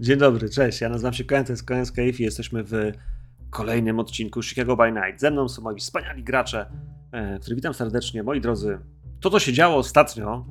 Dzień 0.00 0.18
dobry, 0.18 0.48
cześć. 0.48 0.80
Ja 0.80 0.88
nazywam 0.88 1.12
się 1.12 1.24
Koen, 1.24 1.44
to 1.44 1.52
jest 1.52 1.66
Koen 1.66 1.84
i 2.18 2.22
jesteśmy 2.22 2.64
w 2.64 2.92
kolejnym 3.50 4.00
odcinku 4.00 4.42
Chicago 4.42 4.76
by 4.76 4.92
Night. 4.92 5.20
Ze 5.20 5.30
mną 5.30 5.48
są 5.48 5.62
moi 5.62 5.78
wspaniali 5.78 6.24
gracze, 6.24 6.66
e, 7.12 7.38
których 7.38 7.56
witam 7.56 7.74
serdecznie. 7.74 8.22
Moi 8.22 8.40
drodzy, 8.40 8.78
to 9.20 9.30
co 9.30 9.38
się 9.38 9.52
działo 9.52 9.76
ostatnio, 9.76 10.46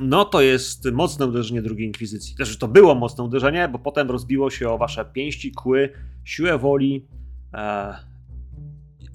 no 0.00 0.24
to 0.24 0.40
jest 0.40 0.92
mocne 0.92 1.26
uderzenie 1.26 1.62
drugiej 1.62 1.86
inkwizycji. 1.86 2.36
Też 2.36 2.58
to 2.58 2.68
było 2.68 2.94
mocne 2.94 3.24
uderzenie, 3.24 3.68
bo 3.68 3.78
potem 3.78 4.10
rozbiło 4.10 4.50
się 4.50 4.68
o 4.68 4.78
wasze 4.78 5.04
pięści, 5.04 5.52
kły, 5.52 5.92
siłę 6.24 6.58
woli 6.58 7.06
e, 7.54 7.94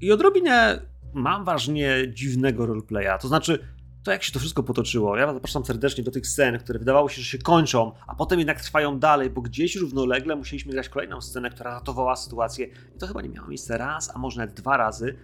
i 0.01 0.11
odrobinę, 0.11 0.81
mam 1.13 1.45
ważnie, 1.45 1.95
dziwnego 2.13 2.65
roleplaya. 2.65 3.17
To 3.21 3.27
znaczy, 3.27 3.59
to 4.09 4.13
jak 4.13 4.23
się 4.23 4.31
to 4.31 4.39
wszystko 4.39 4.63
potoczyło. 4.63 5.17
Ja 5.17 5.33
zapraszam 5.33 5.65
serdecznie 5.65 6.03
do 6.03 6.11
tych 6.11 6.27
scen, 6.27 6.59
które 6.59 6.79
wydawało 6.79 7.09
się, 7.09 7.21
że 7.21 7.27
się 7.27 7.37
kończą, 7.37 7.91
a 8.07 8.15
potem 8.15 8.39
jednak 8.39 8.61
trwają 8.61 8.99
dalej, 8.99 9.29
bo 9.29 9.41
gdzieś 9.41 9.75
równolegle 9.75 10.35
musieliśmy 10.35 10.71
grać 10.71 10.89
kolejną 10.89 11.21
scenę, 11.21 11.49
która 11.49 11.71
ratowała 11.71 12.15
sytuację. 12.15 12.67
I 12.95 12.99
to 12.99 13.07
chyba 13.07 13.21
nie 13.21 13.29
miało 13.29 13.47
miejsca 13.47 13.77
raz, 13.77 14.15
a 14.15 14.19
może 14.19 14.39
nawet 14.39 14.55
dwa 14.55 14.77
razy, 14.77 15.17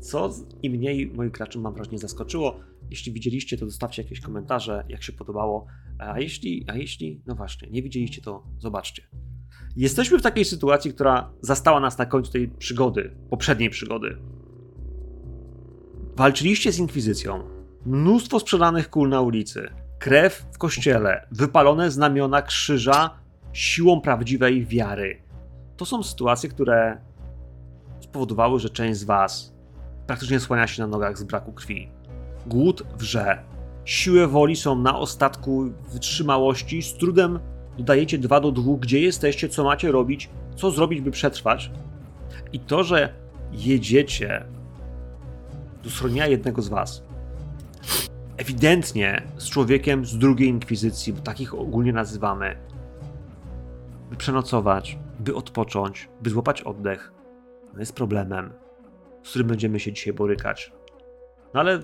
co 0.00 0.30
i 0.62 0.70
mniej 0.70 1.12
moich 1.14 1.32
graczy 1.32 1.58
mam 1.58 1.74
wrażenie 1.74 1.98
zaskoczyło. 1.98 2.60
Jeśli 2.90 3.12
widzieliście, 3.12 3.56
to 3.56 3.66
zostawcie 3.66 4.02
jakieś 4.02 4.20
komentarze, 4.20 4.84
jak 4.88 5.02
się 5.02 5.12
podobało. 5.12 5.66
A 5.98 6.20
jeśli, 6.20 6.64
a 6.68 6.76
jeśli, 6.76 7.22
no 7.26 7.34
właśnie, 7.34 7.70
nie 7.70 7.82
widzieliście, 7.82 8.22
to 8.22 8.42
zobaczcie. 8.58 9.02
Jesteśmy 9.76 10.18
w 10.18 10.22
takiej 10.22 10.44
sytuacji, 10.44 10.94
która 10.94 11.32
zastała 11.40 11.80
nas 11.80 11.98
na 11.98 12.06
końcu 12.06 12.32
tej 12.32 12.48
przygody, 12.48 13.16
poprzedniej 13.30 13.70
przygody. 13.70 14.16
Walczyliście 16.16 16.72
z 16.72 16.78
Inkwizycją, 16.78 17.59
mnóstwo 17.86 18.40
sprzedanych 18.40 18.90
kul 18.90 19.08
na 19.08 19.20
ulicy, 19.20 19.70
krew 19.98 20.46
w 20.52 20.58
kościele, 20.58 21.26
wypalone 21.30 21.90
znamiona 21.90 22.42
krzyża 22.42 23.10
siłą 23.52 24.00
prawdziwej 24.00 24.66
wiary. 24.66 25.22
To 25.76 25.84
są 25.84 26.02
sytuacje, 26.02 26.48
które 26.48 27.00
spowodowały, 28.00 28.60
że 28.60 28.70
część 28.70 29.00
z 29.00 29.04
Was 29.04 29.60
praktycznie 30.06 30.40
słania 30.40 30.66
się 30.66 30.82
na 30.82 30.88
nogach 30.88 31.18
z 31.18 31.22
braku 31.22 31.52
krwi. 31.52 31.88
Głód 32.46 32.82
wrze. 32.98 33.42
Siły 33.84 34.26
woli 34.26 34.56
są 34.56 34.74
na 34.78 34.98
ostatku 34.98 35.70
wytrzymałości. 35.92 36.82
Z 36.82 36.94
trudem 36.94 37.38
dodajecie 37.78 38.18
2 38.18 38.40
do 38.40 38.52
2, 38.52 38.72
gdzie 38.80 39.00
jesteście, 39.00 39.48
co 39.48 39.64
macie 39.64 39.92
robić, 39.92 40.30
co 40.56 40.70
zrobić, 40.70 41.00
by 41.00 41.10
przetrwać. 41.10 41.70
I 42.52 42.60
to, 42.60 42.84
że 42.84 43.12
jedziecie 43.52 44.44
do 45.84 45.90
schronienia 45.90 46.26
jednego 46.26 46.62
z 46.62 46.68
Was, 46.68 47.02
ewidentnie 48.40 49.22
z 49.36 49.50
człowiekiem 49.50 50.06
z 50.06 50.18
drugiej 50.18 50.48
inkwizycji, 50.48 51.12
bo 51.12 51.20
takich 51.20 51.54
ogólnie 51.54 51.92
nazywamy, 51.92 52.56
by 54.10 54.16
przenocować, 54.16 54.98
by 55.18 55.34
odpocząć, 55.34 56.08
by 56.20 56.30
złapać 56.30 56.62
oddech, 56.62 57.12
no 57.74 57.80
jest 57.80 57.94
problemem, 57.94 58.52
z 59.22 59.30
którym 59.30 59.48
będziemy 59.48 59.80
się 59.80 59.92
dzisiaj 59.92 60.12
borykać. 60.12 60.72
No 61.54 61.60
ale 61.60 61.82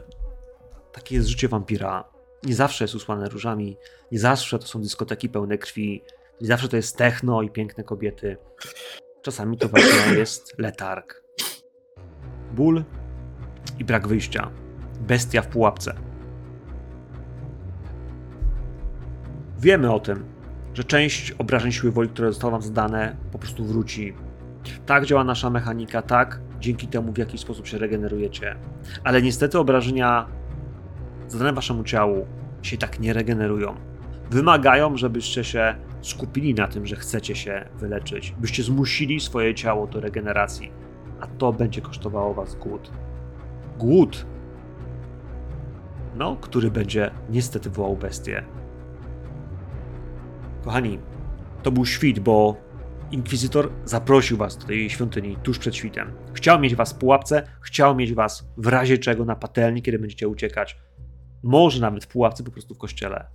takie 0.92 1.14
jest 1.14 1.28
życie 1.28 1.48
wampira. 1.48 2.04
Nie 2.42 2.54
zawsze 2.54 2.84
jest 2.84 2.94
usłane 2.94 3.28
różami, 3.28 3.76
nie 4.12 4.18
zawsze 4.18 4.58
to 4.58 4.66
są 4.66 4.80
dyskoteki 4.80 5.28
pełne 5.28 5.58
krwi, 5.58 6.02
nie 6.40 6.46
zawsze 6.46 6.68
to 6.68 6.76
jest 6.76 6.96
techno 6.96 7.42
i 7.42 7.50
piękne 7.50 7.84
kobiety. 7.84 8.36
Czasami 9.22 9.58
to 9.58 9.68
właśnie 9.68 10.14
jest 10.18 10.58
letarg. 10.58 11.22
Ból 12.52 12.84
i 13.78 13.84
brak 13.84 14.08
wyjścia. 14.08 14.50
Bestia 15.00 15.42
w 15.42 15.48
pułapce. 15.48 16.05
Wiemy 19.58 19.92
o 19.92 20.00
tym, 20.00 20.24
że 20.74 20.84
część 20.84 21.32
obrażeń 21.32 21.72
siły 21.72 21.92
woli, 21.92 22.08
które 22.08 22.32
zostało 22.32 22.50
wam 22.50 22.62
zadane, 22.62 23.16
po 23.32 23.38
prostu 23.38 23.64
wróci. 23.64 24.14
Tak 24.86 25.06
działa 25.06 25.24
nasza 25.24 25.50
mechanika, 25.50 26.02
tak, 26.02 26.40
dzięki 26.60 26.86
temu 26.86 27.12
w 27.12 27.18
jakiś 27.18 27.40
sposób 27.40 27.66
się 27.66 27.78
regenerujecie. 27.78 28.56
Ale 29.04 29.22
niestety 29.22 29.58
obrażenia 29.58 30.26
zadane 31.28 31.52
waszemu 31.52 31.84
ciału 31.84 32.26
się 32.62 32.76
tak 32.76 33.00
nie 33.00 33.12
regenerują. 33.12 33.74
Wymagają, 34.30 34.96
żebyście 34.96 35.44
się 35.44 35.74
skupili 36.00 36.54
na 36.54 36.68
tym, 36.68 36.86
że 36.86 36.96
chcecie 36.96 37.36
się 37.36 37.68
wyleczyć, 37.78 38.34
byście 38.38 38.62
zmusili 38.62 39.20
swoje 39.20 39.54
ciało 39.54 39.86
do 39.86 40.00
regeneracji, 40.00 40.70
a 41.20 41.26
to 41.26 41.52
będzie 41.52 41.80
kosztowało 41.80 42.34
was 42.34 42.54
głód. 42.54 42.90
Głód, 43.78 44.26
no, 46.16 46.36
który 46.40 46.70
będzie 46.70 47.10
niestety 47.30 47.70
wołał 47.70 47.96
bestię. 47.96 48.44
Kochani, 50.66 50.98
to 51.62 51.72
był 51.72 51.86
świt, 51.86 52.18
bo 52.18 52.56
inkwizytor 53.10 53.72
zaprosił 53.84 54.36
was 54.36 54.58
do 54.58 54.66
tej 54.66 54.90
świątyni 54.90 55.36
tuż 55.42 55.58
przed 55.58 55.76
świtem. 55.76 56.12
Chciał 56.34 56.60
mieć 56.60 56.74
was 56.74 56.92
w 56.92 56.98
pułapce, 56.98 57.42
chciał 57.60 57.96
mieć 57.96 58.14
was 58.14 58.48
w 58.56 58.66
razie 58.66 58.98
czego 58.98 59.24
na 59.24 59.36
patelni, 59.36 59.82
kiedy 59.82 59.98
będziecie 59.98 60.28
uciekać. 60.28 60.78
Może 61.42 61.80
nawet 61.80 62.04
w 62.04 62.08
pułapce, 62.08 62.44
po 62.44 62.50
prostu 62.50 62.74
w 62.74 62.78
kościele. 62.78 63.26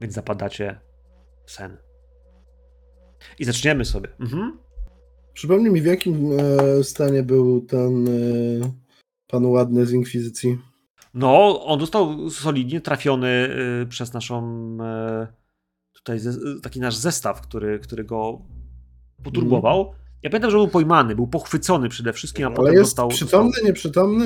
Więc 0.00 0.14
zapadacie 0.14 0.80
w 1.46 1.50
sen. 1.50 1.76
I 3.38 3.44
zaczniemy 3.44 3.84
sobie. 3.84 4.08
Mhm. 4.20 4.58
Przypomnij 5.32 5.72
mi, 5.72 5.82
w 5.82 5.86
jakim 5.86 6.30
e, 6.38 6.84
stanie 6.84 7.22
był 7.22 7.60
ten 7.60 8.08
e, 8.08 8.10
pan 9.26 9.46
ładny 9.46 9.86
z 9.86 9.92
Inkwizycji? 9.92 10.58
No, 11.14 11.64
on 11.64 11.80
został 11.80 12.30
solidnie 12.30 12.80
trafiony 12.80 13.48
y, 13.82 13.86
przez 13.86 14.12
naszą 14.12 14.68
y, 15.28 15.41
tutaj 16.02 16.20
taki 16.62 16.80
nasz 16.80 16.96
zestaw, 16.96 17.40
który, 17.40 17.78
który 17.78 18.04
go 18.04 18.38
poturbował. 19.24 19.82
Mm. 19.82 19.94
Ja 20.22 20.30
pamiętam, 20.30 20.50
że 20.50 20.56
był 20.56 20.68
pojmany, 20.68 21.14
był 21.14 21.26
pochwycony 21.26 21.88
przede 21.88 22.12
wszystkim, 22.12 22.44
a 22.44 22.46
Ale 22.46 22.56
potem 22.56 22.72
jest 22.74 22.84
dostał... 22.84 23.08
przytomny, 23.08 23.48
dostał... 23.50 23.66
nieprzytomny? 23.66 24.24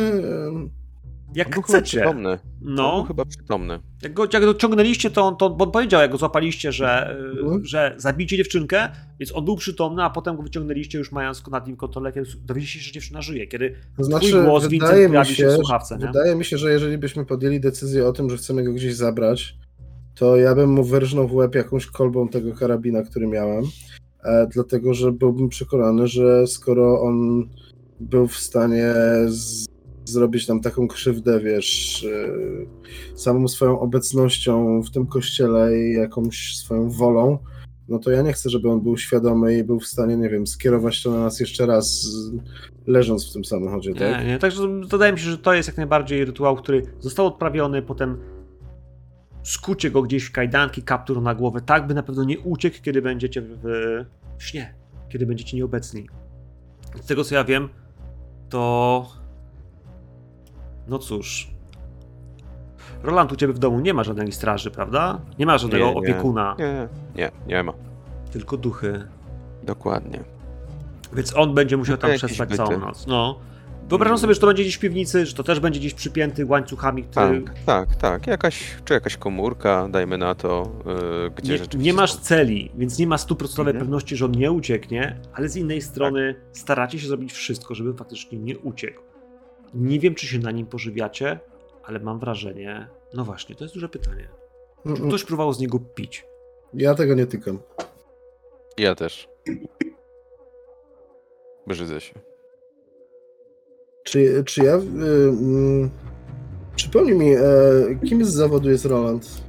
Jak 1.34 1.56
On 1.56 1.62
chcecie. 1.62 1.98
przytomny. 2.00 2.38
No. 2.60 3.04
Chyba 3.08 3.24
przytomny. 3.24 3.80
Jak 4.02 4.14
go, 4.14 4.26
jak 4.32 4.44
go 4.44 4.54
ciągnęliście, 4.54 5.10
to, 5.10 5.22
on- 5.22 5.36
to 5.36 5.50
bo 5.50 5.64
on 5.64 5.70
powiedział, 5.70 6.00
jak 6.00 6.10
go 6.10 6.18
złapaliście, 6.18 6.72
że, 6.72 7.16
Mhm. 7.40 7.64
że 7.64 7.94
zabijcie 7.96 8.36
dziewczynkę, 8.36 8.88
więc 9.18 9.34
on 9.36 9.44
był 9.44 9.56
przytomny, 9.56 10.02
a 10.02 10.10
potem 10.10 10.36
go 10.36 10.42
wyciągnęliście 10.42 10.98
już 10.98 11.12
mając 11.12 11.46
nad 11.46 11.66
nim 11.66 11.76
kontrolę, 11.76 12.12
kiedy 12.12 12.30
dowiedzieliście 12.44 12.78
się, 12.78 12.84
że 12.84 12.92
dziewczyna 12.92 13.22
żyje, 13.22 13.46
kiedy 13.46 13.74
To 13.96 14.04
znaczy, 14.04 14.28
twój 14.28 14.42
głos, 14.44 14.62
wydaje 14.62 14.70
Vincent, 14.80 15.00
mi, 15.02 15.08
pojawi 15.08 15.28
się 15.28 15.34
się, 15.34 15.48
w 15.48 15.52
słuchawce, 15.52 15.98
nie? 15.98 16.06
wydaje 16.06 16.34
mi 16.34 16.44
się, 16.44 16.58
że 16.58 16.72
jeżeli 16.72 16.98
byśmy 16.98 17.24
podjęli 17.24 17.60
decyzję 17.60 18.06
o 18.08 18.12
tym, 18.12 18.30
że 18.30 18.36
chcemy 18.36 18.64
go 18.64 18.72
gdzieś 18.72 18.94
zabrać, 18.94 19.56
to 20.16 20.36
ja 20.36 20.54
bym 20.54 20.70
mu 20.70 20.84
wyrżnął 20.84 21.28
w 21.28 21.34
łeb 21.34 21.54
jakąś 21.54 21.86
kolbą 21.86 22.28
tego 22.28 22.54
karabina, 22.54 23.02
który 23.02 23.26
miałem, 23.26 23.64
e, 24.24 24.46
dlatego 24.46 24.94
że 24.94 25.12
byłbym 25.12 25.48
przekonany, 25.48 26.08
że 26.08 26.46
skoro 26.46 27.02
on 27.02 27.48
był 28.00 28.28
w 28.28 28.36
stanie 28.36 28.94
z, 29.26 29.66
zrobić 30.04 30.48
nam 30.48 30.60
taką 30.60 30.88
krzywdę, 30.88 31.40
wiesz, 31.40 32.04
e, 32.04 33.18
samą 33.18 33.48
swoją 33.48 33.80
obecnością 33.80 34.82
w 34.82 34.90
tym 34.90 35.06
kościele 35.06 35.78
i 35.78 35.92
jakąś 35.92 36.56
swoją 36.56 36.90
wolą, 36.90 37.38
no 37.88 37.98
to 37.98 38.10
ja 38.10 38.22
nie 38.22 38.32
chcę, 38.32 38.50
żeby 38.50 38.70
on 38.70 38.80
był 38.80 38.96
świadomy 38.96 39.58
i 39.58 39.64
był 39.64 39.80
w 39.80 39.86
stanie, 39.86 40.16
nie 40.16 40.28
wiem, 40.28 40.46
skierować 40.46 41.02
to 41.02 41.10
na 41.10 41.20
nas 41.20 41.40
jeszcze 41.40 41.66
raz, 41.66 42.08
leżąc 42.86 43.30
w 43.30 43.32
tym 43.32 43.44
samochodzie, 43.44 43.94
tak? 43.94 44.20
Nie, 44.20 44.26
nie. 44.26 44.38
Także 44.38 44.62
wydaje 44.90 45.12
mi 45.12 45.18
się, 45.18 45.30
że 45.30 45.38
to 45.38 45.54
jest 45.54 45.68
jak 45.68 45.76
najbardziej 45.76 46.24
rytuał, 46.24 46.56
który 46.56 46.82
został 47.00 47.26
odprawiony, 47.26 47.82
potem 47.82 48.16
skucie 49.46 49.90
go 49.90 50.02
gdzieś 50.02 50.24
w 50.24 50.32
kajdanki, 50.32 50.82
kaptur 50.82 51.22
na 51.22 51.34
głowę, 51.34 51.60
tak 51.60 51.86
by 51.86 51.94
na 51.94 52.02
pewno 52.02 52.24
nie 52.24 52.38
uciekł, 52.38 52.76
kiedy 52.82 53.02
będziecie 53.02 53.42
w, 53.42 53.58
w 54.38 54.42
śnie, 54.44 54.74
kiedy 55.08 55.26
będziecie 55.26 55.56
nieobecni. 55.56 56.06
Z 57.02 57.06
tego 57.06 57.24
co 57.24 57.34
ja 57.34 57.44
wiem, 57.44 57.68
to. 58.48 59.06
No 60.88 60.98
cóż. 60.98 61.50
Roland, 63.02 63.32
u 63.32 63.36
ciebie 63.36 63.52
w 63.52 63.58
domu 63.58 63.80
nie 63.80 63.94
ma 63.94 64.04
żadnej 64.04 64.32
straży, 64.32 64.70
prawda? 64.70 65.20
Nie 65.38 65.46
ma 65.46 65.58
żadnego 65.58 65.84
Nie, 65.84 65.92
nie. 65.92 65.98
opiekuna, 65.98 66.56
Nie, 66.58 66.88
nie, 67.16 67.30
nie 67.46 67.62
ma. 67.62 67.72
tylko 68.32 68.56
duchy. 68.56 69.08
Dokładnie. 69.62 70.24
Więc 71.12 71.36
on 71.36 71.54
będzie 71.54 71.76
musiał 71.76 71.96
tam 71.96 72.10
przespać 72.16 72.56
całą 72.56 72.78
noc. 72.78 73.06
No. 73.06 73.38
Wyobrażam 73.88 74.18
sobie, 74.18 74.34
że 74.34 74.40
to 74.40 74.46
będzie 74.46 74.62
gdzieś 74.62 74.76
w 74.76 74.80
piwnicy, 74.80 75.26
że 75.26 75.34
to 75.34 75.42
też 75.42 75.60
będzie 75.60 75.80
gdzieś 75.80 75.94
przypięty 75.94 76.46
łańcuchami, 76.46 77.04
który. 77.04 77.42
Tak, 77.42 77.54
tak, 77.66 77.96
tak. 77.96 78.26
Jakaś, 78.26 78.76
czy 78.84 78.94
jakaś 78.94 79.16
komórka, 79.16 79.88
dajmy 79.90 80.18
na 80.18 80.34
to, 80.34 80.72
yy, 81.22 81.30
gdzie 81.30 81.52
Nie, 81.52 81.58
rzeczywiście 81.58 81.84
nie 81.86 81.92
masz 81.94 82.16
celi, 82.16 82.70
więc 82.74 82.98
nie 82.98 83.06
ma 83.06 83.18
stuprocentowej 83.18 83.70
Mhm. 83.70 83.86
pewności, 83.86 84.16
że 84.16 84.24
on 84.24 84.32
nie 84.32 84.52
ucieknie, 84.52 85.20
ale 85.32 85.48
z 85.48 85.56
innej 85.56 85.82
strony 85.82 86.34
staracie 86.52 86.98
się 86.98 87.06
zrobić 87.08 87.32
wszystko, 87.32 87.74
żeby 87.74 87.94
faktycznie 87.94 88.38
nie 88.38 88.58
uciekł. 88.58 89.02
Nie 89.74 90.00
wiem, 90.00 90.14
czy 90.14 90.26
się 90.26 90.38
na 90.38 90.50
nim 90.50 90.66
pożywiacie, 90.66 91.38
ale 91.84 92.00
mam 92.00 92.18
wrażenie. 92.18 92.88
No 93.14 93.24
właśnie, 93.24 93.54
to 93.54 93.64
jest 93.64 93.74
duże 93.74 93.88
pytanie. 93.88 94.28
Czy 94.82 94.88
Mm, 94.92 95.08
ktoś 95.08 95.24
próbował 95.24 95.52
z 95.52 95.58
niego 95.58 95.78
pić? 95.78 96.24
Ja 96.74 96.94
tego 96.94 97.14
nie 97.14 97.26
tykam. 97.26 97.58
Ja 98.78 98.94
też. 98.94 99.28
Brzydzę 101.66 102.00
się. 102.00 102.14
Czy, 104.06 104.44
czy 104.44 104.64
ja. 104.64 104.74
Y, 104.74 104.78
mm, 104.78 105.90
przypomnij 106.76 107.14
mi, 107.14 107.30
e, 107.30 107.40
kim 108.08 108.24
z 108.24 108.28
zawodu 108.28 108.70
jest 108.70 108.84
Roland? 108.84 109.42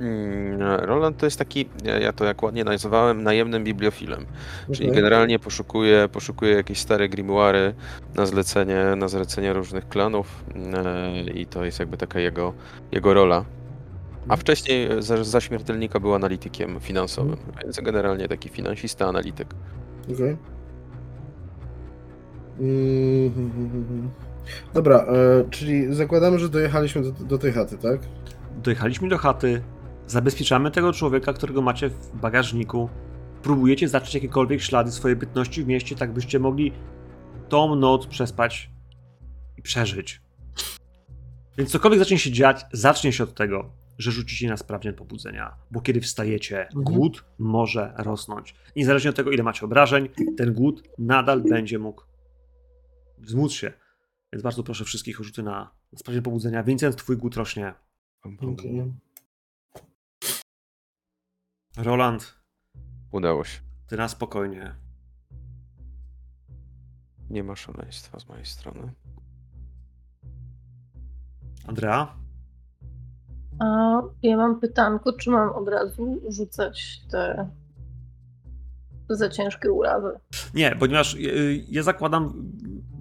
Mm, 0.00 0.62
Roland 0.62 1.16
to 1.16 1.26
jest 1.26 1.38
taki, 1.38 1.68
ja 2.00 2.12
to 2.12 2.24
jak 2.24 2.42
ładnie 2.42 2.64
nazywałem, 2.64 3.22
najemnym 3.22 3.64
bibliofilem. 3.64 4.26
Czyli 4.72 4.88
Okej. 4.88 4.96
generalnie 4.96 5.38
poszukuje, 5.38 6.08
poszukuje 6.12 6.52
jakieś 6.52 6.78
stare 6.78 7.08
grimoire 7.08 7.74
na 8.14 8.26
zlecenie, 8.26 8.84
na 8.96 9.08
zlecenie 9.08 9.52
różnych 9.52 9.88
klanów 9.88 10.44
e, 10.74 11.20
i 11.20 11.46
to 11.46 11.64
jest 11.64 11.80
jakby 11.80 11.96
taka 11.96 12.20
jego, 12.20 12.52
jego 12.92 13.14
rola. 13.14 13.44
A 14.28 14.36
wcześniej 14.36 14.92
e, 14.92 15.02
za, 15.02 15.24
za 15.24 15.40
śmiertelnika 15.40 16.00
był 16.00 16.14
analitykiem 16.14 16.80
finansowym, 16.80 17.36
więc 17.62 17.80
generalnie 17.80 18.28
taki 18.28 18.48
finansista, 18.48 19.06
analityk. 19.06 19.54
Okej. 20.14 20.59
Mhm. 22.60 24.10
Dobra, 24.74 24.96
e, 24.98 25.50
czyli 25.50 25.94
zakładamy, 25.94 26.38
że 26.38 26.48
dojechaliśmy 26.48 27.02
do, 27.02 27.10
do 27.12 27.38
tej 27.38 27.52
chaty, 27.52 27.78
tak? 27.78 28.00
Dojechaliśmy 28.62 29.08
do 29.08 29.18
chaty, 29.18 29.62
zabezpieczamy 30.06 30.70
tego 30.70 30.92
człowieka, 30.92 31.32
którego 31.32 31.62
macie 31.62 31.88
w 31.88 32.16
bagażniku. 32.20 32.88
Próbujecie 33.42 33.88
zacząć 33.88 34.14
jakiekolwiek 34.14 34.62
ślady 34.62 34.92
swojej 34.92 35.16
bytności 35.16 35.62
w 35.62 35.66
mieście, 35.66 35.96
tak 35.96 36.12
byście 36.12 36.38
mogli 36.38 36.72
tą 37.48 37.74
noc 37.74 38.06
przespać 38.06 38.70
i 39.56 39.62
przeżyć. 39.62 40.22
Więc 41.58 41.70
cokolwiek 41.70 41.98
zacznie 41.98 42.18
się 42.18 42.32
dziać, 42.32 42.66
zacznie 42.72 43.12
się 43.12 43.24
od 43.24 43.34
tego, 43.34 43.72
że 43.98 44.10
rzucicie 44.10 44.48
na 44.48 44.56
sprawdzian 44.56 44.94
pobudzenia, 44.94 45.54
bo 45.70 45.80
kiedy 45.80 46.00
wstajecie, 46.00 46.68
głód 46.74 47.24
może 47.38 47.94
rosnąć. 47.98 48.54
Niezależnie 48.76 49.10
od 49.10 49.16
tego, 49.16 49.30
ile 49.30 49.42
macie 49.42 49.66
obrażeń, 49.66 50.08
ten 50.36 50.52
głód 50.52 50.82
nadal 50.98 51.42
będzie 51.42 51.78
mógł 51.78 52.02
wzmóc 53.20 53.52
się. 53.52 53.72
Więc 54.32 54.42
bardzo 54.42 54.62
proszę 54.62 54.84
wszystkich 54.84 55.20
o 55.20 55.24
rzuty 55.24 55.42
na, 55.42 55.70
na 55.92 55.98
sprawdzian 55.98 56.22
pobudzenia. 56.22 56.62
Vincent, 56.62 56.96
twój 56.96 57.16
głód 57.16 57.36
rośnie. 57.36 57.74
Roland, 61.76 62.40
Udało 63.12 63.44
się. 63.44 63.60
ty 63.86 63.96
na 63.96 64.08
spokojnie. 64.08 64.74
Nie 67.30 67.44
ma 67.44 67.56
szaleństwa 67.56 68.20
z 68.20 68.28
mojej 68.28 68.46
strony. 68.46 68.92
Andrea? 71.66 72.16
A 73.58 74.00
ja 74.22 74.36
mam 74.36 74.60
pytanko, 74.60 75.12
czy 75.12 75.30
mam 75.30 75.50
od 75.50 75.68
razu 75.68 76.20
rzucać 76.28 77.00
te 77.10 77.48
za 79.08 79.28
ciężkie 79.28 79.72
urazy? 79.72 80.08
Nie, 80.54 80.76
ponieważ 80.76 81.14
y, 81.14 81.64
ja 81.68 81.82
zakładam, 81.82 82.52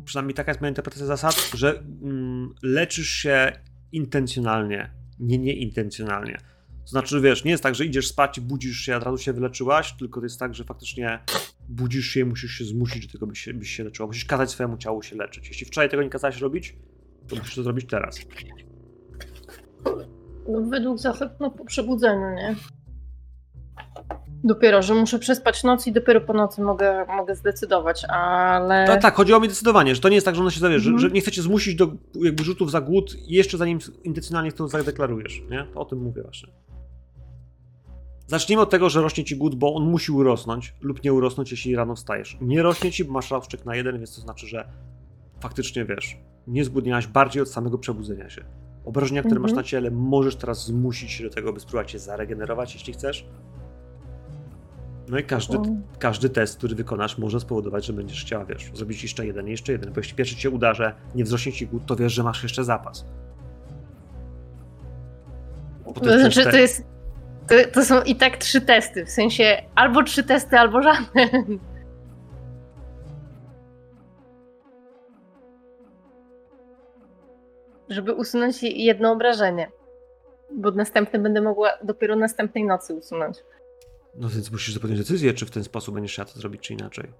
przynajmniej 0.09 0.35
taka 0.35 0.51
jest 0.51 0.61
moja 0.61 0.69
interpretacja 0.69 1.05
zasad, 1.05 1.51
że 1.53 1.79
mm, 1.79 2.55
leczysz 2.63 3.09
się 3.09 3.51
intencjonalnie, 3.91 4.91
nie 5.19 5.37
nieintencjonalnie. 5.37 6.37
To 6.81 6.87
znaczy, 6.87 7.21
wiesz, 7.21 7.43
nie 7.43 7.51
jest 7.51 7.63
tak, 7.63 7.75
że 7.75 7.85
idziesz 7.85 8.07
spać 8.07 8.37
i 8.37 8.41
budzisz 8.41 8.77
się, 8.77 8.93
a 8.93 8.97
od 8.97 9.03
razu 9.03 9.17
się 9.17 9.33
wyleczyłaś, 9.33 9.93
tylko 9.93 10.19
to 10.19 10.25
jest 10.25 10.39
tak, 10.39 10.55
że 10.55 10.63
faktycznie 10.63 11.19
budzisz 11.69 12.05
się 12.05 12.19
i 12.19 12.25
musisz 12.25 12.51
się 12.51 12.65
zmusić 12.65 13.07
do 13.07 13.13
tego, 13.13 13.27
byś 13.27 13.39
się, 13.39 13.53
byś 13.53 13.69
się 13.69 13.83
leczyła. 13.83 14.07
Musisz 14.07 14.25
kazać 14.25 14.51
swojemu 14.51 14.77
ciału 14.77 15.01
się 15.01 15.15
leczyć. 15.15 15.47
Jeśli 15.47 15.65
wczoraj 15.65 15.89
tego 15.89 16.03
nie 16.03 16.09
kazałeś 16.09 16.37
robić, 16.37 16.75
to 17.27 17.35
musisz 17.35 17.55
to 17.55 17.63
zrobić 17.63 17.85
teraz. 17.89 18.19
No, 20.49 20.61
według 20.69 20.99
zasad, 20.99 21.39
no 21.39 21.51
po 21.51 21.65
przebudzeniu, 21.65 22.35
nie? 22.35 22.55
Dopiero, 24.43 24.81
że 24.81 24.95
muszę 24.95 25.19
przespać 25.19 25.63
noc 25.63 25.87
i 25.87 25.91
dopiero 25.91 26.21
po 26.21 26.33
nocy 26.33 26.61
mogę, 26.61 27.05
mogę 27.17 27.35
zdecydować, 27.35 28.05
ale... 28.09 28.87
Tak, 28.87 29.01
tak, 29.01 29.15
chodzi 29.15 29.33
o 29.33 29.39
mnie 29.39 29.49
zdecydowanie, 29.49 29.95
że 29.95 30.01
to 30.01 30.09
nie 30.09 30.15
jest 30.15 30.25
tak, 30.25 30.35
że 30.35 30.41
ono 30.41 30.49
się 30.51 30.59
zawie, 30.59 30.79
że, 30.79 30.89
Mhm. 30.89 30.99
że 31.09 31.13
nie 31.15 31.21
chcecie 31.21 31.41
zmusić 31.41 31.75
do 31.75 31.91
jakby 32.15 32.43
rzutów 32.43 32.71
za 32.71 32.81
głód 32.81 33.15
jeszcze 33.27 33.57
zanim 33.57 33.79
intencjonalnie 34.03 34.51
to 34.51 34.67
zadeklarujesz, 34.67 35.41
nie? 35.51 35.65
To 35.73 35.79
o 35.79 35.85
tym 35.85 35.99
mówię 36.03 36.21
właśnie. 36.23 36.49
Zacznijmy 38.27 38.61
od 38.63 38.69
tego, 38.69 38.89
że 38.89 39.01
rośnie 39.01 39.23
ci 39.23 39.35
głód, 39.35 39.55
bo 39.55 39.75
on 39.75 39.83
musi 39.83 40.11
urosnąć 40.11 40.73
lub 40.81 41.03
nie 41.03 41.13
urosnąć, 41.13 41.51
jeśli 41.51 41.75
rano 41.75 41.95
wstajesz. 41.95 42.37
Nie 42.41 42.61
rośnie 42.63 42.91
ci, 42.91 43.05
bo 43.05 43.13
masz 43.13 43.31
rawszczyk 43.31 43.65
na 43.65 43.75
jeden, 43.75 43.97
więc 43.97 44.15
to 44.15 44.21
znaczy, 44.21 44.47
że 44.47 44.67
faktycznie 45.39 45.85
wiesz, 45.85 46.17
nie 46.47 46.65
zgłodniałaś 46.65 47.07
bardziej 47.07 47.41
od 47.41 47.49
samego 47.49 47.77
przebudzenia 47.77 48.29
się. 48.29 48.43
Obrażenia, 48.85 49.23
które 49.23 49.39
masz 49.39 49.51
Mhm. 49.51 49.65
na 49.65 49.69
ciele, 49.69 49.91
możesz 49.91 50.35
teraz 50.35 50.65
zmusić 50.65 51.11
się 51.11 51.23
do 51.23 51.29
tego, 51.29 51.53
by 51.53 51.59
spróbować 51.59 51.91
się 51.91 51.99
zaregenerować, 51.99 52.73
jeśli 52.73 52.93
chcesz. 52.93 53.25
No 55.09 55.17
i 55.17 55.23
każdy, 55.23 55.57
każdy 55.99 56.29
test, 56.29 56.57
który 56.57 56.75
wykonasz, 56.75 57.17
może 57.17 57.39
spowodować, 57.39 57.85
że 57.85 57.93
będziesz 57.93 58.21
chciała, 58.21 58.45
wiesz, 58.45 58.71
zrobić 58.73 59.03
jeszcze 59.03 59.25
jeden, 59.25 59.47
jeszcze 59.47 59.71
jeden. 59.71 59.93
Bo 59.93 59.99
jeśli 59.99 60.15
pierwszy 60.15 60.35
ci 60.35 60.41
się 60.41 60.49
uda, 60.49 60.73
że 60.73 60.93
nie 61.15 61.23
wzrośnie 61.23 61.51
ci 61.51 61.67
głód, 61.67 61.85
to 61.85 61.95
wiesz, 61.95 62.13
że 62.13 62.23
masz 62.23 62.43
jeszcze 62.43 62.63
zapas. 62.63 63.05
To 65.93 66.03
znaczy, 66.03 66.29
przecież 66.29 66.45
to 66.45 66.51
te- 66.51 66.61
jest... 66.61 66.83
To, 67.47 67.55
to 67.73 67.85
są 67.85 68.01
i 68.01 68.15
tak 68.15 68.37
trzy 68.37 68.61
testy, 68.61 69.05
w 69.05 69.09
sensie 69.09 69.61
albo 69.75 70.03
trzy 70.03 70.23
testy, 70.23 70.57
albo 70.57 70.81
żadne. 70.81 71.29
Żeby 77.89 78.13
usunąć 78.13 78.63
jedno 78.63 79.11
obrażenie. 79.11 79.71
Bo 80.55 80.71
następne 80.71 81.19
będę 81.19 81.41
mogła 81.41 81.69
dopiero 81.83 82.15
następnej 82.15 82.63
nocy 82.63 82.93
usunąć. 82.93 83.37
No 84.15 84.29
więc 84.29 84.51
musisz 84.51 84.79
podjąć 84.79 84.99
decyzję, 85.01 85.33
czy 85.33 85.45
w 85.45 85.51
ten 85.51 85.63
sposób 85.63 85.95
będziesz 85.95 86.13
chciała 86.13 86.25
to 86.29 86.39
zrobić, 86.39 86.61
czy 86.61 86.73
inaczej. 86.73 87.11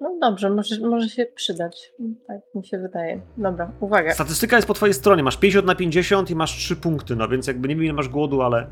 No 0.00 0.16
dobrze, 0.20 0.50
może, 0.50 0.80
może 0.80 1.08
się 1.08 1.26
przydać. 1.34 1.92
Tak 2.26 2.36
mi 2.54 2.66
się 2.66 2.78
wydaje. 2.78 3.20
Dobra, 3.36 3.72
uwaga. 3.80 4.14
Statystyka 4.14 4.56
jest 4.56 4.68
po 4.68 4.74
twojej 4.74 4.94
stronie, 4.94 5.22
masz 5.22 5.36
50 5.36 5.66
na 5.66 5.74
50 5.74 6.30
i 6.30 6.34
masz 6.34 6.56
3 6.56 6.76
punkty, 6.76 7.16
no 7.16 7.28
więc 7.28 7.46
jakby 7.46 7.68
nie 7.68 7.74
wiem 7.74 7.84
ile 7.84 7.92
masz 7.92 8.08
głodu, 8.08 8.42
ale 8.42 8.66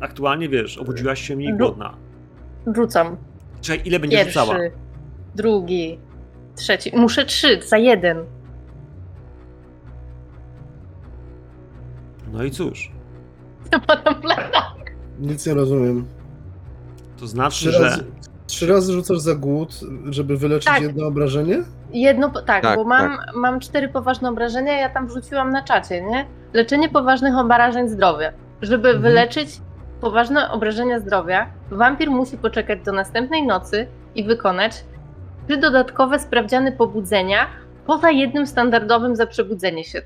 aktualnie 0.00 0.48
wiesz, 0.48 0.78
obudziłaś 0.78 1.22
się 1.22 1.36
mniej 1.36 1.52
Ru- 1.52 1.58
głodna. 1.58 1.96
Rzucam. 2.76 3.16
Czekaj, 3.60 3.86
ile 3.88 4.00
będziesz 4.00 4.20
Pierwszy, 4.24 4.40
rzucała? 4.40 4.58
drugi, 5.34 5.98
trzeci. 6.56 6.90
Muszę 6.96 7.24
trzy 7.24 7.60
za 7.62 7.78
jeden. 7.78 8.24
No 12.32 12.44
i 12.44 12.50
cóż, 12.50 12.92
potem 13.86 14.22
lata. 14.22 14.74
Nic 15.22 15.46
nie 15.46 15.54
rozumiem. 15.54 16.04
to 17.20 17.26
znaczy, 17.26 17.50
Trzy 17.58 17.72
że... 17.72 17.82
razy, 17.82 18.04
trzy 18.46 18.66
razy 18.66 18.92
rzucasz 18.92 19.18
za 19.18 19.34
głód, 19.34 19.80
żeby 20.10 20.36
wyleczyć 20.36 20.66
Tak. 20.66 20.82
jedno 20.82 21.06
obrażenie? 21.06 21.62
Jedno, 21.92 22.28
tak, 22.30 22.62
Tak, 22.62 22.76
bo 22.76 22.84
mam, 22.84 23.18
mam 23.34 23.60
cztery 23.60 23.88
poważne 23.88 24.28
obrażenia, 24.28 24.72
ja 24.78 24.88
tam 24.88 25.06
wrzuciłam 25.08 25.50
na 25.50 25.62
czacie, 25.62 26.02
nie? 26.02 26.26
Leczenie 26.52 26.88
poważnych 26.88 27.36
obrażeń 27.36 27.88
zdrowia. 27.88 28.32
Żeby 28.62 28.88
Mhm. 28.88 29.02
wyleczyć 29.02 29.48
poważne 30.00 30.50
obrażenia 30.50 31.00
zdrowia, 31.00 31.46
wampir 31.70 32.10
musi 32.10 32.38
poczekać 32.38 32.78
do 32.84 32.92
następnej 32.92 33.46
nocy 33.46 33.86
i 34.14 34.24
wykonać 34.24 34.84
trzy 35.48 35.56
dodatkowe 35.56 36.18
sprawdziany 36.18 36.72
pobudzenia 36.72 37.46
poza 37.86 38.10
jednym 38.10 38.46
standardowym 38.46 39.16
za 39.16 39.26
przebudzenie 39.26 39.84
się. 39.84 40.02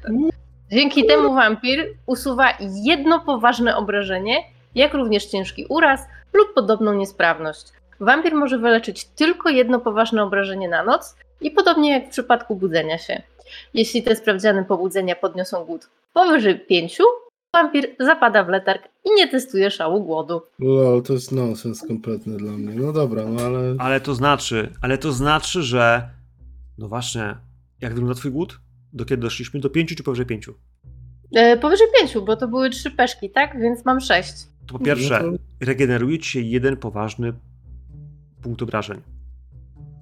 Dzięki 0.72 1.06
temu 1.06 1.34
wampir 1.34 1.94
usuwa 2.06 2.48
jedno 2.84 3.20
poważne 3.20 3.76
obrażenie, 3.76 4.36
jak 4.76 4.94
również 4.94 5.26
ciężki 5.26 5.66
uraz 5.68 6.00
lub 6.32 6.54
podobną 6.54 6.94
niesprawność. 6.94 7.72
Wampir 8.00 8.34
może 8.34 8.58
wyleczyć 8.58 9.04
tylko 9.04 9.48
jedno 9.48 9.80
poważne 9.80 10.22
obrażenie 10.22 10.68
na 10.68 10.84
noc 10.84 11.16
i 11.40 11.50
podobnie 11.50 11.92
jak 11.92 12.06
w 12.06 12.10
przypadku 12.10 12.56
budzenia 12.56 12.98
się. 12.98 13.22
Jeśli 13.74 14.02
te 14.02 14.16
sprawdziane 14.16 14.64
pobudzenia 14.64 15.16
podniosą 15.16 15.64
głód 15.64 15.88
powyżej 16.12 16.60
5, 16.60 16.98
wampir 17.54 17.96
zapada 18.00 18.44
w 18.44 18.48
letarg 18.48 18.88
i 19.04 19.14
nie 19.16 19.28
testuje 19.28 19.70
szału 19.70 20.04
głodu. 20.04 20.42
Lol, 20.58 21.02
to 21.02 21.12
jest 21.12 21.32
nonsens 21.32 21.86
kompletny 21.88 22.36
dla 22.36 22.52
mnie. 22.52 22.74
No 22.74 22.92
dobra, 22.92 23.24
no 23.24 23.42
ale... 23.42 23.76
Ale 23.78 24.00
to 24.00 24.14
znaczy, 24.14 24.72
ale 24.82 24.98
to 24.98 25.12
znaczy, 25.12 25.62
że... 25.62 26.10
No 26.78 26.88
właśnie, 26.88 27.36
jak 27.80 27.94
wygląda 27.94 28.14
twój 28.14 28.30
głód? 28.30 28.60
Do 28.92 29.04
kiedy 29.04 29.22
doszliśmy? 29.22 29.60
Do 29.60 29.70
5 29.70 29.96
czy 29.96 30.02
powyżej 30.02 30.26
5? 30.26 30.50
E, 31.34 31.56
powyżej 31.56 31.86
5, 32.00 32.18
bo 32.26 32.36
to 32.36 32.48
były 32.48 32.70
trzy 32.70 32.90
peszki, 32.90 33.30
tak? 33.30 33.60
Więc 33.60 33.84
mam 33.84 34.00
6. 34.00 34.32
To 34.66 34.78
po 34.78 34.84
pierwsze, 34.84 35.22
No 35.22 35.32
to- 35.32 35.38
regeneruje 35.60 36.18
ci 36.18 36.30
się 36.30 36.40
jeden 36.40 36.76
poważny 36.76 37.32
punkt 38.42 38.62
obrażeń. 38.62 39.00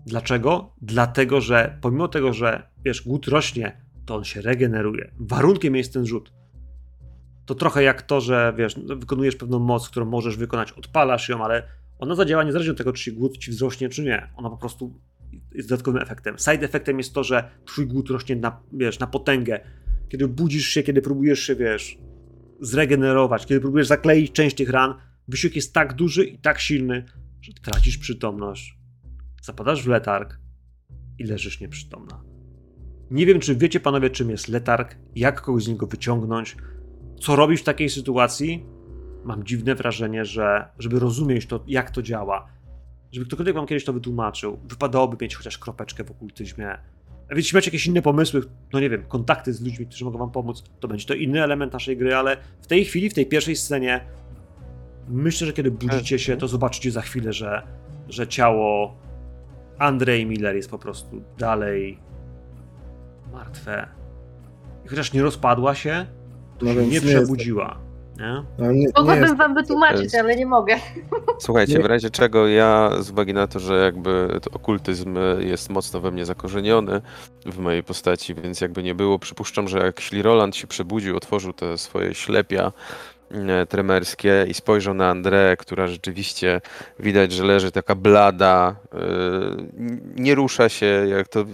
Dlaczego? 0.06 0.74
Dlatego, 0.82 1.40
że 1.40 1.78
pomimo 1.80 2.08
tego, 2.08 2.32
że 2.32 2.62
wiesz, 2.84 3.02
głód 3.02 3.28
rośnie, 3.28 3.80
to 4.06 4.16
on 4.16 4.24
się 4.24 4.40
regeneruje. 4.40 5.10
Warunkiem 5.20 5.76
jest 5.76 5.92
ten 5.92 6.06
rzut. 6.06 6.32
To 7.46 7.54
trochę 7.54 7.82
jak 7.82 8.02
to, 8.02 8.20
że 8.20 8.54
wiesz, 8.56 8.74
wykonujesz 8.96 9.36
pewną 9.36 9.58
moc, 9.58 9.88
którą 9.88 10.06
możesz 10.06 10.36
wykonać, 10.36 10.72
odpalasz 10.72 11.28
ją, 11.28 11.44
ale 11.44 11.62
ona 11.98 12.14
zadziała 12.14 12.44
niezależnie 12.44 12.72
od 12.72 12.78
tego, 12.78 12.92
czy 12.92 13.12
głód 13.12 13.38
ci 13.38 13.50
wzrośnie, 13.50 13.88
czy 13.88 14.02
nie. 14.02 14.30
Ona 14.36 14.50
po 14.50 14.56
prostu 14.56 15.00
jest 15.54 15.68
dodatkowym 15.68 16.02
efektem. 16.02 16.38
Side 16.38 16.66
efektem 16.66 16.98
jest 16.98 17.14
to, 17.14 17.24
że 17.24 17.50
twój 17.66 17.86
głód 17.86 18.10
rośnie 18.10 18.36
na, 18.36 18.60
wiesz, 18.72 18.98
na 18.98 19.06
potęgę. 19.06 19.60
Kiedy 20.08 20.28
budzisz 20.28 20.66
się, 20.66 20.82
kiedy 20.82 21.02
próbujesz 21.02 21.40
się, 21.40 21.54
wiesz, 21.54 21.98
zregenerować, 22.60 23.46
kiedy 23.46 23.60
próbujesz 23.60 23.86
zakleić 23.86 24.32
część 24.32 24.56
tych 24.56 24.70
ran, 24.70 24.94
wysiłek 25.28 25.56
jest 25.56 25.74
tak 25.74 25.94
duży 25.94 26.24
i 26.24 26.38
tak 26.38 26.60
silny, 26.60 27.04
że 27.40 27.52
tracisz 27.52 27.98
przytomność, 27.98 28.78
zapadasz 29.42 29.82
w 29.82 29.88
letarg 29.88 30.38
i 31.18 31.24
leżysz 31.24 31.60
nieprzytomna. 31.60 32.24
Nie 33.10 33.26
wiem, 33.26 33.40
czy 33.40 33.56
wiecie 33.56 33.80
panowie, 33.80 34.10
czym 34.10 34.30
jest 34.30 34.48
letarg, 34.48 34.96
jak 35.16 35.40
kogoś 35.40 35.64
z 35.64 35.68
niego 35.68 35.86
wyciągnąć, 35.86 36.56
co 37.20 37.36
robić 37.36 37.60
w 37.60 37.64
takiej 37.64 37.90
sytuacji, 37.90 38.66
mam 39.24 39.44
dziwne 39.44 39.74
wrażenie, 39.74 40.24
że 40.24 40.68
żeby 40.78 40.98
rozumieć 40.98 41.46
to, 41.46 41.64
jak 41.66 41.90
to 41.90 42.02
działa, 42.02 42.46
żeby 43.12 43.26
ktokolwiek 43.26 43.54
wam 43.54 43.66
kiedyś 43.66 43.84
to 43.84 43.92
wytłumaczył, 43.92 44.58
wypadałoby 44.64 45.16
mieć 45.20 45.34
chociaż 45.34 45.58
kropeczkę 45.58 46.04
w 46.04 46.10
okultyzmie. 46.10 46.78
Jeśli 47.30 47.56
macie 47.56 47.68
jakieś 47.68 47.86
inne 47.86 48.02
pomysły, 48.02 48.42
no 48.72 48.80
nie 48.80 48.90
wiem, 48.90 49.04
kontakty 49.08 49.52
z 49.52 49.62
ludźmi, 49.62 49.86
którzy 49.86 50.04
mogą 50.04 50.18
wam 50.18 50.30
pomóc, 50.30 50.64
to 50.80 50.88
będzie 50.88 51.06
to 51.06 51.14
inny 51.14 51.42
element 51.42 51.72
naszej 51.72 51.96
gry, 51.96 52.16
ale 52.16 52.36
w 52.62 52.66
tej 52.66 52.84
chwili, 52.84 53.10
w 53.10 53.14
tej 53.14 53.26
pierwszej 53.26 53.56
scenie, 53.56 54.04
myślę, 55.08 55.46
że 55.46 55.52
kiedy 55.52 55.70
budzicie 55.70 56.18
się, 56.18 56.36
to 56.36 56.48
zobaczycie 56.48 56.90
za 56.90 57.00
chwilę, 57.00 57.32
że, 57.32 57.62
że 58.08 58.28
ciało 58.28 58.96
Andrzej 59.78 60.26
Miller 60.26 60.56
jest 60.56 60.70
po 60.70 60.78
prostu 60.78 61.22
dalej 61.38 61.98
martwe. 63.32 63.88
I 64.84 64.88
chociaż 64.88 65.12
nie 65.12 65.22
rozpadła 65.22 65.74
się, 65.74 66.06
to 66.58 66.66
No 66.66 66.74
się 66.74 66.86
nie 66.86 67.00
przebudziła. 67.00 67.78
Nie? 68.18 68.42
No, 68.58 68.72
nie, 68.72 68.86
Mogłabym 68.96 69.22
jest, 69.22 69.36
wam 69.36 69.54
wytłumaczyć, 69.54 70.14
ale 70.14 70.36
nie 70.36 70.46
mogę. 70.46 70.76
Słuchajcie, 71.38 71.74
Nie- 71.74 71.82
w 71.82 71.86
razie 71.86 72.10
czego 72.10 72.48
ja, 72.48 72.90
z 73.00 73.10
uwagi 73.10 73.34
na 73.34 73.46
to, 73.46 73.60
że 73.60 73.84
jakby 73.84 74.40
to 74.42 74.50
okultyzm 74.50 75.18
jest 75.38 75.70
mocno 75.70 76.00
we 76.00 76.10
mnie 76.10 76.24
zakorzeniony 76.24 77.00
w 77.46 77.58
mojej 77.58 77.82
postaci, 77.82 78.34
więc 78.34 78.60
jakby 78.60 78.82
nie 78.82 78.94
było, 78.94 79.18
przypuszczam, 79.18 79.68
że 79.68 79.78
jak 79.78 80.00
Roland 80.22 80.56
się 80.56 80.66
przebudził, 80.66 81.16
otworzył 81.16 81.52
te 81.52 81.78
swoje 81.78 82.14
ślepia 82.14 82.72
e, 83.30 83.66
tremerskie 83.66 84.46
i 84.48 84.54
spojrzał 84.54 84.94
na 84.94 85.10
Andrę, 85.10 85.56
która 85.58 85.86
rzeczywiście 85.86 86.60
widać, 86.98 87.32
że 87.32 87.44
leży 87.44 87.72
taka 87.72 87.94
blada, 87.94 88.76
e, 88.92 88.98
nie 90.16 90.34
rusza 90.34 90.68
się, 90.68 90.86
jak 90.86 91.28
to 91.28 91.44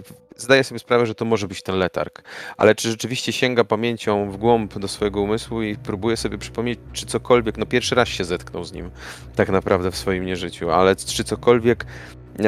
zdaję 0.41 0.63
sobie 0.63 0.79
sprawę, 0.79 1.05
że 1.05 1.15
to 1.15 1.25
może 1.25 1.47
być 1.47 1.61
ten 1.61 1.75
letarg. 1.75 2.23
Ale 2.57 2.75
czy 2.75 2.89
rzeczywiście 2.89 3.31
sięga 3.31 3.63
pamięcią 3.63 4.31
w 4.31 4.37
głąb 4.37 4.79
do 4.79 4.87
swojego 4.87 5.21
umysłu 5.21 5.61
i 5.61 5.75
próbuje 5.75 6.17
sobie 6.17 6.37
przypomnieć, 6.37 6.79
czy 6.93 7.05
cokolwiek, 7.05 7.57
no 7.57 7.65
pierwszy 7.65 7.95
raz 7.95 8.07
się 8.07 8.23
zetknął 8.23 8.63
z 8.63 8.73
nim 8.73 8.91
tak 9.35 9.49
naprawdę 9.49 9.91
w 9.91 9.97
swoim 9.97 10.25
nieżyciu, 10.25 10.71
ale 10.71 10.95
czy 10.95 11.23
cokolwiek, 11.23 11.85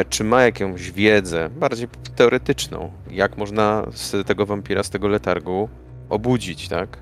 czy 0.10 0.24
ma 0.24 0.44
jakąś 0.44 0.92
wiedzę, 0.92 1.50
bardziej 1.50 1.88
teoretyczną, 2.16 2.92
jak 3.12 3.38
można 3.38 3.86
z 3.94 4.28
tego 4.28 4.46
wampira, 4.46 4.84
z 4.84 4.90
tego 4.90 5.08
letargu 5.08 5.70
obudzić, 6.10 6.70
tak? 6.70 6.98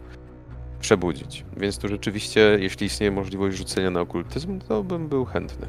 Przebudzić. 0.79 1.45
Więc 1.57 1.77
tu 1.77 1.87
rzeczywiście, 1.87 2.57
jeśli 2.59 2.87
istnieje 2.87 3.11
możliwość 3.11 3.57
rzucenia 3.57 3.91
na 3.91 4.01
okultyzm, 4.01 4.59
to 4.59 4.83
bym 4.83 5.07
był 5.07 5.25
chętny. 5.25 5.67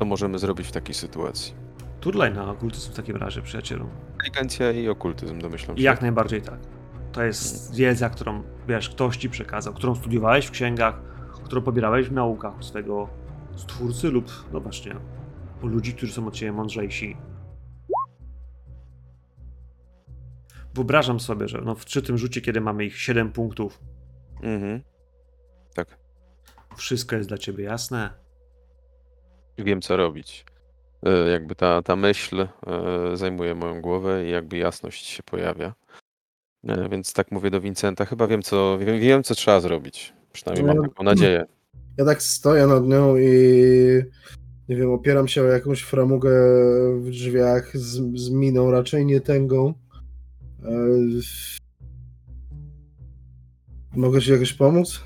Co 0.00 0.04
możemy 0.06 0.38
zrobić 0.38 0.66
w 0.68 0.72
takiej 0.72 0.94
sytuacji? 0.94 1.54
Turlaj 2.00 2.34
na 2.34 2.50
okultyzm 2.50 2.92
w 2.92 2.94
takim 2.96 3.16
razie, 3.16 3.42
przyjacielu. 3.42 3.86
Inteligencja 4.12 4.72
i 4.72 4.88
okultyzm, 4.88 5.38
domyślam 5.38 5.76
się. 5.76 5.82
jak 5.82 6.02
najbardziej 6.02 6.42
tak. 6.42 6.58
To 7.12 7.22
jest 7.22 7.74
wiedza, 7.74 8.10
którą, 8.10 8.42
wiesz, 8.68 8.90
ktoś 8.90 9.16
ci 9.16 9.30
przekazał, 9.30 9.74
którą 9.74 9.94
studiowałeś 9.94 10.46
w 10.46 10.50
księgach, 10.50 11.00
którą 11.44 11.62
pobierałeś 11.62 12.08
w 12.08 12.12
naukach 12.12 12.58
u 12.58 12.62
swego 12.62 13.08
stwórcy 13.56 14.10
lub, 14.10 14.30
no 14.52 14.60
właśnie, 14.60 14.96
u 15.62 15.66
ludzi, 15.66 15.94
którzy 15.94 16.12
są 16.12 16.26
od 16.26 16.34
ciebie 16.34 16.52
mądrzejsi. 16.52 17.16
Wyobrażam 20.74 21.20
sobie, 21.20 21.48
że 21.48 21.60
no, 21.64 21.74
przy 21.74 22.02
tym 22.02 22.18
rzucie, 22.18 22.40
kiedy 22.40 22.60
mamy 22.60 22.84
ich 22.84 22.98
7 23.00 23.32
punktów, 23.32 23.80
Mhm. 24.42 24.82
Tak. 25.74 25.98
wszystko 26.76 27.16
jest 27.16 27.28
dla 27.28 27.38
ciebie 27.38 27.64
jasne. 27.64 28.19
Wiem, 29.58 29.80
co 29.82 29.96
robić. 29.96 30.44
E, 31.02 31.30
Jakby 31.30 31.54
ta, 31.54 31.82
ta 31.82 31.96
myśl 31.96 32.40
e, 32.40 32.48
zajmuje 33.16 33.54
moją 33.54 33.80
głowę 33.80 34.26
i 34.26 34.30
jakby 34.30 34.56
jasność 34.58 35.06
się 35.06 35.22
pojawia. 35.22 35.74
E, 36.68 36.88
Więc 36.88 37.12
tak 37.12 37.30
mówię 37.32 37.50
do 37.50 37.60
Vincenta, 37.60 38.04
chyba 38.04 38.26
wiem, 38.26 38.42
co, 38.42 38.78
wiem, 38.78 39.00
wiem, 39.00 39.22
co 39.22 39.34
trzeba 39.34 39.60
zrobić. 39.60 40.12
Przynajmniej 40.32 40.66
mam 40.66 40.76
No, 40.76 40.82
taką 40.88 41.02
nadzieję. 41.04 41.44
ja 41.98 42.04
tak 42.04 42.22
stoję 42.22 42.66
nad 42.66 42.84
nią 42.86 43.16
i 43.16 43.26
nie 44.68 44.76
wiem, 44.76 44.90
opieram 44.92 45.28
się 45.28 45.42
o 45.42 45.44
jakąś 45.44 45.82
framugę 45.82 46.30
w 47.00 47.10
drzwiach 47.10 47.76
z, 47.76 48.18
z 48.20 48.30
miną, 48.30 48.70
raczej 48.70 49.06
nie 49.06 49.20
tęgą. 49.20 49.74
E, 50.64 50.70
Mogę 53.96 54.20
ci 54.20 54.32
jakoś 54.32 54.52
pomóc? 54.52 55.00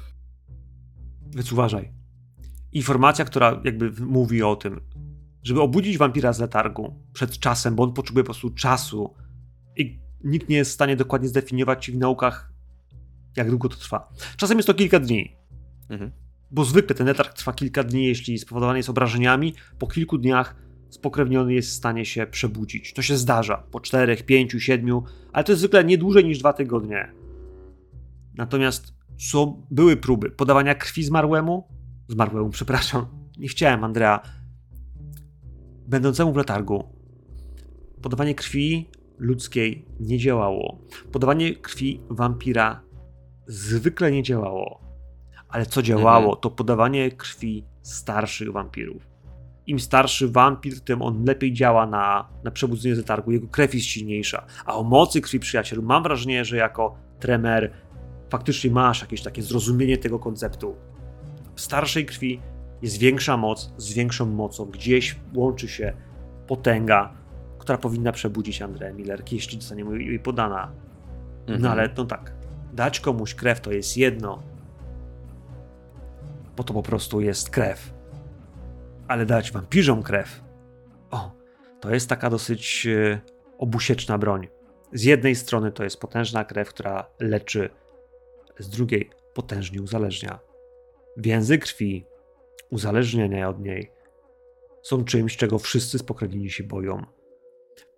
Więc 1.37 1.53
uważaj. 1.53 1.93
Informacja, 2.75 3.25
która 3.25 3.61
jakby 3.64 3.93
mówi 4.00 4.43
o 4.43 4.57
tym, 4.57 4.81
żeby 5.43 5.61
obudzić 5.61 5.99
wampira 5.99 6.33
z 6.33 6.40
letargu 6.40 6.95
przed 7.12 7.38
czasem, 7.38 7.75
bo 7.75 7.83
on 7.83 7.93
potrzebuje 7.93 8.25
po 8.25 8.26
prostu 8.26 8.50
czasu 8.50 9.14
i 9.76 9.99
nikt 10.25 10.49
nie 10.49 10.57
jest 10.57 10.71
w 10.71 10.75
stanie 10.75 10.97
dokładnie 10.97 11.28
zdefiniować 11.28 11.90
w 11.90 11.99
naukach, 11.99 12.52
jak 13.37 13.50
długo 13.50 13.69
to 13.69 13.76
trwa. 13.76 14.12
Czasem 14.37 14.59
jest 14.59 14.66
to 14.66 14.75
kilka 14.75 15.00
dni, 15.00 15.37
Mhm. 15.88 16.11
bo 16.50 16.64
zwykle 16.64 16.95
ten 16.97 17.07
letarg 17.07 17.33
trwa 17.33 17.52
kilka 17.52 17.85
dni, 17.85 18.07
jeśli 18.07 18.38
spowodowany 18.38 18.78
jest 18.78 18.90
obrażeniami. 18.90 19.54
Po 19.78 19.87
kilku 19.87 20.19
dniach 20.19 20.57
spokrewniony 20.90 21.54
jest 21.54 21.69
w 21.69 21.73
stanie 21.73 22.04
się 22.04 22.26
przebudzić. 22.26 22.93
To 22.93 23.02
się 23.02 23.16
zdarza 23.16 23.57
po 23.57 23.81
czterech, 23.81 24.26
pięciu, 24.26 24.61
siedmiu, 24.61 25.04
ale 25.33 25.45
to 25.45 25.52
jest 25.52 25.61
zwykle 25.61 25.85
nie 25.85 25.99
dłużej 25.99 26.25
niż 26.25 26.38
dwa 26.38 26.52
tygodnie. 26.52 27.12
Natomiast 28.35 28.95
są, 29.19 29.66
były 29.71 29.97
próby 29.97 30.31
podawania 30.31 30.75
krwi 30.75 31.04
zmarłemu, 31.04 31.69
zmarłemu, 32.14 32.50
przepraszam, 32.50 33.06
nie 33.38 33.49
chciałem, 33.49 33.85
Andrea, 33.85 34.21
będącemu 35.87 36.33
w 36.33 36.37
letargu. 36.37 36.85
Podawanie 38.02 38.35
krwi 38.35 38.90
ludzkiej 39.18 39.85
nie 40.00 40.18
działało. 40.18 40.78
Podawanie 41.12 41.54
krwi 41.56 42.00
wampira 42.11 42.80
zwykle 43.47 44.12
nie 44.12 44.23
działało. 44.23 44.80
Ale 45.49 45.66
co 45.66 45.83
działało, 45.83 46.25
Mhm. 46.25 46.40
to 46.40 46.50
podawanie 46.50 47.11
krwi 47.11 47.64
starszych 47.83 48.52
wampirów. 48.52 49.02
Im 49.66 49.80
starszy 49.80 50.28
wampir, 50.28 50.80
tym 50.80 51.02
on 51.02 51.25
lepiej 51.25 51.52
działa 51.52 51.87
na, 51.87 52.28
na 52.44 52.50
przebudzenie 52.50 52.94
letargu, 52.94 53.33
jego 53.33 53.49
krew 53.49 53.75
jest 53.75 53.87
silniejsza. 53.87 54.47
A 54.66 54.75
o 54.76 54.83
mocy 54.83 55.21
krwi, 55.21 55.38
przyjacielu, 55.40 55.83
mam 55.83 56.02
wrażenie, 56.02 56.44
że 56.44 56.56
jako 56.56 56.94
tremer 57.21 57.73
faktycznie 58.30 58.71
masz 58.71 59.00
jakieś 59.00 59.23
takie 59.23 59.42
zrozumienie 59.42 59.99
tego 59.99 60.18
konceptu. 60.18 60.76
Starszej 61.56 62.06
krwi 62.06 62.40
jest 62.82 62.99
większa 62.99 63.37
moc, 63.37 63.73
z 63.76 63.92
większą 63.92 64.26
mocą 64.26 64.64
gdzieś 64.64 65.16
łączy 65.34 65.68
się 65.68 65.92
potęga, 66.46 67.12
która 67.58 67.78
powinna 67.78 68.12
przebudzić 68.12 68.62
Andrę 68.62 68.94
Miller, 68.94 69.23
jeśli 69.32 69.61
zostanie 69.61 69.84
mu 69.84 69.96
jej 69.96 70.20
podana. 70.20 70.73
Mhm. 71.40 71.62
No 71.62 71.70
ale 71.70 71.88
no 71.96 72.04
tak, 72.04 72.32
dać 72.73 73.00
komuś 73.00 73.34
krew 73.34 73.61
to 73.61 73.73
jest 73.73 73.96
jedno, 73.96 74.42
bo 76.56 76.64
to 76.64 76.75
po 76.75 76.82
prostu 76.82 77.20
jest 77.20 77.50
krew. 77.50 77.94
Ale 79.08 79.26
dać 79.26 79.52
wampirzom 79.52 80.02
krew, 80.02 80.40
o, 81.11 81.32
to 81.80 81.94
jest 81.94 82.08
taka 82.08 82.30
dosyć 82.30 82.87
e, 82.87 83.20
obusieczna 83.58 84.18
broń. 84.18 84.49
Z 84.92 85.02
jednej 85.02 85.34
strony 85.34 85.73
to 85.73 85.84
jest 85.84 86.00
potężna 86.00 86.44
krew, 86.44 86.68
która 86.68 87.06
leczy, 87.20 87.70
z 88.58 88.68
drugiej 88.68 89.11
potężnie 89.34 89.82
uzależnia. 89.82 90.38
Więzy 91.16 91.59
krwi, 91.59 92.06
uzależnienia 92.71 93.49
od 93.49 93.61
niej 93.61 93.90
są 94.83 95.04
czymś, 95.04 95.37
czego 95.37 95.59
wszyscy 95.59 95.99
spokrewnieni 95.99 96.50
się 96.50 96.64
boją. 96.64 97.06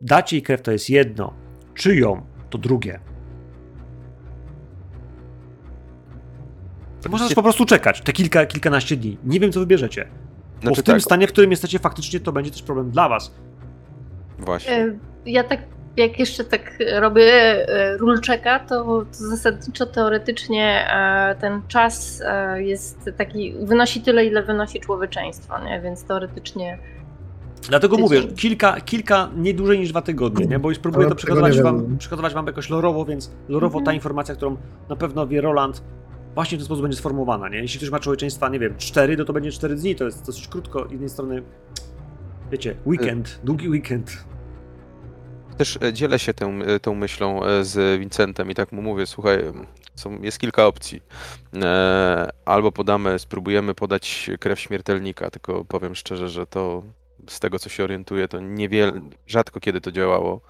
Dać 0.01 0.33
jej 0.33 0.43
krew 0.43 0.63
to 0.63 0.73
jest 0.73 0.91
jedno, 0.91 1.35
czyją 1.75 2.27
to 2.51 2.59
drugie. 2.59 3.01
To 7.03 7.09
można 7.09 7.35
po 7.35 7.43
prostu 7.43 7.65
czekać 7.65 8.01
te 8.01 8.13
kilka, 8.13 8.47
kilkanaście 8.47 8.97
dni. 8.97 9.19
Nie 9.25 9.41
wiem, 9.41 9.53
co 9.53 9.61
wybierzecie. 9.61 10.09
Bo 10.57 10.61
Znaczy 10.63 10.83
w 10.83 10.85
tym 10.85 10.95
tak, 10.95 11.03
stanie, 11.03 11.27
w 11.27 11.33
którym 11.33 11.51
jesteście, 11.51 11.79
faktycznie 11.79 12.21
to 12.21 12.33
będzie 12.33 12.51
też 12.51 12.63
problem 12.63 12.91
dla 12.91 13.09
was. 13.09 13.35
Właśnie. 14.39 14.73
E, 14.75 14.97
Ja 15.27 15.45
tak, 15.45 15.61
jak 15.97 16.19
jeszcze 16.19 16.45
tak 16.45 16.79
robię 17.01 17.23
e, 17.69 17.97
rulczeka, 17.97 18.59
to, 18.59 18.85
to 18.85 19.05
zasadniczo 19.13 19.87
teoretycznie 19.87 20.87
e, 20.91 21.35
ten 21.41 21.63
czas 21.69 22.23
jest 22.57 23.11
taki, 23.17 23.55
wynosi 23.63 24.01
tyle, 24.01 24.25
ile 24.27 24.43
wynosi 24.43 24.81
człowieczeństwo, 24.81 25.65
nie? 25.65 25.81
Więc 25.81 26.05
teoretycznie 26.05 26.79
Dlatego 27.69 27.97
Tydzień. 27.97 28.03
mówię, 28.09 28.23
że 28.23 28.29
kilka, 28.29 28.81
kilka, 28.81 29.31
nie 29.37 29.55
dłużej 29.55 29.79
niż 29.79 29.91
dwa 29.91 30.03
tygodnie, 30.03 30.47
nie? 30.47 30.59
bo 30.59 30.69
już 30.69 30.79
próbuję 30.79 31.05
Ale 31.07 31.11
to 31.11 31.17
przekazywać 31.17 31.61
wam, 31.63 31.97
przekazywać 31.99 32.35
wam 32.35 32.47
jakoś 32.47 32.71
lorowo, 32.71 33.05
więc 33.05 33.31
lorowo 33.49 33.75
ta 33.79 33.81
Mhm. 33.81 33.95
informacja, 33.95 34.35
którą 34.35 34.57
na 34.89 34.97
pewno 34.97 35.27
wie 35.27 35.41
Roland, 35.41 35.83
właśnie 36.35 36.59
w 36.59 36.61
ten 36.61 36.65
sposób 36.65 36.83
będzie 36.83 36.99
sformułowana. 36.99 37.49
Nie? 37.49 37.59
Jeśli 37.59 37.79
ktoś 37.79 37.91
ma 37.91 38.01
człowieczeństwa, 38.01 38.49
nie 38.49 38.59
wiem, 38.59 38.75
cztery, 38.79 39.17
no 39.17 39.25
to 39.25 39.33
będzie 39.33 39.51
cztery 39.53 39.75
dni, 39.77 39.97
to 39.97 40.05
jest 40.05 40.27
dosyć 40.27 40.49
krótko. 40.49 40.89
Z 40.89 40.91
jednej 40.91 41.09
strony, 41.09 41.43
wiecie, 42.51 42.77
weekend, 42.87 43.41
długi 43.45 43.69
weekend. 43.69 44.25
Też 45.57 45.79
e, 45.83 45.93
dzielę 45.93 46.19
się 46.19 46.35
tą, 46.35 46.63
e, 46.63 46.81
tą 46.81 46.95
myślą 46.95 47.45
e, 47.45 47.65
z 47.65 48.01
Vincentem 48.01 48.51
i 48.51 48.55
tak 48.55 48.73
mu 48.73 48.83
mówię, 48.83 49.07
słuchaj, 49.07 49.39
są, 49.95 50.23
jest 50.23 50.39
kilka 50.39 50.67
opcji. 50.67 51.03
Albo 52.45 52.73
podamy, 52.73 53.19
spróbujemy 53.19 53.75
podać 53.75 54.31
krew 54.41 54.61
śmiertelnika, 54.61 55.31
tylko 55.31 55.65
powiem 55.65 55.95
szczerze, 55.95 56.29
że 56.29 56.47
to 56.47 56.83
z 57.29 57.41
tego 57.41 57.59
co 57.59 57.69
się 57.69 57.85
orientuję, 57.85 58.29
to 58.29 58.41
niewiele, 58.41 58.93
rzadko 59.27 59.61
kiedy 59.61 59.81
to 59.81 59.93
działało. 59.93 60.41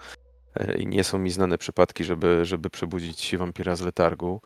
i 0.79 0.87
nie 0.87 1.05
są 1.05 1.19
mi 1.19 1.31
znane 1.31 1.59
przypadki, 1.59 2.05
żeby, 2.05 2.45
żeby 2.45 2.71
przebudzić 2.71 3.37
wampira 3.37 3.76
z 3.76 3.81
letargu. 3.81 4.41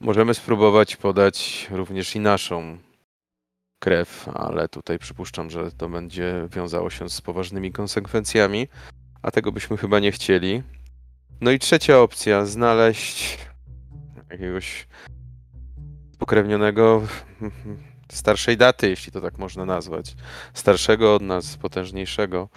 Możemy 0.00 0.34
spróbować 0.34 0.96
podać 0.96 1.68
również 1.70 2.16
i 2.16 2.20
naszą 2.20 2.78
krew, 3.82 4.28
ale 4.34 4.68
tutaj 4.68 4.98
przypuszczam, 4.98 5.50
że 5.50 5.72
to 5.72 5.88
będzie 5.88 6.48
wiązało 6.56 6.90
się 6.90 7.08
z 7.10 7.20
poważnymi 7.20 7.72
konsekwencjami, 7.72 8.68
a 9.22 9.30
tego 9.30 9.52
byśmy 9.52 9.76
chyba 9.76 9.98
nie 10.00 10.12
chcieli. 10.12 10.62
No 11.40 11.50
i 11.50 11.58
trzecia 11.58 11.98
opcja, 11.98 12.46
znaleźć 12.46 13.38
jakiegoś 14.30 14.86
pokrewnionego 16.18 17.02
starszej 18.12 18.56
daty, 18.56 18.88
jeśli 18.88 19.12
to 19.12 19.20
tak 19.20 19.38
można 19.38 19.64
nazwać. 19.64 20.14
Starszego 20.54 21.14
od 21.14 21.22
nas, 21.22 21.56
potężniejszego. 21.56 22.48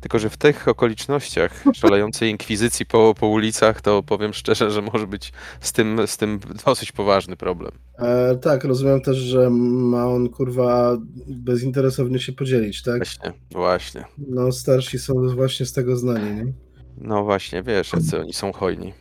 Tylko, 0.00 0.18
że 0.18 0.30
w 0.30 0.36
tych 0.36 0.68
okolicznościach 0.68 1.64
szalejącej 1.74 2.30
inkwizycji 2.30 2.86
po, 2.86 3.14
po 3.20 3.26
ulicach, 3.26 3.80
to 3.80 4.02
powiem 4.02 4.32
szczerze, 4.32 4.70
że 4.70 4.82
może 4.82 5.06
być 5.06 5.32
z 5.60 5.72
tym, 5.72 6.00
z 6.06 6.16
tym 6.16 6.40
dosyć 6.66 6.92
poważny 6.92 7.36
problem. 7.36 7.72
E, 7.98 8.36
tak, 8.36 8.64
rozumiem 8.64 9.00
też, 9.00 9.16
że 9.16 9.50
ma 9.50 10.06
on 10.06 10.28
kurwa 10.28 10.96
bezinteresownie 11.26 12.18
się 12.18 12.32
podzielić, 12.32 12.82
tak? 12.82 12.96
Właśnie, 12.96 13.32
właśnie. 13.50 14.04
No 14.28 14.52
starsi 14.52 14.98
są 14.98 15.14
właśnie 15.34 15.66
z 15.66 15.72
tego 15.72 15.96
znani, 15.96 16.34
nie? 16.36 16.52
No 17.00 17.24
właśnie, 17.24 17.62
wiesz, 17.62 17.92
jacy 17.92 18.20
oni 18.20 18.32
są 18.32 18.52
hojni. 18.52 18.94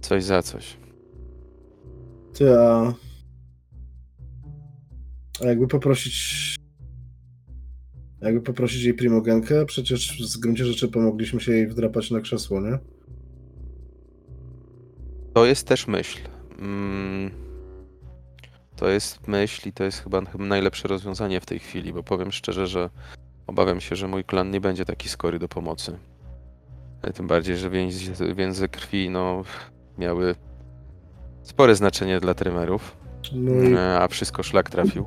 Coś 0.00 0.24
za 0.24 0.42
coś. 0.42 0.76
Ty, 2.34 2.58
a... 2.58 2.94
a 5.40 5.46
jakby 5.46 5.66
poprosić... 5.66 6.59
Jakby 8.22 8.40
poprosić 8.40 8.82
jej 8.82 8.94
primogenkę, 8.94 9.66
przecież 9.66 10.32
w 10.36 10.40
gruncie 10.40 10.64
rzeczy 10.64 10.88
pomogliśmy 10.88 11.40
się 11.40 11.52
jej 11.52 11.68
wdrapać 11.68 12.10
na 12.10 12.20
krzesło, 12.20 12.60
nie? 12.60 12.78
To 15.34 15.46
jest 15.46 15.66
też 15.66 15.86
myśl. 15.86 16.18
Mm, 16.58 17.30
To 18.76 18.88
jest 18.88 19.28
myśl 19.28 19.68
i 19.68 19.72
to 19.72 19.84
jest 19.84 19.98
chyba, 20.02 20.24
chyba 20.24 20.44
najlepsze 20.44 20.88
rozwiązanie 20.88 21.40
w 21.40 21.46
tej 21.46 21.58
chwili, 21.58 21.92
bo 21.92 22.02
powiem 22.02 22.32
szczerze, 22.32 22.66
że 22.66 22.90
obawiam 23.46 23.80
się, 23.80 23.96
że 23.96 24.08
mój 24.08 24.24
klan 24.24 24.50
nie 24.50 24.60
będzie 24.60 24.84
taki 24.84 25.08
skory 25.08 25.38
do 25.38 25.48
pomocy. 25.48 25.98
Tym 27.14 27.26
bardziej, 27.26 27.56
że 27.56 27.70
więzy, 27.70 28.34
więzy 28.34 28.68
krwi 28.68 29.10
no, 29.10 29.42
miały 29.98 30.34
spore 31.42 31.74
znaczenie 31.74 32.20
dla 32.20 32.34
tremerów, 32.34 32.96
Mój, 33.34 33.72
e, 33.74 34.00
a 34.00 34.08
wszystko 34.08 34.42
szlak 34.42 34.70
trafił. 34.70 35.04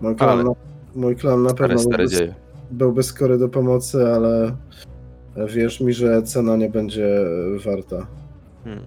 mój, 0.00 0.16
klan, 0.16 0.28
ale- 0.30 0.44
na, 0.44 0.50
mój 0.94 1.16
klan 1.16 1.42
na 1.42 1.48
Stare, 1.50 1.68
pewno 1.68 1.82
stare 1.82 1.96
byłby, 2.04 2.16
dzieje. 2.16 2.34
Byłby 2.72 3.02
skory 3.02 3.38
do 3.38 3.48
pomocy, 3.48 4.06
ale 4.14 4.56
wierz 5.46 5.80
mi, 5.80 5.92
że 5.92 6.22
cena 6.22 6.56
nie 6.56 6.68
będzie 6.68 7.08
warta. 7.64 8.06
Hmm. 8.64 8.84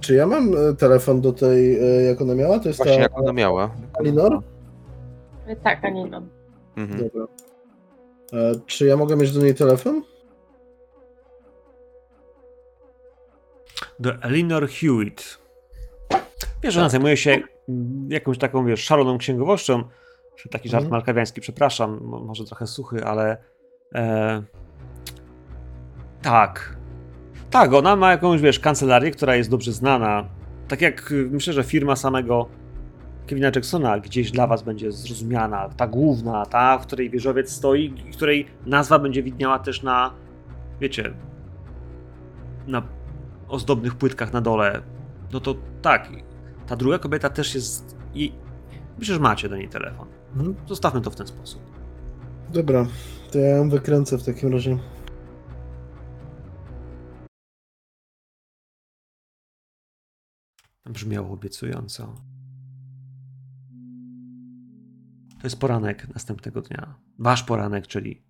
Czy 0.00 0.14
ja 0.14 0.26
mam 0.26 0.54
e, 0.56 0.74
telefon 0.74 1.20
do 1.20 1.32
tej, 1.32 1.76
e, 1.80 2.02
jak 2.02 2.20
ona 2.20 2.34
miała? 2.34 2.58
To 2.58 2.68
jest 2.68 2.78
Właśnie 2.78 2.94
ta 2.94 3.00
jak 3.00 3.18
ona 3.18 3.32
miała. 3.32 3.70
Alinor? 3.98 4.40
Tak, 5.62 5.84
Anino. 5.84 6.22
Mhm. 6.76 7.00
Dobra. 7.02 7.26
E, 8.32 8.52
Czy 8.66 8.86
ja 8.86 8.96
mogę 8.96 9.16
mieć 9.16 9.32
do 9.32 9.42
niej 9.42 9.54
telefon? 9.54 10.02
do 13.98 14.14
Elinor 14.22 14.68
Hewitt. 14.68 15.38
Wiesz, 16.62 16.76
ona 16.76 16.88
zajmuje 16.88 17.16
się 17.16 17.40
jakąś 18.08 18.38
taką, 18.38 18.66
wiesz, 18.66 18.84
szaloną 18.84 19.18
księgowością. 19.18 19.82
Taki 20.50 20.68
żart 20.68 20.82
Mhm. 20.84 20.90
malkawiański, 20.90 21.40
przepraszam, 21.40 22.00
mo- 22.02 22.20
może 22.20 22.44
trochę 22.44 22.66
suchy, 22.66 23.04
ale 23.04 23.36
e, 23.94 24.42
tak. 26.22 26.76
Tak, 27.50 27.72
ona 27.72 27.96
ma 27.96 28.10
jakąś, 28.10 28.40
wiesz, 28.40 28.58
kancelarię, 28.60 29.10
która 29.10 29.36
jest 29.36 29.50
dobrze 29.50 29.72
znana. 29.72 30.24
Tak 30.68 30.80
jak 30.80 31.12
y, 31.12 31.28
myślę, 31.30 31.52
że 31.52 31.64
firma 31.64 31.96
samego 31.96 32.48
Kevina 33.26 33.50
Jacksona 33.54 33.98
gdzieś 34.00 34.30
dla 34.30 34.46
was 34.46 34.62
będzie 34.62 34.92
zrozumiana. 34.92 35.68
Ta 35.68 35.86
główna, 35.86 36.46
ta, 36.46 36.78
w 36.78 36.86
której 36.86 37.10
wieżowiec 37.10 37.50
stoi, 37.52 37.94
i 38.08 38.12
której 38.12 38.46
nazwa 38.66 38.98
będzie 38.98 39.22
widniała 39.22 39.58
też 39.58 39.82
na, 39.82 40.12
wiecie, 40.80 41.12
na 42.66 42.82
ozdobnych 43.48 43.94
płytkach 43.94 44.32
na 44.32 44.40
dole. 44.40 44.82
No 45.32 45.40
to 45.40 45.54
tak, 45.82 46.08
ta 46.66 46.76
druga 46.76 46.98
kobieta 46.98 47.30
też 47.30 47.54
jest 47.54 47.96
i 48.14 48.32
myślę, 48.98 49.14
że 49.14 49.20
macie 49.20 49.48
do 49.48 49.56
niej 49.56 49.68
telefon. 49.68 50.08
Mhm. 50.36 50.54
Zostawmy 50.68 51.00
to 51.00 51.10
w 51.10 51.16
ten 51.16 51.26
sposób. 51.26 51.62
Dobra, 52.52 52.86
to 53.30 53.38
ja 53.38 53.56
ją 53.56 53.70
wykręcę 53.70 54.18
w 54.18 54.24
takim 54.24 54.52
razie. 54.52 54.78
Brzmiało 60.86 61.30
obiecująco. 61.30 62.14
To 65.40 65.46
jest 65.46 65.60
poranek 65.60 66.08
następnego 66.14 66.62
dnia. 66.62 66.94
Wasz 67.18 67.42
poranek, 67.42 67.86
czyli 67.86 68.22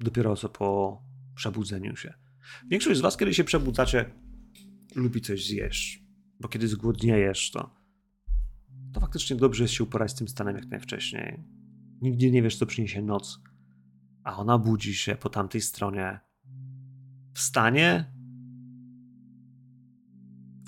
dopiero 0.00 0.36
co 0.36 0.48
po 0.48 1.02
przebudzeniu 1.34 1.96
się. 1.96 2.14
Większość 2.68 2.98
z 2.98 3.02
was, 3.02 3.16
kiedy 3.16 3.34
się 3.34 3.44
przebudzacie, 3.44 4.10
lubi 4.94 5.20
coś 5.20 5.46
zjeść. 5.46 6.07
Bo 6.40 6.48
kiedy 6.48 6.68
zgłodniejesz, 6.68 7.50
to, 7.50 7.70
to 8.92 9.00
faktycznie 9.00 9.36
dobrze 9.36 9.64
jest 9.64 9.74
się 9.74 9.84
uporać 9.84 10.10
z 10.10 10.14
tym 10.14 10.28
stanem 10.28 10.56
jak 10.56 10.66
najwcześniej. 10.66 11.44
Nigdy 12.00 12.30
nie 12.30 12.42
wiesz, 12.42 12.56
co 12.56 12.66
przyniesie 12.66 13.02
noc. 13.02 13.40
A 14.24 14.36
ona 14.36 14.58
budzi 14.58 14.94
się 14.94 15.14
po 15.14 15.28
tamtej 15.28 15.60
stronie. 15.60 16.20
Wstanie 17.34 18.18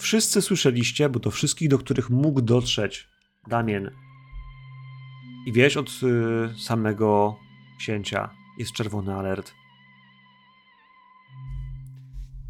Wszyscy 0.01 0.43
słyszeliście, 0.43 1.09
bo 1.09 1.21
do 1.21 1.31
wszystkich, 1.31 1.69
do 1.69 1.79
których 1.79 2.11
mógł 2.11 2.43
dotrzeć 2.43 3.09
Damien 3.49 3.91
i 5.47 5.53
wieś 5.53 5.77
od 5.77 5.89
y, 5.89 6.59
samego 6.59 7.37
księcia 7.79 8.31
jest 8.59 8.73
czerwony 8.73 9.15
alert. 9.15 9.55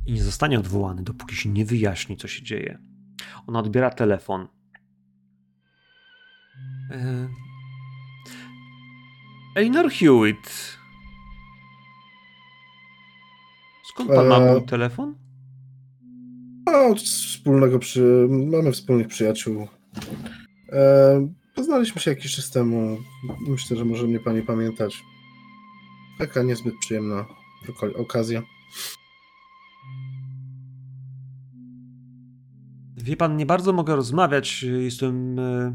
I 0.06 0.12
nie 0.12 0.22
zostanie 0.22 0.58
odwołany, 0.58 1.02
dopóki 1.02 1.36
się 1.36 1.48
nie 1.48 1.64
wyjaśni, 1.64 2.16
co 2.16 2.28
się 2.28 2.42
dzieje. 2.42 2.78
Ona 3.46 3.58
odbiera 3.58 3.90
telefon. 3.90 4.48
E... 6.90 7.28
Elinor 9.54 9.90
Hewitt. 9.90 10.78
Skąd 13.88 14.10
pan 14.10 14.26
ma 14.26 14.36
Eee. 14.36 14.52
mój 14.52 14.66
telefon? 14.66 15.14
A, 16.66 16.86
od 16.86 17.00
wspólnego 17.00 17.78
przy... 17.78 18.26
Mamy 18.30 18.72
wspólnych 18.72 19.08
przyjaciół. 19.08 19.68
E, 20.72 21.28
poznaliśmy 21.54 22.00
się 22.00 22.10
jakiś 22.10 22.36
czas 22.36 22.50
temu. 22.50 22.98
Myślę, 23.48 23.76
że 23.76 23.84
może 23.84 24.06
mnie 24.06 24.20
pani 24.20 24.42
pamiętać. 24.42 25.02
Taka 26.18 26.42
niezbyt 26.42 26.74
przyjemna 26.80 27.26
okazja. 27.96 28.42
Wie 33.02 33.16
pan, 33.16 33.36
nie 33.36 33.46
bardzo 33.46 33.72
mogę 33.72 33.96
rozmawiać. 33.96 34.62
Jestem 34.62 35.38
e, 35.38 35.74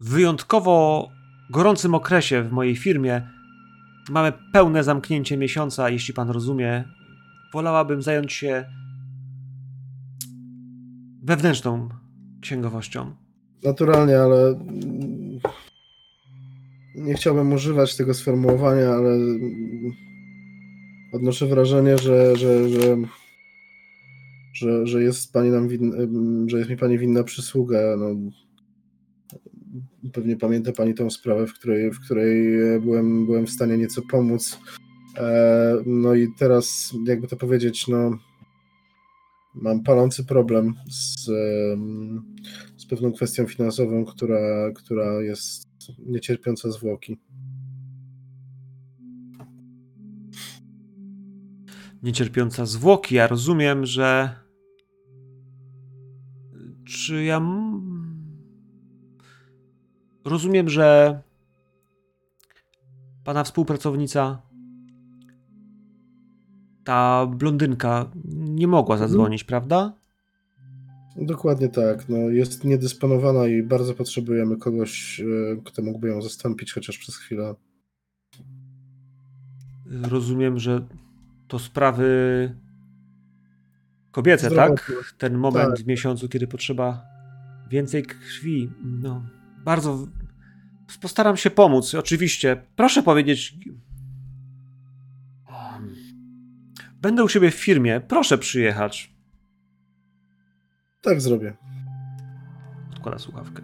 w 0.00 0.08
wyjątkowo 0.10 1.08
gorącym 1.50 1.94
okresie 1.94 2.42
w 2.42 2.52
mojej 2.52 2.76
firmie. 2.76 3.28
Mamy 4.10 4.32
pełne 4.52 4.84
zamknięcie 4.84 5.36
miesiąca, 5.36 5.90
jeśli 5.90 6.14
pan 6.14 6.30
rozumie. 6.30 6.84
Wolałabym 7.52 8.02
zająć 8.02 8.32
się 8.32 8.64
wewnętrzną 11.22 11.88
księgowością. 12.40 13.14
Naturalnie, 13.64 14.20
ale 14.20 14.60
nie 16.94 17.14
chciałbym 17.14 17.52
używać 17.52 17.96
tego 17.96 18.14
sformułowania, 18.14 18.90
ale 18.90 19.10
odnoszę 21.12 21.46
wrażenie, 21.46 21.98
że, 21.98 22.36
że, 22.36 22.68
że, 22.68 22.96
że, 24.54 24.86
że 24.86 25.02
jest 25.02 25.32
pani 25.32 25.50
nam 25.50 25.68
winna, 25.68 25.96
że 26.46 26.58
jest 26.58 26.70
mi 26.70 26.76
pani 26.76 26.98
winna 26.98 27.24
przysługę. 27.24 27.96
No, 27.98 28.30
pewnie 30.12 30.36
pamięta 30.36 30.72
pani 30.72 30.94
tą 30.94 31.10
sprawę, 31.10 31.46
w 31.46 31.54
której, 31.54 31.90
w 31.90 32.00
której 32.00 32.58
byłem, 32.80 33.26
byłem 33.26 33.46
w 33.46 33.50
stanie 33.50 33.78
nieco 33.78 34.02
pomóc. 34.10 34.58
E, 35.16 35.76
No 35.86 36.14
i 36.14 36.28
teraz, 36.38 36.94
jakby 37.06 37.28
to 37.28 37.36
powiedzieć, 37.36 37.88
no 37.88 38.18
mam 39.54 39.82
palący 39.82 40.24
problem 40.24 40.74
z, 40.90 41.24
z 42.76 42.86
pewną 42.88 43.12
kwestią 43.12 43.46
finansową, 43.46 44.04
która, 44.04 44.72
która 44.74 45.22
jest 45.22 45.66
niecierpiąca 46.06 46.70
zwłoki. 46.70 47.18
Niecierpiąca 52.02 52.66
zwłoki. 52.66 53.14
Ja 53.14 53.26
rozumiem, 53.26 53.86
że. 53.86 54.43
Czy 56.94 57.24
ja. 57.24 57.40
Rozumiem, 60.24 60.68
że. 60.68 61.20
pana 63.24 63.44
współpracownica, 63.44 64.42
ta 66.84 67.26
blondynka, 67.26 68.10
nie 68.34 68.66
mogła 68.66 68.96
zadzwonić, 68.96 69.44
prawda? 69.44 69.92
Dokładnie 71.16 71.68
tak. 71.68 72.08
No, 72.08 72.16
jest 72.16 72.64
niedysponowana 72.64 73.46
i 73.46 73.62
bardzo 73.62 73.94
potrzebujemy 73.94 74.56
kogoś, 74.56 75.20
e, 75.20 75.24
kto 75.64 75.82
mógłby 75.82 76.08
ją 76.08 76.22
zastąpić 76.22 76.72
chociaż 76.72 76.98
przez 76.98 77.16
chwilę. 77.16 77.54
Rozumiem, 80.02 80.58
że 80.58 80.86
to 81.48 81.58
sprawy 81.58 82.54
kobiece, 84.14 84.46
Zdrowotne. 84.50 84.76
tak? 84.96 85.14
Ten 85.18 85.38
moment 85.38 85.70
Tak. 85.70 85.78
w 85.84 85.86
miesiącu, 85.86 86.28
kiedy 86.28 86.46
potrzeba 86.46 87.02
więcej 87.70 88.02
krwi. 88.02 88.70
No, 88.84 89.22
bardzo. 89.64 90.06
Postaram 91.00 91.36
się 91.36 91.50
pomóc, 91.50 91.94
oczywiście. 91.94 92.62
Proszę 92.76 93.02
powiedzieć. 93.02 93.58
Będę 97.00 97.24
u 97.24 97.28
siebie 97.28 97.50
w 97.50 97.54
firmie. 97.54 98.00
Proszę 98.00 98.38
przyjechać. 98.38 99.14
Tak 101.02 101.20
zrobię. 101.20 101.56
Odkłada 102.92 103.18
słuchawkę. 103.18 103.62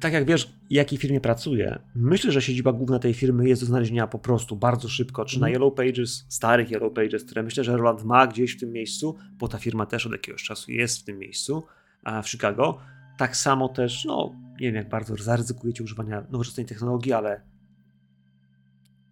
Tak 0.00 0.12
jak 0.12 0.24
wiesz, 0.24 0.46
w 0.46 0.72
jakiej 0.72 0.98
firmie 0.98 1.20
pracuję, 1.20 1.78
myślę, 1.94 2.32
że 2.32 2.42
siedziba 2.42 2.72
główna 2.72 2.98
tej 2.98 3.14
firmy 3.14 3.48
jest 3.48 3.62
do 3.62 3.66
znalezienia 3.66 4.06
po 4.06 4.18
prostu 4.18 4.56
bardzo 4.56 4.88
szybko, 4.88 5.24
czy 5.24 5.40
na 5.40 5.46
Mhm. 5.46 5.52
Yellow 5.62 5.74
Pages, 5.74 6.26
starych 6.28 6.70
Yellow 6.70 6.92
Pages, 6.92 7.24
które 7.24 7.42
myślę, 7.42 7.64
że 7.64 7.76
Roland 7.76 8.04
ma 8.04 8.26
gdzieś 8.26 8.56
w 8.56 8.60
tym 8.60 8.72
miejscu, 8.72 9.16
bo 9.38 9.48
ta 9.48 9.58
firma 9.58 9.86
też 9.86 10.06
od 10.06 10.12
jakiegoś 10.12 10.42
czasu 10.42 10.72
jest 10.72 10.98
w 10.98 11.04
tym 11.04 11.18
miejscu, 11.18 11.62
a 12.04 12.22
w 12.22 12.28
Chicago. 12.30 12.78
Tak 13.18 13.36
samo 13.36 13.68
też, 13.68 14.04
no, 14.04 14.34
nie 14.60 14.66
wiem 14.66 14.74
jak 14.74 14.88
bardzo 14.88 15.16
zaryzykujecie 15.16 15.84
używania 15.84 16.26
nowoczesnej 16.30 16.66
technologii, 16.66 17.12
ale 17.12 17.40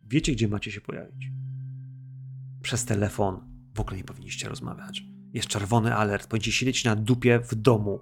wiecie, 0.07 0.33
gdzie 0.33 0.49
macie 0.49 0.73
się 0.73 0.81
pojawić. 0.81 1.31
Przez 2.62 2.85
telefon 2.85 3.40
w 3.75 3.81
ogóle 3.81 3.97
nie 3.97 4.05
powinniście 4.05 4.49
rozmawiać. 4.49 5.05
Jest 5.33 5.49
czerwony 5.49 5.94
alert, 5.94 6.27
powinniście 6.27 6.53
siedzieć 6.53 6.85
na 6.85 6.97
dupie 6.97 7.40
w 7.40 7.55
domu. 7.55 8.01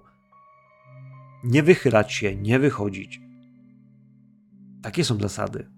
Nie 1.43 1.63
wychylać 1.63 2.13
się, 2.13 2.35
nie 2.35 2.59
wychodzić. 2.59 3.21
Takie 4.81 5.03
są 5.03 5.19
zasady. 5.19 5.69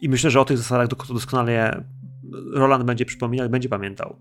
I 0.00 0.08
myślę, 0.08 0.30
że 0.30 0.40
o 0.40 0.44
tych 0.44 0.58
zasadach 0.58 0.88
doskonale 0.88 1.84
Roland 2.52 2.84
będzie 2.84 3.04
przypominał, 3.04 3.50
będzie 3.50 3.68
pamiętał. 3.68 4.16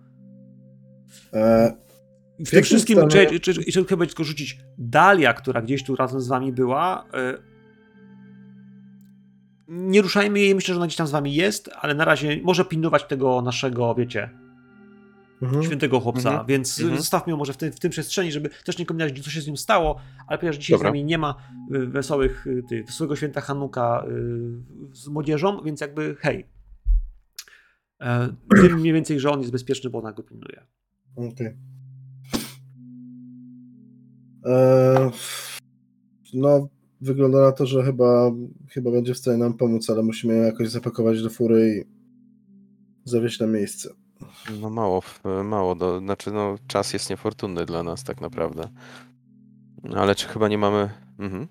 E, 1.34 1.74
W 2.46 2.50
tym 2.50 2.64
wszystkim, 2.64 2.98
stanie- 2.98 3.10
czy, 3.30 3.40
czy, 3.40 3.54
czy, 3.54 3.72
czy 3.72 3.86
chyba 3.86 4.06
tylko 4.06 4.24
rzucić 4.24 4.60
Dalia, 4.78 5.34
która 5.34 5.62
gdzieś 5.62 5.84
tu 5.84 5.96
razem 5.96 6.22
z 6.22 6.28
wami 6.28 6.54
była. 6.54 7.06
y, 7.06 7.54
Nie 9.68 10.02
ruszajmy 10.02 10.40
jej, 10.40 10.56
myślę, 10.56 10.74
że 10.74 10.80
ona 10.80 10.88
gdzieś 10.88 10.98
tam 10.98 11.08
z 11.08 11.12
wami 11.12 11.36
jest, 11.36 11.70
ale 11.82 11.96
na 11.96 12.06
razie 12.06 12.40
może 12.44 12.66
pilnować 12.66 13.04
tego 13.04 13.42
naszego, 13.42 13.96
wiecie, 13.96 14.30
mhm. 15.44 15.64
świętego 15.64 16.00
chłopca, 16.00 16.30
Mhm. 16.30 16.48
więc 16.48 16.80
Mhm. 16.80 16.98
zostawmy 16.98 17.32
ją 17.32 17.38
może 17.38 17.54
w, 17.54 17.58
tym- 17.58 17.72
w 17.72 17.80
tym 17.80 17.92
przestrzeni, 17.92 18.32
żeby 18.32 18.50
też 18.66 18.78
nie 18.78 18.86
kombinować, 18.86 19.24
co 19.24 19.30
się 19.30 19.42
z 19.42 19.48
nim 19.48 19.58
stało, 19.58 20.00
ale 20.28 20.38
ponieważ 20.40 20.58
dzisiaj 20.58 20.74
Dobra. 20.78 20.90
z 20.90 20.92
nami 20.92 21.04
nie 21.06 21.18
ma 21.18 21.36
y, 21.76 21.88
wesołych, 21.88 22.48
y, 22.48 22.64
ty, 22.70 22.84
wesołego 22.84 23.16
święta 23.16 23.42
Hanuka 23.42 24.06
y, 24.92 24.96
z 24.96 25.08
młodzieżą, 25.08 25.62
więc 25.64 25.82
jakby 25.82 26.16
hej. 26.20 26.48
Wiem 28.64 28.80
mniej 28.80 28.94
więcej, 28.94 29.20
że 29.20 29.32
on 29.32 29.40
jest 29.40 29.52
bezpieczny, 29.52 29.90
bo 29.90 30.00
ona 30.00 30.12
go 30.12 30.24
pilnuje. 30.24 30.66
Okej. 31.16 31.58
E, 34.46 35.12
No, 36.34 36.70
wygląda 37.02 37.42
na 37.42 37.52
to, 37.52 37.66
że 37.66 37.84
chyba, 37.84 38.32
chyba 38.70 38.92
będzie 38.92 39.14
w 39.14 39.18
stanie 39.18 39.38
nam 39.38 39.54
pomóc, 39.58 39.90
ale 39.90 40.04
musimy 40.04 40.36
ją 40.36 40.44
jakoś 40.44 40.70
zapakować 40.70 41.24
do 41.24 41.30
fury 41.30 41.86
i 41.86 43.10
zawieźć 43.10 43.40
na 43.40 43.48
miejsce. 43.48 43.90
No 44.62 44.70
mało, 44.70 45.04
mało, 45.44 45.76
do, 45.76 46.00
znaczy 46.00 46.32
no 46.32 46.56
czas 46.68 46.94
jest 46.94 47.10
niefortunny 47.10 47.66
dla 47.66 47.84
nas 47.84 48.04
tak 48.04 48.22
naprawdę. 48.22 48.70
Ale 49.96 50.16
czy 50.16 50.28
chyba 50.28 50.48
nie 50.48 50.58
mamy... 50.58 50.90
Mhm. 51.20 51.48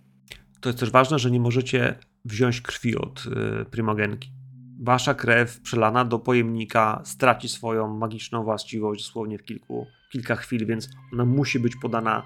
To 0.61 0.69
jest 0.69 0.79
też 0.81 0.91
ważne, 0.91 1.19
że 1.19 1.31
nie 1.31 1.41
możecie 1.41 1.99
wziąć 2.25 2.61
krwi 2.61 2.97
od 2.97 3.25
y, 3.27 3.65
prymogenki. 3.65 4.33
Wasza 4.81 5.15
krew 5.15 5.61
przelana 5.61 6.05
do 6.05 6.19
pojemnika 6.19 7.03
straci 7.05 7.49
swoją 7.49 7.99
magiczną 7.99 8.45
właściwość 8.45 9.05
dosłownie 9.05 9.39
w 9.39 9.45
kilku, 9.45 9.87
kilka 10.13 10.37
chwil, 10.37 10.67
więc 10.67 10.89
ona 11.13 11.25
musi 11.25 11.61
być 11.61 11.77
podana 11.77 12.23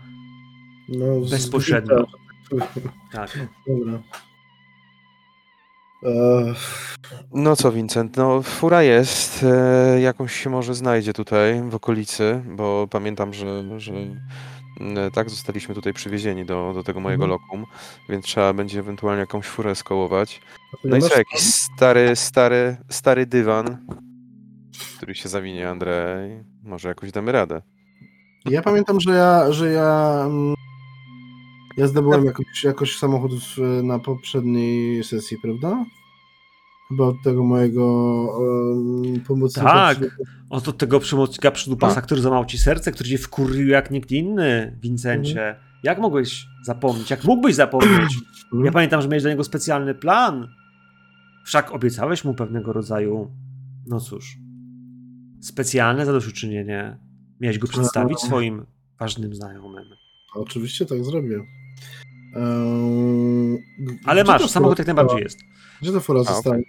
No, 0.88 1.20
bezpośrednio. 1.30 2.06
Tak. 3.12 3.38
Dobra. 3.66 4.02
No 7.32 7.56
co, 7.56 7.72
Vincent, 7.72 8.16
no 8.16 8.42
fura 8.42 8.82
jest, 8.82 9.42
e, 9.42 10.00
jakąś 10.00 10.32
się 10.32 10.50
może 10.50 10.74
znajdzie 10.74 11.12
tutaj 11.12 11.62
w 11.68 11.74
okolicy, 11.74 12.42
bo 12.56 12.86
pamiętam, 12.90 13.34
że, 13.34 13.80
że 13.80 13.92
e, 14.80 15.10
tak 15.10 15.30
zostaliśmy 15.30 15.74
tutaj 15.74 15.92
przywiezieni 15.92 16.44
do, 16.44 16.72
do 16.74 16.82
tego 16.82 17.00
mojego 17.00 17.24
Mhm. 17.24 17.40
lokum, 17.40 17.66
więc 18.08 18.24
trzeba 18.24 18.52
będzie 18.52 18.80
ewentualnie 18.80 19.20
jakąś 19.20 19.46
furę 19.46 19.74
skołować. 19.74 20.40
No 20.84 20.96
i 20.96 21.00
co, 21.02 21.18
jakiś 21.18 21.40
stary, 21.40 22.16
stary, 22.16 22.76
stary 22.90 23.26
dywan, 23.26 23.86
który 24.96 25.14
się 25.14 25.28
zawinie, 25.28 25.68
Andrzej, 25.68 26.44
może 26.62 26.88
jakoś 26.88 27.12
damy 27.12 27.32
radę. 27.32 27.62
Ja 28.44 28.62
pamiętam, 28.62 29.00
że 29.00 29.10
ja, 29.10 29.52
że 29.52 29.72
ja, 29.72 30.22
mm, 30.26 30.55
ja 31.76 31.86
zdobyłem 31.86 32.24
jakoś, 32.24 32.64
jakoś 32.64 32.98
samochód 32.98 33.32
na 33.82 33.98
poprzedniej 33.98 35.04
sesji, 35.04 35.36
prawda? 35.42 35.84
Chyba 36.88 37.04
od 37.04 37.16
tego 37.24 37.44
mojego 37.44 37.84
um, 38.38 39.20
pomocnika. 39.20 39.70
Tak. 39.70 39.98
przy- 40.62 40.72
tego 40.72 41.00
przemocnika 41.00 41.50
przydupasa, 41.50 41.94
Tak. 41.94 42.04
który 42.04 42.20
złamał 42.20 42.44
ci 42.44 42.58
serce, 42.58 42.92
który 42.92 43.08
cię 43.10 43.18
wkurwił 43.18 43.68
jak 43.68 43.90
nikt 43.90 44.10
inny, 44.12 44.78
Vincencie. 44.82 45.56
Jak 45.82 45.98
mogłeś 45.98 46.46
zapomnieć? 46.64 47.10
Jak 47.10 47.24
mógłbyś 47.24 47.54
zapomnieć? 47.54 48.14
Ja 48.64 48.72
pamiętam, 48.72 49.02
że 49.02 49.08
miałeś 49.08 49.22
dla 49.22 49.30
niego 49.30 49.44
specjalny 49.44 49.94
plan. 49.94 50.48
Wszak 51.44 51.72
obiecałeś 51.72 52.24
mu 52.24 52.34
pewnego 52.34 52.72
rodzaju, 52.72 53.30
no 53.86 54.00
cóż, 54.00 54.36
specjalne 55.40 56.06
zadośćuczynienie. 56.06 56.98
Miałeś 57.40 57.58
go 57.58 57.68
przedstawić 57.68 58.18
No. 58.22 58.26
swoim 58.28 58.66
ważnym 59.00 59.34
znajomym. 59.34 59.84
Oczywiście 60.34 60.86
tak 60.86 61.04
zrobię. 61.04 61.40
G- 63.78 63.98
Ale 64.04 64.24
masz, 64.24 64.50
samochód 64.50 64.78
jak 64.78 64.86
najbardziej 64.86 65.18
jest. 65.20 65.38
Gdzie 65.82 65.92
ta 65.92 66.00
fura 66.00 66.20
A, 66.20 66.24
zostanie? 66.24 66.62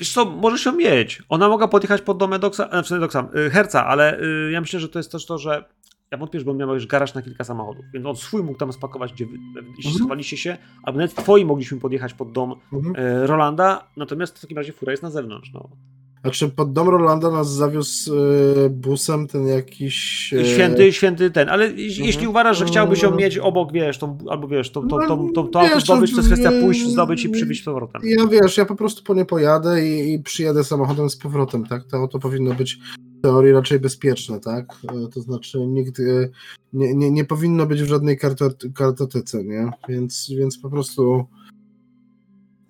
Wiesz 0.00 0.12
co, 0.12 0.24
możesz 0.24 0.64
ją 0.64 0.72
mieć. 0.72 1.22
Ona 1.28 1.48
mogła 1.48 1.68
podjechać 1.68 2.02
pod 2.02 2.18
dom 2.18 2.32
Edoksa, 2.32 2.68
znaczy 2.68 2.94
Edoksa, 2.94 3.28
y, 3.46 3.50
Herca, 3.50 3.86
ale 3.86 4.20
y, 4.20 4.50
ja 4.52 4.60
myślę, 4.60 4.80
że 4.80 4.88
to 4.88 4.98
jest 4.98 5.12
też 5.12 5.26
to, 5.26 5.38
że 5.38 5.64
ja 6.10 6.18
wątpię, 6.18 6.40
że 6.40 6.50
on 6.50 6.56
miał 6.56 6.74
już 6.74 6.86
garaż 6.86 7.14
na 7.14 7.22
kilka 7.22 7.44
samochodów, 7.44 7.84
więc 7.94 8.06
on 8.06 8.16
swój 8.16 8.42
mógł 8.42 8.58
tam 8.58 8.72
spakować, 8.72 9.12
gdzie 9.12 9.26
wy, 9.26 9.32
jeśli 9.54 9.84
Mhm. 9.86 9.94
schowaliście 9.94 10.36
się, 10.36 10.56
albo 10.82 10.98
nawet 10.98 11.14
twoi 11.14 11.44
mogliśmy 11.44 11.80
podjechać 11.80 12.14
pod 12.14 12.32
dom 12.32 12.54
Mhm. 12.72 12.96
y, 13.22 13.26
Rolanda, 13.26 13.88
natomiast 13.96 14.38
w 14.38 14.40
takim 14.40 14.56
razie 14.58 14.72
fura 14.72 14.90
jest 14.92 15.02
na 15.02 15.10
zewnątrz. 15.10 15.50
No. 15.54 15.68
A 16.22 16.30
czy 16.30 16.48
pod 16.48 16.72
dom 16.72 16.88
Rolanda 16.88 17.30
nas 17.30 17.52
zawiózł 17.52 18.14
e, 18.14 18.70
busem 18.70 19.26
ten 19.28 19.46
jakiś... 19.46 20.32
e, 20.32 20.44
Święty, 20.44 20.92
święty 20.92 21.30
ten, 21.30 21.48
ale 21.48 21.66
jeśli- 21.66 21.84
Mhm. 21.86 22.06
jeśli 22.06 22.26
uważasz, 22.28 22.58
że 22.58 22.64
chciałbyś 22.64 23.02
ją 23.02 23.08
Mm. 23.08 23.20
mieć 23.20 23.38
obok, 23.38 23.72
wiesz, 23.72 23.98
tą, 23.98 24.18
albo 24.30 24.48
wiesz, 24.48 24.70
to, 24.70 24.82
to, 24.82 24.98
No, 24.98 25.06
to, 25.08 25.28
to, 25.34 25.42
to, 25.44 25.60
wiesz, 25.60 25.84
zdobyć, 25.84 26.10
to 26.10 26.16
jest 26.16 26.28
kwestia 26.28 26.50
pójść, 26.60 26.86
zdobyć 26.88 27.24
i 27.24 27.28
przywieźć 27.28 27.62
z 27.62 27.64
powrotem. 27.64 28.02
Ja 28.04 28.26
wiesz, 28.26 28.56
ja 28.56 28.64
po 28.64 28.76
prostu 28.76 29.02
po 29.04 29.14
nie 29.14 29.24
pojadę 29.24 29.88
i, 29.88 30.12
i 30.12 30.18
przyjadę 30.22 30.64
samochodem 30.64 31.10
z 31.10 31.16
powrotem, 31.16 31.66
tak? 31.66 31.84
To 31.84 31.96
auto 31.96 32.18
powinno 32.18 32.54
być 32.54 32.78
w 33.18 33.22
teorii 33.22 33.52
raczej 33.52 33.80
bezpieczne, 33.80 34.40
tak? 34.40 34.66
E, 34.88 35.08
To 35.14 35.20
znaczy 35.20 35.58
nikt 35.66 36.00
e, 36.00 36.02
nie, 36.72 36.94
nie, 36.94 37.10
nie 37.10 37.24
powinno 37.24 37.66
być 37.66 37.82
w 37.82 37.86
żadnej 37.88 38.18
kartot, 38.18 38.62
kartotece, 38.74 39.44
nie? 39.44 39.70
Więc, 39.88 40.30
więc 40.38 40.58
po 40.58 40.70
prostu 40.70 41.24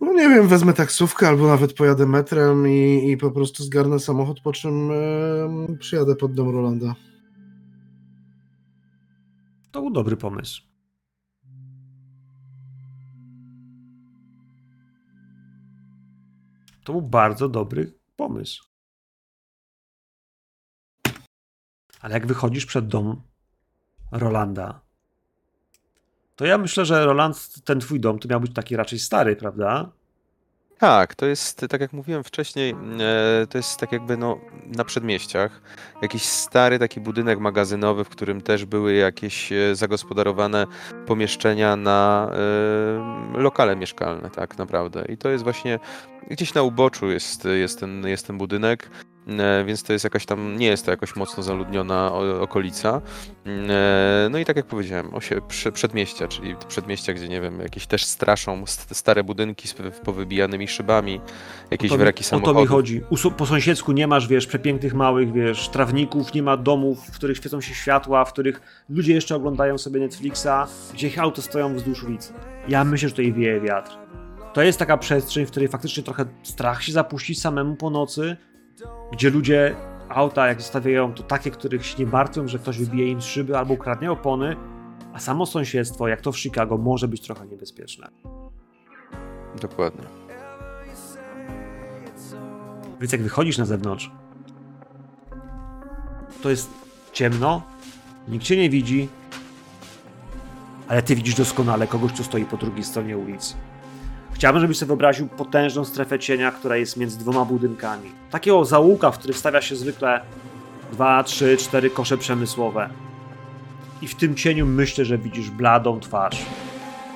no 0.00 0.12
nie 0.12 0.28
wiem, 0.28 0.48
wezmę 0.48 0.72
taksówkę 0.72 1.28
albo 1.28 1.46
nawet 1.46 1.72
pojadę 1.72 2.06
metrem 2.06 2.68
i, 2.68 3.10
i 3.10 3.16
po 3.16 3.30
prostu 3.30 3.64
zgarnę 3.64 3.98
samochód, 3.98 4.40
po 4.40 4.52
czym 4.52 4.90
przyjadę 5.78 6.16
pod 6.16 6.34
dom 6.34 6.48
Rolanda. 6.48 6.94
To 9.70 9.80
był 9.80 9.90
dobry 9.90 10.16
pomysł. 10.16 10.62
To 16.84 16.92
był 16.92 17.02
bardzo 17.02 17.48
dobry 17.48 17.92
pomysł. 18.16 18.64
Ale 22.00 22.14
jak 22.14 22.26
wychodzisz 22.26 22.66
przed 22.66 22.88
dom 22.88 23.22
Rolanda, 24.12 24.80
to 26.40 26.46
ja 26.46 26.58
myślę, 26.58 26.84
że 26.84 27.06
Roland, 27.06 27.64
ten 27.64 27.80
twój 27.80 28.00
dom, 28.00 28.18
to 28.18 28.28
miał 28.28 28.40
być 28.40 28.54
taki 28.54 28.76
raczej 28.76 28.98
stary, 28.98 29.36
prawda? 29.36 29.90
Tak, 30.78 31.14
to 31.14 31.26
jest, 31.26 31.66
tak 31.68 31.80
jak 31.80 31.92
mówiłem 31.92 32.24
wcześniej, 32.24 32.74
e, 33.00 33.46
to 33.46 33.58
jest 33.58 33.80
tak 33.80 33.92
jakby 33.92 34.16
no, 34.16 34.40
na 34.66 34.84
przedmieściach. 34.84 35.62
Jakiś 36.02 36.22
stary 36.22 36.78
taki 36.78 37.00
budynek 37.00 37.38
magazynowy, 37.38 38.04
w 38.04 38.08
którym 38.08 38.40
też 38.40 38.64
były 38.64 38.94
jakieś 38.94 39.52
e, 39.52 39.74
zagospodarowane 39.74 40.66
pomieszczenia 41.06 41.76
na 41.76 42.30
e, 42.32 43.40
lokale 43.40 43.76
mieszkalne, 43.76 44.30
tak 44.30 44.58
naprawdę. 44.58 45.04
I 45.08 45.16
to 45.16 45.28
jest 45.28 45.44
właśnie 45.44 45.78
gdzieś 46.30 46.54
na 46.54 46.62
uboczu 46.62 47.10
jest, 47.10 47.44
jest, 47.44 47.80
ten, 47.80 48.06
jest 48.06 48.26
ten 48.26 48.38
budynek. 48.38 48.90
E, 49.38 49.64
Więc 49.64 49.82
to 49.82 49.92
jest 49.92 50.04
jakaś 50.04 50.26
tam, 50.26 50.56
nie 50.58 50.66
jest 50.66 50.84
to 50.84 50.90
jakoś 50.90 51.16
mocno 51.16 51.42
zaludniona 51.42 52.12
okolica. 52.40 53.00
E, 53.46 54.28
No 54.30 54.38
i 54.38 54.44
tak 54.44 54.56
jak 54.56 54.66
powiedziałem, 54.66 55.14
osie, 55.14 55.40
prze- 55.48 55.72
przedmieścia, 55.72 56.28
czyli 56.28 56.56
przedmieścia, 56.68 57.12
gdzie 57.14 57.28
nie 57.28 57.40
wiem, 57.40 57.60
jakieś 57.60 57.86
też 57.86 58.04
straszą 58.04 58.62
st- 58.66 58.96
stare 58.96 59.24
budynki 59.24 59.68
z 59.68 59.74
powybijanymi 60.04 60.68
szybami, 60.68 61.20
jakieś 61.70 61.90
mi- 61.90 61.98
wraki 61.98 62.20
o 62.20 62.22
to 62.24 62.28
samochodów. 62.28 62.62
mi 62.62 62.66
chodzi. 62.66 63.02
U, 63.10 63.30
po 63.30 63.46
sąsiedzku 63.46 63.92
nie 63.92 64.06
masz, 64.06 64.28
wiesz, 64.28 64.46
przepięknych 64.46 64.94
małych, 64.94 65.32
wiesz, 65.32 65.68
trawników, 65.68 66.34
nie 66.34 66.42
ma 66.42 66.56
domów, 66.56 67.06
w 67.06 67.14
których 67.16 67.36
świecą 67.36 67.60
się 67.60 67.74
światła, 67.74 68.24
w 68.24 68.32
których 68.32 68.60
ludzie 68.88 69.14
jeszcze 69.14 69.36
oglądają 69.36 69.78
sobie 69.78 70.00
Netflixa, 70.00 70.48
gdzie 70.94 71.06
ich 71.06 71.18
auto 71.18 71.42
stoją 71.42 71.74
wzdłuż 71.74 72.04
ulicy. 72.04 72.32
Ja 72.68 72.84
myślę, 72.84 73.08
że 73.08 73.14
tutaj 73.14 73.32
wieje 73.32 73.60
wiatr. 73.60 73.90
To 74.54 74.62
jest 74.62 74.78
taka 74.78 74.96
przestrzeń, 74.96 75.46
w 75.46 75.50
której 75.50 75.68
faktycznie 75.68 76.02
trochę 76.02 76.24
strach 76.42 76.82
się 76.82 76.92
zapuścić 76.92 77.40
samemu 77.40 77.76
po 77.76 77.90
nocy, 77.90 78.36
gdzie 79.12 79.30
ludzie 79.30 79.76
auta, 80.08 80.46
jak 80.46 80.60
zostawiają, 80.60 81.14
to 81.14 81.22
takie, 81.22 81.50
których 81.50 81.86
się 81.86 81.98
nie 81.98 82.06
martwią, 82.06 82.48
że 82.48 82.58
ktoś 82.58 82.78
wybije 82.78 83.10
im 83.10 83.20
szyby 83.20 83.58
albo 83.58 83.74
ukradnie 83.74 84.12
opony, 84.12 84.56
a 85.12 85.18
samo 85.18 85.46
sąsiedztwo, 85.46 86.08
jak 86.08 86.20
to 86.20 86.32
w 86.32 86.38
Chicago, 86.38 86.78
może 86.78 87.08
być 87.08 87.20
trochę 87.20 87.46
niebezpieczne. 87.46 88.08
Dokładnie. 89.60 90.04
Więc 93.00 93.12
jak 93.12 93.22
wychodzisz 93.22 93.58
na 93.58 93.64
zewnątrz, 93.64 94.10
to 96.42 96.50
jest 96.50 96.70
ciemno, 97.12 97.62
nikt 98.28 98.44
cię 98.44 98.56
nie 98.56 98.70
widzi, 98.70 99.08
ale 100.88 101.02
ty 101.02 101.16
widzisz 101.16 101.34
doskonale 101.34 101.86
kogoś, 101.86 102.12
kto 102.12 102.24
stoi 102.24 102.44
po 102.44 102.56
drugiej 102.56 102.84
stronie 102.84 103.18
ulicy. 103.18 103.54
Chciałbym, 104.40 104.60
żebyś 104.62 104.78
sobie 104.78 104.86
wyobraził 104.86 105.28
potężną 105.28 105.84
strefę 105.84 106.18
cienia, 106.18 106.52
która 106.52 106.76
jest 106.76 106.96
między 106.96 107.18
dwoma 107.18 107.44
budynkami. 107.44 108.10
Takiego 108.30 108.64
załuka, 108.64 109.10
w 109.10 109.18
który 109.18 109.34
wstawia 109.34 109.62
się 109.62 109.76
zwykle 109.76 110.20
dwa, 110.92 111.24
trzy, 111.24 111.56
cztery 111.56 111.90
kosze 111.90 112.18
przemysłowe. 112.18 112.88
I 114.02 114.08
w 114.08 114.14
tym 114.14 114.34
cieniu 114.34 114.66
myślę, 114.66 115.04
że 115.04 115.18
widzisz 115.18 115.50
bladą 115.50 116.00
twarz 116.00 116.46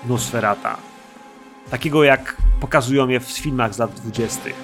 Nosferata. 0.09 0.77
Takiego 1.71 2.05
jak 2.05 2.37
pokazują 2.61 3.09
je 3.09 3.21
w 3.21 3.25
filmach 3.25 3.75
z 3.75 3.79
lat 3.79 3.95
dwudziestych 3.95 4.55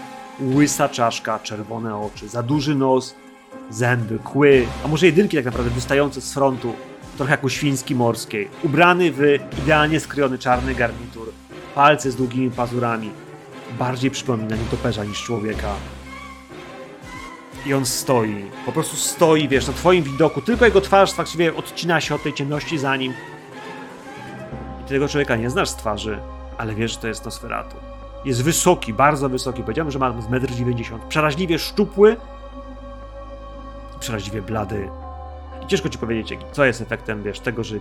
łysa 0.41 0.89
czaszka, 0.89 1.39
czerwone 1.39 1.97
oczy, 1.97 2.29
za 2.29 2.43
duży 2.43 2.75
nos, 2.75 3.15
zęby, 3.71 4.19
kły, 4.19 4.67
a 4.85 4.89
może 4.89 5.07
jedynki 5.07 5.37
tak 5.37 5.45
naprawdę 5.45 5.71
wystające 5.71 6.21
z 6.21 6.35
frontu, 6.35 6.73
trochę 7.17 7.33
jak 7.33 7.45
u 7.45 7.49
świński 7.49 7.95
morskiej. 7.95 8.49
Ubrany 8.63 9.13
w 9.13 9.21
idealnie 9.63 10.01
skrojony 10.01 10.39
czarny 10.39 10.75
garnitur, 10.75 11.33
palce 11.75 12.11
z 12.11 12.17
długimi 12.17 12.51
pazurami. 12.51 13.11
Bardziej 13.79 14.11
przypomina 14.11 14.57
nietoperza 14.57 15.05
niż 15.05 15.23
człowieka. 15.23 15.75
I 17.67 17.75
on 17.75 17.87
stoi, 17.87 18.45
po 18.67 18.73
prostu 18.73 18.97
stoi, 18.97 19.49
wiesz, 19.49 19.67
na 19.67 19.73
twoim 19.73 20.03
widoku, 20.03 20.41
tylko 20.41 20.65
jego 20.65 20.81
twarz 20.81 21.15
właściwie 21.15 21.57
odcina 21.57 22.01
się 22.01 22.15
od 22.15 22.23
tej 22.23 22.35
ciemności 22.35 22.79
za 22.79 22.97
nim. 22.97 23.13
I 24.81 24.89
tego 24.89 25.09
człowieka 25.09 25.37
nie 25.37 25.51
znasz 25.51 25.69
z 25.69 25.77
twarzy, 25.77 26.19
ale 26.59 26.75
wiesz, 26.75 26.93
że 26.93 26.99
to 26.99 27.09
jest 27.09 27.25
Nosferatu. 27.25 27.77
Jest 28.25 28.43
wysoki, 28.43 28.93
bardzo 28.93 29.29
wysoki. 29.29 29.63
Powiedziałem, 29.63 29.91
że 29.91 29.99
ma 29.99 30.23
z 30.23 30.27
1,90 30.27 30.95
m. 30.95 31.01
Przeraźliwie 31.09 31.59
szczupły 31.59 32.17
przeraźliwie 34.01 34.43
blady. 34.43 34.89
I 35.65 35.67
ciężko 35.67 35.89
ci 35.89 35.99
powiedzieć, 35.99 36.41
co 36.53 36.65
jest 36.65 36.81
efektem, 36.81 37.23
wiesz, 37.23 37.41
tego, 37.41 37.65
że 37.65 37.77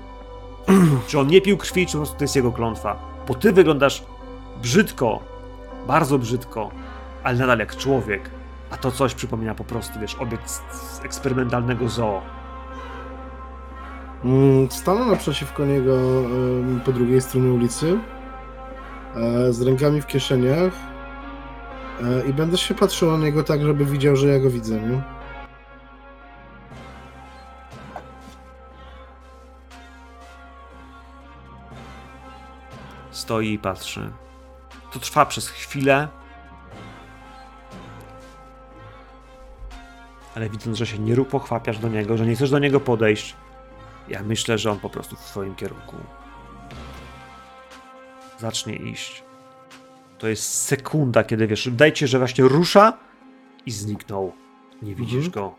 czy 1.08 1.19
on 1.19 1.28
nie 1.28 1.41
pił 1.41 1.58
krwi, 1.58 1.86
czy 1.86 1.91
po 1.91 1.97
prostu 1.97 2.17
to 2.17 2.23
jest 2.23 2.36
jego 2.36 2.52
klątwa. 2.52 2.95
Bo 3.30 3.36
ty 3.36 3.54
wyglądasz 3.54 4.04
brzydko, 4.62 5.20
bardzo 5.88 6.20
brzydko, 6.20 6.72
ale 7.24 7.38
nadal 7.38 7.60
jak 7.60 7.76
człowiek. 7.76 8.30
A 8.72 8.78
to 8.78 8.92
coś 8.92 9.13
przypomina 9.13 9.56
po 9.56 9.63
prostu, 9.63 10.00
wiesz, 10.00 10.15
obiekt 10.15 10.50
z, 10.50 11.02
eksperymentalnego 11.06 11.89
zoo. 11.89 12.22
Mm, 14.26 14.72
Stanę 14.72 15.06
naprzeciwko 15.06 15.65
niego 15.65 15.98
po 16.86 16.92
drugiej 16.92 17.22
stronie 17.22 17.52
ulicy, 17.52 17.98
e, 19.15 19.54
z 19.54 19.62
rękami 19.62 20.02
w 20.02 20.08
kieszeniach 20.08 20.74
e, 22.02 22.30
i 22.30 22.34
będę 22.34 22.58
się 22.58 22.76
patrzył 22.76 23.12
na 23.12 23.18
niego 23.18 23.44
tak, 23.44 23.62
żeby 23.62 23.86
widział, 23.86 24.15
że 24.15 24.28
ja 24.28 24.39
go 24.39 24.50
widzę, 24.50 24.82
nie? 24.82 25.18
Stoi 33.19 33.53
i 33.53 33.60
patrzy. 33.60 34.12
To 34.93 34.99
trwa 34.99 35.25
przez 35.25 35.49
chwilę. 35.49 36.08
Ale 40.36 40.49
widząc, 40.49 40.77
że 40.77 40.86
się 40.88 40.99
nie 40.99 41.15
rób 41.15 41.29
pochwapiasz 41.29 41.79
do 41.79 41.88
niego, 41.89 42.17
że 42.17 42.25
nie 42.25 42.36
chcesz 42.36 42.49
do 42.49 42.60
niego 42.60 42.79
podejść, 42.79 43.36
ja 44.08 44.23
myślę, 44.23 44.58
że 44.58 44.71
on 44.71 44.79
po 44.79 44.89
prostu 44.89 45.15
w 45.15 45.19
twoim 45.19 45.55
kierunku 45.55 45.95
zacznie 48.38 48.75
iść. 48.75 49.23
To 50.17 50.27
jest 50.27 50.53
sekunda, 50.63 51.23
kiedy 51.23 51.47
wiesz, 51.47 51.69
dajcie, 51.71 52.08
że 52.08 52.17
właśnie 52.19 52.43
rusza 52.43 52.93
i 53.65 53.71
zniknął. 53.71 54.34
Nie 54.82 54.95
widzisz 54.95 55.25
Mhm. 55.25 55.32
go. 55.32 55.55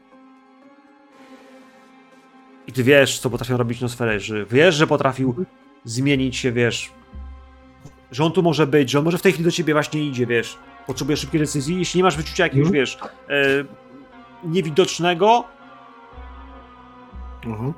I 2.66 2.72
ty 2.72 2.84
wiesz, 2.84 3.18
co 3.18 3.30
potrafią 3.30 3.56
robić 3.56 3.80
nosfereży. 3.80 4.46
Wiesz, 4.50 4.74
że 4.74 4.86
potrafił 4.86 5.46
zmienić 5.84 6.36
się, 6.36 6.52
wiesz, 6.52 6.92
że 8.12 8.24
on 8.24 8.32
tu 8.32 8.42
może 8.42 8.66
być, 8.66 8.90
że 8.90 8.98
on 8.98 9.04
może 9.04 9.18
w 9.18 9.22
tej 9.22 9.32
chwili 9.32 9.44
do 9.44 9.50
ciebie 9.50 9.72
właśnie 9.72 10.00
idzie, 10.04 10.26
wiesz. 10.26 10.58
Potrzebuje 10.86 11.16
szybkiej 11.16 11.40
decyzji. 11.40 11.78
Jeśli 11.78 11.98
nie 11.98 12.04
masz 12.04 12.16
wyczucia 12.16 12.44
jakiegoś, 12.44 12.66
Mhm. 12.66 12.74
wiesz, 12.74 12.98
e, 13.28 13.64
niewidocznego, 14.44 15.44
Mhm. 17.46 17.72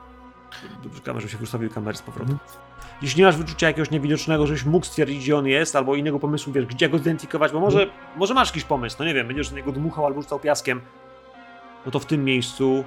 Czekamy, 0.94 1.20
żeby 1.20 1.32
się 1.32 1.38
wystawił 1.38 1.70
kamery 1.70 1.96
z 1.96 2.02
powrotem. 2.02 2.38
Jeśli 3.02 3.20
nie 3.20 3.26
masz 3.26 3.36
wyczucia 3.36 3.66
jakiegoś 3.66 3.90
niewidocznego, 3.90 4.46
żebyś 4.46 4.64
mógł 4.64 4.86
stwierdzić, 4.86 5.18
gdzie 5.18 5.36
on 5.36 5.46
jest, 5.46 5.76
albo 5.76 5.94
innego 5.96 6.18
pomysłu, 6.18 6.52
wiesz, 6.52 6.66
gdzie 6.66 6.88
go 6.88 6.98
zidentyfikować, 6.98 7.52
bo 7.52 7.60
może, 7.60 7.86
może 8.16 8.34
masz 8.34 8.48
jakiś 8.48 8.64
pomysł, 8.64 8.96
no 8.98 9.04
nie 9.04 9.14
wiem, 9.14 9.26
będziesz 9.26 9.50
na 9.50 9.56
niego 9.56 9.72
dmuchał 9.72 10.06
albo 10.06 10.22
rzucał 10.22 10.40
piaskiem, 10.40 10.80
no 11.86 11.92
to 11.92 11.98
w 11.98 12.06
tym 12.06 12.24
miejscu 12.24 12.84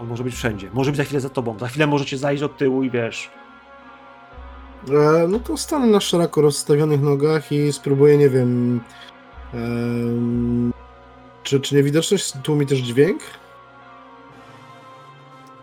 on 0.00 0.06
może 0.08 0.24
być 0.24 0.34
wszędzie. 0.34 0.70
Może 0.72 0.90
być 0.90 0.96
za 0.98 1.04
chwilę 1.04 1.20
za 1.20 1.30
tobą, 1.30 1.58
za 1.58 1.68
chwilę 1.68 1.86
możecie 1.86 2.18
zajść 2.18 2.42
od 2.42 2.56
tyłu 2.56 2.82
i 2.82 2.90
wiesz, 2.90 3.30
E, 4.88 5.28
no 5.28 5.38
to 5.38 5.56
stanę 5.56 5.86
na 5.86 6.00
szeroko 6.00 6.40
rozstawionych 6.40 7.02
nogach 7.02 7.52
i 7.52 7.72
spróbuję, 7.72 8.18
nie 8.18 8.28
wiem. 8.28 8.80
em, 9.54 10.72
czy, 11.42 11.60
czy 11.60 11.74
niewidoczność 11.74 12.32
tłumi 12.42 12.66
też 12.66 12.78
dźwięk? 12.78 13.20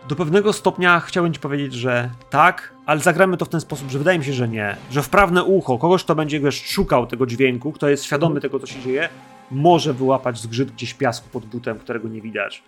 Do 0.08 0.16
pewnego 0.16 0.52
stopnia 0.52 1.00
chciałbym 1.00 1.32
ci 1.32 1.40
powiedzieć, 1.40 1.74
że 1.74 2.10
tak, 2.30 2.74
ale 2.86 3.00
zagramy 3.00 3.36
to 3.36 3.44
w 3.44 3.48
ten 3.48 3.60
sposób, 3.60 3.90
że 3.90 3.98
wydaje 3.98 4.18
mi 4.18 4.24
się, 4.24 4.32
że 4.32 4.48
nie. 4.48 4.76
Że 4.90 5.02
wprawne 5.02 5.44
ucho, 5.44 5.78
kogoś, 5.78 6.04
kto 6.04 6.14
będzie 6.14 6.40
wiesz, 6.40 6.64
szukał 6.64 7.06
tego 7.06 7.26
dźwięku, 7.26 7.72
kto 7.72 7.88
jest 7.88 8.04
świadomy 8.04 8.40
tego, 8.40 8.60
co 8.60 8.66
się 8.66 8.80
dzieje, 8.80 9.08
może 9.50 9.94
wyłapać 9.94 10.40
zgrzyt 10.40 10.70
gdzieś 10.70 10.94
piasku 10.94 11.28
pod 11.32 11.46
butem, 11.46 11.78
którego 11.78 12.08
nie 12.08 12.20
widać. 12.20 12.62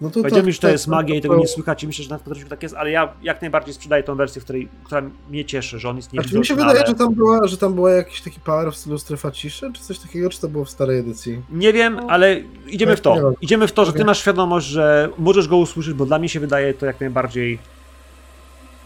No 0.00 0.10
to 0.10 0.14
Powiedziałem 0.14 0.42
tak- 0.42 0.46
już, 0.46 0.54
że 0.56 0.60
to 0.60 0.66
tak, 0.66 0.72
jest 0.72 0.86
magia 0.86 1.14
i 1.14 1.20
tego 1.20 1.36
nie 1.36 1.48
słychać 1.48 1.82
i 1.82 1.86
myślę, 1.86 2.04
że 2.04 2.10
na 2.10 2.18
potrafił 2.18 2.48
tak 2.48 2.62
jest, 2.62 2.74
ale 2.74 2.90
ja 2.90 3.12
jak 3.22 3.40
najbardziej 3.40 3.74
sprzedaję 3.74 4.02
tą 4.02 4.16
wersję, 4.16 4.40
w 4.40 4.44
której, 4.44 4.68
która 4.84 5.02
mnie 5.30 5.44
cieszy, 5.44 5.78
że 5.78 5.88
on 5.88 5.96
jest 5.96 6.10
Znaczy 6.10 6.16
niewidoczny, 6.26 6.38
mi 6.40 6.46
się 6.46 6.54
wydaje, 6.54 6.78
ale... 6.78 6.86
że 6.86 6.94
tam, 6.94 7.14
była, 7.14 7.46
że 7.46 7.58
tam 7.58 7.74
była 7.74 7.90
jakiś 7.90 8.20
taki 8.22 8.40
power 8.40 8.72
w 8.72 8.76
stylu 8.76 8.98
strefa 8.98 9.30
ciszy, 9.30 9.70
czy 9.74 9.82
coś 9.82 9.98
takiego, 9.98 10.30
czy 10.30 10.40
to 10.40 10.48
było 10.48 10.64
w 10.64 10.70
starej 10.70 10.98
edycji? 10.98 11.42
Nie 11.50 11.72
wiem, 11.72 12.00
ale 12.08 12.40
idziemy 12.66 12.92
Tak, 12.92 12.98
w 12.98 13.02
to. 13.02 13.32
Idziemy 13.40 13.68
w 13.68 13.72
to, 13.72 13.84
że 13.84 13.92
ty 13.92 14.04
masz 14.04 14.20
świadomość, 14.20 14.66
że 14.66 15.08
możesz 15.18 15.48
go 15.48 15.56
usłyszeć, 15.56 15.94
bo 15.94 16.06
dla 16.06 16.18
mnie 16.18 16.28
się 16.28 16.40
wydaje 16.40 16.74
to 16.74 16.86
jak 16.86 17.00
najbardziej 17.00 17.58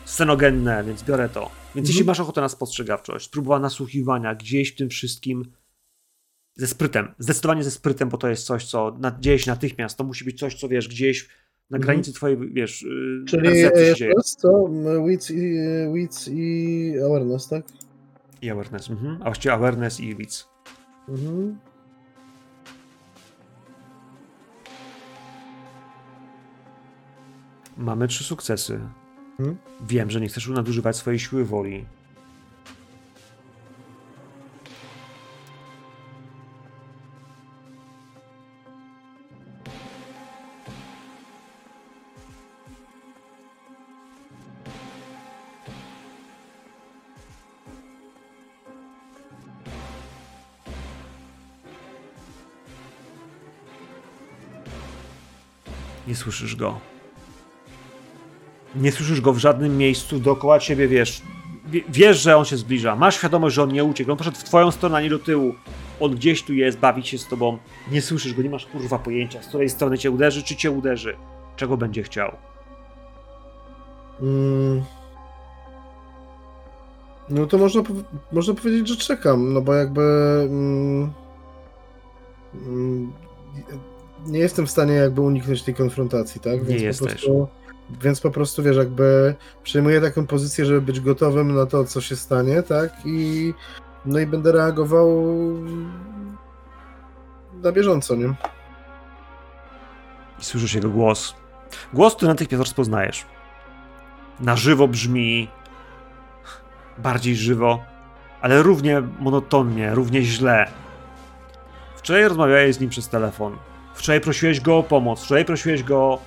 scenogenne, 0.05 0.85
więc 0.85 1.03
biorę 1.03 1.29
to. 1.29 1.41
Więc 1.41 1.51
Mhm. 1.75 1.87
jeśli 1.87 2.05
masz 2.05 2.21
ochotę 2.21 2.41
na 2.41 2.49
spostrzegawczość, 2.49 3.29
próba 3.29 3.59
nasłuchiwania 3.59 4.35
gdzieś 4.35 4.73
w 4.73 4.77
tym 4.77 4.89
wszystkim 4.89 5.45
ze 6.61 6.67
sprytem, 6.67 7.15
zdecydowanie 7.19 7.65
ze 7.65 7.71
sprytem, 7.71 8.09
bo 8.09 8.19
to 8.19 8.29
jest 8.29 8.47
coś, 8.47 8.65
co 8.65 8.97
na, 8.99 9.17
dzieje 9.21 9.39
się 9.39 9.51
natychmiast, 9.51 9.99
to 9.99 10.05
musi 10.05 10.25
być 10.25 10.39
coś, 10.39 10.55
co 10.55 10.69
wiesz, 10.69 10.89
gdzieś 10.89 11.29
na 11.71 11.77
Mhm. 11.77 11.83
granicy 11.83 12.13
twojej, 12.13 12.39
wiesz, 12.53 12.83
yy, 12.83 13.25
Czyli 13.27 13.49
e, 13.49 13.71
to 13.71 13.79
jest? 14.05 14.45
M, 14.45 15.07
Wits 15.09 15.31
i, 15.31 15.57
e, 15.57 15.93
wits 15.95 16.29
i 16.29 16.95
awareness, 17.07 17.49
tak? 17.49 17.65
I 18.43 18.51
awareness, 18.51 18.91
mhm. 18.91 19.17
a 19.21 19.25
właściwie 19.25 19.55
awareness 19.55 20.01
i 20.01 20.17
widz. 20.17 20.49
Mhm. 21.09 21.59
Mamy 27.77 28.09
trzy 28.09 28.25
sukcesy. 28.25 28.81
Mhm. 29.39 29.57
Wiem, 29.89 30.11
że 30.11 30.21
nie 30.21 30.29
chcesz 30.29 30.49
nadużywać 30.49 30.97
swojej 30.97 31.19
siły 31.19 31.45
woli. 31.45 31.85
Słyszysz 56.21 56.57
go. 56.57 56.79
Nie 58.77 58.93
słyszysz 58.93 59.21
go 59.21 59.33
w 59.33 59.39
żadnym 59.39 59.77
miejscu 59.79 60.19
dookoła 60.21 60.59
ciebie, 60.59 60.89
wiesz. 60.89 61.23
Wie- 61.67 61.85
Wiesz, 61.89 62.21
że 62.23 62.37
on 62.37 62.45
się 62.45 62.57
zbliża. 62.57 62.97
Masz 62.97 63.15
świadomość, 63.17 63.55
że 63.57 63.63
on 63.63 63.73
nie 63.73 63.85
uciekł. 63.85 64.11
On 64.11 64.17
poszedł 64.17 64.37
w 64.39 64.45
twoją 64.45 64.71
stronę, 64.71 64.97
a 64.97 65.01
nie 65.01 65.11
do 65.11 65.19
tyłu. 65.19 65.55
On 66.01 66.15
gdzieś 66.15 66.43
tu 66.43 66.55
jest, 66.55 66.79
bawi 66.79 67.03
się 67.07 67.19
z 67.19 67.27
tobą. 67.27 67.59
Nie 67.91 68.03
słyszysz 68.03 68.35
go, 68.35 68.43
nie 68.43 68.51
masz 68.51 68.67
kurwa 68.67 68.99
pojęcia, 68.99 69.43
z 69.43 69.47
której 69.49 69.69
strony 69.71 69.99
cię 69.99 70.11
uderzy, 70.11 70.43
czy 70.43 70.57
cię 70.57 70.71
uderzy. 70.71 71.17
Czego 71.57 71.77
będzie 71.77 72.03
chciał. 72.03 72.33
Mm. 74.21 74.83
No 77.29 77.47
to 77.47 77.59
można, 77.59 77.83
można 78.33 78.55
powiedzieć, 78.55 78.89
że 78.89 78.97
czekam, 78.97 79.53
no 79.53 79.61
bo 79.61 79.75
jakby. 79.75 80.03
Mm, 80.51 81.13
mm, 82.55 83.13
nie 84.27 84.39
jestem 84.39 84.67
w 84.67 84.71
stanie 84.71 84.95
jakby 84.95 85.21
uniknąć 85.21 85.63
tej 85.63 85.75
konfrontacji, 85.75 86.41
tak? 86.41 86.69
Nie 86.69 86.77
po 86.77 86.83
jesteś. 86.83 87.09
Prostu, 87.09 87.49
więc 88.03 88.21
po 88.21 88.31
prostu 88.31 88.63
wiesz, 88.63 88.77
jakby 88.77 89.35
przejmuję 89.63 90.01
taką 90.01 90.27
pozycję, 90.27 90.65
żeby 90.65 90.81
być 90.81 91.01
gotowym 91.01 91.55
na 91.55 91.67
to, 91.67 91.85
co 91.85 92.01
się 92.01 92.17
stanie, 92.17 92.63
tak? 92.63 92.93
I 93.05 93.55
no 94.07 94.19
i 94.19 94.27
będę 94.27 94.53
reagował 94.53 95.25
na 97.63 97.73
bieżąco, 97.73 98.17
nie? 98.17 98.35
I 100.41 100.45
słyszysz 100.45 100.75
jego 100.75 100.89
głos. 100.89 101.35
Głos, 101.93 102.15
który 102.15 102.29
natychmiast 102.29 102.61
rozpoznajesz. 102.61 103.27
Na 104.41 104.57
żywo 104.57 104.89
brzmi. 104.89 105.49
Bardziej 106.99 107.37
żywo, 107.37 107.83
ale 108.41 108.63
równie 108.63 109.03
monotonnie, 109.21 109.95
równie 109.95 110.23
źle. 110.23 110.71
Wczoraj 111.97 112.25
rozmawiałeś 112.25 112.77
z 112.77 112.81
nim 112.81 112.91
przez 112.91 113.09
telefon. 113.09 113.57
Wczoraj 114.01 114.21
prosiłeś 114.21 114.61
go 114.61 114.79
o 114.79 114.83
pomoc. 114.83 115.25
Wczoraj 115.25 115.45
prosiłeś 115.45 115.83
go 115.83 116.19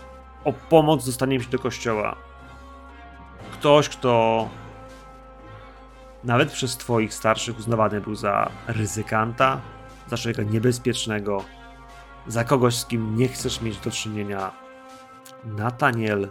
o 0.43 0.53
pomoc 0.53 1.01
z 1.01 1.05
dostaniem 1.05 1.41
się 1.41 1.49
do 1.49 1.59
kościoła. 1.59 2.15
Ktoś, 3.53 3.89
kto 3.89 4.49
nawet 6.23 6.51
przez 6.51 6.77
twoich 6.77 7.13
starszych 7.13 7.59
uznawany 7.59 8.01
był 8.01 8.15
za 8.15 8.51
ryzykanta, 8.67 9.61
za 10.07 10.17
człowieka 10.17 10.43
niebezpiecznego, 10.43 11.43
za 12.27 12.43
kogoś, 12.43 12.75
z 12.75 12.85
kim 12.85 13.15
nie 13.17 13.27
chcesz 13.27 13.61
mieć 13.61 13.77
do 13.77 13.91
czynienia. 13.91 14.51
Nataniel. 15.45 16.29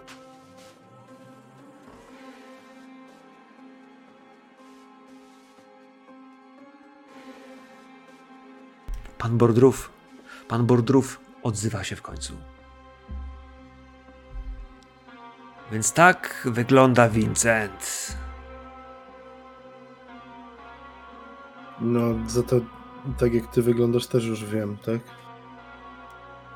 Pan 9.18 9.38
Bordrów, 9.38 9.90
pan 10.48 10.66
Bordrów 10.66 11.21
odzywa 11.42 11.84
się 11.84 11.96
w 11.96 12.02
końcu. 12.02 12.32
Więc 15.72 15.92
tak 15.92 16.48
wygląda 16.50 17.08
Vincent. 17.08 18.16
No, 21.80 22.00
za 22.26 22.42
to 22.42 22.60
tak 23.18 23.34
jak 23.34 23.46
ty 23.46 23.62
wyglądasz, 23.62 24.06
też 24.06 24.24
już 24.24 24.44
wiem, 24.44 24.76
tak? 24.76 25.00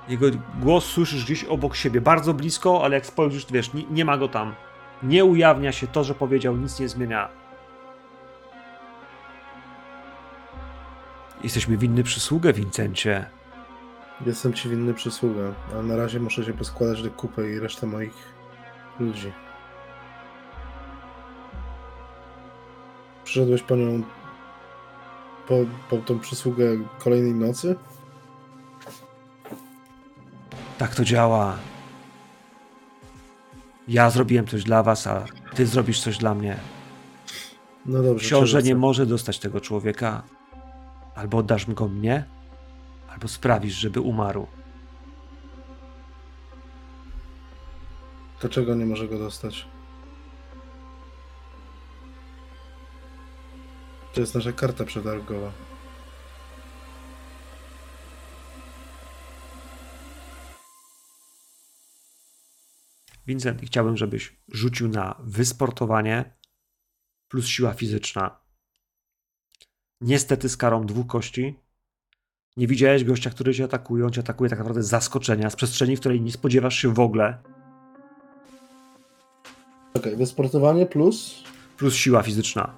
Jego 0.09 0.27
głos 0.61 0.85
słyszysz 0.85 1.25
gdzieś 1.25 1.45
obok 1.45 1.77
siebie, 1.77 2.01
bardzo 2.01 2.35
blisko, 2.35 2.85
ale 2.85 2.95
jak 2.95 3.07
spojrzysz, 3.07 3.47
wiesz, 3.51 3.73
nie, 3.73 3.85
nie 3.85 4.05
ma 4.05 4.19
go 4.19 4.29
tam. 4.29 4.55
Nie 5.03 5.25
ujawnia 5.25 5.73
się 5.73 5.87
to, 5.87 6.05
że 6.05 6.15
powiedział, 6.15 6.57
nic 6.57 6.81
nie 6.81 6.89
zmienia. 6.89 7.29
Jesteśmy 11.43 11.77
winny 11.77 12.03
przysługę, 12.03 12.53
Vincencie. 12.53 13.36
Jestem 14.21 14.53
ci 14.53 14.69
winny 14.69 14.95
przysługę, 14.95 15.55
ale 15.73 15.83
na 15.83 15.97
razie 15.97 16.21
muszę 16.21 16.45
się 16.45 16.53
poskładać 16.53 17.03
do 17.03 17.11
kupy 17.11 17.53
i 17.53 17.59
resztę 17.59 17.87
moich 17.87 18.15
ludzi. 19.01 19.33
Przyszedłeś 23.25 23.63
po 23.63 23.77
nią 23.77 24.03
po, 25.49 25.55
po 25.91 25.97
tą 25.97 26.19
przysługę 26.19 26.65
kolejnej 26.99 27.35
nocy? 27.35 27.77
Tak 30.79 30.95
to 30.95 31.05
działa. 31.05 31.57
Ja 33.89 34.11
zrobiłem 34.11 34.47
coś 34.47 34.65
dla 34.65 34.83
was, 34.83 35.07
a 35.07 35.25
ty 35.55 35.67
zrobisz 35.67 36.01
coś 36.01 36.19
dla 36.19 36.35
mnie. 36.35 36.57
No 37.87 38.03
dobrze. 38.03 38.27
Książę 38.27 38.63
nie 38.63 38.77
może 38.77 39.07
dostać 39.07 39.39
tego 39.39 39.61
człowieka. 39.61 40.23
Albo 41.15 41.39
oddasz 41.39 41.67
go 41.67 41.89
mnie, 41.89 42.25
albo 43.17 43.29
sprawisz, 43.29 43.75
żeby 43.75 44.01
umarł. 44.01 44.47
To 48.41 48.49
czego 48.49 48.75
nie 48.75 48.87
może 48.87 49.09
go 49.09 49.19
dostać? 49.19 49.67
To 54.15 54.21
jest 54.21 54.35
nasza 54.35 54.53
karta 54.53 54.85
przetargowa. 54.85 55.53
Vincent, 63.27 63.63
chciałbym, 63.63 63.97
żebyś 63.97 64.37
rzucił 64.49 64.89
na 64.89 65.17
wysportowanie 65.21 66.39
plus 67.29 67.47
siła 67.47 67.75
fizyczna. 67.75 68.41
Niestety 70.01 70.49
z 70.49 70.57
karą 70.57 70.87
dwóch 70.87 71.07
kości. 71.07 71.66
Nie 72.57 72.67
widziałeś 72.67 73.05
gościa, 73.05 73.31
który 73.31 73.55
cię 73.55 73.65
atakuje. 73.65 74.05
On 74.05 74.13
cię 74.13 74.21
atakuje 74.21 74.51
tak 74.51 74.59
naprawdę 74.59 74.83
z 74.83 74.89
zaskoczenia, 74.89 75.51
z 75.51 75.57
przestrzeni, 75.57 75.97
w 75.97 76.01
której 76.01 76.21
nie 76.21 76.33
spodziewasz 76.33 76.79
się 76.79 76.95
w 76.95 77.01
ogóle. 77.01 77.39
Okej, 79.95 80.17
wysportowanie 80.17 80.87
plus. 80.87 81.45
Plus 81.77 81.95
siła 81.95 82.23
fizyczna. 82.23 82.71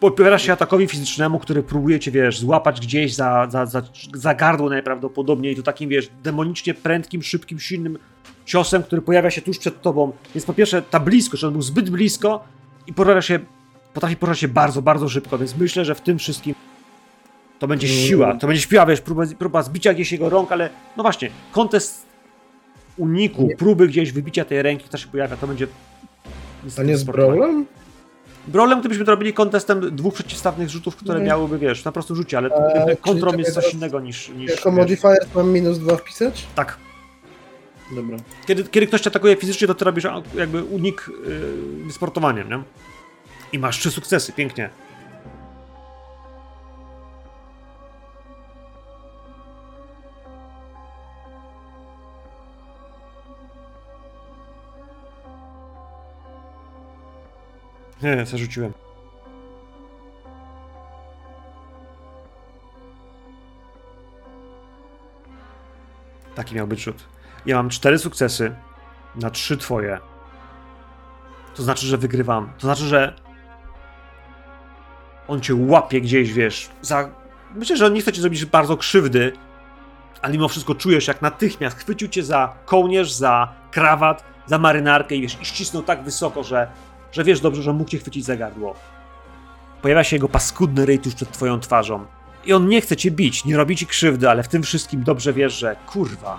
Podpowiadasz 0.00 0.42
się 0.42 0.52
atakowi 0.52 0.86
fizycznemu, 0.86 1.38
który 1.38 1.62
próbuje 1.62 2.00
cię, 2.00 2.10
wiesz, 2.10 2.38
złapać 2.38 2.80
gdzieś 2.80 3.14
za, 3.14 3.46
za, 3.50 3.66
za, 3.66 3.82
za 4.14 4.34
gardło 4.34 4.68
najprawdopodobniej 4.68 5.52
i 5.52 5.56
to 5.56 5.62
takim, 5.62 5.90
wiesz, 5.90 6.10
demonicznie 6.22 6.74
prędkim, 6.74 7.22
szybkim, 7.22 7.60
silnym 7.60 7.98
ciosem, 8.44 8.82
który 8.82 9.02
pojawia 9.02 9.30
się 9.30 9.42
tuż 9.42 9.58
przed 9.58 9.82
tobą. 9.82 10.12
Więc 10.34 10.46
po 10.46 10.54
pierwsze 10.54 10.82
ta 10.82 11.00
bliskość, 11.00 11.44
on 11.44 11.52
był 11.52 11.62
zbyt 11.62 11.90
blisko 11.90 12.44
i 12.86 12.92
porusza 12.92 13.22
się, 13.22 13.38
potrafi 13.94 14.16
poruszać 14.16 14.40
się 14.40 14.48
bardzo, 14.48 14.82
bardzo 14.82 15.08
szybko, 15.08 15.38
więc 15.38 15.56
myślę, 15.56 15.84
że 15.84 15.94
w 15.94 16.00
tym 16.00 16.18
wszystkim 16.18 16.54
to 17.58 17.66
będzie 17.68 17.86
Mm. 17.88 17.98
siła, 17.98 18.34
to 18.36 18.46
będzie 18.46 18.62
siła, 18.62 18.86
wiesz, 18.86 19.00
próba, 19.00 19.22
próba 19.38 19.62
zbicia 19.62 19.94
gdzieś 19.94 20.12
jego 20.12 20.30
rąk, 20.30 20.52
ale 20.52 20.70
no 20.96 21.02
właśnie, 21.02 21.30
kontest 21.52 22.06
uniku, 22.96 23.48
próby 23.58 23.88
gdzieś 23.88 24.12
wybicia 24.12 24.44
tej 24.44 24.62
ręki, 24.62 24.84
która 24.84 24.98
się 24.98 25.08
pojawia, 25.08 25.36
to 25.36 25.46
będzie... 25.46 25.66
A 26.78 26.82
nie 26.82 26.96
z. 26.96 27.04
Brawlem? 27.04 27.66
Brolem 28.48 28.80
gdybyśmy 28.80 29.04
to 29.04 29.10
robili 29.10 29.32
kontestem 29.32 29.96
dwóch 29.96 30.14
przeciwstawnych 30.14 30.68
rzutów, 30.68 30.96
które 30.96 31.20
Nie. 31.20 31.26
miałyby, 31.26 31.58
wiesz, 31.58 31.84
na 31.84 31.92
prostym 31.92 32.16
rzucie, 32.16 32.38
ale 32.38 32.50
kontrom 33.00 33.30
czekaj, 33.32 33.38
jest 33.38 33.54
coś 33.54 33.74
innego 33.74 34.00
niż... 34.00 34.28
niż 34.28 34.50
Jako 34.50 34.70
wiesz. 34.70 34.78
modifier 34.78 35.18
mam 35.34 35.50
minus 35.52 35.78
dwa 35.78 35.96
wpisać? 35.96 36.46
Tak. 36.54 36.76
Dobra. 37.94 38.16
Kiedy, 38.46 38.64
kiedy 38.64 38.86
ktoś 38.86 39.00
cię 39.00 39.10
atakuje 39.10 39.36
fizycznie, 39.36 39.66
to 39.66 39.74
ty 39.74 39.84
robisz 39.84 40.04
a, 40.04 40.22
jakby 40.34 40.64
unik 40.64 41.10
yy, 41.86 41.92
sportowaniem, 41.92 42.48
nie? 42.48 42.62
I 43.52 43.58
masz 43.58 43.78
trzy 43.78 43.90
sukcesy, 43.90 44.32
pięknie. 44.32 44.70
Nie, 58.02 58.26
zarzuciłem. 58.26 58.72
Taki 66.34 66.54
miał 66.54 66.66
być 66.66 66.82
rzut. 66.82 67.04
Ja 67.46 67.56
mam 67.56 67.70
cztery 67.70 67.98
sukcesy 67.98 68.54
na 69.14 69.30
trzy 69.30 69.56
twoje. 69.56 69.98
To 71.54 71.62
znaczy, 71.62 71.86
że 71.86 71.98
wygrywam. 71.98 72.52
To 72.58 72.66
znaczy, 72.66 72.82
że 72.82 73.16
on 75.28 75.40
cię 75.40 75.54
łapie 75.54 76.00
gdzieś, 76.00 76.32
wiesz, 76.32 76.68
za... 76.82 77.10
Myślę, 77.54 77.76
że 77.76 77.86
on 77.86 77.92
nie 77.92 78.00
chce 78.00 78.12
ci 78.12 78.20
zrobić 78.20 78.44
bardzo 78.44 78.76
krzywdy, 78.76 79.32
ale 80.22 80.32
mimo 80.32 80.48
wszystko 80.48 80.74
czujesz, 80.74 81.08
jak 81.08 81.22
natychmiast 81.22 81.78
chwycił 81.78 82.08
cię 82.08 82.22
za 82.22 82.56
kołnierz, 82.64 83.12
za 83.12 83.52
krawat, 83.70 84.24
za 84.46 84.58
marynarkę 84.58 85.14
i 85.14 85.22
wiesz, 85.22 85.38
i 85.42 85.44
ścisnął 85.44 85.82
tak 85.82 86.02
wysoko, 86.02 86.44
że, 86.44 86.68
że 87.12 87.24
wiesz 87.24 87.40
dobrze, 87.40 87.62
że 87.62 87.72
mógł 87.72 87.90
cię 87.90 87.98
chwycić 87.98 88.24
za 88.24 88.36
gardło. 88.36 88.74
Pojawia 89.82 90.04
się 90.04 90.16
jego 90.16 90.28
paskudny 90.28 90.86
ryj 90.86 90.98
tuż 90.98 91.14
przed 91.14 91.30
twoją 91.30 91.60
twarzą. 91.60 92.04
I 92.44 92.52
on 92.52 92.68
nie 92.68 92.80
chce 92.80 92.96
cię 92.96 93.10
bić, 93.10 93.44
nie 93.44 93.56
robi 93.56 93.76
ci 93.76 93.86
krzywdy, 93.86 94.30
ale 94.30 94.42
w 94.42 94.48
tym 94.48 94.62
wszystkim 94.62 95.02
dobrze 95.02 95.32
wiesz, 95.32 95.58
że 95.58 95.76
kurwa. 95.86 96.38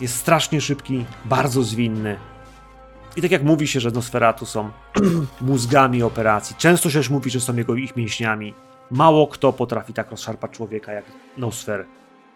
Jest 0.00 0.14
strasznie 0.14 0.60
szybki, 0.60 1.04
bardzo 1.24 1.62
zwinny. 1.62 2.16
I 3.16 3.22
tak 3.22 3.30
jak 3.30 3.42
mówi 3.42 3.68
się, 3.68 3.80
że 3.80 3.90
Nosferatu 3.90 4.46
są 4.46 4.70
mózgami 5.40 6.02
operacji, 6.02 6.56
często 6.58 6.90
się 6.90 6.98
też 6.98 7.10
mówi, 7.10 7.30
że 7.30 7.40
są 7.40 7.56
jego 7.56 7.74
ich 7.74 7.96
mięśniami. 7.96 8.54
Mało 8.90 9.26
kto 9.26 9.52
potrafi 9.52 9.92
tak 9.92 10.10
rozszarpać 10.10 10.50
człowieka 10.50 10.92
jak 10.92 11.04
Nosfer. 11.36 11.86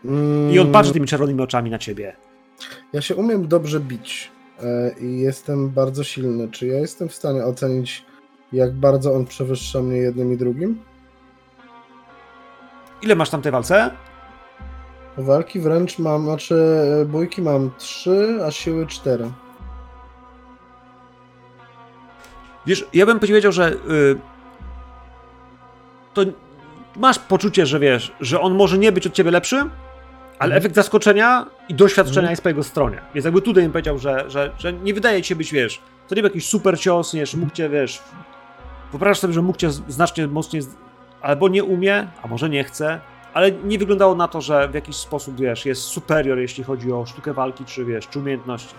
Mm, 0.05 0.51
I 0.51 0.59
on 0.59 0.73
patrzy 0.73 0.93
tymi 0.93 1.07
czerwonymi 1.07 1.41
oczami 1.41 1.71
na 1.71 1.79
ciebie. 1.79 2.17
Ja 2.93 3.01
się 3.01 3.17
umiem 3.17 3.49
dobrze 3.49 3.81
bić 3.81 4.31
i 5.01 5.21
jestem 5.21 5.71
bardzo 5.71 6.05
silny. 6.05 6.49
Czy 6.49 6.67
ja 6.67 6.79
jestem 6.79 7.09
w 7.09 7.15
stanie 7.15 7.45
ocenić, 7.45 8.05
jak 8.53 8.75
bardzo 8.75 9.15
on 9.15 9.27
przewyższa 9.27 9.81
mnie 9.83 9.97
jednym 9.97 10.33
i 10.33 10.37
drugim? 10.37 10.79
Ile 13.03 13.15
masz 13.15 13.31
tam 13.31 13.43
tej 13.43 13.53
walce? 13.53 13.91
Walki 15.19 15.61
wręcz 15.61 15.99
mam, 15.99 16.25
znaczy 16.25 16.55
e, 17.03 17.05
bójki 17.05 17.43
mam 17.43 17.71
3, 17.79 18.39
a 18.47 18.51
siły 18.51 18.87
4. 18.87 19.31
Wiesz, 22.67 22.89
ja 22.95 23.07
bym 23.07 23.21
powiedział, 23.21 23.53
że 23.53 23.73
y, 23.73 23.77
to 26.15 26.23
masz 26.97 27.19
poczucie, 27.19 27.67
że 27.67 27.79
wiesz, 27.79 28.13
że 28.21 28.41
on 28.41 28.55
może 28.55 28.79
nie 28.79 28.93
być 28.93 29.07
od 29.07 29.13
ciebie 29.13 29.31
lepszy, 29.31 29.71
ale 30.41 30.47
Mhm. 30.55 30.59
efekt 30.59 30.75
zaskoczenia 30.75 31.47
i 31.69 31.75
doświadczenia 31.75 32.19
Mhm. 32.19 32.31
jest 32.33 32.43
po 32.43 32.49
jego 32.49 32.63
stronie. 32.63 33.01
Więc 33.15 33.25
jakby 33.25 33.43
tutaj 33.43 33.63
bym 33.63 33.73
powiedział, 33.73 33.99
że, 33.99 34.25
że, 34.31 34.51
że 34.59 34.73
nie 34.73 34.95
wydaje 34.95 35.23
ci 35.23 35.29
się 35.29 35.37
być, 35.37 35.53
wiesz, 35.53 35.81
to 36.09 36.15
nie 36.15 36.23
był 36.23 36.29
jakiś 36.31 36.47
super 36.49 36.81
cios, 36.81 37.15
nie, 37.15 37.27
że 37.27 37.39
mógł 37.39 37.53
cię, 37.53 37.69
wiesz, 37.69 38.03
wyobrażasz 38.91 39.19
sobie, 39.19 39.35
że 39.35 39.43
mógł 39.43 39.59
cię 39.59 39.71
znacznie 39.71 40.27
mocniej, 40.27 40.63
albo 41.23 41.49
nie 41.49 41.65
umie, 41.65 42.09
a 42.23 42.29
może 42.29 42.49
nie 42.49 42.65
chce, 42.65 43.01
ale 43.35 43.53
nie 43.53 43.79
wyglądało 43.79 44.15
na 44.15 44.29
to, 44.29 44.41
że 44.41 44.69
w 44.69 44.75
jakiś 44.75 44.97
sposób, 44.97 45.41
wiesz, 45.41 45.67
jest 45.67 45.83
superior, 45.83 46.39
jeśli 46.39 46.65
chodzi 46.65 46.93
o 46.93 47.07
sztukę 47.07 47.33
walki, 47.33 47.65
czy 47.65 47.85
wiesz, 47.85 48.09
czy 48.09 48.19
umiejętności. 48.19 48.75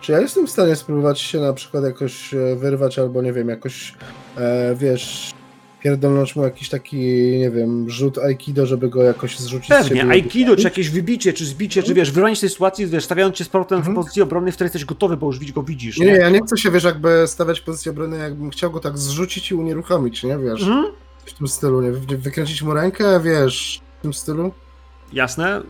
Czy 0.00 0.12
ja 0.12 0.20
jestem 0.20 0.46
w 0.46 0.50
stanie 0.50 0.76
spróbować 0.76 1.20
się 1.20 1.40
na 1.40 1.52
przykład 1.52 1.84
jakoś 1.84 2.34
e, 2.34 2.56
wyrwać, 2.56 2.98
albo 2.98 3.22
nie 3.22 3.32
wiem, 3.32 3.48
jakoś, 3.48 3.94
e, 4.38 4.74
wiesz, 4.74 5.30
pierdolnąć 5.82 6.36
mu 6.36 6.42
jakiś 6.44 6.68
taki, 6.68 6.96
nie 7.38 7.50
wiem, 7.50 7.90
rzut 7.90 8.18
aikido, 8.18 8.66
żeby 8.66 8.88
go 8.88 9.02
jakoś 9.02 9.38
zrzucić 9.38 9.68
Pewnie, 9.68 10.04
aikido, 10.08 10.56
czy 10.56 10.62
jakieś 10.62 10.90
wybicie, 10.90 11.32
czy 11.32 11.46
zbicie, 11.46 11.82
czy 11.82 11.94
wiesz, 11.94 12.10
wyrwanie 12.10 12.36
z 12.36 12.40
tej 12.40 12.48
sytuacji, 12.50 12.86
wiesz, 12.86 13.04
stawiając 13.04 13.36
cię 13.36 13.44
z 13.44 13.48
powrotem 13.48 13.78
w 13.78 13.80
Mhm. 13.80 13.96
pozycji 13.96 14.22
obronnej, 14.22 14.52
w 14.52 14.54
której 14.54 14.66
jesteś 14.66 14.84
gotowy, 14.84 15.16
bo 15.16 15.26
już 15.26 15.52
go 15.52 15.62
widzisz, 15.62 15.98
Nie, 15.98 16.06
nie, 16.06 16.12
ja 16.12 16.30
nie 16.30 16.40
chcę 16.46 16.56
się, 16.56 16.70
wiesz, 16.70 16.84
jakby 16.84 17.24
stawiać 17.26 17.60
w 17.60 17.64
pozycji 17.64 17.90
obrony, 17.90 18.18
jakbym 18.18 18.50
chciał 18.50 18.70
go 18.70 18.80
tak 18.80 18.98
zrzucić 18.98 19.50
i 19.50 19.54
unieruchomić, 19.54 20.22
nie, 20.22 20.38
wiesz, 20.38 20.62
Mhm. 20.62 20.86
w 21.24 21.32
tym 21.32 21.48
stylu, 21.48 21.80
nie, 21.82 21.92
Wy- 21.92 22.18
wykręcić 22.18 22.62
mu 22.62 22.74
rękę, 22.74 23.20
wiesz, 23.20 23.80
w 23.98 24.02
tym 24.02 24.12
stylu. 24.14 24.52
Jasne. 25.12 25.60
Y, 25.60 25.62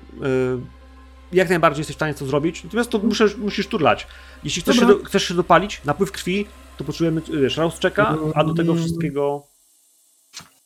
jak 1.32 1.48
najbardziej 1.48 1.80
jesteś 1.80 1.96
w 1.96 1.98
stanie 1.98 2.14
to 2.14 2.26
zrobić, 2.26 2.64
natomiast 2.64 2.90
to 2.90 2.98
musisz, 2.98 3.36
musisz 3.36 3.66
turlać. 3.66 4.06
Jeśli 4.44 4.62
chcesz 4.62 4.76
się, 4.76 4.86
do, 4.86 4.98
chcesz 5.04 5.24
się 5.28 5.34
dopalić, 5.34 5.80
napływ 5.84 6.12
krwi, 6.12 6.46
to 6.76 6.84
potrzebujemy, 6.84 7.22
wiesz, 7.42 7.56
rouse 7.56 7.78
checka, 7.82 8.16
a 8.34 8.44
do 8.44 8.54
tego 8.54 8.74
wszystkiego... 8.74 9.51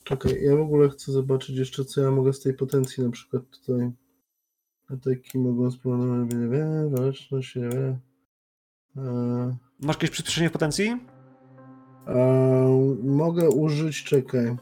Czekaj, 0.07 0.42
ja 0.42 0.57
w 0.57 0.61
ogóle 0.61 0.88
chcę 0.88 1.12
zobaczyć 1.12 1.57
jeszcze, 1.57 1.84
co 1.84 2.00
ja 2.00 2.11
mogę 2.11 2.32
z 2.32 2.40
tej 2.40 2.54
potencji 2.54 3.04
na 3.04 3.11
przykład 3.11 3.42
tutaj. 3.50 3.90
Ataki 4.90 5.38
mogą 5.38 5.70
spowodować, 5.70 6.34
nie 6.34 6.48
wiem, 6.48 6.90
waleczność, 6.90 7.57
nie 7.57 7.68
wiem. 7.68 7.98
Eee, 8.96 9.57
Masz 9.80 9.96
jakieś 9.96 10.11
przyspieszenie 10.11 10.48
w 10.48 10.52
potencji? 10.52 10.96
eee, 12.07 12.96
mogę 13.04 13.50
użyć, 13.50 14.04
czekaj. 14.04 14.46
Eee, 14.46 14.57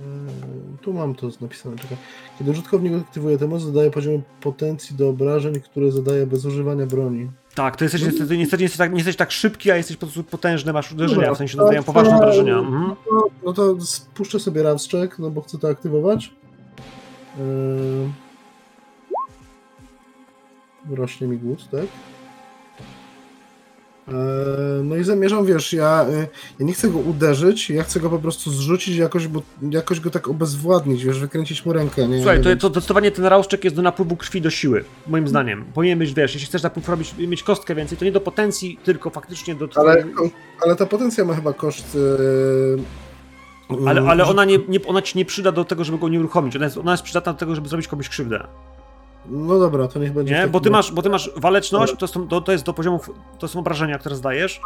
eee, 0.00 0.78
tu 0.82 0.92
mam 0.92 1.14
to 1.14 1.28
napisane, 1.40 1.76
czekaj. 1.76 1.96
Kiedy 2.38 2.50
użytkownik 2.50 2.92
aktywuje 2.94 3.38
tę 3.38 3.46
moc, 3.48 3.64
dodaje 3.64 3.90
poziom 3.90 4.22
potencji 4.40 4.96
do 4.96 5.08
obrażeń, 5.08 5.60
które 5.60 5.92
zadaje 5.92 6.26
bez 6.26 6.44
używania 6.44 6.86
broni. 6.86 7.30
Tak, 7.56 7.76
to 7.76 7.84
jesteś 7.84 8.02
niestety, 8.02 8.38
niestety 8.38 8.60
nie, 8.60 8.64
jesteś 8.64 8.78
tak, 8.78 8.90
nie 8.90 8.96
jesteś 8.96 9.16
tak 9.16 9.30
szybki, 9.32 9.70
a 9.70 9.76
jesteś 9.76 9.96
po 9.96 10.06
prostu 10.06 10.24
potężny, 10.24 10.72
masz 10.72 10.92
uderzenia, 10.92 11.20
Dobra, 11.20 11.34
w 11.34 11.38
sensie 11.38 11.56
to- 11.56 11.62
dodają 11.64 11.82
poważne 11.82 12.10
to- 12.10 12.16
obrażenia. 12.16 12.58
Mhm. 12.58 12.94
No, 13.12 13.26
no 13.44 13.52
to 13.52 13.80
spuszczę 13.80 14.40
sobie 14.40 14.62
rawszczek, 14.62 15.18
no 15.18 15.30
bo 15.30 15.40
chcę 15.42 15.58
to 15.58 15.68
aktywować. 15.68 16.32
Yy... 17.38 18.08
Rośnie 20.96 21.26
mi 21.26 21.38
głód, 21.38 21.68
tak? 21.70 21.86
Yy, 24.08 24.14
No 24.84 24.96
i 24.96 25.04
zamierzam, 25.04 25.46
wiesz, 25.46 25.72
ja, 25.72 26.06
y, 26.10 26.28
ja 26.58 26.66
nie 26.66 26.72
chcę 26.72 26.88
go 26.88 26.98
uderzyć, 26.98 27.70
ja 27.70 27.82
chcę 27.82 28.00
go 28.00 28.10
po 28.10 28.18
prostu 28.18 28.50
zrzucić 28.50 28.96
jakoś, 28.96 29.28
bo 29.28 29.42
jakoś 29.70 30.00
go 30.00 30.10
tak 30.10 30.28
obezwładnić, 30.28 31.04
wiesz, 31.04 31.18
wykręcić 31.18 31.66
mu 31.66 31.72
rękę, 31.72 32.08
nie? 32.08 32.16
Słuchaj, 32.16 32.36
nie 32.36 32.42
to, 32.42 32.48
wiem. 32.48 32.58
to 32.58 32.68
zdecydowanie 32.68 33.10
ten 33.10 33.24
rauszczek 33.24 33.64
jest 33.64 33.76
do 33.76 33.82
napływu 33.82 34.16
krwi 34.16 34.40
do 34.40 34.50
siły, 34.50 34.84
moim 35.06 35.28
zdaniem. 35.28 35.64
Powinien 35.74 35.98
być, 35.98 36.14
wiesz, 36.14 36.34
jeśli 36.34 36.48
chcesz 36.48 36.62
napływ 36.62 36.88
robić, 36.88 37.14
mieć 37.18 37.42
kostkę 37.42 37.74
więcej, 37.74 37.98
to 37.98 38.04
nie 38.04 38.12
do 38.12 38.20
potencji, 38.20 38.78
tylko 38.84 39.10
faktycznie 39.10 39.54
do 39.54 39.68
ale, 39.74 40.04
ale 40.60 40.76
ta 40.76 40.86
potencja 40.86 41.24
ma 41.24 41.34
chyba 41.34 41.52
koszt... 41.52 41.94
Yy... 41.94 42.82
Ale, 43.86 44.02
ale 44.02 44.24
ona, 44.24 44.44
nie, 44.44 44.58
nie, 44.68 44.86
ona 44.86 45.02
ci 45.02 45.18
nie 45.18 45.24
przyda 45.24 45.52
do 45.52 45.64
tego, 45.64 45.84
żeby 45.84 45.98
go 45.98 46.08
nie 46.08 46.20
uruchomić. 46.20 46.56
Ona 46.56 46.64
jest, 46.64 46.78
ona 46.78 46.90
jest 46.90 47.02
przydatna 47.02 47.32
do 47.32 47.38
tego, 47.38 47.54
żeby 47.54 47.68
zrobić 47.68 47.88
komuś 47.88 48.08
krzywdę. 48.08 48.46
No 49.30 49.58
dobra, 49.58 49.88
to 49.88 49.98
niech 49.98 50.12
będzie... 50.12 50.34
Nie? 50.34 50.46
Bo 50.46 50.60
ty 50.60 50.70
masz, 50.70 50.92
bo 50.92 51.02
ty 51.02 51.08
masz 51.10 51.30
waleczność, 51.36 51.94
to, 51.98 52.06
są, 52.06 52.28
to, 52.28 52.40
to 52.40 52.52
jest 52.52 52.64
do 52.64 52.72
poziomu, 52.72 53.00
to 53.38 53.48
są 53.48 53.58
obrażenia, 53.58 53.98
które 53.98 54.16
zdajesz. 54.16 54.60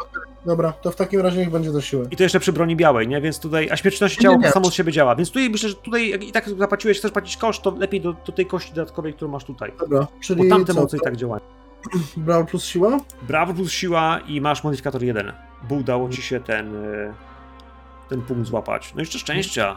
Dobra, 0.46 0.72
to 0.72 0.90
w 0.90 0.96
takim 0.96 1.20
razie 1.20 1.38
niech 1.38 1.50
będzie 1.50 1.72
do 1.72 1.80
siły. 1.80 2.08
I 2.10 2.16
to 2.16 2.22
jeszcze 2.22 2.40
przy 2.40 2.52
broni 2.52 2.76
białej, 2.76 3.08
nie? 3.08 3.20
Więc 3.20 3.40
tutaj, 3.40 3.68
a 3.70 3.76
śmiertelność 3.76 4.18
Nie, 4.18 4.22
ciała 4.22 4.36
nie. 4.36 4.50
samo 4.50 4.70
z 4.70 4.74
siebie 4.74 4.92
działa. 4.92 5.16
Więc 5.16 5.28
tutaj 5.28 5.50
myślę, 5.50 5.68
że 5.68 5.74
tutaj 5.74 6.10
jak 6.10 6.24
i 6.24 6.32
tak 6.32 6.48
zapłaciłeś, 6.48 6.98
chcesz 6.98 7.10
płacić 7.12 7.36
koszt, 7.36 7.62
to 7.62 7.70
lepiej 7.70 8.00
do, 8.00 8.12
do 8.26 8.32
tej 8.32 8.46
kości 8.46 8.74
dodatkowej, 8.74 9.14
którą 9.14 9.30
masz 9.30 9.44
tutaj. 9.44 9.72
Dobra, 9.80 10.00
Bo 10.00 10.08
czyli 10.20 10.48
tamte 10.48 10.74
co, 10.74 10.80
moce 10.80 10.96
i 10.96 11.00
tak 11.00 11.16
działają. 11.16 11.40
Brawl 12.16 12.44
plus 12.44 12.64
siła? 12.64 12.98
Brawo 13.22 13.54
plus 13.54 13.70
siła 13.72 14.20
i 14.28 14.40
masz 14.40 14.64
modyfikator 14.64 15.02
1. 15.02 15.32
Bo 15.68 15.74
udało 15.74 16.08
ci 16.08 16.22
się 16.22 16.40
ten, 16.40 16.74
y, 16.84 17.12
ten 18.08 18.22
punkt 18.22 18.46
złapać. 18.46 18.94
No 18.94 19.00
jeszcze 19.00 19.18
szczęścia. 19.18 19.76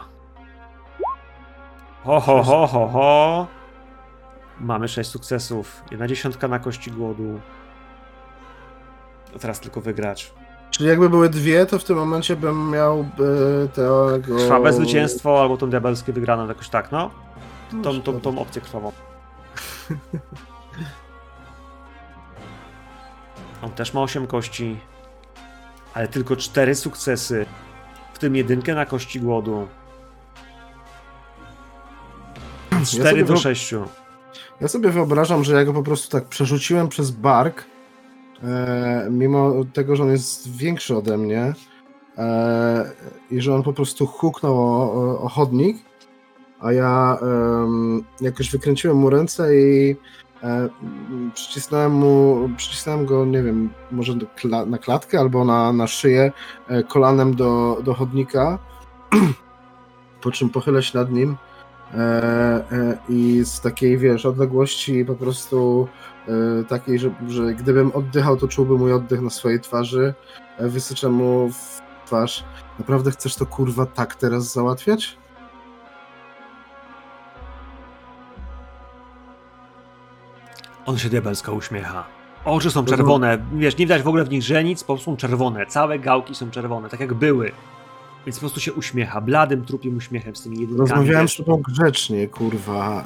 Ho, 2.04 2.20
ho, 2.20 2.42
ho, 2.42 2.66
ho, 2.66 2.88
ho. 2.88 3.46
Mamy 4.60 4.88
6 4.88 5.10
sukcesów. 5.10 5.82
Jedna 5.90 6.08
dziesiątka 6.08 6.48
na 6.48 6.58
kości 6.58 6.90
głodu. 6.90 7.40
A 9.36 9.38
teraz 9.38 9.60
tylko 9.60 9.80
wygrać. 9.80 10.32
Czyli 10.70 10.88
jakby 10.88 11.10
były 11.10 11.28
dwie, 11.28 11.66
to 11.66 11.78
w 11.78 11.84
tym 11.84 11.96
momencie 11.96 12.36
bym 12.36 12.70
miał 12.70 13.00
e, 13.00 13.06
tego... 13.68 14.08
Krwawe 14.22 14.72
zwycięstwo 14.72 15.40
albo 15.40 15.56
tą 15.56 15.70
diabelskie 15.70 16.12
wygraną, 16.12 16.48
jakoś 16.48 16.68
tak, 16.68 16.92
no. 16.92 17.10
No, 17.72 17.82
Tą, 17.82 18.02
tą, 18.02 18.20
tą 18.20 18.38
opcję 18.38 18.62
krwawą. 18.62 18.92
On 23.62 23.70
też 23.70 23.94
ma 23.94 24.00
8 24.02 24.26
kości, 24.26 24.80
ale 25.94 26.08
tylko 26.08 26.36
4 26.36 26.74
sukcesy, 26.74 27.46
w 28.14 28.18
tym 28.18 28.36
jedynkę 28.36 28.74
na 28.74 28.86
kości 28.86 29.20
głodu. 29.20 29.68
4 32.70 32.84
sobie 32.86 33.24
do 33.24 33.34
wyob- 33.34 33.40
6. 33.40 33.74
Ja 34.60 34.68
sobie 34.68 34.90
wyobrażam, 34.90 35.44
że 35.44 35.54
ja 35.54 35.64
go 35.64 35.72
po 35.72 35.82
prostu 35.82 36.10
tak 36.10 36.24
przerzuciłem 36.24 36.88
przez 36.88 37.10
bark, 37.10 37.64
e, 38.42 39.08
mimo 39.10 39.52
tego, 39.72 39.96
że 39.96 40.02
on 40.02 40.10
jest 40.10 40.56
większy 40.56 40.96
ode 40.96 41.18
mnie 41.18 41.52
e, 42.18 42.90
i 43.30 43.40
że 43.40 43.54
on 43.54 43.62
po 43.62 43.72
prostu 43.72 44.06
huknął 44.06 44.58
o, 44.58 45.20
o, 45.20 45.28
chodnik, 45.28 45.76
a 46.60 46.72
ja 46.72 47.18
em, 47.22 48.04
jakoś 48.20 48.50
wykręciłem 48.50 48.96
mu 48.96 49.10
ręce 49.10 49.56
i 49.56 49.96
e, 50.42 50.68
przycisnąłem 51.34 51.92
mu, 51.92 52.48
przycisnąłem 52.56 53.06
go, 53.06 53.24
nie 53.24 53.42
wiem, 53.42 53.70
może 53.90 54.14
na 54.66 54.78
klatkę 54.78 55.20
albo 55.20 55.44
na, 55.44 55.72
na 55.72 55.86
szyję 55.86 56.32
e, 56.68 56.82
kolanem 56.82 57.36
do, 57.36 57.78
do 57.84 57.94
chodnika, 57.94 58.58
po 60.22 60.30
czym 60.30 60.50
pochylę 60.50 60.82
się 60.82 60.98
nad 60.98 61.10
nim. 61.10 61.30
e, 61.30 61.32
e, 61.32 61.53
i 63.08 63.40
z 63.44 63.60
takiej, 63.60 63.98
wiesz, 63.98 64.26
odległości 64.26 65.04
po 65.04 65.14
prostu 65.14 65.88
e, 66.28 66.64
takiej, 66.64 66.98
że, 66.98 67.10
że 67.28 67.54
gdybym 67.54 67.92
oddychał, 67.92 68.36
to 68.36 68.48
czułby 68.48 68.78
mój 68.78 68.92
oddech 68.92 69.20
na 69.20 69.30
swojej 69.30 69.60
twarzy, 69.60 70.14
e, 70.58 70.68
wysyczę 70.68 71.08
mu 71.08 71.48
w 71.48 71.80
twarz. 72.06 72.44
Naprawdę 72.78 73.10
chcesz 73.10 73.36
to 73.36 73.46
kurwa 73.46 73.86
tak 73.86 74.14
teraz 74.14 74.52
załatwiać? 74.52 75.16
On 80.86 80.98
się 80.98 81.08
diabelsko 81.08 81.52
uśmiecha. 81.52 82.04
Oczy 82.44 82.70
są 82.70 82.84
czerwone, 82.84 83.38
wiesz, 83.52 83.78
nie 83.78 83.86
widać 83.86 84.02
w 84.02 84.08
ogóle 84.08 84.24
w 84.24 84.30
nich 84.30 84.42
źrenic, 84.42 84.84
po 84.84 84.94
prostu 84.94 85.10
są 85.10 85.16
czerwone. 85.16 85.66
Całe 85.66 85.98
gałki 85.98 86.34
są 86.34 86.50
czerwone, 86.50 86.88
tak 86.88 87.00
jak 87.00 87.14
były. 87.14 87.52
Więc 88.26 88.36
po 88.36 88.40
prostu 88.40 88.60
się 88.60 88.72
uśmiecha, 88.72 89.20
bladym, 89.20 89.64
trupim 89.64 89.96
uśmiechem 89.96 90.36
z 90.36 90.42
tymi 90.42 90.60
jedynkami. 90.60 90.90
Rozmawiałem 90.90 91.28
z 91.28 91.36
tobą 91.36 91.62
grzecznie, 91.62 92.28
kurwa. 92.28 93.04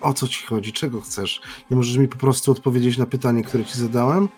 O 0.00 0.14
co 0.14 0.28
ci 0.28 0.46
chodzi? 0.46 0.72
Czego 0.72 1.00
chcesz? 1.00 1.40
Nie 1.70 1.76
możesz 1.76 1.96
mi 1.96 2.08
po 2.08 2.18
prostu 2.18 2.52
odpowiedzieć 2.52 2.98
na 2.98 3.06
pytanie, 3.06 3.44
które 3.44 3.64
ci 3.64 3.78
zadałem? 3.78 4.28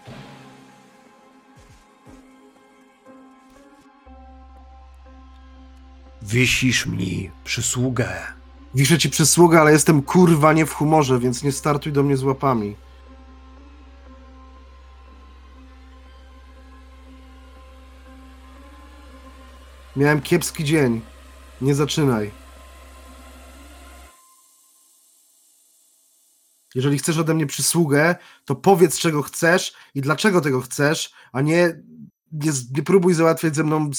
Wisisz 6.23 6.87
mi 6.87 7.31
przysługę. 7.45 8.09
Wiszę 8.75 8.99
ci 8.99 9.11
przysługę, 9.11 9.61
ale 9.61 9.73
jestem 9.73 10.03
kurwa 10.03 10.53
nie 10.53 10.67
w 10.67 10.73
humorze, 10.73 11.19
więc 11.19 11.43
nie 11.43 11.53
startuj 11.53 11.93
do 11.93 12.03
mnie 12.03 12.17
z 12.17 12.23
łapami. 12.23 12.77
Miałem 19.97 20.23
kiepski 20.23 20.65
dzień. 20.65 21.01
Nie 21.61 21.75
zaczynaj. 21.75 22.31
Jeżeli 26.75 26.99
chcesz 26.99 27.19
ode 27.19 27.35
mnie 27.35 27.47
przysługę, 27.47 28.17
to 28.45 28.55
powiedz, 28.55 28.99
czego 28.99 29.23
chcesz 29.23 29.75
i 29.95 30.01
dlaczego 30.01 30.41
tego 30.41 30.61
chcesz, 30.61 31.13
a 31.33 31.41
nie, 31.41 31.83
nie, 32.33 32.53
nie 32.77 32.83
próbuj 32.83 33.15
załatwiać 33.15 33.57
ze 33.57 33.65
mną 33.65 33.91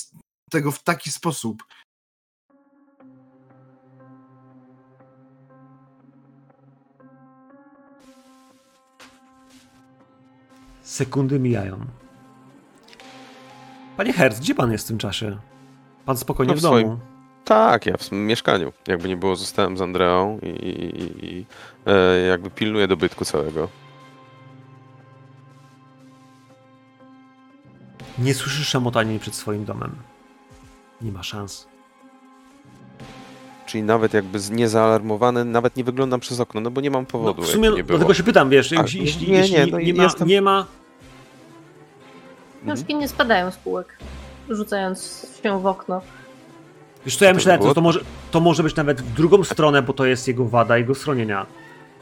tego 0.51 0.71
w 0.71 0.83
taki 0.83 1.11
sposób. 1.11 1.63
Sekundy 10.81 11.39
mijają. 11.39 11.85
Panie 13.97 14.13
Herz, 14.13 14.39
gdzie 14.39 14.55
pan 14.55 14.71
jest 14.71 14.85
w 14.85 14.87
tym 14.87 14.97
czasie? 14.97 15.39
Pan 16.05 16.17
spokojnie 16.17 16.53
No 16.53 16.55
w 16.55 16.59
w 16.59 16.61
domu. 16.61 16.77
swoim- 16.77 16.97
Tak, 17.45 17.85
ja 17.85 17.97
w 17.97 18.03
swoim 18.03 18.27
mieszkaniu. 18.27 18.71
Jakby 18.87 19.07
nie 19.09 19.17
było, 19.17 19.35
zostałem 19.35 19.77
z 19.77 19.81
Andreą 19.81 20.39
i, 20.43 20.47
i, 20.47 21.25
i, 21.25 21.45
e, 21.85 22.17
jakby 22.27 22.49
pilnuję 22.49 22.87
dobytku 22.87 23.25
całego. 23.25 23.67
Nie 28.19 28.33
słyszysz 28.33 28.67
szamotania 28.67 29.19
przed 29.19 29.35
swoim 29.35 29.65
domem. 29.65 29.95
Nie 31.01 31.11
ma 31.11 31.23
szans. 31.23 31.67
Czyli 33.65 33.83
nawet 33.83 34.13
jakby 34.13 34.39
niezaalarmowany, 34.51 35.45
nawet 35.45 35.75
nie 35.75 35.83
wyglądam 35.83 36.19
przez 36.19 36.39
okno, 36.39 36.61
no 36.61 36.71
bo 36.71 36.81
nie 36.81 36.91
mam 36.91 37.01
No, 37.01 37.07
powodu. 37.07 37.41
w 37.41 37.47
sumie 37.47 37.69
było. 37.69 37.83
dlatego 37.83 38.13
się 38.13 38.23
pytam, 38.23 38.49
wiesz, 38.49 38.73
A, 38.73 38.81
jeśli, 38.81 39.01
jeśli, 39.01 39.31
nie, 39.31 39.37
jeśli 39.37 39.55
nie, 39.55 39.65
no 39.67 39.79
nie, 39.79 39.93
ma, 39.93 40.03
jestem- 40.03 40.27
nie 40.27 40.41
ma. 40.41 40.65
Książki 42.65 42.95
nie 42.95 43.07
spadają 43.07 43.51
z 43.51 43.57
półek, 43.57 43.97
rzucając 44.49 45.27
się 45.43 45.59
w 45.59 45.65
okno. 45.65 46.01
Wiesz 47.05 47.17
co, 47.17 47.25
ja 47.25 47.33
było- 47.33 47.57
to, 47.57 47.73
to, 47.73 47.81
może, 47.81 47.99
to 48.31 48.39
może 48.39 48.63
być 48.63 48.75
nawet 48.75 49.01
w 49.01 49.13
drugą 49.13 49.43
stronę, 49.43 49.81
bo 49.81 49.93
to 49.93 50.05
jest 50.05 50.27
jego 50.27 50.45
wada, 50.45 50.77
jego 50.77 50.95
schronienia. 50.95 51.45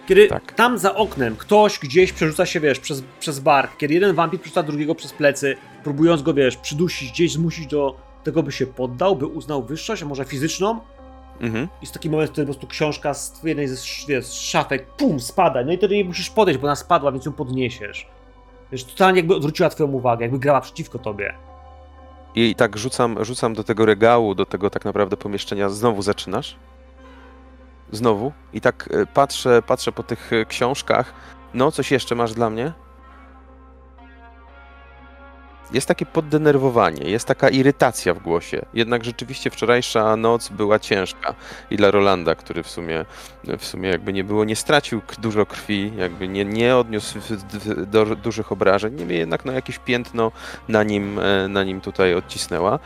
Kiedy 0.08 0.28
Tak. 0.28 0.52
tam 0.54 0.78
za 0.78 0.96
oknem 0.96 1.36
ktoś 1.36 1.80
gdzieś 1.80 2.14
przerzuca 2.14 2.46
się, 2.46 2.60
wiesz, 2.60 2.80
przez, 2.80 3.04
przez 3.20 3.40
bark, 3.40 3.78
kiedy 3.78 3.94
jeden 3.94 4.16
wampir 4.16 4.40
przerzuca 4.42 4.64
drugiego 4.64 4.96
przez 4.96 5.14
plecy, 5.14 5.56
próbując 5.84 6.22
go, 6.22 6.34
wiesz, 6.34 6.58
przydusić, 6.58 7.12
gdzieś 7.12 7.32
zmusić 7.34 7.68
do 7.68 7.96
tego, 8.24 8.44
by 8.44 8.52
się 8.52 8.66
poddał, 8.66 9.16
by 9.16 9.26
uznał 9.26 9.64
wyższość, 9.64 10.04
a 10.04 10.06
może 10.06 10.26
fizyczną, 10.26 10.80
Mhm. 11.42 11.68
jest 11.82 11.94
taki 11.94 12.10
moment, 12.10 12.32
wtedy 12.32 12.46
po 12.46 12.54
prostu 12.54 12.68
książka 12.68 13.14
z 13.14 13.44
jednej 13.44 13.68
ze 13.68 13.74
sz- 13.74 14.08
wiesz, 14.08 14.26
z 14.26 14.34
szafek, 14.34 14.86
pum, 14.88 15.20
spada, 15.20 15.64
no 15.64 15.72
i 15.72 15.78
wtedy 15.78 15.96
nie 15.98 16.04
musisz 16.06 16.30
podejść, 16.30 16.60
bo 16.60 16.68
ona 16.68 16.76
spadła, 16.76 17.12
więc 17.12 17.26
ją 17.26 17.32
podniesiesz. 17.32 18.08
Wiesz, 18.72 18.84
totalnie 18.84 19.20
jakby 19.20 19.36
odwróciła 19.36 19.70
twoją 19.70 19.92
uwagę, 19.92 20.22
jakby 20.26 20.40
grała 20.40 20.62
przeciwko 20.62 21.00
tobie. 21.00 21.34
I 22.36 22.56
tak 22.56 22.78
rzucam, 22.78 23.26
rzucam 23.26 23.54
do 23.54 23.64
tego 23.64 23.86
regału, 23.86 24.36
do 24.36 24.46
tego 24.46 24.70
tak 24.70 24.86
naprawdę 24.86 25.18
pomieszczenia. 25.18 25.70
Znowu 25.70 26.02
zaczynasz? 26.02 26.56
Znowu? 27.92 28.32
I 28.54 28.62
tak 28.62 28.90
e, 28.92 29.06
patrzę, 29.06 29.62
patrzę 29.62 29.92
po 29.92 30.04
tych 30.04 30.34
e, 30.34 30.46
książkach. 30.46 31.14
No, 31.54 31.72
coś 31.72 31.92
jeszcze 31.92 32.16
masz 32.16 32.34
dla 32.34 32.50
mnie? 32.50 32.74
Jest 35.74 35.88
takie 35.88 36.06
poddenerwowanie, 36.06 37.10
jest 37.10 37.26
taka 37.26 37.50
irytacja 37.50 38.14
w 38.14 38.20
głosie. 38.20 38.66
Jednak 38.74 39.04
rzeczywiście 39.04 39.50
wczorajsza 39.50 40.16
noc 40.16 40.50
była 40.50 40.80
ciężka 40.80 41.36
i 41.72 41.78
dla 41.78 41.92
Rolanda, 41.92 42.36
który 42.36 42.64
w 42.64 42.70
sumie, 42.70 43.06
w 43.60 43.66
sumie 43.66 43.90
jakby 43.90 44.14
nie 44.14 44.24
było, 44.24 44.46
nie 44.46 44.56
stracił 44.56 45.02
dużo 45.20 45.46
krwi, 45.46 45.92
jakby 45.98 46.28
nie, 46.28 46.46
nie 46.46 46.76
odniósł 46.76 47.20
do 47.88 48.06
dużych 48.06 48.52
obrażeń, 48.52 48.96
niemniej 48.96 49.20
jednak 49.20 49.46
no, 49.46 49.52
jakieś 49.52 49.80
piętno 49.80 50.32
na 50.68 50.84
nim, 50.84 51.20
e, 51.20 51.48
na 51.48 51.64
nim 51.64 51.82
tutaj 51.82 52.16
odcisnęła. 52.16 52.80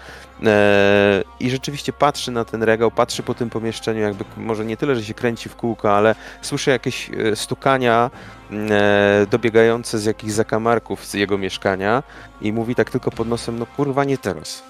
E, 0.46 1.24
I 1.40 1.50
rzeczywiście 1.50 1.94
patrzy 1.94 2.32
na 2.32 2.46
ten 2.46 2.64
regał, 2.64 2.92
patrzy 2.92 3.24
po 3.24 3.34
tym 3.34 3.50
pomieszczeniu, 3.50 4.02
jakby 4.02 4.26
może 4.38 4.66
nie 4.66 4.78
tyle, 4.78 4.96
że 4.96 5.04
się 5.04 5.14
kręci 5.14 5.50
w 5.50 5.56
kółko, 5.56 5.96
ale 5.96 6.16
słyszy 6.42 6.70
jakieś 6.70 7.10
e, 7.10 7.36
stukania 7.36 8.12
e, 8.52 9.28
dobiegające 9.32 10.00
z 10.00 10.06
jakichś 10.06 10.34
zakamarków 10.34 11.06
z 11.06 11.14
jego 11.14 11.38
mieszkania 11.38 12.04
i 12.42 12.54
mówi 12.54 12.76
tak 12.76 12.90
tylko 12.90 13.12
pod 13.12 13.28
nosem, 13.28 13.60
no 13.60 13.66
kurwa 13.66 14.04
nie 14.04 14.18
teraz. 14.18 14.64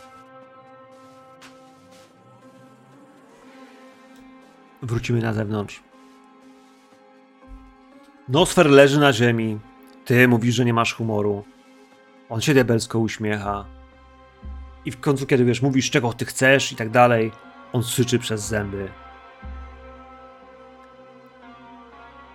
Wrócimy 4.82 5.22
na 5.22 5.34
zewnątrz. 5.34 5.84
Nosfer 8.30 8.70
leży 8.70 9.00
na 9.00 9.14
ziemi. 9.14 9.60
Ty 10.06 10.28
mówisz, 10.28 10.56
że 10.56 10.66
nie 10.66 10.74
masz 10.74 10.94
humoru. 10.94 11.44
On 12.30 12.42
się 12.42 12.54
diabelsko 12.54 13.00
uśmiecha. 13.00 13.77
I 14.88 14.92
w 14.92 15.00
końcu, 15.00 15.26
kiedy 15.26 15.46
wiesz, 15.46 15.62
mówisz, 15.62 15.92
czego 15.92 16.14
ty 16.14 16.26
chcesz 16.26 16.72
i 16.72 16.76
tak 16.76 16.90
dalej, 16.90 17.32
on 17.74 17.84
syczy 17.84 18.20
przez 18.20 18.42
zęby. 18.42 18.92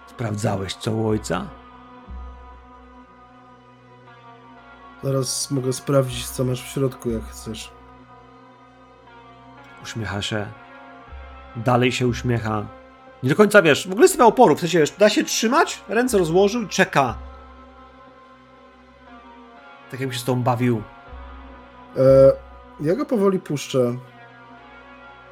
Sprawdzałeś, 0.06 0.74
co 0.74 0.92
u 0.92 1.08
ojca? 1.08 1.48
Zaraz 5.02 5.50
mogę 5.50 5.72
sprawdzić, 5.72 6.28
co 6.28 6.44
masz 6.44 6.62
w 6.62 6.66
środku, 6.66 7.10
jak 7.10 7.24
chcesz. 7.24 7.70
Uśmiecha 9.82 10.22
się. 10.22 10.46
Dalej 11.56 11.92
się 11.92 12.06
uśmiecha. 12.06 12.66
Nie 13.22 13.28
do 13.28 13.36
końca 13.36 13.62
wiesz, 13.62 13.88
w 13.88 13.92
ogóle 13.92 14.04
jest 14.04 14.20
oporu. 14.20 14.56
W 14.56 14.60
sensie, 14.60 14.78
wiesz, 14.78 14.90
da 14.90 15.08
się 15.08 15.24
trzymać, 15.24 15.80
ręce 15.88 16.18
rozłożył 16.18 16.62
i 16.62 16.68
czeka. 16.68 17.18
Tak 19.90 20.00
jakby 20.00 20.14
się 20.14 20.20
z 20.20 20.24
tą 20.24 20.42
bawił. 20.42 20.82
E, 21.96 22.32
ja 22.80 22.94
go 22.94 23.06
powoli 23.06 23.38
puszczę. 23.38 23.96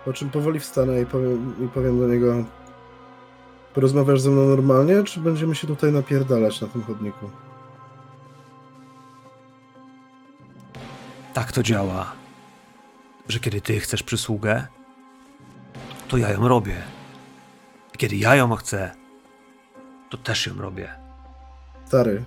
Po 0.05 0.13
czym 0.13 0.31
powoli 0.31 0.61
wstanę 0.61 1.01
i 1.01 1.07
powiem, 1.07 1.55
i 1.65 1.69
powiem 1.69 1.99
do 1.99 2.09
niego: 2.09 2.45
Porozmawiasz 3.75 4.21
ze 4.21 4.31
mną 4.31 4.45
normalnie, 4.45 5.05
czy 5.05 5.21
będziemy 5.21 5.55
się 5.55 5.67
tutaj 5.67 5.93
napierdalać 5.93 6.61
na 6.61 6.69
tym 6.69 6.83
chodniku? 6.83 7.31
Tak 11.35 11.53
to 11.53 11.63
działa. 11.63 12.13
Że 13.29 13.41
kiedy 13.41 13.61
ty 13.61 13.81
chcesz 13.81 14.03
przysługę, 14.03 14.67
to 16.09 16.17
ja 16.17 16.31
ją 16.31 16.49
robię. 16.49 16.83
I 17.95 17.99
kiedy 17.99 18.17
ja 18.17 18.35
ją 18.35 18.57
chcę, 18.57 18.91
to 20.11 20.17
też 20.17 20.47
ją 20.47 20.55
robię. 20.55 20.95
Stary, 21.85 22.25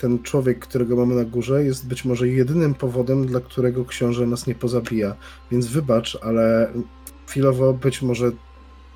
ten 0.00 0.22
człowiek, 0.22 0.58
którego 0.58 0.96
mamy 0.96 1.14
na 1.14 1.24
górze, 1.24 1.64
jest 1.64 1.88
być 1.88 2.04
może 2.04 2.28
jedynym 2.28 2.74
powodem, 2.74 3.26
dla 3.26 3.40
którego 3.40 3.84
książę 3.84 4.26
nas 4.26 4.46
nie 4.46 4.54
pozabija. 4.54 5.16
Więc 5.50 5.66
wybacz, 5.66 6.18
ale 6.22 6.72
chwilowo 7.26 7.72
być 7.72 8.02
może 8.02 8.32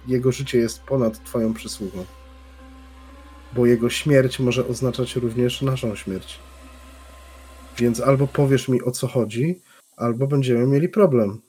jego 0.06 0.32
życie 0.32 0.58
jest 0.58 0.82
ponad 0.82 1.24
twoją 1.24 1.54
przysługą. 1.54 2.04
Bo 3.52 3.66
jego 3.66 3.90
śmierć 3.90 4.40
może 4.40 4.66
oznaczać 4.66 5.16
również 5.16 5.62
naszą 5.62 5.96
śmierć. 5.96 6.38
Więc 7.78 8.00
albo 8.00 8.26
powiesz 8.26 8.68
mi 8.68 8.82
o 8.82 8.90
co 8.90 9.08
chodzi, 9.08 9.62
albo 9.96 10.26
będziemy 10.26 10.66
mieli 10.66 10.88
problem. 10.88 11.42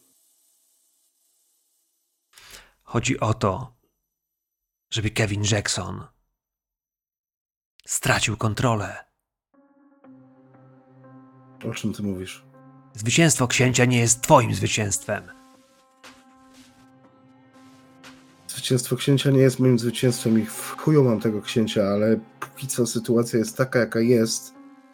Chodzi 2.84 3.20
o 3.20 3.34
to, 3.34 3.76
żeby 4.90 5.10
Kevin 5.10 5.44
Jackson 5.52 6.08
stracił 7.86 8.38
kontrolę. 8.38 9.05
O 11.70 11.74
czym 11.74 11.94
ty 11.94 12.04
mówisz? 12.04 12.46
Zwycięstwo 12.94 13.48
księcia 13.48 13.86
nie 13.86 14.00
jest 14.00 14.22
twoim 14.22 14.56
zwycięstwem. 14.56 15.24
Zwycięstwo 18.48 18.96
księcia 18.96 19.32
nie 19.32 19.40
jest 19.40 19.60
moim 19.60 19.80
zwycięstwem 19.80 20.40
i 20.40 20.46
w 20.46 20.76
chuju 20.78 21.04
mam 21.04 21.20
tego 21.20 21.42
księcia, 21.42 21.84
ale 21.84 22.20
póki 22.40 22.68
co 22.68 22.88
sytuacja 22.88 23.40
jest 23.40 23.58
taka, 23.58 23.80
jaka 23.80 24.00
jest. 24.00 24.54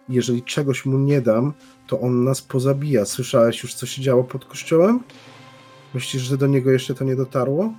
Jeżeli 0.09 0.43
czegoś 0.43 0.86
mu 0.86 0.97
nie 0.97 1.22
dam, 1.22 1.53
to 1.88 1.99
on 1.99 2.24
nas 2.24 2.41
pozabija. 2.41 3.05
Słyszałeś 3.05 3.64
już, 3.64 3.74
co 3.74 3.86
się 3.86 4.01
działo 4.01 4.24
pod 4.24 4.45
kościołem? 4.45 4.99
Myślisz, 5.93 6.24
że 6.24 6.38
do 6.38 6.47
niego 6.47 6.72
jeszcze 6.72 6.95
to 6.95 7.03
nie 7.03 7.16
dotarło? 7.16 7.74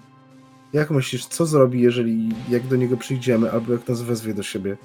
Jak 0.73 0.91
myślisz, 0.91 1.27
co 1.27 1.47
zrobi, 1.47 1.81
jeżeli 1.81 2.29
jak 2.49 2.67
do 2.67 2.77
niego 2.77 2.97
przyjdziemy, 2.97 3.53
albo 3.53 3.73
jak 3.73 3.89
nas 3.89 4.03
wezwie 4.03 4.35
do 4.35 4.43
siebie? 4.43 4.77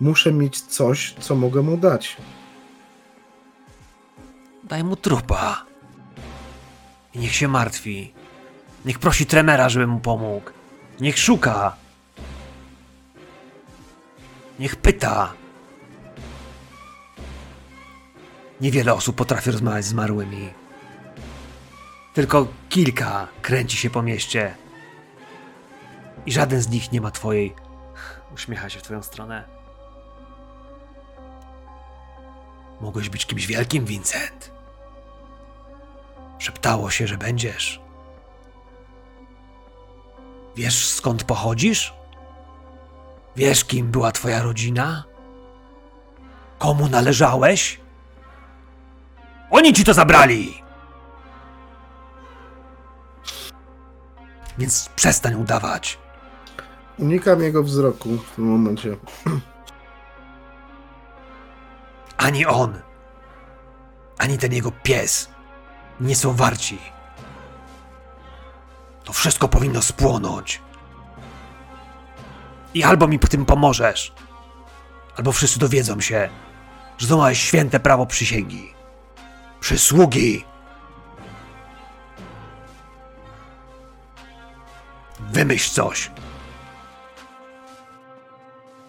Muszę 0.00 0.32
mieć 0.32 0.60
coś, 0.60 1.14
co 1.20 1.34
mogę 1.34 1.62
mu 1.62 1.76
dać. 1.76 2.16
Daj 4.68 4.84
mu 4.84 4.96
trupa. 4.96 5.64
I 7.14 7.18
niech 7.18 7.34
się 7.34 7.48
martwi. 7.48 8.12
Niech 8.84 8.98
prosi 8.98 9.26
trenera, 9.26 9.68
żeby 9.68 9.86
mu 9.86 10.00
pomógł. 10.00 10.50
Niech 11.00 11.18
szuka. 11.18 11.76
Niech 14.58 14.76
pyta. 14.76 15.32
Niewiele 18.60 18.94
osób 18.94 19.16
potrafi 19.16 19.50
rozmawiać 19.50 19.84
z 19.84 19.88
zmarłymi. 19.88 20.48
Tylko 22.14 22.46
kilka 22.68 23.28
kręci 23.42 23.76
się 23.76 23.90
po 23.90 24.02
mieście. 24.02 24.54
I 26.26 26.32
żaden 26.32 26.60
z 26.60 26.68
nich 26.68 26.92
nie 26.92 27.00
ma 27.00 27.10
twojej. 27.10 27.54
Uśmiecha 28.34 28.68
się 28.68 28.78
w 28.78 28.82
twoją 28.82 29.02
stronę. 29.02 29.44
Mogłeś 32.80 33.08
być 33.08 33.26
kimś 33.26 33.46
wielkim, 33.46 33.84
Vincent. 33.84 34.57
Szeptało 36.38 36.90
się, 36.90 37.06
że 37.06 37.18
będziesz. 37.18 37.80
Wiesz 40.56 40.88
skąd 40.88 41.24
pochodzisz? 41.24 41.94
Wiesz, 43.36 43.64
kim 43.64 43.90
była 43.90 44.12
twoja 44.12 44.42
rodzina? 44.42 45.04
Komu 46.58 46.88
należałeś? 46.88 47.80
Oni 49.50 49.72
ci 49.72 49.84
to 49.84 49.94
zabrali! 49.94 50.62
Więc 54.58 54.88
przestań 54.88 55.34
udawać. 55.34 55.98
Unikam 56.98 57.42
jego 57.42 57.62
wzroku 57.62 58.08
w 58.18 58.34
tym 58.36 58.44
momencie. 58.44 58.96
Ani 62.16 62.46
on, 62.46 62.80
ani 64.18 64.38
ten 64.38 64.52
jego 64.52 64.72
pies 64.72 65.30
nie 66.00 66.16
są 66.16 66.32
warci. 66.32 66.78
To 69.04 69.12
wszystko 69.12 69.48
powinno 69.48 69.82
spłonąć. 69.82 70.62
I 72.74 72.84
albo 72.84 73.08
mi 73.08 73.18
w 73.18 73.28
tym 73.28 73.44
pomożesz, 73.44 74.12
albo 75.16 75.32
wszyscy 75.32 75.58
dowiedzą 75.58 76.00
się, 76.00 76.28
że 76.98 77.06
złamałeś 77.06 77.40
święte 77.40 77.80
prawo 77.80 78.06
przysięgi. 78.06 78.74
Przysługi. 79.60 80.44
Wymyśl 85.20 85.70
coś. 85.70 86.10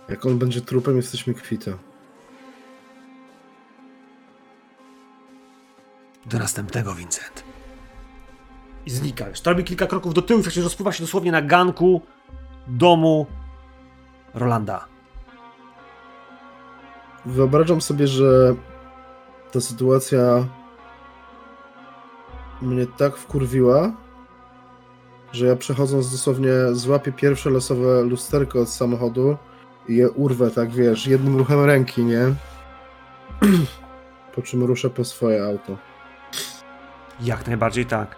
Jak 0.10 0.26
on 0.26 0.40
będzie 0.40 0.62
trupem, 0.62 0.98
jesteśmy 0.98 1.34
kwita. 1.34 1.89
Do 6.26 6.40
następnego, 6.40 6.96
Vincent. 6.96 7.44
I 8.86 8.90
znika 8.90 9.30
już. 9.30 9.42
To 9.42 9.50
robi 9.50 9.64
kilka 9.64 9.88
kroków 9.88 10.14
do 10.14 10.22
tyłu 10.22 10.40
i 10.40 10.44
wreszcie 10.44 10.62
rozpływa 10.62 10.92
się 10.92 11.04
dosłownie 11.04 11.32
na 11.32 11.42
ganku 11.42 12.02
domu 12.68 13.26
Rolanda. 14.34 14.86
Wyobrażam 17.26 17.82
sobie, 17.82 18.08
że 18.08 18.56
ta 19.52 19.62
sytuacja 19.62 20.48
mnie 22.62 22.88
tak 22.88 23.18
wkurwiła, 23.18 23.92
że 25.32 25.46
ja 25.46 25.56
przechodząc 25.56 26.12
dosłownie 26.12 26.52
złapię 26.72 27.12
pierwsze 27.12 27.50
losowe 27.50 28.04
lusterko 28.04 28.62
od 28.62 28.70
samochodu 28.70 29.38
i 29.88 29.96
je 29.96 30.12
urwę, 30.12 30.52
tak 30.52 30.72
wiesz, 30.72 31.08
jednym 31.08 31.38
ruchem 31.38 31.66
ręki, 31.66 32.04
nie? 32.04 32.22
Po 34.36 34.42
czym 34.42 34.64
ruszę 34.64 34.90
po 34.90 35.04
swoje 35.06 35.46
auto. 35.46 35.78
Jak 37.22 37.48
najbardziej 37.48 37.86
tak. 37.86 38.16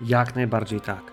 Jak 0.00 0.34
najbardziej 0.34 0.80
tak. 0.80 1.12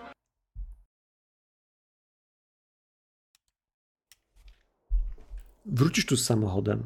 Wrócisz 5.66 6.06
tu 6.06 6.18
z 6.18 6.26
samochodem. 6.26 6.84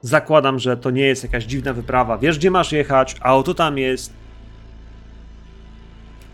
Zakładam, 0.00 0.58
że 0.58 0.76
to 0.76 0.90
nie 0.90 1.02
jest 1.02 1.22
jakaś 1.22 1.44
dziwna 1.44 1.72
wyprawa. 1.72 2.18
Wiesz, 2.18 2.38
gdzie 2.38 2.50
masz 2.50 2.72
jechać, 2.72 3.16
a 3.20 3.24
auto 3.24 3.54
tam 3.54 3.78
jest. 3.78 4.12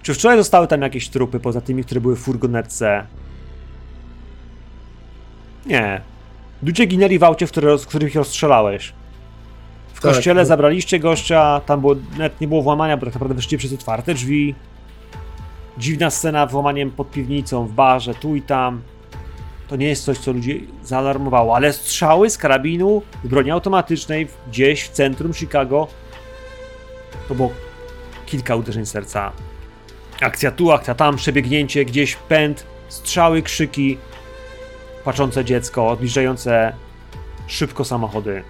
Czy 0.02 0.14
wczoraj 0.14 0.38
zostały 0.38 0.66
tam 0.66 0.82
jakieś 0.82 1.08
trupy 1.08 1.40
poza 1.40 1.60
tymi, 1.60 1.84
które 1.84 2.00
były 2.00 2.16
w 2.16 2.20
furgonetce? 2.20 3.06
Nie. 5.66 6.00
Ludzie 6.62 6.86
ginęli 6.86 7.18
w 7.18 7.24
aucie, 7.24 7.46
w, 7.46 7.50
które, 7.50 7.78
w 7.78 7.86
których 7.86 8.14
rozstrzelałeś. 8.14 8.92
W 9.96 10.00
Tak, 10.00 10.14
kościele 10.14 10.42
no. 10.42 10.46
zabraliście 10.46 10.98
gościa, 10.98 11.60
tam 11.66 11.80
było, 11.80 11.94
nawet 12.18 12.40
nie 12.40 12.48
było 12.48 12.62
włamania, 12.62 12.96
bo 12.96 13.06
tak 13.06 13.14
naprawdę 13.14 13.34
wyszliście 13.34 13.58
przez 13.58 13.72
otwarte 13.72 14.14
drzwi. 14.14 14.54
Dziwna 15.78 16.10
scena 16.10 16.46
włamaniem 16.46 16.90
pod 16.90 17.10
piwnicą, 17.10 17.66
w 17.66 17.72
barze, 17.72 18.14
tu 18.14 18.36
i 18.36 18.42
tam. 18.42 18.82
To 19.68 19.76
nie 19.76 19.86
jest 19.86 20.04
coś, 20.04 20.18
co 20.18 20.32
ludzi 20.32 20.68
zaalarmowało, 20.84 21.56
ale 21.56 21.72
strzały 21.72 22.30
z 22.30 22.38
karabinu, 22.38 23.02
z 23.24 23.28
broni 23.28 23.50
automatycznej 23.50 24.28
gdzieś 24.48 24.82
w 24.82 24.88
centrum 24.88 25.34
Chicago 25.34 25.88
to 27.28 27.34
było 27.34 27.50
kilka 28.26 28.56
uderzeń 28.56 28.86
serca. 28.86 29.32
Akcja 30.20 30.50
tu, 30.50 30.72
akcja 30.72 30.94
tam, 30.94 31.16
przebiegnięcie, 31.16 31.84
gdzieś 31.84 32.16
pęd, 32.16 32.66
strzały, 32.88 33.42
krzyki, 33.42 33.98
płaczące 35.04 35.44
dziecko, 35.44 35.88
odbliżające 35.88 36.72
szybko 37.46 37.84
samochody. 37.84 38.42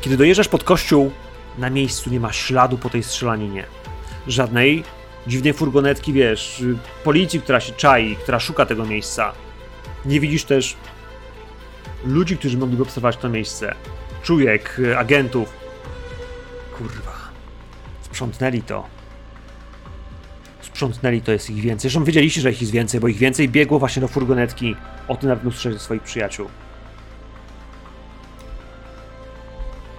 Kiedy 0.00 0.16
dojeżdżasz 0.16 0.48
pod 0.48 0.64
kościół, 0.64 1.10
na 1.58 1.70
miejscu 1.70 2.10
nie 2.10 2.20
ma 2.20 2.32
śladu 2.32 2.78
po 2.78 2.90
tej 2.90 3.02
strzelaninie. 3.02 3.64
Żadnej 4.26 4.84
dziwnej 5.26 5.52
furgonetki, 5.52 6.12
wiesz, 6.12 6.62
policji, 7.04 7.40
która 7.40 7.60
się 7.60 7.72
czai, 7.72 8.16
która 8.16 8.40
szuka 8.40 8.66
tego 8.66 8.84
miejsca. 8.86 9.32
Nie 10.04 10.20
widzisz 10.20 10.44
też 10.44 10.76
ludzi, 12.04 12.36
którzy 12.36 12.58
mogliby 12.58 12.82
obserwować 12.82 13.16
to 13.16 13.28
miejsce. 13.28 13.74
Czujek, 14.22 14.80
agentów. 14.96 15.52
Kurwa. 16.78 17.12
Sprzątnęli 18.00 18.62
to. 18.62 18.86
Sprzątnęli 20.60 21.22
to, 21.22 21.32
jest 21.32 21.50
ich 21.50 21.62
więcej. 21.62 21.90
Zresztą 21.90 22.04
wiedzieliście, 22.04 22.40
że 22.40 22.50
ich 22.50 22.60
jest 22.60 22.72
więcej, 22.72 23.00
bo 23.00 23.08
ich 23.08 23.18
więcej 23.18 23.48
biegło 23.48 23.78
właśnie 23.78 24.00
do 24.00 24.08
furgonetki. 24.08 24.76
O 25.08 25.16
tym 25.16 25.28
nawet 25.28 25.44
usłyszeli 25.44 25.78
swoich 25.78 26.02
przyjaciół. 26.02 26.48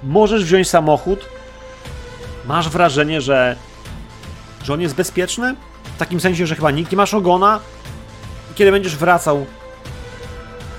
Możesz 0.03 0.43
wziąć 0.43 0.69
samochód, 0.69 1.25
masz 2.45 2.69
wrażenie, 2.69 3.21
że, 3.21 3.55
że 4.63 4.73
on 4.73 4.81
jest 4.81 4.95
bezpieczny? 4.95 5.55
W 5.95 5.97
takim 5.97 6.19
sensie, 6.19 6.47
że 6.47 6.55
chyba 6.55 6.71
nikt 6.71 6.91
nie 6.91 6.97
masz 6.97 7.13
ogona? 7.13 7.59
I 8.51 8.53
kiedy 8.55 8.71
będziesz 8.71 8.95
wracał, 8.95 9.45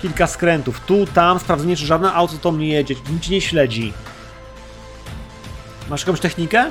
kilka 0.02 0.26
skrętów, 0.26 0.80
tu, 0.80 1.06
tam, 1.06 1.38
sprawdzenie, 1.38 1.76
czy 1.76 1.86
żadne 1.86 2.12
auto 2.12 2.34
to 2.40 2.52
nie 2.52 2.68
jedzie, 2.68 2.94
cię 3.20 3.30
nie 3.30 3.40
śledzi. 3.40 3.92
Masz 5.90 6.00
jakąś 6.00 6.20
technikę? 6.20 6.70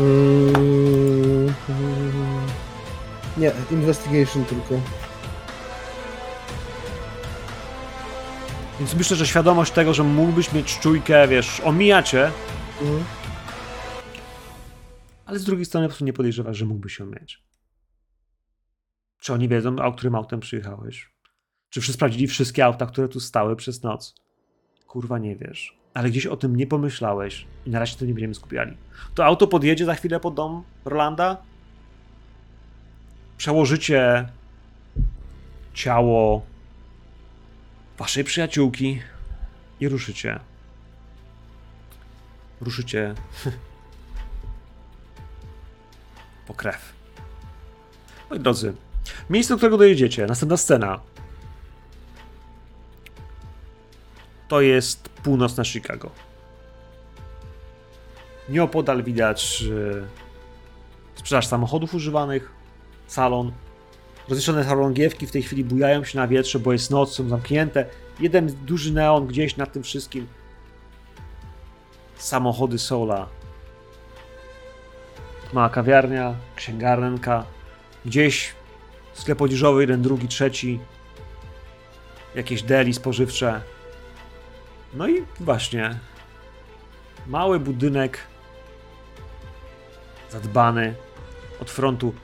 Mm, 0.00 1.54
Nie, 3.36 3.52
investigation 3.70 4.44
tylko. 4.44 4.74
Więc 8.82 8.94
myślę, 8.94 9.16
że 9.16 9.26
świadomość 9.26 9.72
tego, 9.72 9.94
że 9.94 10.04
mógłbyś 10.04 10.52
mieć 10.52 10.78
czujkę, 10.78 11.28
wiesz, 11.28 11.60
omija 11.60 12.02
cię, 12.02 12.30
Mhm. 12.80 13.04
ale 15.26 15.38
z 15.38 15.44
drugiej 15.44 15.64
strony 15.64 15.86
po 15.86 15.88
prostu 15.88 16.04
nie 16.04 16.12
podejrzewasz, 16.12 16.56
że 16.56 16.64
mógłbyś 16.64 16.98
ją 16.98 17.06
mieć. 17.06 17.42
Czy 19.20 19.32
oni 19.32 19.48
wiedzą, 19.48 19.76
a 19.78 19.92
którym 19.92 20.14
autem 20.14 20.40
przyjechałeś? 20.40 21.10
Czy 21.70 21.92
sprawdzili 21.92 22.26
wszystkie 22.26 22.64
auta, 22.64 22.86
które 22.86 23.08
tu 23.08 23.20
stały 23.20 23.56
przez 23.56 23.82
noc? 23.82 24.14
Kurwa, 24.86 25.18
nie 25.18 25.36
wiesz. 25.36 25.78
Ale 25.94 26.10
gdzieś 26.10 26.26
o 26.26 26.36
tym 26.36 26.56
nie 26.56 26.66
pomyślałeś 26.66 27.46
i 27.66 27.70
na 27.70 27.78
razie 27.78 27.96
to 27.96 28.04
nie 28.04 28.14
będziemy 28.14 28.34
skupiali. 28.34 28.76
To 29.14 29.24
auto 29.24 29.46
podjedzie 29.46 29.84
za 29.84 29.94
chwilę 29.94 30.20
pod 30.20 30.34
dom 30.34 30.62
Rolanda? 30.84 31.36
Przełożycie 33.36 34.28
ciało 35.74 36.51
waszej 37.98 38.24
przyjaciółki 38.24 39.02
i 39.80 39.88
ruszycie. 39.88 40.40
Ruszycie 42.60 43.14
po 46.46 46.54
krew. 46.54 46.92
Moi 48.30 48.40
drodzy, 48.40 48.74
miejsce, 49.30 49.54
do 49.54 49.56
którego 49.58 49.78
dojedziecie, 49.78 50.26
następna 50.26 50.56
scena. 50.56 51.00
To 54.48 54.60
jest 54.60 55.08
północne 55.08 55.64
Chicago. 55.64 56.10
Nieopodal 58.48 59.02
widać 59.02 59.64
e, 59.64 60.06
sprzedaż 61.14 61.46
samochodów 61.46 61.94
używanych, 61.94 62.52
salon. 63.06 63.52
Rozwieszone 64.28 64.64
salongiewki 64.64 65.26
w 65.26 65.30
tej 65.30 65.42
chwili 65.42 65.64
bujają 65.64 66.04
się 66.04 66.18
na 66.18 66.28
wietrze, 66.28 66.58
bo 66.58 66.72
jest 66.72 66.90
noc, 66.90 67.14
są 67.14 67.28
zamknięte. 67.28 67.86
Jeden 68.20 68.46
duży 68.46 68.92
neon 68.92 69.26
gdzieś 69.26 69.56
nad 69.56 69.72
tym 69.72 69.82
wszystkim. 69.82 70.26
Samochody 72.16 72.78
Sola. 72.78 73.28
Mała 75.52 75.68
kawiarnia, 75.68 76.34
księgarnka. 76.56 77.44
Gdzieś 78.04 78.54
sklep 79.14 79.42
odzieżowy, 79.42 79.80
jeden, 79.80 80.02
drugi, 80.02 80.28
trzeci. 80.28 80.80
Jakieś 82.34 82.62
deli 82.62 82.94
spożywcze. 82.94 83.60
No 84.94 85.08
i 85.08 85.24
właśnie. 85.40 85.98
Mały 87.26 87.60
budynek. 87.60 88.18
Zadbany. 90.30 90.94
Od 91.60 91.70
frontu 91.70 92.14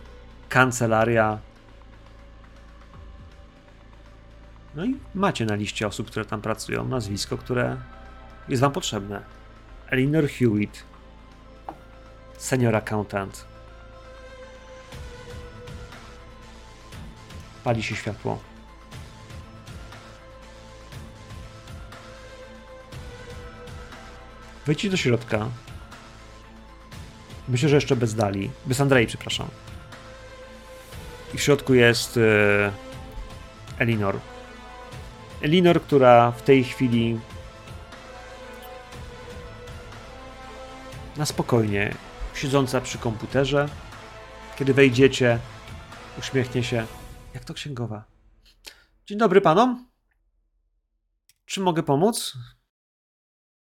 kancelaria. 0.49 1.39
No 4.79 4.85
i 4.85 4.97
macie 5.15 5.45
na 5.45 5.55
liście 5.55 5.87
osób, 5.87 6.11
które 6.11 6.25
tam 6.25 6.41
pracują, 6.43 6.89
nazwisko, 6.89 7.39
które 7.39 7.77
jest 8.49 8.63
wam 8.63 8.73
potrzebne. 8.73 9.23
Elinor 9.91 10.29
Hewitt, 10.29 10.85
senior 12.37 12.77
accountant. 12.77 13.45
Pali 17.65 17.83
się 17.83 17.97
światło. 17.97 18.39
Wejdźcie 24.67 24.91
do 24.91 24.97
środka. 24.97 25.49
Myślę, 27.49 27.69
że 27.69 27.75
jeszcze 27.75 27.97
bez 27.97 28.15
Dali. 28.15 28.51
Bez 28.67 28.81
Andrei, 28.81 29.07
przepraszam. 29.07 29.49
I 31.35 31.39
w 31.39 31.43
środku 31.43 31.75
jest 31.75 32.17
e, 32.17 32.73
Elinor. 33.79 34.19
Elinor, 35.43 35.83
która 35.83 36.31
w 36.31 36.43
tej 36.43 36.65
chwili 36.65 37.21
na 41.17 41.27
spokojnie, 41.27 41.95
siedząca 42.35 42.81
przy 42.81 42.99
komputerze. 42.99 43.69
Kiedy 44.57 44.75
wejdziecie, 44.75 45.39
uśmiechnie 46.19 46.63
się. 46.63 46.87
Jak 47.35 47.45
to 47.45 47.55
księgowa? 47.55 48.05
Dzień 49.07 49.19
dobry 49.19 49.41
panom. 49.41 49.89
Czy 51.45 51.61
mogę 51.61 51.83
pomóc? 51.83 52.35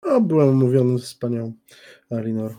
O, 0.02 0.20
byłem 0.20 0.48
umówiony 0.48 0.98
z 0.98 1.14
panią 1.14 1.52
Alinor. 2.10 2.54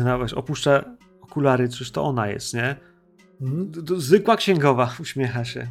Ona 0.00 0.18
wiesz, 0.18 0.34
opuszcza 0.34 0.84
okulary, 1.20 1.68
czyż 1.68 1.90
to 1.90 2.04
ona 2.04 2.28
jest, 2.28 2.54
nie? 2.54 2.76
Mhm. 3.40 4.00
Zwykła 4.00 4.36
księgowa, 4.36 4.94
uśmiecha 5.00 5.44
się. 5.44 5.70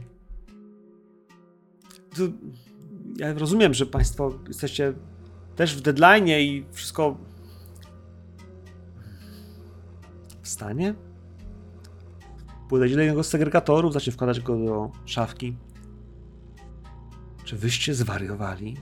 Ja 3.17 3.33
rozumiem, 3.33 3.73
że 3.73 3.85
Państwo 3.85 4.33
jesteście 4.47 4.93
też 5.55 5.75
w 5.75 5.81
deadline 5.81 6.27
i 6.27 6.65
wszystko 6.71 7.17
w 10.41 10.47
stanie. 10.47 10.93
Podejdzie 12.69 12.95
do 12.95 13.01
jednego 13.01 13.23
z 13.23 13.27
segregatorów, 13.27 13.93
zacznie 13.93 14.13
wkładać 14.13 14.39
go 14.39 14.57
do 14.57 14.91
szafki. 15.05 15.55
Czy 17.43 17.55
wyście 17.57 17.95
zwariowali? 17.95 18.77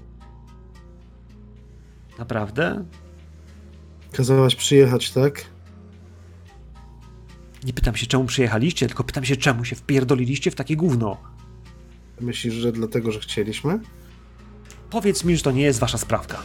Naprawdę? 2.20 2.86
Kazałaś 4.12 4.56
przyjechać, 4.56 5.12
tak? 5.12 5.46
Nie 7.64 7.74
pytam 7.74 7.96
się, 7.96 8.08
czemu 8.08 8.26
przyjechaliście, 8.26 8.88
tylko 8.88 9.04
pytam 9.04 9.26
się, 9.26 9.36
czemu 9.36 9.66
się 9.66 9.76
wpierdoliliście 9.76 10.52
w 10.52 10.56
takie 10.56 10.76
gówno. 10.76 11.37
Myślisz, 12.22 12.54
że 12.54 12.72
dlatego, 12.72 13.12
że 13.12 13.20
chcieliśmy? 13.20 13.80
Powiedz 14.90 15.24
mi, 15.24 15.38
że 15.38 15.44
to 15.44 15.52
nie 15.52 15.64
jest 15.64 15.80
wasza 15.80 15.98
sprawka. 15.98 16.38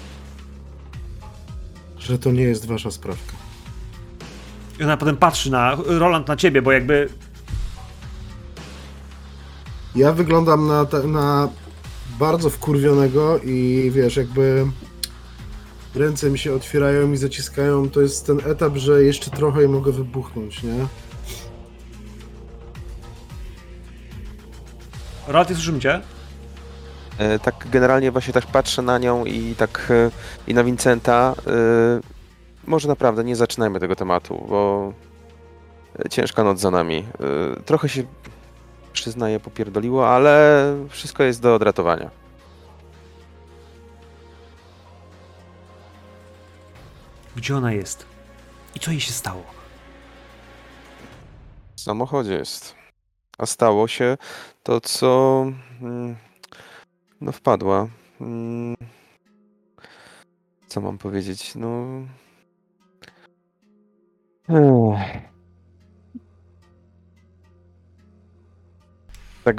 Że 1.99 2.19
to 2.19 2.33
nie 2.33 2.43
jest 2.43 2.67
wasza 2.67 2.91
sprawka. 2.91 3.33
I 4.81 4.83
ona 4.85 4.97
potem 4.97 5.17
patrzy 5.17 5.51
na 5.51 5.77
Roland 5.87 6.29
na 6.29 6.37
ciebie, 6.37 6.63
bo 6.63 6.73
jakby 6.73 7.09
Ja 9.97 10.13
wyglądam 10.13 10.67
na, 10.67 10.87
na 11.05 11.49
bardzo 12.19 12.51
wkurwionego 12.51 13.39
i 13.39 13.91
wiesz, 13.95 14.17
jakby 14.17 14.67
ręce 15.95 16.31
mi 16.31 16.39
się 16.39 16.55
otwierają 16.55 17.13
i 17.13 17.17
zaciskają. 17.17 17.91
To 17.91 18.01
jest 18.01 18.27
ten 18.27 18.41
etap, 18.47 18.77
że 18.77 19.03
jeszcze 19.05 19.31
trochę 19.31 19.65
i 19.65 19.69
mogę 19.69 19.93
wybuchnąć, 19.93 20.63
nie? 20.63 20.87
Nie 25.29 25.45
słyszymy 25.55 25.81
cię? 25.81 26.01
E, 27.19 27.39
Tak 27.39 27.55
generalnie 27.71 28.11
właśnie 28.13 28.33
tak 28.33 28.47
patrzę 28.47 28.83
na 28.83 28.99
nią 28.99 29.25
i 29.25 29.55
tak 29.55 29.89
e, 29.91 30.11
i 30.51 30.55
na 30.55 30.65
Vincenta. 30.65 31.35
e, 31.47 32.01
Może 32.67 32.89
naprawdę 32.89 33.25
nie 33.25 33.37
zaczynajmy 33.37 33.81
tego 33.81 33.97
tematu, 33.97 34.47
bo 34.49 34.93
e, 36.05 36.09
ciężka 36.09 36.45
noc 36.45 36.61
za 36.61 36.71
nami. 36.71 37.07
E, 37.59 37.63
Trochę 37.63 37.89
się 37.89 38.03
przyznaję 38.93 39.41
popierdoliło, 39.41 40.09
ale 40.09 40.65
wszystko 40.89 41.23
jest 41.23 41.43
do 41.43 41.55
odratowania. 41.55 42.11
Gdzie 47.37 47.57
ona 47.57 47.73
jest? 47.73 48.07
I 48.75 48.81
co 48.81 48.91
jej 48.91 49.01
się 49.01 49.13
stało? 49.13 49.43
W 51.77 51.81
samochodzie 51.81 52.33
jest. 52.35 52.75
A 53.39 53.47
stało 53.47 53.89
się 53.89 54.17
to, 54.63 54.81
co 54.81 55.47
mm, 55.83 56.17
no 57.21 57.33
wpadła. 57.33 57.89
Mm, 58.21 58.77
Co 60.67 60.81
mam 60.81 60.99
powiedzieć? 60.99 61.55
No. 61.55 61.87
Tak, 69.45 69.57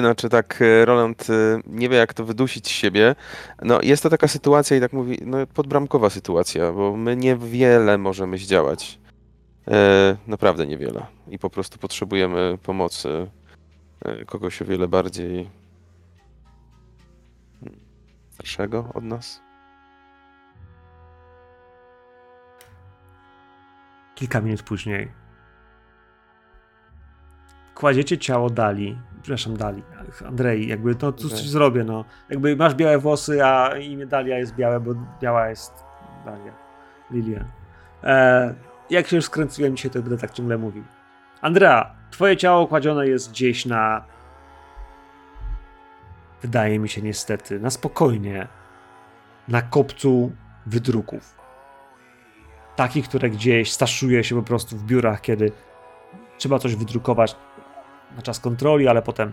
znaczy 0.00 0.28
tak, 0.28 0.62
e, 0.62 0.84
Roland 0.84 1.26
e, 1.30 1.60
nie 1.66 1.88
wie, 1.88 1.96
jak 1.96 2.14
to 2.14 2.24
wydusić 2.24 2.66
z 2.66 2.70
siebie. 2.70 3.14
No, 3.62 3.78
jest 3.82 4.02
to 4.02 4.10
taka 4.10 4.28
sytuacja 4.28 4.76
i 4.76 4.80
tak 4.80 4.92
mówi, 4.92 5.18
no, 5.26 5.46
podbramkowa 5.46 6.10
sytuacja, 6.10 6.72
bo 6.72 6.96
my 6.96 7.16
niewiele 7.16 7.98
możemy 7.98 8.38
zdziałać. 8.38 8.98
E, 9.70 10.16
naprawdę 10.26 10.66
niewiele. 10.66 11.06
I 11.28 11.38
po 11.38 11.50
prostu 11.50 11.78
potrzebujemy 11.78 12.58
pomocy 12.62 13.30
e, 14.04 14.24
kogoś 14.24 14.62
o 14.62 14.64
wiele 14.64 14.88
bardziej 14.88 15.50
starszego 18.30 18.90
od 18.94 19.04
nas. 19.04 19.40
Kilka 24.14 24.40
minut 24.40 24.62
później. 24.62 25.08
Kładziecie 27.74 28.18
ciało 28.18 28.50
Dali. 28.50 28.98
Przepraszam, 29.22 29.56
Dali. 29.56 29.82
Andrei, 30.26 30.68
jakby 30.68 30.94
to 30.94 31.12
cóż 31.12 31.32
Okej. 31.32 31.48
zrobię, 31.48 31.84
no. 31.84 32.04
Jakby 32.30 32.56
masz 32.56 32.74
białe 32.74 32.98
włosy, 32.98 33.44
a 33.44 33.78
imię 33.78 34.06
Dalia 34.06 34.38
jest 34.38 34.54
białe, 34.54 34.80
bo 34.80 34.94
biała 35.22 35.48
jest 35.48 35.84
Dalia. 36.24 36.52
Lilia. 37.10 37.44
E, 38.02 38.54
jak 38.90 39.06
się 39.06 39.16
już 39.16 39.24
skręciłem 39.24 39.76
dzisiaj, 39.76 39.90
to 39.90 40.02
będę 40.02 40.18
tak 40.18 40.32
ciągle 40.32 40.58
mówił. 40.58 40.84
Andrea, 41.40 41.94
twoje 42.10 42.36
ciało 42.36 42.66
kładzione 42.66 43.08
jest 43.08 43.30
gdzieś 43.30 43.66
na... 43.66 44.04
Wydaje 46.42 46.78
mi 46.78 46.88
się 46.88 47.02
niestety, 47.02 47.60
na 47.60 47.70
spokojnie, 47.70 48.48
na 49.48 49.62
kopcu 49.62 50.32
wydruków 50.66 51.44
takich, 52.76 53.08
które 53.08 53.30
gdzieś 53.30 53.72
staszuje 53.72 54.24
się 54.24 54.36
po 54.36 54.42
prostu 54.42 54.76
w 54.76 54.84
biurach, 54.84 55.20
kiedy 55.20 55.52
trzeba 56.38 56.58
coś 56.58 56.76
wydrukować 56.76 57.36
na 58.16 58.22
czas 58.22 58.40
kontroli, 58.40 58.88
ale 58.88 59.02
potem 59.02 59.32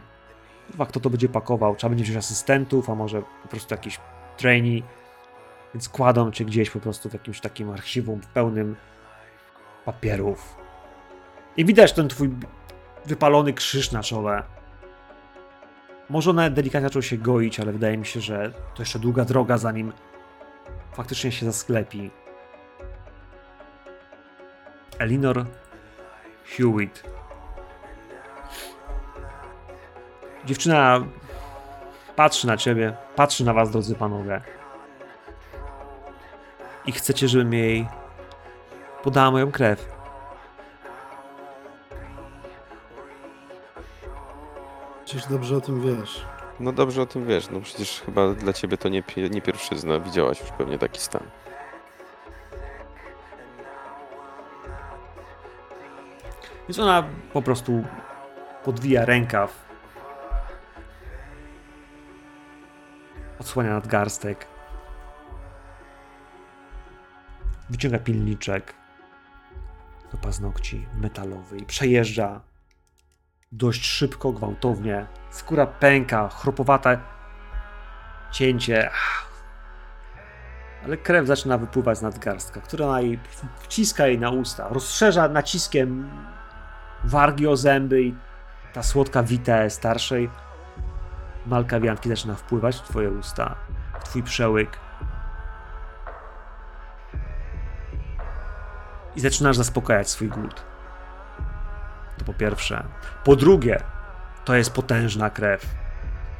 kto 0.87 0.99
to 0.99 1.09
będzie 1.09 1.29
pakował? 1.29 1.75
Trzeba 1.75 1.89
będzie 1.89 2.03
wziąć 2.03 2.17
asystentów, 2.17 2.89
a 2.89 2.95
może 2.95 3.21
po 3.43 3.47
prostu 3.47 3.73
jakiś 3.73 3.99
trainee, 4.37 4.83
więc 5.73 5.89
kładą 5.89 6.31
cię 6.31 6.45
gdzieś 6.45 6.69
po 6.69 6.79
prostu 6.79 7.09
w 7.09 7.13
jakimś 7.13 7.41
takim 7.41 7.69
archiwum 7.69 8.21
pełnym 8.33 8.75
papierów. 9.85 10.55
I 11.57 11.65
widać 11.65 11.93
ten 11.93 12.09
twój 12.09 12.29
wypalony 13.05 13.53
krzyż 13.53 13.91
na 13.91 14.03
czole. 14.03 14.43
Może 16.09 16.29
one 16.29 16.51
delikatnie 16.51 16.87
zaczął 16.87 17.01
się 17.01 17.17
goić, 17.17 17.59
ale 17.59 17.71
wydaje 17.71 17.97
mi 17.97 18.05
się, 18.05 18.21
że 18.21 18.51
to 18.75 18.81
jeszcze 18.81 18.99
długa 18.99 19.25
droga, 19.25 19.57
zanim 19.57 19.93
faktycznie 20.93 21.31
się 21.31 21.45
zasklepi. 21.45 22.11
Elinor 24.99 25.45
Hewitt. 26.45 27.03
Dziewczyna 30.45 31.01
patrzy 32.15 32.47
na 32.47 32.57
ciebie, 32.57 32.93
patrzy 33.15 33.45
na 33.45 33.53
was, 33.53 33.71
drodzy 33.71 33.95
panowie. 33.95 34.41
I 36.85 36.91
chcecie, 36.91 37.27
żebym 37.27 37.53
jej 37.53 37.87
podała 39.03 39.31
moją 39.31 39.51
krew. 39.51 40.01
Przecież 45.05 45.27
dobrze 45.29 45.57
o 45.57 45.61
tym 45.61 45.81
wiesz. 45.81 46.25
No 46.59 46.71
dobrze 46.71 47.01
o 47.01 47.05
tym 47.05 47.25
wiesz, 47.25 47.49
no 47.49 47.61
przecież 47.61 48.01
chyba 48.05 48.33
dla 48.33 48.53
ciebie 48.53 48.77
to 48.77 48.89
nie, 48.89 49.03
nie 49.31 49.41
pierwszyzna, 49.41 49.99
widziałaś 49.99 50.41
już 50.41 50.51
pewnie 50.51 50.79
taki 50.79 50.99
stan. 50.99 51.23
Więc 56.67 56.79
ona 56.79 57.03
po 57.33 57.41
prostu 57.41 57.83
podwija 58.63 59.05
rękaw. 59.05 59.65
Odsłania 63.39 63.73
nadgarstek. 63.73 64.47
Wyciąga 67.69 67.99
pilniczek 67.99 68.80
do 70.11 70.17
paznokci 70.17 70.87
metalowy 70.97 71.57
i 71.57 71.65
przejeżdża 71.65 72.41
dość 73.51 73.85
szybko, 73.85 74.31
gwałtownie. 74.31 75.07
Skóra 75.29 75.67
pęka, 75.67 76.29
chropowate 76.29 76.99
cięcie. 78.31 78.89
Ale 80.85 80.97
krew 80.97 81.27
zaczyna 81.27 81.57
wypływać 81.57 81.97
z 81.97 82.01
nadgarstka, 82.01 82.61
która 82.61 83.01
jej 83.01 83.19
wciska 83.59 84.07
jej 84.07 84.19
na 84.19 84.29
usta. 84.29 84.67
Rozszerza 84.69 85.27
naciskiem 85.27 86.09
wargi 87.03 87.47
o 87.47 87.57
zęby 87.57 88.01
i 88.01 88.15
ta 88.73 88.83
słodka 88.83 89.23
wita 89.23 89.69
starszej 89.69 90.29
malkawianki 91.45 92.09
zaczyna 92.09 92.35
wpływać 92.35 92.75
w 92.75 92.81
twoje 92.81 93.09
usta, 93.09 93.55
w 93.99 94.03
twój 94.03 94.23
przełyk. 94.23 94.80
I 99.15 99.19
zaczynasz 99.19 99.57
zaspokajać 99.57 100.09
swój 100.09 100.27
głód. 100.27 100.65
To 102.17 102.25
po 102.25 102.33
pierwsze. 102.33 102.83
Po 103.23 103.35
drugie, 103.35 103.83
to 104.45 104.55
jest 104.55 104.73
potężna 104.73 105.29
krew. 105.29 105.65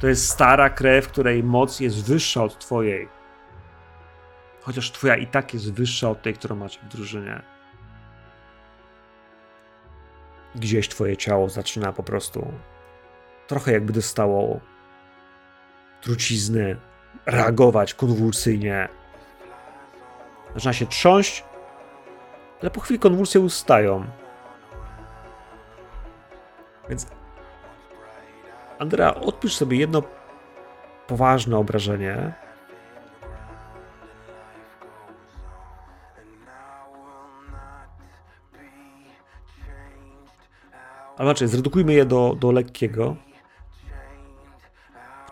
To 0.00 0.08
jest 0.08 0.30
stara 0.30 0.70
krew, 0.70 1.08
której 1.08 1.42
moc 1.42 1.80
jest 1.80 2.04
wyższa 2.08 2.42
od 2.42 2.58
twojej. 2.58 3.08
Chociaż 4.62 4.92
twoja 4.92 5.16
i 5.16 5.26
tak 5.26 5.54
jest 5.54 5.72
wyższa 5.72 6.10
od 6.10 6.22
tej, 6.22 6.34
którą 6.34 6.56
macie 6.56 6.80
w 6.80 6.88
drużynie. 6.88 7.42
Gdzieś 10.54 10.88
twoje 10.88 11.16
ciało 11.16 11.48
zaczyna 11.48 11.92
po 11.92 12.02
prostu 12.02 12.52
trochę 13.46 13.72
jakby 13.72 13.92
dostało 13.92 14.60
trucizny, 16.00 16.76
reagować 17.26 17.94
konwulsyjnie. 17.94 18.88
Zaczyna 20.54 20.72
się 20.72 20.86
trząść, 20.86 21.44
ale 22.62 22.70
po 22.70 22.80
chwili 22.80 23.00
konwulsje 23.00 23.40
ustają. 23.40 24.04
Więc 26.88 27.06
Andrea, 28.78 29.14
odpisz 29.14 29.56
sobie 29.56 29.76
jedno 29.76 30.02
poważne 31.06 31.56
obrażenie. 31.58 32.32
Ale 41.16 41.28
znaczy, 41.28 41.48
zredukujmy 41.48 41.92
je 41.92 42.04
do, 42.04 42.36
do 42.40 42.52
lekkiego. 42.52 43.16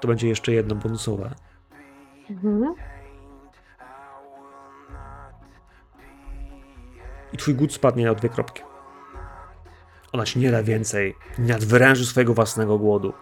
To 0.00 0.08
będzie 0.08 0.28
jeszcze 0.28 0.52
jedno 0.52 0.74
bonusowe. 0.74 1.34
Mhm. 2.30 2.74
I 7.32 7.36
twój 7.36 7.54
głód 7.54 7.72
spadnie 7.72 8.10
o 8.10 8.14
dwie 8.14 8.28
kropki. 8.28 8.62
Ona 10.12 10.24
ci 10.24 10.38
nie 10.38 10.50
da 10.50 10.62
więcej. 10.62 11.14
Nie 11.38 11.52
nadwyręży 11.52 12.06
swojego 12.06 12.34
własnego 12.34 12.78
głodu. 12.78 13.12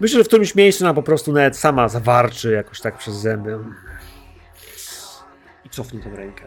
Myślę, 0.00 0.18
że 0.18 0.24
w 0.24 0.28
którymś 0.28 0.54
miejscu 0.54 0.84
ona 0.84 0.94
po 0.94 1.02
prostu 1.02 1.32
nawet 1.32 1.56
sama 1.56 1.88
zawarczy 1.88 2.52
jakoś 2.52 2.80
tak 2.80 2.98
przez 2.98 3.14
zęby. 3.14 3.58
I 5.64 5.70
cofnie 5.70 6.00
tę 6.00 6.10
rękę. 6.10 6.44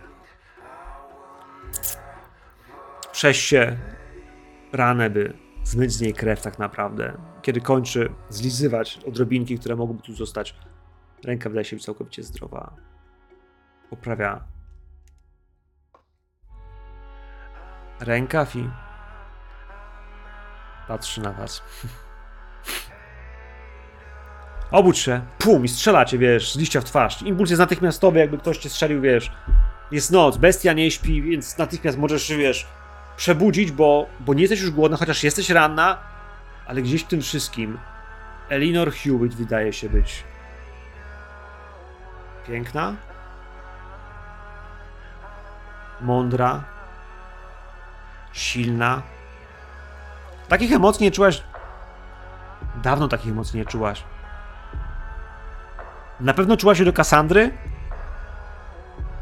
Prześ 3.12 3.40
się 3.40 3.78
ranę, 4.74 5.10
by 5.10 5.34
zmyć 5.64 5.94
z 5.94 6.02
niej 6.02 6.14
krew 6.14 6.42
tak 6.42 6.60
naprawdę. 6.60 7.18
Kiedy 7.42 7.62
kończy 7.62 8.10
zlizywać 8.30 9.00
odrobinki, 9.08 9.60
które 9.60 9.76
mogłyby 9.76 10.02
tu 10.02 10.14
zostać, 10.14 10.56
ręka 11.24 11.50
wydaje 11.50 11.66
się 11.66 11.80
całkowicie 11.80 12.24
zdrowa. 12.24 12.76
Poprawia 13.90 14.55
rękaw 18.00 18.56
i 18.56 18.70
patrzy 20.88 21.22
na 21.22 21.32
was. 21.32 21.64
Obudź 24.72 25.00
się, 25.00 25.22
pum, 25.38 25.66
i 25.66 25.68
strzelacie, 25.68 26.18
wiesz, 26.18 26.54
z 26.54 26.58
liścia 26.58 26.82
w 26.82 26.84
twarz. 26.84 27.22
Impuls 27.22 27.50
jest 27.50 27.60
natychmiastowy, 27.60 28.20
jakby 28.20 28.38
ktoś 28.38 28.58
cię 28.58 28.70
strzelił, 28.70 29.02
wiesz. 29.02 29.32
Jest 29.92 30.12
noc, 30.12 30.38
bestia 30.38 30.74
nie 30.74 30.92
śpi, 30.92 31.22
więc 31.22 31.58
natychmiast 31.58 31.98
możesz 31.98 32.32
wiesz, 32.32 32.68
przebudzić, 33.18 33.72
bo, 33.72 34.08
bo 34.20 34.34
nie 34.34 34.42
jesteś 34.42 34.62
już 34.62 34.72
głodna, 34.72 34.98
chociaż 34.98 35.24
jesteś 35.24 35.50
ranna, 35.50 35.98
ale 36.68 36.82
gdzieś 36.82 37.04
w 37.04 37.08
tym 37.08 37.22
wszystkim 37.22 37.78
Elinor 38.50 38.92
Hewitt 38.92 39.36
wydaje 39.36 39.74
się 39.74 39.90
być 39.90 40.24
piękna, 42.48 42.96
mądra, 46.02 46.64
silna. 48.36 49.02
Takich 50.48 50.74
emocji 50.74 51.04
nie 51.04 51.12
czułaś. 51.12 51.44
Dawno 52.84 53.08
takich 53.08 53.32
emocji 53.32 53.60
nie 53.60 53.66
czułaś. 53.66 54.04
Na 56.20 56.34
pewno 56.34 56.58
czułaś 56.58 56.78
się 56.78 56.86
do 56.86 56.94
Kasandry? 56.94 57.52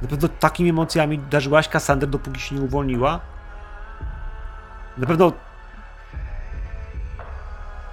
Na 0.02 0.08
pewno 0.08 0.28
takimi 0.28 0.70
emocjami 0.70 1.20
darzyłaś 1.20 1.70
Kasandrę, 1.70 2.08
dopóki 2.08 2.42
się 2.42 2.56
nie 2.56 2.62
uwolniła? 2.62 3.20
Na 4.98 5.08
pewno. 5.08 5.32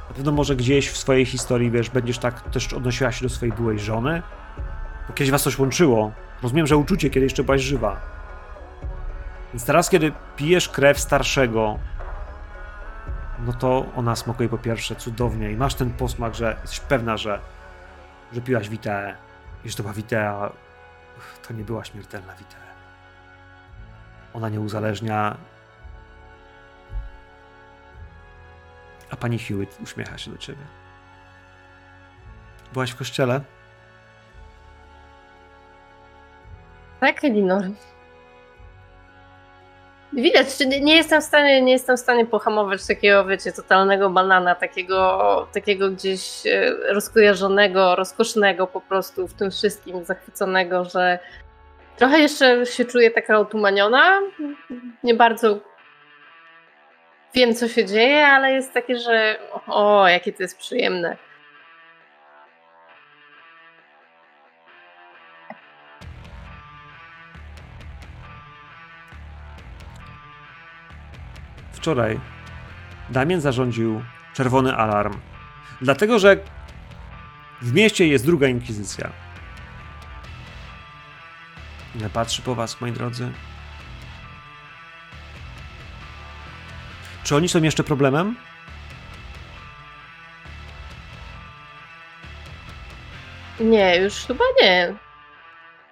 Na 0.08 0.14
pewno 0.14 0.32
może 0.32 0.56
gdzieś 0.56 0.90
w 0.90 0.96
swojej 0.96 1.26
historii, 1.26 1.70
wiesz, 1.70 1.90
będziesz 1.90 2.18
tak 2.18 2.40
też 2.40 2.72
odnosiła 2.72 3.12
się 3.12 3.22
do 3.22 3.28
swojej 3.28 3.52
byłej 3.52 3.78
żony? 3.78 4.22
Bo 5.08 5.14
kiedyś 5.14 5.30
was 5.30 5.42
coś 5.42 5.58
łączyło. 5.58 6.12
Rozumiem, 6.42 6.66
że 6.66 6.76
uczucie, 6.76 7.10
kiedy 7.10 7.24
jeszcze 7.24 7.44
byłaś 7.44 7.60
żywa. 7.60 8.19
Więc 9.54 9.66
teraz, 9.66 9.90
kiedy 9.90 10.12
pijesz 10.36 10.68
krew 10.68 10.98
starszego, 10.98 11.78
no 13.46 13.52
to 13.52 13.86
ona 13.96 14.16
smakuje 14.16 14.48
po 14.48 14.58
pierwsze 14.58 14.96
cudownie 14.96 15.50
i 15.50 15.56
masz 15.56 15.74
ten 15.74 15.90
posmak, 15.90 16.34
że 16.34 16.56
jesteś 16.62 16.80
pewna, 16.80 17.16
że, 17.16 17.40
że 18.32 18.40
piłaś 18.40 18.68
Witeę 18.68 19.14
i 19.64 19.70
że 19.70 19.76
to 19.76 19.82
była 19.82 19.94
Witea, 19.94 20.52
to 21.48 21.54
nie 21.54 21.64
była 21.64 21.84
śmiertelna 21.84 22.34
Witea. 22.34 22.60
Ona 24.34 24.48
nie 24.48 24.60
uzależnia. 24.60 25.36
A 29.10 29.16
pani 29.16 29.38
Hewitt 29.38 29.78
uśmiecha 29.82 30.18
się 30.18 30.30
do 30.30 30.38
ciebie. 30.38 30.62
Byłaś 32.72 32.90
w 32.90 32.96
kościele? 32.96 33.40
Tak, 37.00 37.24
Elinor. 37.24 37.64
Widać, 40.12 40.46
nie 40.80 40.96
jestem 40.96 41.20
w 41.20 41.24
stanie, 41.24 41.62
nie 41.62 41.72
jestem 41.72 41.96
w 41.96 42.00
stanie 42.00 42.26
pohamować 42.26 42.86
takiego, 42.86 43.24
wiecie, 43.24 43.52
totalnego 43.52 44.10
banana, 44.10 44.54
takiego, 44.54 45.48
takiego 45.52 45.90
gdzieś 45.90 46.46
e, 46.46 46.70
rozkojarzonego, 46.92 47.96
rozkosznego 47.96 48.66
po 48.66 48.80
prostu 48.80 49.28
w 49.28 49.34
tym 49.34 49.50
wszystkim, 49.50 50.04
zachwyconego, 50.04 50.84
że 50.84 51.18
trochę 51.96 52.18
jeszcze 52.18 52.66
się 52.66 52.84
czuję 52.84 53.10
taka 53.10 53.38
otumaniona. 53.38 54.20
Nie 55.04 55.14
bardzo 55.14 55.58
wiem, 57.34 57.54
co 57.54 57.68
się 57.68 57.84
dzieje, 57.84 58.26
ale 58.26 58.52
jest 58.52 58.72
takie, 58.72 58.96
że 58.96 59.38
o, 59.66 60.08
jakie 60.08 60.32
to 60.32 60.42
jest 60.42 60.58
przyjemne. 60.58 61.16
Wczoraj 71.80 72.20
Damien 73.10 73.40
zarządził 73.40 74.02
czerwony 74.34 74.76
alarm, 74.76 75.20
dlatego 75.80 76.18
że 76.18 76.36
w 77.62 77.72
mieście 77.72 78.06
jest 78.06 78.26
druga 78.26 78.48
inkwizycja. 78.48 79.10
Ile 81.94 82.10
patrzy 82.10 82.42
po 82.42 82.54
was, 82.54 82.80
moi 82.80 82.92
drodzy? 82.92 83.32
Czy 87.24 87.36
oni 87.36 87.48
są 87.48 87.62
jeszcze 87.62 87.84
problemem? 87.84 88.36
Nie, 93.60 93.96
już 93.96 94.14
chyba 94.26 94.44
nie. 94.62 94.94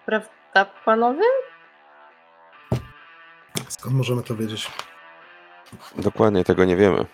Prawda, 0.06 0.64
panowie? 0.84 1.24
Skąd 3.68 3.94
możemy 3.94 4.22
to 4.22 4.36
wiedzieć? 4.36 4.70
Dokładnie 5.98 6.44
tego 6.44 6.64
nie 6.64 6.76
wiemy. 6.76 7.06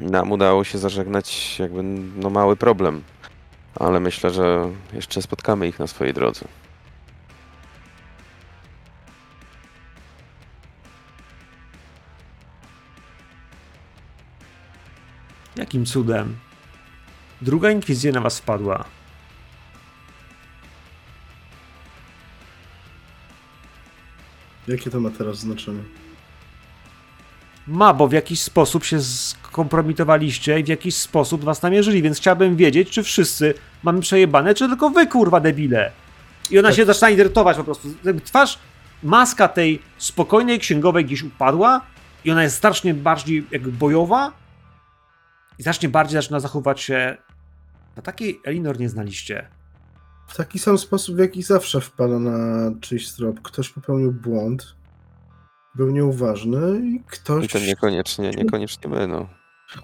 Nam 0.00 0.32
udało 0.32 0.64
się 0.64 0.78
zażegnać 0.78 1.58
jakby 1.58 1.82
no 2.16 2.30
mały 2.30 2.56
problem, 2.56 3.02
ale 3.74 4.00
myślę, 4.00 4.30
że 4.30 4.70
jeszcze 4.92 5.22
spotkamy 5.22 5.68
ich 5.68 5.78
na 5.78 5.86
swojej 5.86 6.14
drodze. 6.14 6.44
Jakim 15.56 15.86
cudem? 15.86 16.36
Druga 17.42 17.70
inkwizycja 17.70 18.12
na 18.12 18.20
was 18.20 18.34
spadła. 18.34 18.84
Jakie 24.68 24.90
to 24.90 25.00
ma 25.00 25.10
teraz 25.10 25.38
znaczenie? 25.38 25.82
Ma, 27.66 27.94
bo 27.94 28.08
w 28.08 28.12
jakiś 28.12 28.42
sposób 28.42 28.84
się 28.84 29.00
skompromitowaliście 29.00 30.60
i 30.60 30.64
w 30.64 30.68
jakiś 30.68 30.96
sposób 30.96 31.44
was 31.44 31.62
namierzyli, 31.62 32.02
więc 32.02 32.18
chciałbym 32.18 32.56
wiedzieć, 32.56 32.90
czy 32.90 33.02
wszyscy 33.02 33.54
mamy 33.82 34.00
przejebane, 34.00 34.54
czy 34.54 34.68
tylko 34.68 34.90
wy, 34.90 35.06
kurwa, 35.06 35.40
debile. 35.40 35.92
I 36.50 36.58
ona 36.58 36.72
się 36.72 36.84
zaczyna 36.84 37.10
irytować 37.10 37.56
po 37.56 37.64
prostu. 37.64 37.88
Twarz, 38.24 38.58
maska 39.02 39.48
tej 39.48 39.82
spokojnej 39.98 40.58
księgowej 40.58 41.04
gdzieś 41.04 41.22
upadła 41.22 41.80
I 42.24 42.30
ona 42.30 42.42
jest 42.42 42.56
strasznie 42.56 42.94
bardziej 42.94 43.46
jakby 43.50 43.72
bojowa 43.72 44.32
i 45.58 45.62
znacznie 45.62 45.88
bardziej 45.88 46.22
zaczyna 46.22 46.40
zachowywać 46.40 46.80
się. 46.80 47.16
Na 47.96 48.02
takiej 48.02 48.40
Elinor 48.44 48.80
nie 48.80 48.88
znaliście. 48.88 49.48
W 50.34 50.36
taki 50.36 50.58
sam 50.58 50.78
sposób, 50.78 51.16
w 51.16 51.18
jaki 51.18 51.42
zawsze 51.42 51.80
wpada 51.80 52.18
na 52.18 52.70
czyjś 52.80 53.12
trop. 53.12 53.42
Ktoś 53.42 53.68
popełnił 53.68 54.12
błąd, 54.12 54.76
był 55.74 55.90
nieuważny 55.90 56.80
i 56.84 57.00
ktoś, 57.06 57.44
I 57.44 57.48
to 57.48 57.58
niekoniecznie, 57.58 58.30
niekoniecznie 58.30 58.90
my, 58.90 59.06
no. 59.06 59.28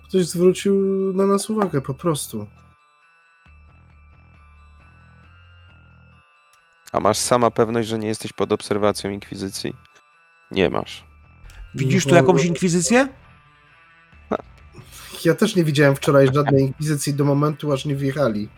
ktoś 0.09 0.27
zwrócił 0.27 0.75
na 1.15 1.27
nas 1.27 1.51
uwagę 1.51 1.81
po 1.81 1.95
prostu. 1.95 2.47
A 6.93 7.01
masz 7.01 7.19
sama 7.19 7.51
pewność, 7.51 7.89
że 7.89 7.99
nie 7.99 8.09
jesteś 8.09 8.33
pod 8.33 8.53
obserwacją 8.53 9.11
Inkwizycji? 9.11 9.75
Nie 10.51 10.71
masz. 10.71 11.05
Widzisz 11.75 12.05
tu 12.05 12.11
No, 12.11 12.17
jakąś 12.17 12.45
inkwizycję? 12.45 13.09
Ja 15.25 15.35
też 15.35 15.57
nie 15.57 15.65
widziałem 15.65 15.97
wczoraj 15.97 16.29
żadnej 16.35 16.63
inkwizycji 16.65 17.15
do 17.15 17.25
momentu, 17.25 17.73
aż 17.73 17.85
nie 17.85 17.97
wjechali. 17.97 18.49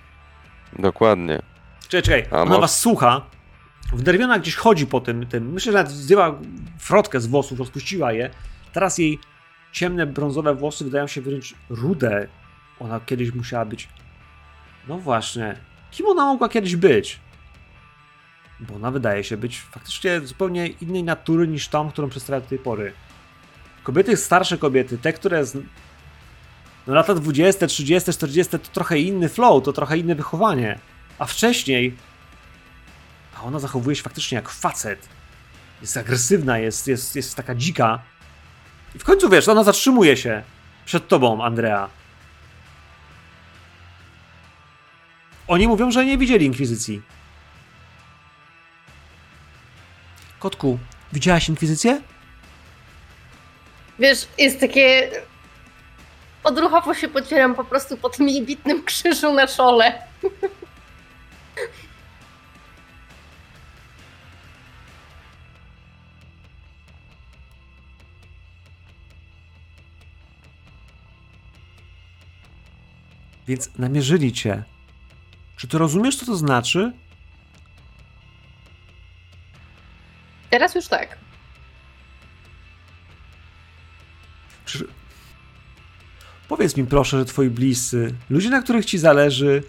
Dokładnie. 0.79 1.52
Czekaj, 1.93 2.03
czekaj. 2.03 2.39
A 2.39 2.43
Ona 2.43 2.59
was 2.59 2.79
słucha. 2.79 3.23
Wnerwiona 3.93 4.39
gdzieś 4.39 4.57
chodzi 4.57 4.87
po 4.87 5.01
tym, 5.01 5.27
tym. 5.27 5.53
Myślę, 5.53 5.73
że 5.73 5.79
nawet 5.79 5.93
zdjęła 5.93 6.39
frotkę 6.79 7.21
z 7.21 7.27
włosów, 7.27 7.59
rozpuściła 7.59 8.13
je. 8.13 8.31
Teraz 8.73 8.99
jej 8.99 9.19
ciemne, 9.73 10.07
brązowe 10.07 10.55
włosy 10.55 10.85
wydają 10.85 11.07
się 11.07 11.21
wręcz 11.21 11.55
rude. 11.71 12.29
Ona 12.81 13.01
kiedyś 13.01 13.35
musiała 13.35 13.65
być. 13.65 13.89
No 14.89 14.99
właśnie. 14.99 15.57
Kim 15.91 16.07
ona 16.07 16.25
mogła 16.25 16.49
kiedyś 16.49 16.77
być? 16.77 17.21
Bo 18.61 18.75
ona 18.75 18.91
wydaje 18.91 19.25
się 19.25 19.37
być 19.37 19.61
faktycznie 19.61 20.21
zupełnie 20.21 20.67
innej 20.67 21.05
natury 21.05 21.49
niż 21.49 21.69
tą, 21.69 21.91
którą 21.91 22.09
przedstawia 22.09 22.41
do 22.41 22.47
tej 22.47 22.59
pory. 22.59 22.93
Kobiety, 23.83 24.17
starsze 24.17 24.59
kobiety, 24.59 24.99
te, 24.99 25.13
które. 25.13 25.45
Z... 25.45 25.59
No 26.87 26.95
lata 26.95 27.15
20, 27.15 27.67
30, 27.67 28.13
40 28.13 28.59
to 28.59 28.59
trochę 28.59 28.99
inny 28.99 29.29
flow, 29.29 29.65
to 29.65 29.73
trochę 29.73 29.99
inne 29.99 30.15
wychowanie. 30.15 30.79
A 31.19 31.27
wcześniej. 31.27 31.97
A 33.37 33.43
ona 33.43 33.59
zachowuje 33.59 33.97
się 33.97 34.03
faktycznie 34.03 34.37
jak 34.37 34.49
facet. 34.49 35.09
Jest 35.81 35.97
agresywna, 35.97 36.59
jest, 36.59 36.89
jest, 36.89 37.17
jest 37.17 37.35
taka 37.35 37.55
dzika. 37.55 38.03
I 38.95 38.99
w 38.99 39.05
końcu 39.05 39.29
wiesz, 39.29 39.49
ona 39.49 39.65
zatrzymuje 39.65 40.17
się 40.17 40.43
przed 40.85 41.09
tobą, 41.09 41.45
Andrea. 41.45 41.89
Oni 45.49 45.69
mówią, 45.69 45.91
że 45.91 46.07
nie 46.07 46.19
widzieli 46.19 46.47
inkwizycji. 46.47 47.03
Kotku, 50.39 50.79
widziałaś 51.13 51.49
inkwizycję? 51.49 52.01
Wiesz, 53.99 54.29
jest 54.39 54.61
takie... 54.61 55.11
Odruchowo 56.45 56.95
się 56.95 57.09
pocieram 57.09 57.55
po 57.55 57.65
prostu 57.65 57.97
po 57.97 58.11
tym 58.11 58.29
jej 58.29 58.43
bitnym 58.43 58.85
krzyżu 58.85 59.33
na 59.33 59.47
czole. 59.47 60.03
Więc 73.49 73.79
namierzyli 73.79 74.33
cię. 74.33 74.63
Czy 75.57 75.69
ty 75.69 75.79
rozumiesz, 75.79 76.17
co 76.17 76.27
to 76.27 76.37
znaczy? 76.37 76.93
Teraz 80.51 80.75
już 80.75 80.89
tak. 80.89 81.19
Powiedz 86.49 86.77
mi 86.77 86.85
proszę, 86.85 87.19
że 87.19 87.25
twoi 87.25 87.51
bliscy, 87.51 88.15
ludzie, 88.31 88.51
na 88.51 88.63
których 88.63 88.85
ci 88.85 88.99
zależy, 88.99 89.63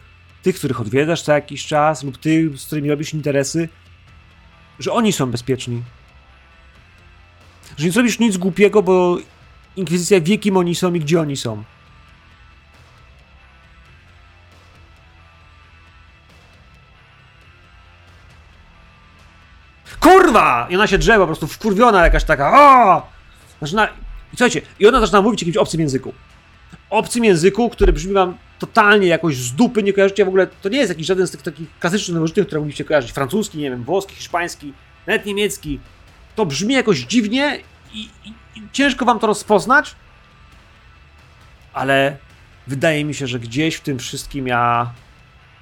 tych, 0.44 0.56
których 0.56 0.82
odwiedzasz 0.82 1.22
co 1.22 1.32
jakiś 1.32 1.66
czas, 1.66 2.04
lub 2.04 2.18
tych, 2.18 2.58
z 2.58 2.66
którymi 2.66 2.90
robisz 2.90 3.14
interesy, 3.14 3.70
że 4.80 4.94
oni 4.94 5.14
są 5.14 5.32
bezpieczni. 5.32 5.84
Że 7.78 7.86
nie 7.86 7.92
zrobisz 7.92 8.20
nic 8.20 8.38
głupiego, 8.38 8.84
bo 8.84 9.18
Inkwizycja 9.76 10.22
wie, 10.22 10.38
kim 10.38 10.58
oni 10.58 10.76
są 10.76 10.94
i 10.94 11.00
gdzie 11.00 11.22
oni 11.22 11.38
są. 11.38 11.64
Kurwa! 20.00 20.68
I 20.70 20.76
ona 20.76 20.88
się 20.88 20.98
drze 20.98 21.18
po 21.18 21.26
prostu 21.26 21.48
wkurwiona 21.48 22.04
jakaś 22.04 22.24
taka. 22.24 22.52
O! 22.56 23.08
Zaczyna... 23.62 23.88
I 23.88 24.38
słuchajcie, 24.38 24.62
i 24.80 24.88
ona 24.88 25.00
zaczyna 25.00 25.22
mówić 25.22 25.40
w 25.40 25.44
jakimś 25.44 25.58
obcym 25.58 25.82
języku. 25.82 26.14
Obcym 26.94 27.24
języku, 27.26 27.70
który 27.70 27.94
brzmi 27.94 28.14
wam 28.14 28.38
totalnie 28.60 29.08
jakoś 29.08 29.36
z 29.36 29.54
dupy, 29.56 29.84
nie 29.84 29.94
kojarzycie 29.94 30.26
w 30.26 30.28
ogóle, 30.28 30.48
to 30.48 30.70
nie 30.70 30.78
jest 30.78 30.90
jakiś 30.90 31.08
żaden 31.08 31.28
z 31.28 31.32
tych 31.32 31.42
takich 31.42 31.80
klasycznych 31.80 32.16
nowożytnych, 32.16 32.46
które 32.46 32.62
mogliście 32.62 32.84
kojarzyć. 32.86 33.12
Francuski, 33.12 33.58
nie 33.58 33.70
wiem, 33.70 33.84
włoski, 33.84 34.16
hiszpański, 34.16 34.74
nawet 35.08 35.26
niemiecki. 35.26 35.80
To 36.36 36.46
brzmi 36.46 36.74
jakoś 36.74 37.00
dziwnie 37.00 37.60
i, 37.94 38.00
i, 38.26 38.30
i 38.56 38.70
ciężko 38.72 39.06
wam 39.06 39.20
to 39.20 39.28
rozpoznać, 39.28 39.96
ale 41.74 42.18
wydaje 42.68 43.06
mi 43.06 43.14
się, 43.14 43.28
że 43.28 43.40
gdzieś 43.40 43.76
w 43.76 43.82
tym 43.82 44.00
wszystkim 44.00 44.48
ja... 44.48 44.94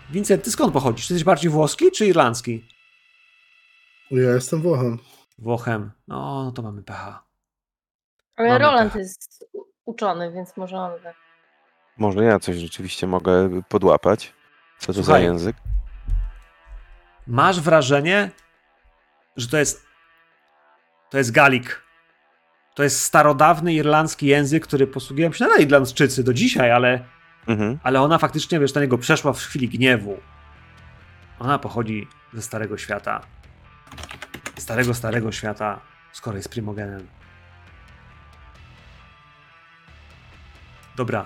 Vincent, 0.10 0.44
ty 0.44 0.52
skąd 0.52 0.74
pochodzisz? 0.74 1.08
Ty 1.08 1.14
jesteś 1.14 1.26
bardziej 1.26 1.52
włoski 1.52 1.92
czy 1.92 2.06
irlandzki? 2.08 2.66
Ja 4.12 4.32
jestem 4.34 4.62
Włochem. 4.62 5.00
Włochem. 5.40 5.92
No, 6.08 6.44
no 6.44 6.52
to 6.52 6.62
mamy 6.62 6.84
pecha. 6.84 7.24
Ale 8.36 8.48
Mamy 8.48 8.60
Roland 8.60 8.92
pecha. 8.94 9.00
jest 9.00 9.46
uczony, 9.92 10.32
więc 10.32 10.58
może 10.58 10.78
on 10.78 10.92
wie. 11.04 11.14
Może 11.98 12.24
ja 12.24 12.40
coś 12.40 12.56
rzeczywiście 12.56 13.08
mogę 13.08 13.62
podłapać. 13.70 14.34
Co 14.80 14.88
to 14.88 14.94
za 14.94 15.04
Słuchaj. 15.04 15.24
język? 15.24 15.56
Masz 17.28 17.62
wrażenie, 17.62 18.32
że 19.38 19.48
to 19.48 19.58
jest. 19.58 19.86
To 21.10 21.18
jest 21.18 21.32
Galik. 21.32 21.82
To 22.76 22.84
jest 22.84 23.04
starodawny 23.04 23.74
irlandzki 23.74 24.26
język, 24.28 24.68
który 24.68 24.88
posługują 24.88 25.32
się 25.34 25.46
nadal 25.46 25.62
Irlandczycy 25.62 26.24
do 26.24 26.34
dzisiaj, 26.34 26.72
ale, 26.72 27.06
Mhm. 27.48 27.80
ale 27.84 28.02
ona 28.02 28.18
faktycznie, 28.18 28.60
wiesz, 28.60 28.74
na 28.74 28.82
niego 28.82 28.98
przeszła 28.98 29.34
w 29.34 29.38
chwili 29.40 29.70
gniewu. 29.70 30.18
Ona 31.40 31.60
pochodzi 31.60 32.08
ze 32.34 32.42
Starego 32.42 32.78
Świata. 32.78 33.22
Starego, 34.58 34.94
Starego 34.94 35.32
Świata, 35.32 35.82
skoro 36.12 36.38
jest 36.38 36.50
Primogenem. 36.50 37.08
Dobra. 40.96 41.26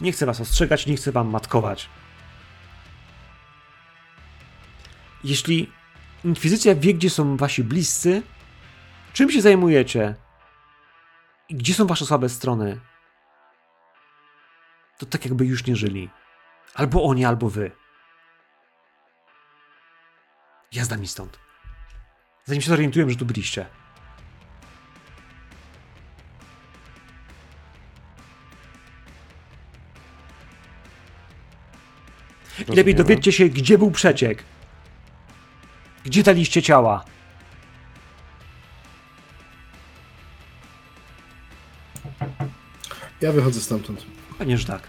Nie 0.00 0.12
chcę 0.12 0.26
was 0.26 0.40
ostrzegać, 0.40 0.86
nie 0.86 0.96
chcę 0.96 1.12
wam 1.12 1.28
matkować. 1.28 1.88
Jeśli 5.24 5.72
Inkwizycja 6.24 6.74
wie, 6.74 6.94
gdzie 6.94 7.10
są 7.10 7.36
wasi 7.36 7.64
bliscy, 7.64 8.22
czym 9.12 9.30
się 9.30 9.40
zajmujecie 9.40 10.14
i 11.48 11.54
gdzie 11.54 11.74
są 11.74 11.86
wasze 11.86 12.06
słabe 12.06 12.28
strony, 12.28 12.80
to 14.98 15.06
tak 15.06 15.24
jakby 15.24 15.46
już 15.46 15.66
nie 15.66 15.76
żyli. 15.76 16.10
Albo 16.74 17.04
oni, 17.04 17.24
albo 17.24 17.50
wy. 17.50 17.70
Jazda 20.72 20.96
mi 20.96 21.08
stąd. 21.08 21.38
Zanim 22.44 22.62
się 22.62 22.68
zorientuję, 22.68 23.10
że 23.10 23.16
tu 23.16 23.26
byliście. 23.26 23.66
Lepiej 32.76 32.94
dowiedzcie 32.94 33.32
się, 33.32 33.48
gdzie 33.48 33.78
był 33.78 33.90
przeciek. 33.90 34.44
Gdzie 36.04 36.22
daliście 36.22 36.62
ciała? 36.62 37.04
Ja 43.20 43.32
wychodzę 43.32 43.60
stamtąd. 43.60 44.06
Pewnie, 44.38 44.58
że 44.58 44.66
tak. 44.66 44.82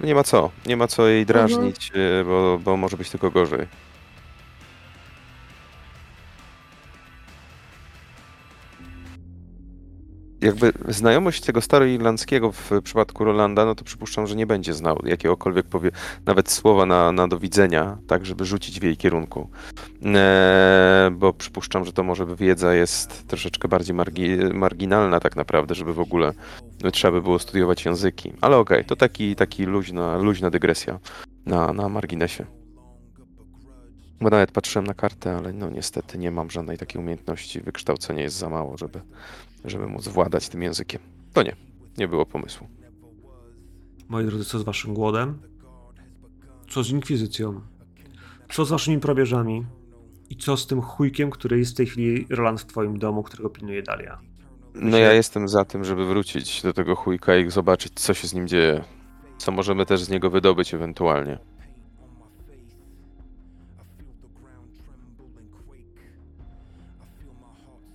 No 0.00 0.06
nie 0.06 0.14
ma 0.14 0.24
co. 0.24 0.50
Nie 0.66 0.76
ma 0.76 0.86
co 0.86 1.08
jej 1.08 1.26
drażnić, 1.26 1.90
e, 1.94 2.24
bo, 2.24 2.58
bo 2.64 2.76
może 2.76 2.96
być 2.96 3.10
tylko 3.10 3.30
gorzej. 3.30 3.66
Jakby 10.42 10.72
znajomość 10.88 11.40
tego 11.40 11.60
staroirlandzkiego 11.60 12.52
w 12.52 12.70
przypadku 12.84 13.24
Rolanda, 13.24 13.64
no 13.64 13.74
to 13.74 13.84
przypuszczam, 13.84 14.26
że 14.26 14.36
nie 14.36 14.46
będzie 14.46 14.74
znał 14.74 14.98
jakiegokolwiek 15.04 15.66
powie, 15.66 15.90
nawet 16.26 16.50
słowa 16.50 16.86
na, 16.86 17.12
na 17.12 17.28
do 17.28 17.38
widzenia, 17.38 17.98
tak, 18.06 18.26
żeby 18.26 18.44
rzucić 18.44 18.80
w 18.80 18.82
jej 18.82 18.96
kierunku. 18.96 19.48
E, 20.04 21.10
bo 21.12 21.32
przypuszczam, 21.32 21.84
że 21.84 21.92
to 21.92 22.02
może 22.02 22.26
wiedza 22.36 22.74
jest 22.74 23.28
troszeczkę 23.28 23.68
bardziej 23.68 23.94
margi, 23.96 24.36
marginalna 24.54 25.20
tak 25.20 25.36
naprawdę, 25.36 25.74
żeby 25.74 25.94
w 25.94 26.00
ogóle 26.00 26.32
no, 26.82 26.90
trzeba 26.90 27.12
by 27.12 27.22
było 27.22 27.38
studiować 27.38 27.84
języki. 27.84 28.32
Ale 28.40 28.56
okej, 28.56 28.84
to 28.84 28.96
taki, 28.96 29.36
taki 29.36 29.64
luźna, 29.64 30.16
luźna 30.16 30.50
dygresja 30.50 30.98
na, 31.46 31.72
na 31.72 31.88
marginesie. 31.88 32.46
Bo 34.20 34.30
nawet 34.30 34.52
patrzyłem 34.52 34.86
na 34.86 34.94
kartę, 34.94 35.36
ale 35.36 35.52
no 35.52 35.70
niestety 35.70 36.18
nie 36.18 36.30
mam 36.30 36.50
żadnej 36.50 36.78
takiej 36.78 37.00
umiejętności. 37.00 37.60
Wykształcenie 37.60 38.22
jest 38.22 38.36
za 38.36 38.48
mało, 38.48 38.76
żeby, 38.78 39.00
żeby 39.64 39.86
móc 39.86 40.08
władać 40.08 40.48
tym 40.48 40.62
językiem. 40.62 41.00
To 41.32 41.42
nie, 41.42 41.56
nie 41.98 42.08
było 42.08 42.26
pomysłu. 42.26 42.66
Moi 44.08 44.26
drodzy, 44.26 44.44
co 44.44 44.58
z 44.58 44.62
waszym 44.62 44.94
głodem? 44.94 45.38
Co 46.70 46.82
z 46.82 46.90
inkwizycją? 46.90 47.60
Co 48.52 48.64
z 48.64 48.70
waszymi 48.70 48.98
probierzami? 48.98 49.66
I 50.30 50.36
co 50.36 50.56
z 50.56 50.66
tym 50.66 50.80
chujkiem, 50.80 51.30
który 51.30 51.58
jest 51.58 51.72
w 51.72 51.76
tej 51.76 51.86
chwili 51.86 52.26
Roland 52.30 52.60
w 52.60 52.66
twoim 52.66 52.98
domu, 52.98 53.22
którego 53.22 53.50
pilnuje 53.50 53.82
Dalia? 53.82 54.18
No 54.74 54.98
ja 54.98 55.12
jestem 55.12 55.48
za 55.48 55.64
tym, 55.64 55.84
żeby 55.84 56.06
wrócić 56.06 56.62
do 56.62 56.72
tego 56.72 56.96
chujka 56.96 57.36
i 57.36 57.50
zobaczyć, 57.50 57.92
co 57.94 58.14
się 58.14 58.28
z 58.28 58.34
nim 58.34 58.48
dzieje. 58.48 58.84
Co 59.38 59.52
możemy 59.52 59.86
też 59.86 60.02
z 60.04 60.08
niego 60.08 60.30
wydobyć 60.30 60.74
ewentualnie. 60.74 61.38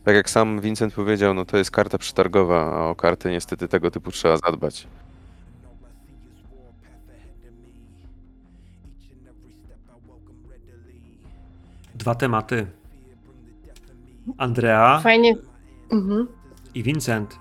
Tak 0.07 0.15
jak 0.15 0.29
sam 0.29 0.61
Vincent 0.61 0.93
powiedział, 0.93 1.33
no 1.33 1.45
to 1.45 1.57
jest 1.57 1.71
karta 1.71 1.97
przetargowa, 1.97 2.75
a 2.75 2.89
o 2.89 2.95
karty 2.95 3.31
niestety 3.31 3.67
tego 3.67 3.91
typu 3.91 4.11
trzeba 4.11 4.37
zadbać. 4.37 4.87
Dwa 11.95 12.15
tematy. 12.15 12.67
Andrea 14.37 14.99
Fajnie. 14.99 15.35
Mhm. 15.91 16.27
i 16.75 16.83
Vincent. 16.83 17.39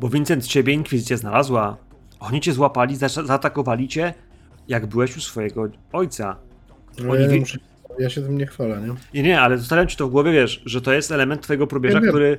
Bo 0.00 0.08
Vincent 0.08 0.46
ciebie 0.46 0.72
inkwizycja 0.72 1.16
znalazła. 1.16 1.76
Oni 2.20 2.40
cię 2.40 2.52
złapali, 2.52 2.96
za- 2.96 3.08
zaatakowali 3.08 3.88
cię, 3.88 4.14
jak 4.68 4.86
byłeś 4.86 5.16
u 5.16 5.20
swojego 5.20 5.68
ojca. 5.92 6.36
No, 6.98 7.12
Oni 7.12 7.22
ja, 7.22 7.28
nie 7.30 7.40
muszę, 7.40 7.58
ja 7.98 8.10
się 8.10 8.22
tym 8.22 8.38
nie 8.38 8.46
chwalę, 8.46 8.80
nie? 8.80 8.94
Nie, 9.14 9.28
nie, 9.28 9.40
ale 9.40 9.58
zostawiam 9.58 9.86
ci 9.86 9.96
to 9.96 10.08
w 10.08 10.10
głowie, 10.10 10.32
wiesz, 10.32 10.62
że 10.66 10.80
to 10.80 10.92
jest 10.92 11.12
element 11.12 11.42
twojego 11.42 11.66
probierza, 11.66 12.00
Ja 12.00 12.08
który 12.08 12.36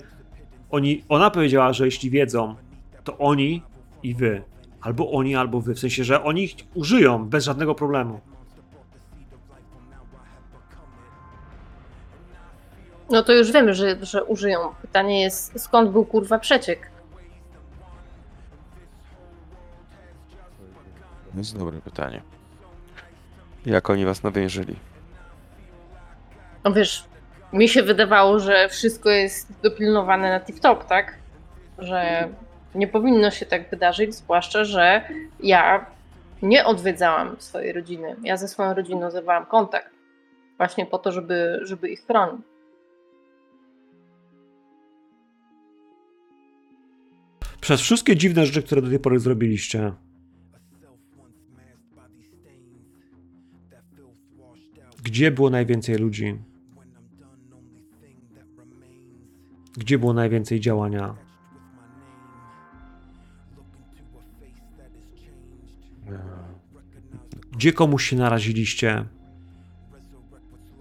oni, 0.69 1.03
ona 1.09 1.29
powiedziała, 1.29 1.73
że 1.73 1.85
jeśli 1.85 2.09
wiedzą, 2.09 2.55
to 3.03 3.17
oni 3.17 3.63
i 4.03 4.15
wy. 4.15 4.41
Albo 4.81 5.11
oni, 5.11 5.35
albo 5.35 5.61
wy. 5.61 5.75
W 5.75 5.79
sensie, 5.79 6.03
że 6.03 6.23
oni 6.23 6.43
ich 6.43 6.55
użyją 6.73 7.25
bez 7.25 7.43
żadnego 7.43 7.75
problemu. 7.75 8.19
No 13.09 13.23
to 13.23 13.33
już 13.33 13.51
wiemy, 13.51 13.73
że, 13.73 14.05
że 14.05 14.23
użyją. 14.23 14.59
Pytanie 14.81 15.21
jest, 15.21 15.59
skąd 15.59 15.91
był 15.91 16.05
kurwa 16.05 16.39
przeciek? 16.39 16.91
To 21.31 21.37
jest 21.37 21.57
dobre 21.57 21.81
pytanie. 21.81 22.21
Jak 23.65 23.89
oni 23.89 24.05
was 24.05 24.23
nawierzyli? 24.23 24.75
No 26.65 26.73
wiesz, 26.73 27.03
mi 27.53 27.69
się 27.69 27.83
wydawało, 27.83 28.39
że 28.39 28.69
wszystko 28.69 29.09
jest 29.09 29.61
dopilnowane 29.61 30.29
na 30.29 30.39
tip-top, 30.39 30.85
tak? 30.85 31.17
Że 31.77 32.29
nie 32.75 32.87
powinno 32.87 33.31
się 33.31 33.45
tak 33.45 33.69
wydarzyć, 33.69 34.15
zwłaszcza, 34.15 34.63
że 34.63 35.01
ja 35.39 35.85
nie 36.41 36.65
odwiedzałam 36.65 37.35
swojej 37.39 37.73
rodziny. 37.73 38.15
Ja 38.23 38.37
ze 38.37 38.47
swoją 38.47 38.73
rodziną 38.73 39.11
zerwałam 39.11 39.45
kontakt. 39.45 39.89
Właśnie 40.57 40.85
po 40.85 40.97
to, 40.97 41.11
żeby, 41.11 41.59
żeby 41.63 41.89
ich 41.89 42.05
chronić. 42.05 42.41
Przez 47.61 47.81
wszystkie 47.81 48.15
dziwne 48.15 48.45
rzeczy, 48.45 48.63
które 48.63 48.81
do 48.81 48.89
tej 48.89 48.99
pory 48.99 49.19
zrobiliście. 49.19 49.91
Gdzie 55.03 55.31
było 55.31 55.49
najwięcej 55.49 55.95
ludzi? 55.95 56.37
Gdzie 59.77 59.99
było 59.99 60.13
najwięcej 60.13 60.59
działania? 60.59 61.15
Gdzie 67.51 67.73
komuś 67.73 68.09
się 68.09 68.15
naraziliście? 68.15 69.05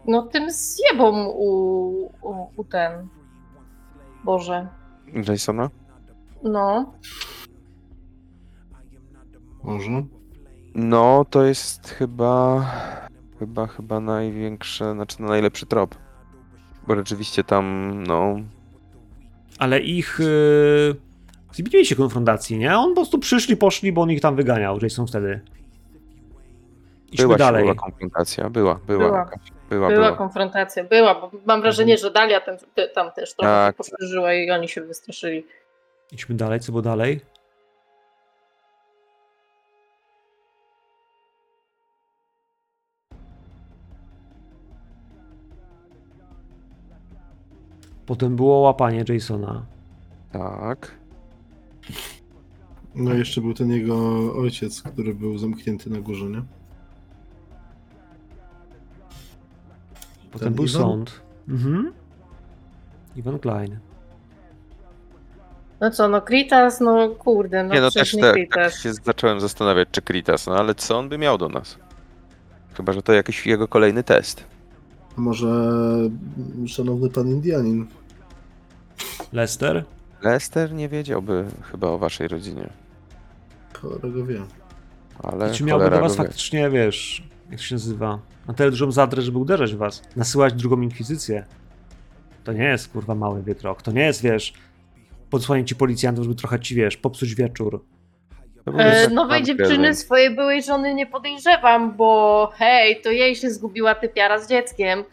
No 0.07 0.22
tym 0.22 0.51
zjebą 0.51 1.26
u, 1.28 1.49
u, 2.22 2.51
u 2.57 2.64
ten. 2.64 3.09
Boże. 4.24 4.68
Jasona? 5.28 5.70
No. 6.42 6.92
Może. 9.62 10.03
No, 10.74 11.24
to 11.30 11.45
jest 11.45 11.88
chyba. 11.88 12.64
Chyba, 13.38 13.66
chyba 13.66 14.01
największe, 14.01 14.92
znaczy 14.92 15.22
najlepszy 15.22 15.66
trop. 15.66 15.95
Bo 16.86 16.97
rzeczywiście 16.97 17.45
tam, 17.45 17.95
no. 18.07 18.36
Ale 19.59 19.80
ich. 19.80 20.18
Yy... 20.20 21.84
Się 21.84 21.96
konfrontacji, 21.96 22.59
nie? 22.59 22.78
On 22.78 22.88
po 22.88 22.94
prostu 22.94 23.18
przyszli, 23.18 23.57
poszli, 23.57 23.92
bo 23.92 24.02
on 24.02 24.11
ich 24.11 24.20
tam 24.20 24.36
wyganiał, 24.36 24.78
Jason 24.82 25.07
wtedy. 25.07 25.40
Idźmy 27.12 27.24
Była 27.24 27.36
dalej. 27.38 27.62
siłowa 27.62 27.80
konfrontacja, 27.80 28.50
była, 28.50 28.80
była. 28.86 29.05
Była. 29.05 29.18
jakaś. 29.18 29.40
Była, 29.70 29.88
Była 29.88 30.05
była. 30.05 30.16
konfrontacja, 30.16 30.84
była, 30.84 31.14
bo 31.14 31.30
mam 31.46 31.61
wrażenie, 31.62 31.98
że 31.98 32.11
Dalia 32.11 32.40
tam, 32.40 32.57
tam 32.94 33.12
też 33.12 33.34
trochę 33.34 33.50
Tak. 33.52 33.74
się 33.74 33.76
powtórzyła 33.76 34.34
i 34.34 34.50
oni 34.50 34.68
się 34.68 34.80
wystraszyli. 34.80 35.46
Idźmy 36.12 36.34
dalej, 36.34 36.61
co 36.61 36.72
było 36.72 36.82
dalej? 36.82 37.20
Potem 48.07 48.36
było 48.36 48.59
łapanie 48.59 49.05
Jasona. 49.09 49.62
Tak. 50.32 50.90
No 52.94 53.14
i 53.14 53.18
jeszcze 53.18 53.40
był 53.40 53.55
ten 53.55 53.70
jego 53.70 53.96
ojciec, 54.36 54.82
który 54.82 55.14
był 55.14 55.38
zamknięty 55.38 55.90
na 55.90 55.98
górze, 56.00 56.24
nie? 56.24 56.42
Potem 60.33 60.46
Ten 60.49 60.54
był 60.54 60.64
Iwan? 60.64 60.83
sąd. 60.83 61.20
Mhm. 61.49 61.92
Iwan 63.16 63.38
Klein. 63.38 63.79
No 65.80 65.91
co, 65.91 66.08
no 66.08 66.22
Kritas, 66.22 66.80
no 66.80 67.08
kurde, 67.08 67.64
no 67.64 67.74
nie, 67.74 67.80
no 67.80 67.91
przecież 67.91 68.11
też 68.11 68.14
nie 68.14 68.22
te, 68.22 68.26
tak 68.29 68.34
Kritas. 68.34 68.80
się 68.80 68.92
zacząłem 68.95 69.41
zastanawiać, 69.41 69.88
czy 69.92 70.03
Kritas, 70.03 70.46
no 70.46 70.57
ale 70.57 70.74
co 70.74 70.99
on 70.99 71.08
by 71.08 71.18
miał 71.18 71.38
do 71.38 71.49
nas? 71.49 71.79
Chyba, 72.74 72.92
że 72.92 73.03
to 73.03 73.12
jakiś 73.12 73.46
jego 73.46 73.68
kolejny 73.68 74.03
test. 74.03 74.45
A 75.18 75.20
Może 75.20 75.49
mm, 75.49 76.68
szanowny 76.68 77.11
pan 77.11 77.28
Indianin. 77.28 77.86
Lester? 79.32 79.84
Lester 80.22 80.72
nie 80.72 80.88
wiedziałby 80.88 81.45
chyba 81.62 81.88
o 81.88 81.99
waszej 81.99 82.28
rodzinie, 82.28 82.70
Chorego 83.80 84.26
wie. 84.26 84.41
ale 85.22 85.53
Czy 85.53 85.64
miałby 85.64 85.84
cholera 85.84 85.96
do 85.96 86.03
was 86.03 86.16
go 86.16 86.22
wie. 86.22 86.28
faktycznie, 86.28 86.70
wiesz, 86.70 87.28
jak 87.50 87.61
to 87.61 87.66
się 87.66 87.74
nazywa, 87.74 88.18
na 88.49 88.54
tyle 88.54 88.70
dużą 88.70 88.92
zadrę, 88.92 89.22
żeby 89.22 89.38
uderzać 89.38 89.74
w 89.74 89.78
was, 89.78 90.03
nasyłać 90.16 90.54
drugą 90.54 90.80
inkwizycję. 90.80 91.45
To 92.45 92.53
nie 92.53 92.64
jest, 92.64 92.88
kurwa, 92.88 93.14
mały 93.14 93.42
wietrok. 93.42 93.82
To 93.82 93.92
nie 93.92 94.03
jest, 94.03 94.22
wiesz, 94.22 94.53
podsłanie 95.30 95.64
ci 95.64 95.76
policjantów, 95.76 96.24
żeby 96.24 96.34
trochę 96.36 96.61
ci, 96.61 96.74
wiesz, 96.74 96.96
popsuć 96.96 97.34
wieczór. 97.34 97.84
E, 98.66 99.00
jednak 99.00 99.12
nowej 99.12 99.42
dziewczyny 99.42 99.95
swojej 99.95 100.34
byłej 100.34 100.62
żony 100.62 100.95
nie 100.95 101.07
podejrzewam, 101.07 101.96
bo 101.96 102.53
hej, 102.54 103.00
to 103.00 103.11
jej 103.11 103.36
się 103.36 103.50
zgubiła 103.50 103.95
typiara 103.95 104.38
z 104.38 104.49
dzieckiem. 104.49 105.04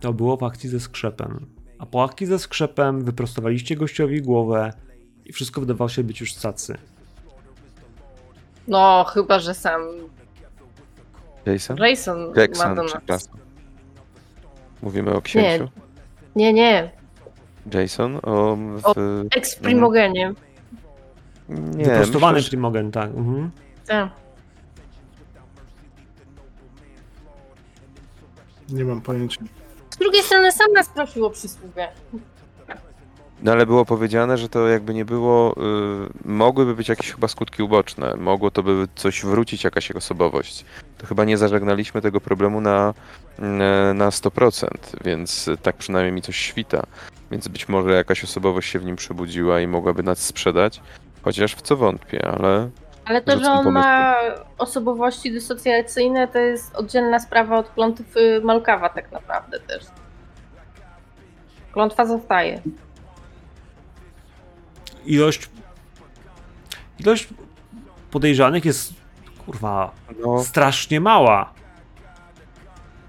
To 0.00 0.12
było 0.12 0.36
w 0.36 0.42
akcji 0.42 0.68
ze 0.68 0.80
skrzepem. 0.80 1.46
A 1.78 1.86
po 1.86 2.04
akcji 2.04 2.26
ze 2.26 2.38
skrzepem 2.38 3.04
wyprostowaliście 3.04 3.76
gościowi 3.76 4.22
głowę 4.22 4.72
i 5.24 5.32
wszystko 5.32 5.60
wydawało 5.60 5.88
się 5.88 6.04
być 6.04 6.20
już 6.20 6.34
cacy. 6.34 6.78
No, 8.68 9.04
chyba, 9.04 9.38
że 9.38 9.54
sam 9.54 9.82
Jason? 11.46 11.76
Rayson 11.76 12.28
ma 12.28 12.40
Jackson, 12.40 12.74
do 12.74 12.82
nas. 12.82 12.92
przepraszam. 12.92 13.49
Mówimy 14.82 15.14
o 15.14 15.22
księciu? 15.22 15.68
Nie, 16.36 16.52
nie, 16.52 16.90
Jason? 17.74 18.16
O, 18.22 18.56
w... 18.56 18.80
O, 18.86 18.94
ex-primogenie. 19.36 20.32
Nie, 21.48 21.84
Wyprostowany 21.84 22.32
myślę, 22.32 22.42
że- 22.42 22.50
Primogen, 22.50 22.92
tak. 22.92 23.10
Mhm. 23.10 23.50
Tak. 23.86 24.08
Nie 28.68 28.84
mam 28.84 29.00
pojęcia. 29.00 29.40
Z 29.90 29.96
drugiej 29.96 30.22
strony 30.22 30.52
sam 30.52 30.72
nas 30.72 30.88
prosił 30.88 31.26
o 31.26 31.30
przysługę. 31.30 31.88
No 33.42 33.52
ale 33.52 33.66
było 33.66 33.84
powiedziane, 33.84 34.38
że 34.38 34.48
to 34.48 34.68
jakby 34.68 34.94
nie 34.94 35.04
było, 35.04 35.54
y, 35.56 36.28
mogłyby 36.28 36.74
być 36.74 36.88
jakieś 36.88 37.12
chyba 37.12 37.28
skutki 37.28 37.62
uboczne, 37.62 38.16
mogło 38.16 38.50
to 38.50 38.62
by 38.62 38.88
coś 38.94 39.24
wrócić, 39.24 39.64
jakaś 39.64 39.88
jego 39.88 39.98
osobowość. 39.98 40.64
To 41.00 41.06
chyba 41.06 41.24
nie 41.24 41.38
zażegnaliśmy 41.38 42.00
tego 42.00 42.20
problemu 42.20 42.60
na, 42.60 42.94
mm, 43.38 43.98
na 43.98 44.10
100%, 44.10 44.68
więc 45.04 45.50
tak 45.62 45.76
przynajmniej 45.76 46.12
mi 46.12 46.22
coś 46.22 46.36
świta. 46.36 46.82
Więc 47.30 47.48
być 47.48 47.68
może 47.68 47.90
jakaś 47.90 48.24
osobowość 48.24 48.70
się 48.70 48.78
w 48.78 48.84
nim 48.84 48.96
przebudziła 48.96 49.60
i 49.60 49.66
mogłaby 49.66 50.02
nas 50.02 50.18
sprzedać, 50.18 50.80
chociaż 51.22 51.54
w 51.54 51.62
co 51.62 51.76
wątpię, 51.76 52.28
ale 52.28 52.70
Ale 53.04 53.22
to, 53.22 53.38
że 53.38 53.52
on 53.52 53.72
ma 53.72 54.16
osobowości 54.58 55.32
dysocjacyjne, 55.32 56.28
to 56.28 56.38
jest 56.38 56.74
oddzielna 56.74 57.18
sprawa 57.18 57.58
od 57.58 57.70
klątwy 57.70 58.40
Malkawa 58.44 58.88
tak 58.88 59.12
naprawdę 59.12 59.60
też. 59.60 59.84
Klątwa 61.72 62.06
zostaje. 62.06 62.62
Ilość. 65.06 65.50
Ilość 66.98 67.28
podejrzanych 68.10 68.64
jest. 68.64 68.99
Kurwa. 69.50 69.94
no, 70.20 70.44
strasznie 70.44 71.00
mała. 71.00 71.54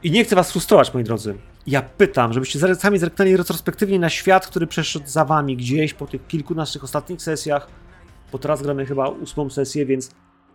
I 0.04 0.12
nie 0.12 0.24
chcę 0.24 0.36
was 0.36 0.52
frustrować, 0.52 0.94
moi 0.94 1.04
drodzy. 1.04 1.38
Ja 1.68 1.82
pytam, 1.82 2.34
żebyście 2.34 2.76
sami 2.76 2.98
zerknęli 2.98 3.38
retrospektywnie 3.38 4.00
na 4.00 4.10
świat, 4.10 4.48
który 4.48 4.68
przeszedł 4.68 5.08
za 5.08 5.26
wami 5.26 5.58
gdzieś 5.58 5.94
po 5.94 6.08
tych 6.08 6.28
kilku 6.28 6.56
naszych 6.56 6.84
ostatnich 6.84 7.22
sesjach, 7.22 7.68
bo 8.32 8.38
teraz 8.38 8.62
gramy 8.62 8.86
chyba 8.86 9.08
ósmą 9.08 9.50
sesję, 9.50 9.86
więc 9.86 10.12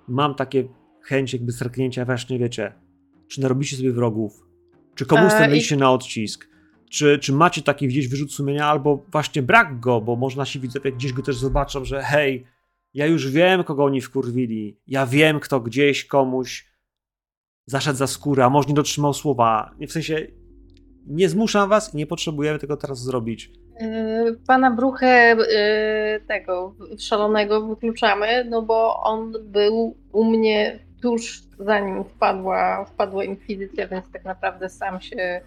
mam 0.08 0.34
takie 0.34 0.68
chęć 1.02 1.32
jakby 1.32 1.52
zerknięcia 1.52 2.04
właśnie, 2.04 2.38
wiecie, 2.38 2.72
czy 3.28 3.40
narobicie 3.40 3.76
sobie 3.76 3.92
wrogów, 3.92 4.32
czy 4.94 5.06
komuś 5.06 5.26
E, 5.26 5.30
stanęliście 5.30 5.76
na 5.76 5.92
odcisk, 5.92 6.48
czy, 6.90 7.18
czy 7.18 7.32
macie 7.32 7.62
taki 7.62 7.88
gdzieś 7.88 8.08
wyrzut 8.08 8.32
sumienia, 8.32 8.66
albo 8.66 9.04
właśnie 9.12 9.42
brak 9.42 9.80
go, 9.80 10.00
bo 10.00 10.16
może 10.16 10.36
nasi 10.36 10.60
widzowie 10.60 10.92
gdzieś 10.92 11.12
go 11.12 11.22
też 11.22 11.36
zobaczą, 11.36 11.84
że 11.84 12.02
hej, 12.02 12.46
ja 12.96 13.06
już 13.06 13.30
wiem, 13.30 13.64
kogo 13.64 13.84
oni 13.84 14.00
wkurwili, 14.00 14.80
ja 14.86 15.06
wiem, 15.06 15.40
kto 15.40 15.60
gdzieś 15.60 16.04
komuś 16.04 16.76
zaszedł 17.66 17.98
za 17.98 18.06
skórę, 18.06 18.44
a 18.44 18.50
może 18.50 18.68
nie 18.68 18.74
dotrzymał 18.74 19.14
słowa. 19.14 19.74
W 19.88 19.92
sensie 19.92 20.26
nie 21.06 21.28
zmuszam 21.28 21.68
was 21.68 21.94
i 21.94 21.96
nie 21.96 22.06
potrzebujemy 22.06 22.58
tego 22.58 22.76
teraz 22.76 23.02
zrobić. 23.02 23.50
Yy, 23.80 24.38
Pana 24.46 24.70
Bruchę 24.70 25.36
yy, 25.36 26.26
tego 26.26 26.74
szalonego 26.98 27.66
wykluczamy, 27.66 28.44
no 28.44 28.62
bo 28.62 29.02
on 29.02 29.32
był 29.44 29.96
u 30.12 30.24
mnie 30.24 30.78
tuż 31.02 31.42
zanim 31.58 32.04
wpadła, 32.04 32.84
wpadła 32.84 33.24
inkwizycja, 33.24 33.88
więc 33.88 34.10
tak 34.12 34.24
naprawdę 34.24 34.68
sam 34.68 35.00
się 35.00 35.40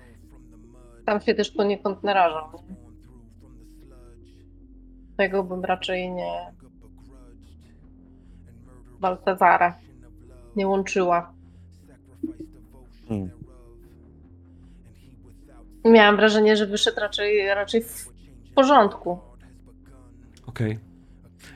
sam 1.06 1.22
się 1.22 1.36
też 1.36 1.52
poniekąd 1.52 2.04
narażał. 2.04 2.50
Tego 5.18 5.44
bym 5.44 5.66
raczej 5.66 6.12
nie 6.12 6.59
Baltazara 9.00 9.78
nie 10.56 10.68
łączyła. 10.68 11.34
hmm. 13.08 13.30
Miałam 15.86 16.16
wrażenie, 16.16 16.58
że 16.58 16.68
wyszedł 16.68 17.00
raczej, 17.00 17.48
raczej 17.48 17.84
w 17.84 18.08
porządku. 18.56 19.20
Okej. 20.48 20.80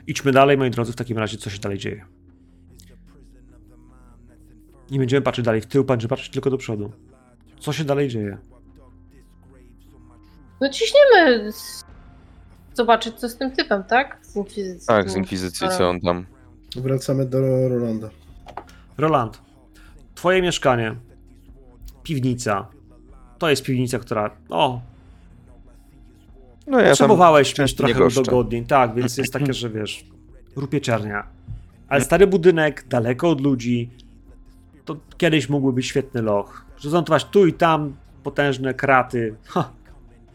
Idźmy 0.06 0.32
dalej, 0.32 0.58
moi 0.58 0.70
drodzy, 0.70 0.92
w 0.92 0.96
takim 0.96 1.18
razie, 1.18 1.38
co 1.38 1.50
się 1.50 1.58
dalej 1.58 1.78
dzieje. 1.78 2.04
Nie 4.90 4.98
będziemy 4.98 5.22
patrzeć 5.22 5.44
dalej 5.44 5.60
w 5.60 5.66
tył, 5.66 5.84
będziemy 5.84 6.08
patrzeć 6.08 6.32
tylko 6.32 6.50
do 6.50 6.56
przodu. 6.58 6.92
Co 7.60 7.72
się 7.72 7.84
dalej 7.84 8.08
dzieje? 8.08 8.38
No 10.60 10.68
ciśniemy 10.68 11.52
z- 11.52 11.84
zobaczyć, 12.74 13.14
co 13.14 13.28
z 13.28 13.36
tym 13.36 13.50
typem, 13.50 13.84
tak? 13.84 14.18
Z 14.22 14.36
inkwizycji. 14.36 14.86
tak, 14.86 15.10
z 15.10 15.16
Inkwizycji, 15.16 15.68
co 15.78 15.90
on 15.90 16.00
tam. 16.00 16.26
Wracamy 16.76 17.26
do 17.26 17.68
Rolanda. 17.68 18.10
Roland, 18.98 19.42
twoje 20.14 20.42
mieszkanie, 20.42 20.96
piwnica. 22.02 22.66
To 23.38 23.50
jest 23.50 23.62
piwnica, 23.62 23.98
która. 23.98 24.30
O, 24.48 24.80
No 26.66 26.78
ja 26.78 26.84
tam 26.84 26.90
potrzebowałeś 26.90 27.58
mieć 27.58 27.74
trochę 27.74 28.04
udogodnień. 28.04 28.66
Tak, 28.66 28.94
więc 28.94 29.16
jest 29.16 29.32
takie, 29.32 29.54
że 29.62 29.70
wiesz, 29.70 30.04
rupieciarnia. 30.56 31.26
Ale 31.88 32.00
stary 32.00 32.26
budynek, 32.26 32.84
daleko 32.88 33.30
od 33.30 33.40
ludzi, 33.40 33.90
to 34.84 34.96
kiedyś 35.16 35.48
mógłby 35.48 35.72
być 35.72 35.86
świetny 35.86 36.22
loch. 36.22 36.64
Zmontować 36.80 37.24
tu 37.24 37.46
i 37.46 37.52
tam 37.52 37.96
potężne 38.22 38.74
kraty. 38.74 39.36
Ha, 39.44 39.70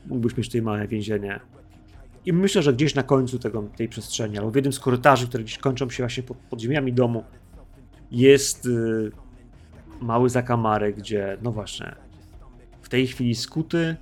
mógłbyś 0.07 0.37
mieć 0.37 0.47
tutaj 0.47 0.61
małe 0.61 0.87
więzienie. 0.87 1.39
I 2.25 2.33
myślę, 2.33 2.61
że 2.61 2.73
gdzieś 2.73 2.95
na 2.95 3.03
końcu 3.03 3.39
tego, 3.39 3.63
tej 3.77 3.89
przestrzeni, 3.89 4.37
albo 4.37 4.51
w 4.51 4.55
jednym 4.55 4.73
z 4.73 4.79
korytarzy, 4.79 5.27
które 5.27 5.43
gdzieś 5.43 5.57
kończą 5.57 5.89
się 5.89 6.03
właśnie 6.03 6.23
pod 6.23 6.37
podziemiami 6.37 6.93
domu, 6.93 7.23
jest 8.11 8.65
y, 8.65 9.11
mały 10.01 10.29
zakamarek, 10.29 10.97
gdzie, 10.97 11.37
no 11.41 11.51
właśnie, 11.51 11.95
w 12.81 12.89
tej 12.89 13.07
chwili 13.07 13.35
skuty, 13.35 13.95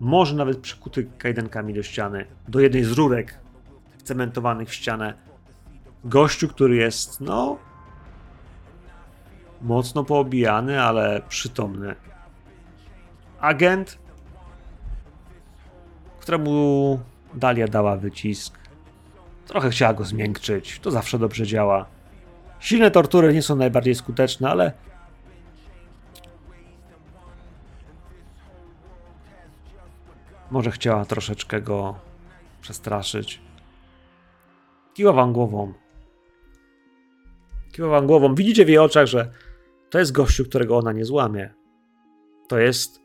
może 0.00 0.36
nawet 0.36 0.58
przykuty 0.58 1.10
kajdankami 1.18 1.74
do 1.74 1.82
ściany, 1.82 2.26
do 2.48 2.60
jednej 2.60 2.84
z 2.84 2.90
rurek 2.90 3.38
cementowanych 4.04 4.68
w 4.68 4.74
ścianę, 4.74 5.14
gościu, 6.04 6.48
który 6.48 6.76
jest, 6.76 7.20
no, 7.20 7.58
mocno 9.62 10.04
poobijany, 10.04 10.82
ale 10.82 11.22
przytomny. 11.28 11.94
Agent, 13.40 13.98
któremu 16.20 17.00
Dalia 17.34 17.68
dała 17.68 17.96
wycisk. 17.96 18.58
Trochę 19.46 19.70
chciała 19.70 19.94
go 19.94 20.04
zmiękczyć, 20.04 20.80
to 20.80 20.90
zawsze 20.90 21.18
dobrze 21.18 21.46
działa. 21.46 21.86
Silne 22.60 22.90
tortury 22.90 23.34
nie 23.34 23.42
są 23.42 23.56
najbardziej 23.56 23.94
skuteczne, 23.94 24.50
ale 24.50 24.72
może 30.50 30.70
chciała 30.70 31.04
troszeczkę 31.04 31.60
go 31.60 31.94
przestraszyć. 32.60 33.40
Kiwa 34.94 35.12
wam 35.12 35.32
głową. 35.32 35.72
Kiwa 37.72 37.88
wam 37.88 38.06
głową. 38.06 38.34
Widzicie 38.34 38.64
w 38.64 38.68
jej 38.68 38.78
oczach, 38.78 39.06
że 39.06 39.32
to 39.90 39.98
jest 39.98 40.12
gościu, 40.12 40.44
którego 40.44 40.78
ona 40.78 40.92
nie 40.92 41.04
złamie. 41.04 41.54
To 42.48 42.58
jest 42.58 43.02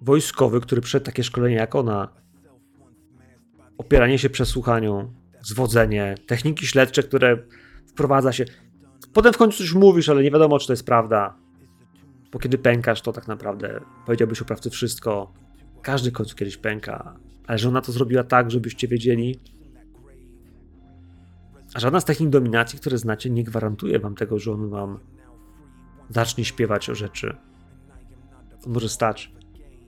wojskowy, 0.00 0.60
który 0.60 0.80
przed 0.80 1.04
takie 1.04 1.24
szkolenie 1.24 1.56
jak 1.56 1.74
ona. 1.74 2.08
Opieranie 3.80 4.18
się 4.18 4.30
przesłuchaniu, 4.30 5.12
zwodzenie, 5.42 6.14
techniki 6.26 6.66
śledcze, 6.66 7.02
które 7.02 7.38
wprowadza 7.86 8.32
się. 8.32 8.44
Potem 9.12 9.32
w 9.32 9.36
końcu 9.36 9.58
coś 9.58 9.74
mówisz, 9.74 10.08
ale 10.08 10.22
nie 10.22 10.30
wiadomo, 10.30 10.58
czy 10.58 10.66
to 10.66 10.72
jest 10.72 10.86
prawda. 10.86 11.36
Bo 12.32 12.38
kiedy 12.38 12.58
pękasz, 12.58 13.02
to 13.02 13.12
tak 13.12 13.28
naprawdę 13.28 13.80
powiedziałbyś 14.06 14.42
oprawcy 14.42 14.70
wszystko. 14.70 15.32
Każdy 15.82 16.10
w 16.10 16.12
końcu 16.12 16.36
kiedyś 16.36 16.56
pęka. 16.56 17.16
Ale 17.46 17.58
że 17.58 17.68
ona 17.68 17.80
to 17.80 17.92
zrobiła 17.92 18.24
tak, 18.24 18.50
żebyście 18.50 18.88
wiedzieli. 18.88 19.38
A 21.74 21.80
żadna 21.80 22.00
z 22.00 22.04
technik 22.04 22.30
dominacji, 22.30 22.78
które 22.78 22.98
znacie, 22.98 23.30
nie 23.30 23.44
gwarantuje 23.44 23.98
wam 23.98 24.14
tego, 24.14 24.38
że 24.38 24.52
on 24.52 24.70
wam 24.70 24.98
zacznie 26.08 26.44
śpiewać 26.44 26.90
o 26.90 26.94
rzeczy. 26.94 27.36
On 28.66 28.72
może 28.72 28.88
stać, 28.88 29.32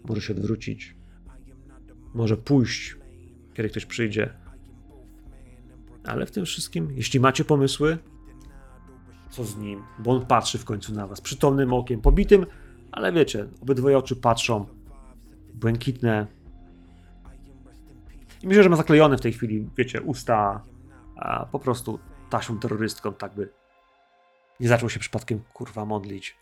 może 0.04 0.20
się 0.20 0.32
odwrócić, 0.34 0.96
może 2.14 2.36
pójść, 2.36 3.01
kiedy 3.54 3.68
ktoś 3.68 3.86
przyjdzie. 3.86 4.34
Ale 6.04 6.26
w 6.26 6.30
tym 6.30 6.44
wszystkim, 6.44 6.92
jeśli 6.96 7.20
macie 7.20 7.44
pomysły, 7.44 7.98
co 9.30 9.44
z 9.44 9.56
nim? 9.56 9.82
Bo 9.98 10.10
on 10.10 10.26
patrzy 10.26 10.58
w 10.58 10.64
końcu 10.64 10.94
na 10.94 11.06
was, 11.06 11.20
przytomnym 11.20 11.72
okiem, 11.72 12.00
pobitym, 12.00 12.46
ale 12.92 13.12
wiecie, 13.12 13.46
obydwoje 13.60 13.98
oczy 13.98 14.16
patrzą, 14.16 14.66
błękitne. 15.54 16.26
I 18.42 18.46
myślę, 18.46 18.62
że 18.62 18.68
ma 18.68 18.76
zaklejone 18.76 19.18
w 19.18 19.20
tej 19.20 19.32
chwili, 19.32 19.68
wiecie, 19.76 20.02
usta 20.02 20.64
a 21.16 21.46
po 21.46 21.58
prostu 21.58 21.98
tasią 22.30 22.58
terrorystką, 22.58 23.12
tak 23.12 23.34
by 23.34 23.48
nie 24.60 24.68
zaczął 24.68 24.90
się 24.90 25.00
przypadkiem 25.00 25.40
kurwa 25.52 25.84
modlić. 25.84 26.36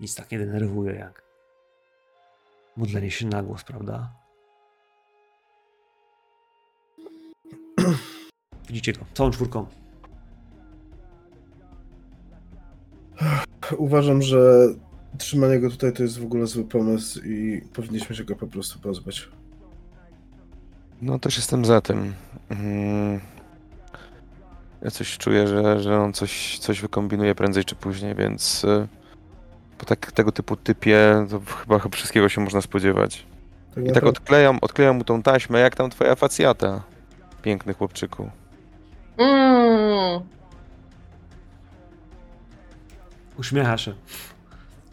Nic 0.00 0.14
tak 0.14 0.30
nie 0.30 0.38
denerwuje 0.38 0.94
jak 0.94 1.22
modlenie 2.76 3.10
się 3.10 3.26
na 3.26 3.42
głos, 3.42 3.64
prawda? 3.64 4.12
Widzicie 8.68 8.92
go, 8.92 9.00
całą 9.14 9.30
czwórką. 9.30 9.66
Uważam, 13.76 14.22
że 14.22 14.68
trzymanie 15.18 15.60
go 15.60 15.70
tutaj 15.70 15.92
to 15.92 16.02
jest 16.02 16.20
w 16.20 16.24
ogóle 16.24 16.46
zły 16.46 16.64
pomysł 16.64 17.20
i 17.24 17.62
powinniśmy 17.72 18.16
się 18.16 18.24
go 18.24 18.36
po 18.36 18.46
prostu 18.46 18.78
pozbyć. 18.78 19.28
No 21.02 21.18
też 21.18 21.36
jestem 21.36 21.64
za 21.64 21.80
tym. 21.80 22.14
Mm. 22.48 23.20
Ja 24.82 24.90
coś 24.90 25.18
czuję, 25.18 25.48
że, 25.48 25.80
że 25.80 26.00
on 26.00 26.12
coś, 26.12 26.58
coś 26.58 26.80
wykombinuje 26.80 27.34
prędzej 27.34 27.64
czy 27.64 27.74
później, 27.74 28.14
więc 28.14 28.64
y, 28.64 28.88
po 29.78 29.84
tak, 29.84 30.12
tego 30.12 30.32
typu 30.32 30.56
typie 30.56 31.26
to 31.30 31.40
chyba, 31.40 31.78
chyba 31.78 31.96
wszystkiego 31.96 32.28
się 32.28 32.40
można 32.40 32.60
spodziewać. 32.60 33.26
Tak 33.74 33.84
I 33.84 33.92
tak 33.92 34.04
odklejam, 34.04 34.58
odklejam 34.60 34.96
mu 34.96 35.04
tą 35.04 35.22
taśmę, 35.22 35.60
jak 35.60 35.76
tam 35.76 35.90
twoja 35.90 36.14
facjata, 36.14 36.82
piękny 37.42 37.74
chłopczyku. 37.74 38.30
Mmm. 39.18 40.28
Uśmiecha 43.38 43.78
się. 43.78 43.94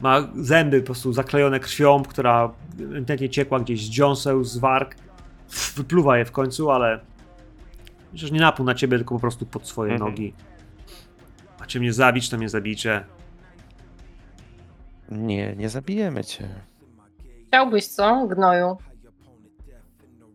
Ma 0.02 0.18
zęby 0.36 0.80
po 0.80 0.86
prostu 0.86 1.14
zaklejone 1.14 1.60
krwią, 1.60 2.04
która 2.04 2.52
ewidentnie 2.80 3.30
ciekła 3.30 3.60
gdzieś 3.60 3.86
z 3.86 3.90
dziąseł, 3.90 4.44
z 4.44 4.58
warg. 4.58 4.96
Wypluwa 5.76 6.18
je 6.18 6.26
w 6.26 6.32
końcu, 6.32 6.72
ale 6.72 7.00
przecież 8.14 8.32
nie 8.32 8.40
napół 8.40 8.66
na 8.66 8.76
ciebie, 8.76 8.98
tylko 8.98 9.16
po 9.16 9.22
prostu 9.22 9.46
pod 9.46 9.68
swoje 9.68 9.94
Mhm. 9.94 10.12
nogi. 10.12 10.34
Macie 11.60 11.80
mnie 11.80 11.94
zabić, 11.94 12.30
to 12.30 12.38
mnie 12.38 12.50
zabicie. 12.50 13.06
Nie, 15.10 15.56
nie 15.56 15.70
zabijemy 15.70 16.24
cię. 16.24 16.50
Chciałbyś 17.48 17.88
co, 17.88 18.28
gnoju? 18.28 18.78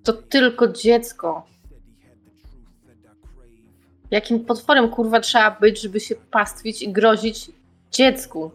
To 0.05 0.13
tylko 0.13 0.69
dziecko. 0.69 1.47
Jakim 4.11 4.45
potworem 4.45 4.89
kurwa 4.89 5.21
trzeba 5.21 5.51
być, 5.51 5.83
żeby 5.83 6.01
się 6.01 6.15
pastwić 6.15 6.83
i 6.83 6.93
grozić 6.93 7.51
dziecku? 7.91 8.51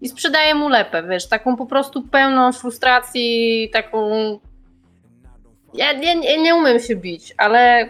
I 0.00 0.08
sprzedaje 0.08 0.54
mu 0.54 0.68
lepę, 0.68 1.02
wiesz, 1.02 1.28
taką 1.28 1.56
po 1.56 1.66
prostu 1.66 2.02
pełną 2.02 2.52
frustracji, 2.52 3.70
taką. 3.72 4.10
Ja 5.74 5.92
nie, 5.92 6.16
nie, 6.16 6.42
nie 6.42 6.54
umiem 6.54 6.80
się 6.80 6.96
bić, 6.96 7.34
ale. 7.36 7.88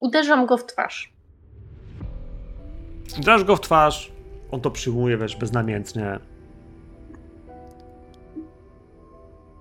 Uderzam 0.00 0.46
go 0.46 0.56
w 0.56 0.66
twarz. 0.66 1.12
Dasz 3.18 3.44
go 3.44 3.56
w 3.56 3.60
twarz, 3.60 4.12
on 4.50 4.60
to 4.60 4.70
przyjmuje, 4.70 5.16
wiesz, 5.16 5.36
beznamiętnie. 5.36 6.18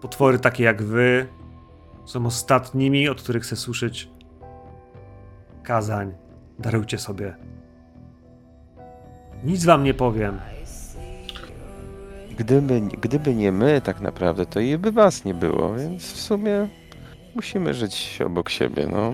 Potwory 0.02 0.40
takie 0.40 0.64
jak 0.64 0.84
wy 0.84 1.28
są 2.08 2.26
ostatnimi, 2.26 3.10
od 3.10 3.22
których 3.22 3.44
chcę 3.44 3.56
słyszeć 3.56 4.10
kazań. 5.64 6.14
Darujcie 6.60 6.98
sobie. 6.98 7.36
Nic 9.44 9.66
wam 9.66 9.84
nie 9.84 9.94
powiem. 9.94 10.40
Gdyby, 12.38 12.82
gdyby 12.82 13.36
nie 13.36 13.52
my 13.52 13.82
tak 13.82 14.02
naprawdę, 14.02 14.46
to 14.46 14.60
i 14.60 14.78
by 14.78 14.92
was 14.92 15.26
nie 15.26 15.34
było, 15.34 15.76
więc 15.76 16.04
w 16.14 16.22
sumie 16.22 16.68
musimy 17.36 17.74
żyć 17.74 18.20
obok 18.26 18.50
siebie, 18.50 18.88
no. 18.92 19.14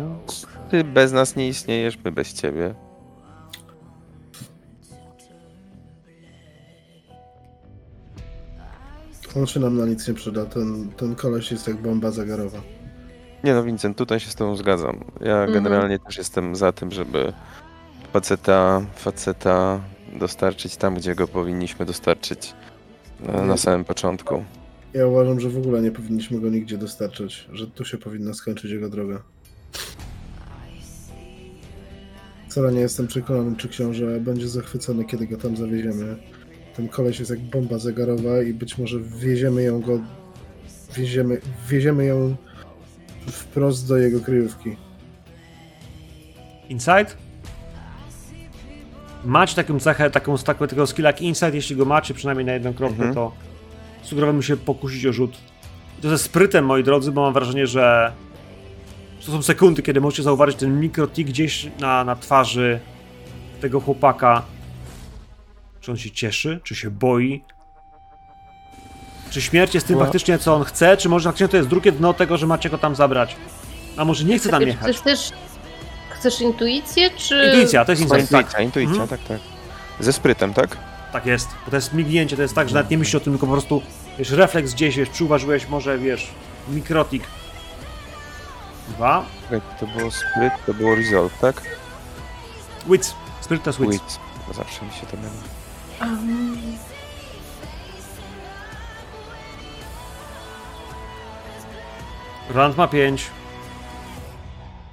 Ty 0.70 0.84
bez 0.84 1.12
nas 1.12 1.36
nie 1.36 1.48
istniejesz, 1.48 2.00
my 2.04 2.12
bez 2.12 2.34
ciebie. 2.34 2.76
On 9.36 9.48
się 9.48 9.60
nam 9.60 9.78
na 9.78 9.86
nic 9.86 10.08
nie 10.08 10.14
przyda. 10.14 10.46
Ten, 10.46 10.92
ten 10.98 11.16
koleś 11.16 11.52
jest 11.52 11.68
jak 11.68 11.78
bomba 11.78 12.12
zegarowa. 12.12 12.62
Nie 13.44 13.54
no, 13.54 13.64
Vincent, 13.64 13.98
tutaj 13.98 14.20
się 14.20 14.32
z 14.32 14.36
tobą 14.36 14.56
zgadzam. 14.56 15.04
Ja 15.22 15.36
Mhm. 15.36 15.54
generalnie 15.54 16.00
też 16.00 16.18
jestem 16.18 16.56
za 16.56 16.72
tym, 16.72 16.92
żeby 16.92 17.34
faceta, 18.14 18.82
faceta 18.96 19.82
dostarczyć 20.20 20.78
tam, 20.78 20.96
gdzie 20.96 21.16
go 21.16 21.28
powinniśmy 21.28 21.86
dostarczyć 21.86 22.54
na, 23.20 23.42
na 23.42 23.58
samym 23.58 23.86
początku. 23.86 24.44
Ja 24.94 25.08
uważam, 25.08 25.40
że 25.40 25.50
w 25.50 25.58
ogóle 25.58 25.82
nie 25.82 25.92
powinniśmy 25.92 26.40
go 26.40 26.50
nigdzie 26.50 26.78
dostarczać, 26.78 27.48
że 27.54 27.68
tu 27.68 27.86
się 27.86 27.98
powinna 27.98 28.34
skończyć 28.34 28.72
jego 28.72 28.90
droga. 28.90 29.22
Wcale 32.50 32.72
nie 32.72 32.80
jestem 32.80 33.08
przekonany, 33.08 33.56
czy 33.58 33.70
książę 33.70 34.20
będzie 34.20 34.48
zachwycony, 34.48 35.06
kiedy 35.06 35.28
go 35.28 35.38
tam 35.38 35.58
zawieziemy. 35.58 36.16
Ten 36.76 36.88
koleś 36.88 37.20
jest 37.20 37.32
jak 37.32 37.40
bomba 37.40 37.78
zegarowa 37.78 38.42
i 38.42 38.54
być 38.54 38.78
może 38.78 39.00
wieziemy 39.00 39.64
ją 39.64 39.82
go. 39.82 40.00
Wieziemy, 40.96 41.42
wieziemy 41.70 42.06
ją 42.06 42.36
wprost 43.32 43.88
do 43.88 43.98
jego 43.98 44.20
kryjówki. 44.20 44.76
Insight? 46.70 47.18
Macie 49.26 49.56
taką 49.56 49.80
cechę, 49.80 50.10
taką, 50.10 50.38
taką, 50.38 50.68
takiego 50.68 50.88
skilla 50.88 51.10
jak 51.10 51.22
Insight, 51.22 51.54
jeśli 51.54 51.76
go 51.76 51.86
macie 51.86 52.14
przynajmniej 52.14 52.46
na 52.46 52.54
jedną 52.54 52.74
kropkę, 52.74 52.96
Mhm. 52.96 53.14
to 53.16 53.32
sugerowałbym 54.04 54.44
się 54.44 54.58
pokusić 54.58 55.06
o 55.06 55.14
rzut. 55.14 55.38
I 56.00 56.02
to 56.02 56.10
ze 56.10 56.18
sprytem, 56.18 56.66
moi 56.66 56.84
drodzy, 56.84 57.12
bo 57.12 57.22
mam 57.22 57.34
wrażenie, 57.34 57.68
że 57.68 58.12
to 59.26 59.32
są 59.32 59.42
sekundy, 59.42 59.82
kiedy 59.82 60.02
możecie 60.02 60.24
zauważyć 60.24 60.58
ten 60.58 60.80
mikrotik 60.80 61.28
gdzieś 61.28 61.68
na, 61.80 62.04
na 62.04 62.16
twarzy 62.16 62.80
tego 63.62 63.80
chłopaka. 63.80 64.42
Czy 65.82 65.92
on 65.92 65.98
się 65.98 66.12
cieszy? 66.12 66.60
Czy 66.64 66.76
się 66.76 66.92
boi? 66.92 67.42
Czy 69.34 69.42
śmierć 69.42 69.74
jest 69.76 69.88
tym 69.88 69.94
Była- 69.96 70.06
faktycznie, 70.06 70.40
co 70.40 70.56
on 70.56 70.64
chce? 70.64 70.98
Czy 70.98 71.10
może 71.10 71.30
faktycznie 71.30 71.48
to 71.48 71.58
jest 71.58 71.70
drugie 71.70 71.92
dno 71.92 72.14
tego, 72.14 72.38
że 72.38 72.48
macie 72.48 72.70
go 72.70 72.78
tam 72.78 72.96
zabrać? 72.96 73.36
A 73.98 74.06
może 74.06 74.24
nie 74.24 74.40
chce 74.40 74.50
tam 74.50 74.62
jechać? 74.62 74.98
chcesz, 74.98 75.32
chcesz 76.10 76.42
intuicję, 76.42 77.10
czy. 77.18 77.46
Intuicja, 77.46 77.86
to 77.86 77.92
jest 77.92 78.02
Intuicja, 78.02 78.22
intuicja, 78.40 78.58
Tak. 78.58 78.66
intuicja 78.66 78.92
Mhm. 79.02 79.10
tak, 79.10 79.20
tak. 79.28 79.40
Ze 80.00 80.14
sprytem, 80.14 80.54
tak? 80.54 80.78
Tak 81.12 81.26
jest, 81.26 81.48
bo 81.66 81.72
to 81.72 81.78
jest 81.78 81.94
mignięcie, 81.94 82.36
to 82.36 82.42
jest 82.42 82.56
tak, 82.56 82.70
że 82.70 82.76
nawet 82.76 82.92
nie 82.92 82.98
myślisz 82.98 83.16
o 83.16 83.20
tym, 83.20 83.34
tylko 83.34 83.46
po 83.48 83.52
prostu, 83.54 83.82
wiesz, 84.20 84.32
refleks 84.32 84.74
gdzieś, 84.74 84.98
wiesz, 84.98 85.10
przyuważyłeś 85.10 85.68
może, 85.68 85.98
wiesz, 85.98 86.28
mikrotik. 86.70 87.24
Dwa. 88.90 89.26
Czekaj, 89.44 89.62
To 89.80 89.88
było 89.88 90.12
spryt, 90.12 90.54
to 90.66 90.74
było 90.74 90.96
resolve, 90.96 91.40
tak? 91.42 91.62
Wits. 92.90 93.14
Spirit 93.42 93.64
to 93.64 93.70
jest 93.70 93.82
wits. 93.82 94.20
Zawsze 94.56 94.86
mi 94.86 94.92
się 94.92 95.06
to 95.06 95.18
myli. 95.18 95.30
Um, 96.02 96.58
Roland 102.50 102.78
ma 102.78 102.88
pięć. 102.88 103.32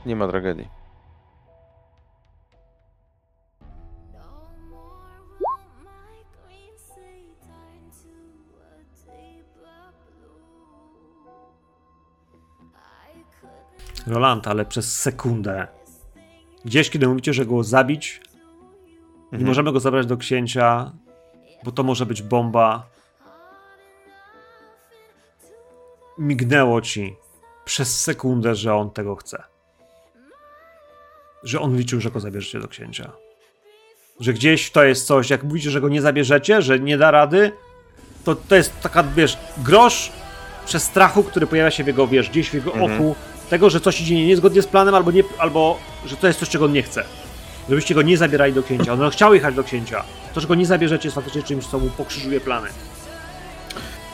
Nie 0.07 0.17
ma 0.17 0.29
tragedii. 0.29 0.69
Roland, 14.07 14.49
ale 14.49 14.65
przez 14.65 14.99
sekundę. 15.01 15.67
Gdzieś, 16.65 16.91
kiedy 16.91 17.09
mówicie, 17.09 17.33
że 17.33 17.47
go 17.47 17.63
zabić, 17.65 18.21
nie 19.17 19.27
Mhm. 19.33 19.47
możemy 19.47 19.73
go 19.73 19.81
zabrać 19.81 20.07
do 20.07 20.17
księcia, 20.17 20.93
bo 21.65 21.73
to 21.73 21.83
może 21.83 22.07
być 22.07 22.23
bomba. 22.23 22.87
Mignęło 26.19 26.81
ci 26.81 27.17
przez 27.71 28.01
sekundę, 28.01 28.55
że 28.55 28.75
on 28.75 28.91
tego 28.91 29.17
chce. 29.17 29.43
Że 31.43 31.61
on 31.61 31.77
liczył, 31.77 32.01
że 32.01 32.11
go 32.11 32.21
zabierzecie 32.21 32.61
do 32.61 32.69
księcia. 32.69 33.11
Że 34.21 34.33
gdzieś 34.33 34.71
to 34.71 34.85
jest 34.85 35.07
coś, 35.07 35.31
jak 35.31 35.43
mówicie, 35.43 35.71
że 35.71 35.81
go 35.81 35.89
nie 35.89 36.03
zabierzecie, 36.03 36.63
że 36.63 36.81
nie 36.81 36.99
da 36.99 37.11
rady, 37.11 37.53
to 38.25 38.35
to 38.35 38.57
jest 38.57 38.81
taka, 38.81 39.03
wiesz, 39.03 39.39
grosz 39.59 40.13
przez 40.67 40.83
strachu, 40.83 41.23
który 41.23 41.47
pojawia 41.47 41.71
się 41.71 41.85
w 41.85 41.87
jego, 41.87 42.07
wiesz, 42.07 42.31
gdzieś 42.31 42.51
w 42.51 42.55
jego 42.55 42.73
Mhm. 42.75 42.93
oku, 42.93 43.15
tego, 43.51 43.71
że 43.71 43.81
coś 43.81 44.01
idzie 44.01 44.27
niezgodnie 44.27 44.63
z 44.63 44.67
planem, 44.67 44.95
albo, 44.95 45.11
nie, 45.11 45.23
albo 45.39 45.79
że 46.07 46.17
to 46.17 46.27
jest 46.27 46.39
coś, 46.41 46.49
czego 46.49 46.65
on 46.65 46.73
nie 46.73 46.83
chce. 46.83 47.05
Żebyście 47.69 47.95
go 47.95 48.03
nie 48.03 48.17
zabierali 48.17 48.53
do 48.53 48.63
księcia. 48.63 48.93
On 48.93 49.11
chciał 49.11 49.35
jechać 49.35 49.55
do 49.55 49.65
księcia. 49.65 50.05
To, 50.35 50.41
że 50.41 50.49
go 50.49 50.55
nie 50.55 50.67
zabierzecie, 50.67 51.07
jest 51.07 51.15
faktycznie 51.15 51.43
czymś, 51.43 51.67
co 51.67 51.79
mu 51.79 51.91
pokrzyżuje 51.91 52.41
plany. 52.41 52.69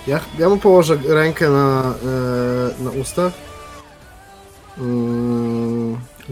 Ja, 0.07 0.21
ja 0.39 0.49
mu 0.49 0.57
położę 0.57 0.99
rękę 1.09 1.51
na, 1.51 1.95
e, 2.81 2.83
na 2.85 2.91
ustach, 2.91 3.33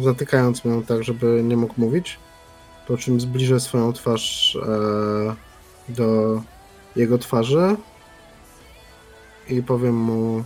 zatykając 0.02 0.64
mnie 0.64 0.82
tak, 0.82 1.04
żeby 1.04 1.42
nie 1.44 1.56
mógł 1.56 1.74
mówić, 1.76 2.18
po 2.88 2.96
czym 2.96 3.20
zbliżę 3.20 3.60
swoją 3.60 3.92
twarz 3.92 4.56
e, 4.56 5.34
do 5.88 6.42
jego 6.96 7.18
twarzy 7.18 7.76
i 9.48 9.62
powiem 9.62 9.94
mu 9.94 10.44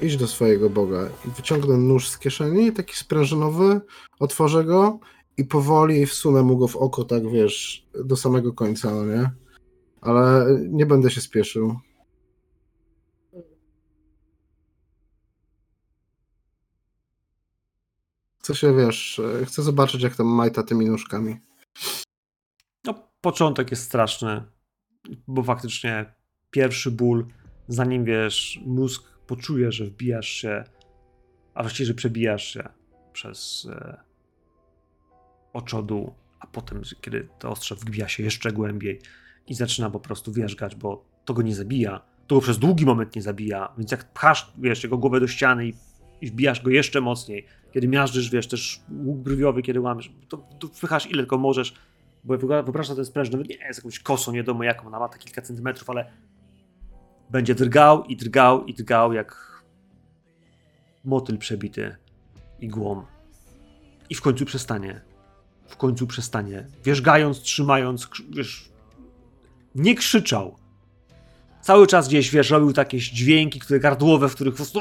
idź 0.00 0.16
do 0.16 0.26
swojego 0.26 0.70
Boga. 0.70 1.08
I 1.28 1.30
wyciągnę 1.30 1.76
nóż 1.76 2.08
z 2.08 2.18
kieszeni, 2.18 2.72
taki 2.72 2.96
sprężynowy, 2.96 3.80
otworzę 4.18 4.64
go 4.64 4.98
i 5.36 5.44
powoli 5.44 6.06
wsunę 6.06 6.42
mu 6.42 6.56
go 6.56 6.68
w 6.68 6.76
oko, 6.76 7.04
tak 7.04 7.30
wiesz, 7.30 7.86
do 8.04 8.16
samego 8.16 8.52
końca, 8.52 8.90
no 8.90 9.04
nie? 9.04 9.30
Ale 10.00 10.46
nie 10.70 10.86
będę 10.86 11.10
się 11.10 11.20
spieszył. 11.20 11.74
Chcę 18.44 18.54
się, 18.54 18.76
wiesz, 18.76 19.18
e, 19.40 19.46
chcę 19.46 19.62
zobaczyć, 19.62 20.02
jak 20.02 20.16
tam 20.16 20.26
majta 20.26 20.62
tymi 20.62 20.86
nóżkami. 20.86 21.36
No, 22.84 22.94
początek 23.20 23.70
jest 23.70 23.82
straszny, 23.82 24.42
bo 25.28 25.42
faktycznie 25.42 26.14
pierwszy 26.50 26.90
ból, 26.90 27.26
zanim 27.68 28.04
wiesz, 28.04 28.60
mózg 28.66 29.04
poczuje, 29.26 29.72
że 29.72 29.84
wbijasz 29.84 30.28
się, 30.28 30.64
a 31.54 31.62
właściwie, 31.62 31.86
że 31.86 31.94
przebijasz 31.94 32.52
się 32.52 32.68
przez 33.12 33.68
e, 33.70 34.00
a 36.40 36.46
potem, 36.46 36.82
kiedy 37.00 37.28
to 37.38 37.50
ostrze 37.50 37.74
wbija 37.74 38.08
się 38.08 38.22
jeszcze 38.22 38.52
głębiej 38.52 39.00
i 39.46 39.54
zaczyna 39.54 39.90
po 39.90 40.00
prostu 40.00 40.32
wierzgać, 40.32 40.74
bo 40.74 41.04
to 41.24 41.34
go 41.34 41.42
nie 41.42 41.54
zabija. 41.54 42.00
To 42.26 42.34
go 42.34 42.40
przez 42.40 42.58
długi 42.58 42.86
moment 42.86 43.16
nie 43.16 43.22
zabija, 43.22 43.72
więc 43.78 43.90
jak 43.90 44.12
pchasz, 44.12 44.52
wiesz, 44.58 44.82
jego 44.82 44.98
głowę 44.98 45.20
do 45.20 45.26
ściany 45.26 45.66
i, 45.68 45.74
i 46.24 46.26
wbijasz 46.26 46.62
go 46.62 46.70
jeszcze 46.70 47.00
mocniej, 47.00 47.46
kiedy 47.72 47.88
miażdżysz, 47.88 48.30
wiesz, 48.30 48.48
też 48.48 48.80
łuk 48.90 49.18
brwiowy, 49.18 49.62
kiedy 49.62 49.80
łamiesz, 49.80 50.12
to, 50.28 50.36
to 50.36 50.68
wpychasz 50.68 51.06
ile 51.06 51.22
tylko 51.22 51.38
możesz, 51.38 51.74
bo 52.24 52.38
wyobraź 52.38 52.86
sobie 52.86 52.96
ten 52.96 53.04
spręż, 53.04 53.30
nawet 53.30 53.48
nie 53.48 53.56
jest 53.56 53.78
jakąś 53.78 53.98
kosą, 53.98 54.32
nie 54.32 54.38
wiadomo 54.38 54.64
jaką, 54.64 54.86
ona 54.86 54.98
ma 54.98 55.08
te 55.08 55.18
kilka 55.18 55.42
centymetrów, 55.42 55.90
ale 55.90 56.10
będzie 57.30 57.54
drgał 57.54 58.04
i 58.04 58.16
drgał 58.16 58.64
i 58.64 58.74
drgał 58.74 59.12
jak 59.12 59.62
motyl 61.04 61.38
przebity 61.38 61.96
igłą. 62.60 63.04
I 64.10 64.14
w 64.14 64.20
końcu 64.20 64.44
przestanie. 64.44 65.00
W 65.66 65.76
końcu 65.76 66.06
przestanie. 66.06 66.66
Wierzgając, 66.84 67.40
trzymając, 67.40 68.08
wiesz, 68.30 68.68
nie 69.74 69.94
krzyczał. 69.94 70.56
Cały 71.64 71.86
czas 71.86 72.08
gdzieś, 72.08 72.30
wiesz, 72.30 72.50
robił 72.50 72.72
takie 72.72 72.98
dźwięki, 72.98 73.60
które 73.60 73.80
gardłowe, 73.80 74.28
w 74.28 74.34
których 74.34 74.54
po 74.54 74.56
prostu 74.56 74.80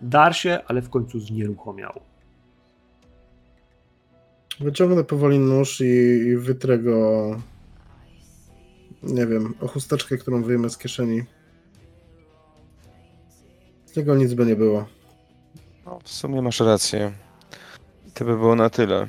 dar 0.00 0.36
się, 0.36 0.58
ale 0.66 0.82
w 0.82 0.90
końcu 0.90 1.20
znieruchomiał. 1.20 2.00
Wyciągnę 4.60 5.04
powoli 5.04 5.38
nóż 5.38 5.80
i, 5.80 5.84
i 6.28 6.36
wytrę 6.36 6.78
go. 6.78 7.40
Nie 9.02 9.26
wiem, 9.26 9.54
o 9.60 9.68
chusteczkę, 9.68 10.18
którą 10.18 10.42
wyjmę 10.42 10.70
z 10.70 10.78
kieszeni. 10.78 11.22
Z 13.86 13.96
niego 13.96 14.16
nic 14.16 14.34
by 14.34 14.46
nie 14.46 14.56
było. 14.56 14.86
No, 15.86 15.98
w 16.04 16.08
sumie 16.08 16.42
masz 16.42 16.60
rację. 16.60 17.12
To 18.14 18.24
by 18.24 18.36
było 18.36 18.56
na 18.56 18.70
tyle. 18.70 19.08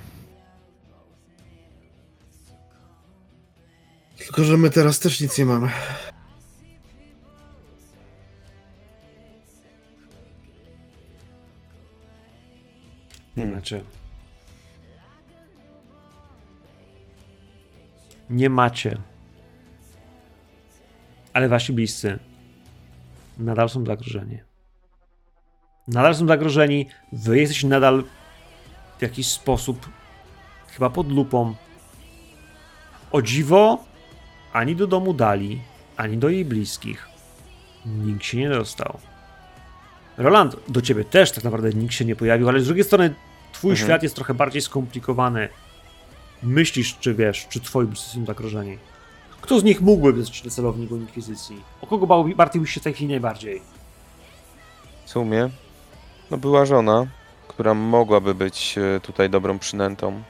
Tylko, 4.26 4.44
że 4.44 4.58
my 4.58 4.70
teraz 4.70 5.00
też 5.00 5.22
nic 5.22 5.38
nie 5.38 5.46
mamy. 5.46 5.70
Nie 13.38 13.46
macie. 13.46 13.84
Nie 18.30 18.50
macie. 18.50 18.98
Ale 21.34 21.50
wasi 21.50 21.74
bliscy 21.74 22.20
nadal 23.38 23.70
są 23.70 23.86
zagrożeni. 23.86 24.40
Nadal 25.88 26.16
są 26.16 26.28
zagrożeni. 26.28 26.88
Wy 27.12 27.40
jesteście 27.40 27.68
nadal 27.68 28.04
w 28.98 29.02
jakiś 29.02 29.28
sposób 29.28 29.90
chyba 30.68 30.90
pod 30.90 31.12
lupą. 31.12 31.56
O 33.12 33.22
dziwo, 33.22 33.84
ani 34.56 34.76
do 34.76 34.88
domu 34.88 35.14
Dali, 35.14 35.62
ani 35.98 36.18
do 36.18 36.30
jej 36.30 36.46
bliskich 36.46 37.08
nikt 37.86 38.24
się 38.26 38.38
nie 38.38 38.50
dostał. 38.50 39.00
Roland, 40.18 40.56
do 40.68 40.82
ciebie 40.82 41.06
też 41.06 41.32
tak 41.32 41.44
naprawdę 41.44 41.70
nikt 41.70 41.94
się 41.94 42.06
nie 42.06 42.16
pojawił, 42.16 42.50
ale 42.50 42.60
z 42.60 42.66
drugiej 42.66 42.84
strony 42.84 43.14
twój 43.54 43.72
Mhm. 43.72 43.88
świat 43.88 44.04
jest 44.04 44.16
trochę 44.16 44.34
bardziej 44.34 44.62
skomplikowany. 44.62 45.50
Myślisz, 46.44 46.98
czy 47.00 47.14
wiesz, 47.14 47.48
czy 47.50 47.60
twoi 47.60 47.86
bliscy 47.86 48.10
są 48.10 48.26
zagrożeni. 48.26 48.78
Kto 49.42 49.60
z 49.60 49.64
nich 49.64 49.82
mógłby 49.82 50.14
być 50.14 50.42
celownikiem 50.54 50.98
Inkwizycji? 51.02 51.56
O 51.82 51.88
kogo 51.88 52.06
bał- 52.08 52.36
martwiłbyś 52.38 52.74
się 52.74 52.80
w 52.80 52.84
tej 52.84 52.94
chwili 52.94 53.10
najbardziej? 53.12 53.62
W 55.06 55.10
sumie, 55.10 55.50
no 56.32 56.38
była 56.38 56.66
żona, 56.66 57.08
która 57.48 57.74
mogłaby 57.74 58.36
być 58.36 58.76
e, 58.78 59.00
tutaj 59.00 59.30
dobrą 59.30 59.60
przynętą, 59.60 60.24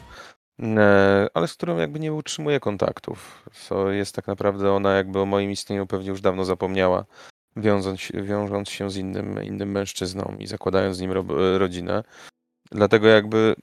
e, 0.59 1.27
ale 1.33 1.47
z 1.47 1.53
którą 1.53 1.77
jakby 1.77 1.99
nie 1.99 2.13
utrzymuje 2.13 2.59
kontaktów. 2.59 3.49
Co 3.53 3.91
jest 3.91 4.15
tak 4.15 4.27
naprawdę 4.27 4.71
ona 4.71 4.93
jakby 4.93 5.19
o 5.19 5.25
moim 5.25 5.51
istnieniu 5.51 5.87
pewnie 5.87 6.09
już 6.09 6.21
dawno 6.21 6.45
zapomniała, 6.45 7.05
wiążąc, 7.55 8.01
się- 8.01 8.23
wiążąc 8.23 8.69
się 8.69 8.91
z 8.91 8.97
innym, 8.97 9.43
innym 9.43 9.71
mężczyzną 9.71 10.35
i 10.39 10.47
zakładając 10.47 10.97
z 10.97 10.99
nim 10.99 11.11
ro, 11.11 11.25
rodzinę. 11.57 12.03
Dlatego 12.71 13.07
jakby 13.07 13.55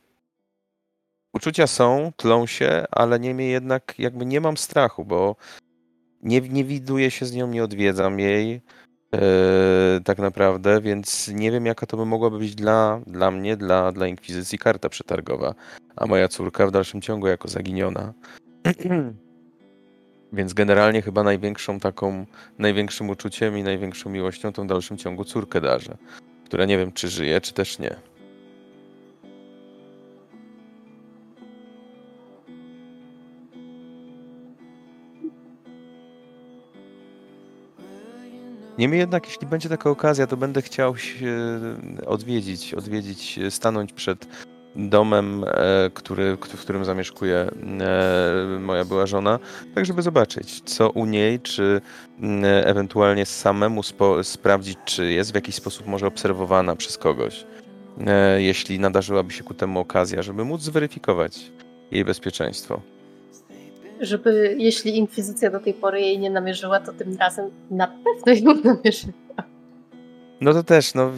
uczucia 1.34 1.66
są, 1.66 2.12
tlą 2.16 2.46
się, 2.46 2.84
ale 2.90 3.20
niemniej 3.20 3.50
jednak 3.50 3.94
jakby 3.98 4.26
nie 4.26 4.40
mam 4.40 4.56
strachu, 4.56 5.04
bo 5.04 5.36
nie, 6.22 6.40
nie 6.40 6.64
widuję 6.64 7.10
się 7.10 7.26
z 7.26 7.34
nią, 7.34 7.46
nie 7.46 7.64
odwiedzam 7.64 8.20
jej. 8.20 8.60
Eee, 9.12 10.00
tak 10.04 10.18
naprawdę, 10.18 10.80
więc 10.80 11.28
nie 11.28 11.50
wiem, 11.50 11.66
jaka 11.66 11.86
to 11.86 11.96
by 11.96 12.06
mogła 12.06 12.30
być 12.30 12.54
dla, 12.54 13.00
dla 13.06 13.30
mnie, 13.30 13.56
dla, 13.56 13.92
dla 13.92 14.06
Inkwizycji 14.06 14.58
karta 14.58 14.88
przetargowa, 14.88 15.54
a 15.96 16.06
moja 16.06 16.28
córka 16.28 16.66
w 16.66 16.70
dalszym 16.70 17.00
ciągu 17.00 17.26
jako 17.26 17.48
zaginiona. 17.48 18.12
więc 20.32 20.52
generalnie 20.52 21.02
chyba 21.02 21.22
największą 21.22 21.80
taką, 21.80 22.26
największym 22.58 23.10
uczuciem 23.10 23.58
i 23.58 23.62
największą 23.62 24.10
miłością 24.10 24.52
tą 24.52 24.64
w 24.64 24.66
dalszym 24.66 24.96
ciągu 24.98 25.24
córkę 25.24 25.60
darzę, 25.60 25.96
która 26.44 26.64
nie 26.64 26.78
wiem, 26.78 26.92
czy 26.92 27.08
żyje, 27.08 27.40
czy 27.40 27.52
też 27.54 27.78
nie. 27.78 27.96
Niemniej 38.78 39.00
jednak, 39.00 39.26
jeśli 39.26 39.46
będzie 39.46 39.68
taka 39.68 39.90
okazja, 39.90 40.26
to 40.26 40.36
będę 40.36 40.62
chciał 40.62 40.96
się 40.96 41.36
odwiedzić, 42.06 42.74
odwiedzić, 42.74 43.40
stanąć 43.50 43.92
przed 43.92 44.26
domem, 44.76 45.44
e, 45.44 45.90
który, 45.94 46.36
w 46.36 46.60
którym 46.60 46.84
zamieszkuje 46.84 47.36
e, 47.36 48.58
moja 48.60 48.84
była 48.84 49.06
żona, 49.06 49.38
tak 49.74 49.86
żeby 49.86 50.02
zobaczyć, 50.02 50.60
co 50.60 50.90
u 50.90 51.06
niej, 51.06 51.40
czy 51.40 51.80
mm, 52.20 52.44
ewentualnie 52.44 53.26
samemu 53.26 53.82
sprawdzić, 54.22 54.78
czy 54.84 55.12
jest 55.12 55.32
w 55.32 55.34
jakiś 55.34 55.54
sposób 55.54 55.86
może 55.86 56.06
obserwowana 56.06 56.76
przez 56.76 56.98
kogoś, 56.98 57.46
e, 58.06 58.42
jeśli 58.42 58.80
nadarzyłaby 58.80 59.32
się 59.32 59.44
ku 59.44 59.54
temu 59.54 59.80
okazja, 59.80 60.22
żeby 60.22 60.44
móc 60.44 60.62
zweryfikować 60.62 61.52
jej 61.90 62.04
bezpieczeństwo. 62.04 62.80
Żeby, 64.02 64.54
jeśli 64.58 64.96
inkwizycja 64.98 65.50
do 65.50 65.60
tej 65.60 65.74
pory 65.74 66.00
jej 66.00 66.18
nie 66.18 66.30
namierzyła, 66.30 66.80
to 66.80 66.92
tym 66.92 67.16
razem 67.16 67.50
na 67.70 67.86
pewno 67.86 68.52
ją 68.52 68.60
namierzy. 68.64 69.12
No 70.40 70.52
to 70.52 70.62
też, 70.62 70.94
no. 70.94 71.10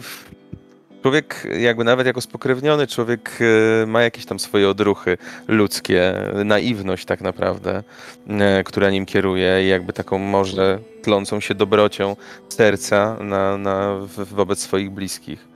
Człowiek, 1.01 1.47
jakby 1.59 1.83
nawet 1.83 2.07
jako 2.07 2.21
spokrewniony, 2.21 2.87
człowiek 2.87 3.39
e, 3.41 3.85
ma 3.85 4.01
jakieś 4.01 4.25
tam 4.25 4.39
swoje 4.39 4.69
odruchy 4.69 5.17
ludzkie, 5.47 6.13
naiwność 6.45 7.05
tak 7.05 7.21
naprawdę, 7.21 7.83
e, 8.27 8.63
która 8.63 8.89
nim 8.89 9.05
kieruje 9.05 9.63
i 9.65 9.67
jakby 9.67 9.93
taką 9.93 10.17
może 10.17 10.79
tlącą 11.01 11.39
się 11.39 11.55
dobrocią 11.55 12.15
serca 12.49 13.17
na, 13.21 13.57
na, 13.57 13.99
wobec 14.17 14.59
swoich 14.59 14.91
bliskich. 14.91 15.47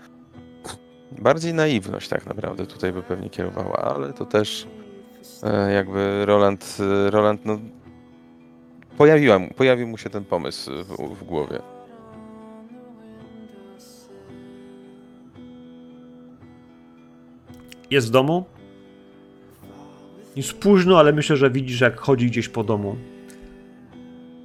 Bardziej 1.12 1.54
naiwność 1.54 2.08
tak 2.08 2.26
naprawdę 2.26 2.66
tutaj 2.66 2.92
by 2.92 3.04
pewnie 3.04 3.30
kierowała, 3.30 3.96
ale 3.96 4.14
to 4.14 4.26
też 4.26 4.68
jakby 5.74 6.26
Roland, 6.26 6.78
e, 6.80 7.12
Roland 7.12 7.46
no, 7.46 7.60
pojawiła, 8.98 9.40
pojawił 9.56 9.88
mu 9.88 9.98
się 9.98 10.10
ten 10.10 10.26
pomysł 10.26 10.72
w, 10.72 11.16
w 11.16 11.24
głowie. 11.24 11.60
Jest 17.92 18.08
w 18.08 18.12
domu? 18.12 18.46
Już 20.36 20.54
późno, 20.54 21.00
ale 21.00 21.14
myślę, 21.14 21.38
że 21.38 21.52
widzisz, 21.52 21.82
jak 21.82 22.00
chodzi 22.00 22.28
gdzieś 22.28 22.50
po 22.50 22.64
domu. 22.64 22.96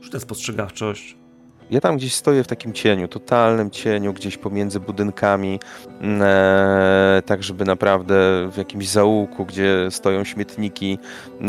Rzucę 0.01 0.21
spostrzegawczość. 0.21 1.24
Ja 1.70 1.81
tam 1.81 1.97
gdzieś 1.97 2.15
stoję 2.15 2.45
w 2.45 2.47
takim 2.47 2.73
cieniu, 2.73 3.09
totalnym 3.09 3.70
cieniu, 3.70 4.12
gdzieś 4.12 4.39
pomiędzy 4.39 4.81
budynkami, 4.81 5.61
mm, 6.01 6.23
e, 6.23 7.23
tak 7.27 7.43
żeby 7.43 7.65
naprawdę 7.65 8.15
w 8.53 8.57
jakimś 8.57 8.89
zaułku, 8.89 9.45
gdzie 9.45 9.89
stoją 9.91 10.24
śmietniki, 10.24 10.99
e, 11.41 11.47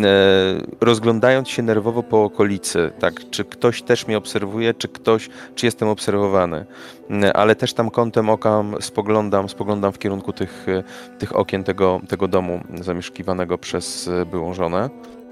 rozglądając 0.82 1.50
się 1.50 1.64
nerwowo 1.64 2.04
po 2.04 2.24
okolicy, 2.24 2.92
tak, 3.00 3.30
czy 3.30 3.46
ktoś 3.46 3.82
też 3.82 4.08
mnie 4.08 4.18
obserwuje, 4.18 4.74
czy 4.74 4.88
ktoś, 4.88 5.30
czy 5.56 5.66
jestem 5.66 5.88
obserwowany, 5.88 6.66
Mm, 7.10 7.32
ale 7.34 7.56
też 7.56 7.74
tam 7.74 7.90
kątem 7.90 8.30
oka 8.30 8.64
spoglądam, 8.80 9.50
spoglądam 9.50 9.92
w 9.92 10.00
kierunku 10.00 10.34
tych, 10.34 10.70
e, 10.70 10.84
tych 11.20 11.36
okien 11.36 11.64
tego, 11.64 12.02
tego 12.08 12.28
domu 12.28 12.60
zamieszkiwanego 12.82 13.58
przez 13.58 14.08
e, 14.08 14.26
byłą 14.26 14.54
żonę. 14.54 14.90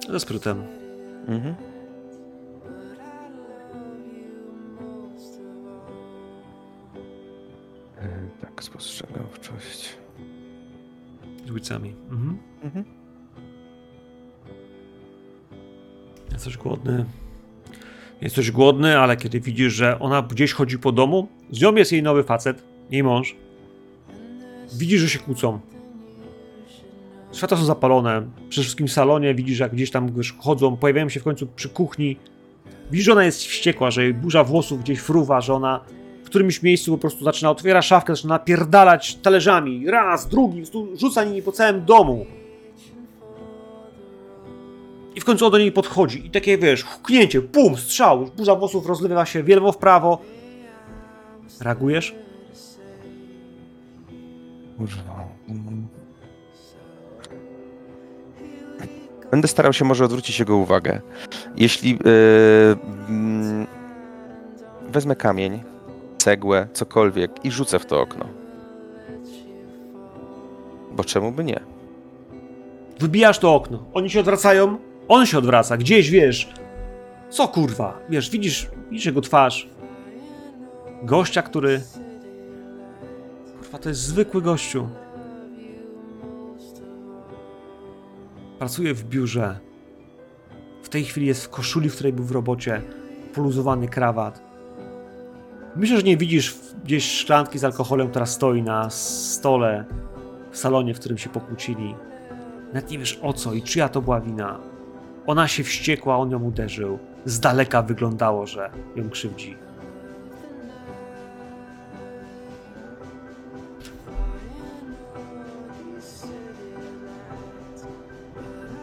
Ze 0.10 0.20
sprytem. 0.20 0.64
Mhm. 1.28 1.73
Tak, 8.56 8.64
spostrzegawczość. 8.64 9.98
Z 11.46 11.52
ulicami. 11.52 11.96
Mhm. 12.12 12.38
Mhm. 12.64 12.86
Jesteś 16.32 16.58
głodny. 16.58 17.06
Jesteś 18.22 18.52
głodny, 18.52 19.00
ale 19.00 19.18
kiedy 19.18 19.40
widzisz, 19.40 19.74
że 19.74 20.00
ona 20.00 20.22
gdzieś 20.22 20.54
chodzi 20.54 20.80
po 20.80 20.92
domu, 20.92 21.28
z 21.52 21.62
nią 21.62 21.76
jest 21.76 21.92
jej 21.92 22.04
nowy 22.04 22.24
facet, 22.24 22.64
jej 22.92 23.04
mąż. 23.04 23.36
Widzisz, 24.74 25.02
że 25.02 25.10
się 25.10 25.20
kłócą. 25.20 25.60
Światła 27.34 27.58
są 27.58 27.66
zapalone. 27.66 28.28
Przede 28.50 28.64
wszystkim 28.64 28.88
w 28.88 28.92
salonie 28.92 29.36
widzisz, 29.36 29.60
jak 29.60 29.72
gdzieś 29.72 29.92
tam 29.92 30.12
chodzą, 30.38 30.78
pojawiają 30.78 31.10
się 31.10 31.20
w 31.20 31.24
końcu 31.24 31.48
przy 31.48 31.70
kuchni. 31.70 32.18
Widzisz, 32.92 33.06
że 33.06 33.12
ona 33.12 33.26
jest 33.26 33.40
wściekła, 33.42 33.92
że 33.92 34.04
jej 34.04 34.14
burza 34.14 34.44
włosów 34.44 34.84
gdzieś 34.84 35.00
fruwa, 35.00 35.42
że 35.42 35.54
ona 35.54 35.80
którymś 36.34 36.64
miejscu 36.64 36.92
po 36.92 36.98
prostu 36.98 37.24
zaczyna, 37.24 37.50
otwiera 37.50 37.82
szafkę, 37.82 38.16
zaczyna 38.16 38.34
napierdalać 38.34 39.16
talerzami. 39.16 39.90
Raz, 39.90 40.28
drugi, 40.28 40.64
rzuca 40.96 41.24
nimi 41.24 41.42
po 41.42 41.52
całym 41.52 41.86
domu. 41.86 42.26
I 45.16 45.22
w 45.22 45.26
końcu 45.26 45.46
on 45.46 45.52
do 45.52 45.58
niej 45.58 45.72
podchodzi 45.72 46.26
i 46.26 46.30
takie, 46.30 46.58
wiesz, 46.58 46.84
huknięcie, 46.84 47.42
pum, 47.42 47.78
strzał, 47.78 48.30
burza 48.38 48.56
włosów 48.56 48.86
rozlewa 48.86 49.26
się 49.26 49.44
w 49.44 49.48
lewo, 49.48 49.72
w 49.72 49.78
prawo. 49.78 50.22
Reagujesz? 51.62 52.16
Kurwa. 54.78 55.28
Będę 59.32 59.48
starał 59.48 59.74
się 59.74 59.86
może 59.86 60.06
odwrócić 60.06 60.40
jego 60.40 60.58
uwagę. 60.58 61.02
Jeśli 61.58 61.92
yy, 61.92 61.98
wezmę 64.90 65.16
kamień, 65.16 65.73
cegłę, 66.24 66.68
cokolwiek 66.74 67.46
i 67.46 67.52
rzucę 67.52 67.80
w 67.80 67.86
to 67.86 68.02
okno. 68.02 68.26
Bo 70.92 71.04
czemu 71.04 71.32
by 71.32 71.44
nie? 71.44 71.60
Wybijasz 73.00 73.40
to 73.40 73.56
okno. 73.56 73.86
Oni 73.94 74.10
się 74.10 74.20
odwracają, 74.20 74.78
on 75.08 75.26
się 75.26 75.38
odwraca, 75.38 75.78
gdzieś 75.78 76.10
wiesz. 76.10 76.54
Co 77.30 77.48
kurwa? 77.48 78.00
Wiesz, 78.10 78.30
widzisz, 78.30 78.70
widzisz 78.90 79.06
jego 79.06 79.22
twarz. 79.22 79.70
Gościa, 81.04 81.42
który. 81.42 81.82
Kurwa, 83.58 83.78
to 83.78 83.90
jest 83.90 84.02
zwykły 84.02 84.42
gościu. 84.42 84.90
Pracuje 88.60 88.94
w 88.94 89.04
biurze. 89.04 89.60
W 90.84 90.90
tej 90.90 91.04
chwili 91.04 91.28
jest 91.28 91.46
w 91.46 91.50
koszuli, 91.50 91.90
w 91.90 91.94
której 91.94 92.14
był 92.14 92.26
w 92.26 92.32
robocie. 92.32 92.82
Poluzowany 93.34 93.88
krawat. 93.88 94.53
Myślę, 95.76 95.98
że 95.98 96.04
nie 96.04 96.18
widzisz 96.18 96.56
gdzieś 96.84 97.12
szklanki 97.12 97.60
z 97.60 97.64
alkoholem, 97.64 98.10
która 98.10 98.26
stoi 98.26 98.62
na 98.64 98.90
stole 98.90 99.86
w 100.52 100.58
salonie, 100.58 100.94
w 100.94 101.00
którym 101.00 101.18
się 101.18 101.30
pokłócili. 101.30 101.96
Nawet 102.74 102.92
nie 102.92 103.00
wiesz 103.00 103.20
o 103.22 103.34
co 103.34 103.54
i 103.54 103.62
czyja 103.62 103.90
to 103.90 104.02
była 104.02 104.22
wina. 104.22 104.60
Ona 105.28 105.48
się 105.48 105.64
wściekła, 105.64 106.18
on 106.18 106.32
ją 106.32 106.44
uderzył. 106.44 107.00
Z 107.26 107.40
daleka 107.40 107.82
wyglądało, 107.82 108.48
że 108.48 108.70
ją 108.96 109.10
krzywdzi. 109.10 109.56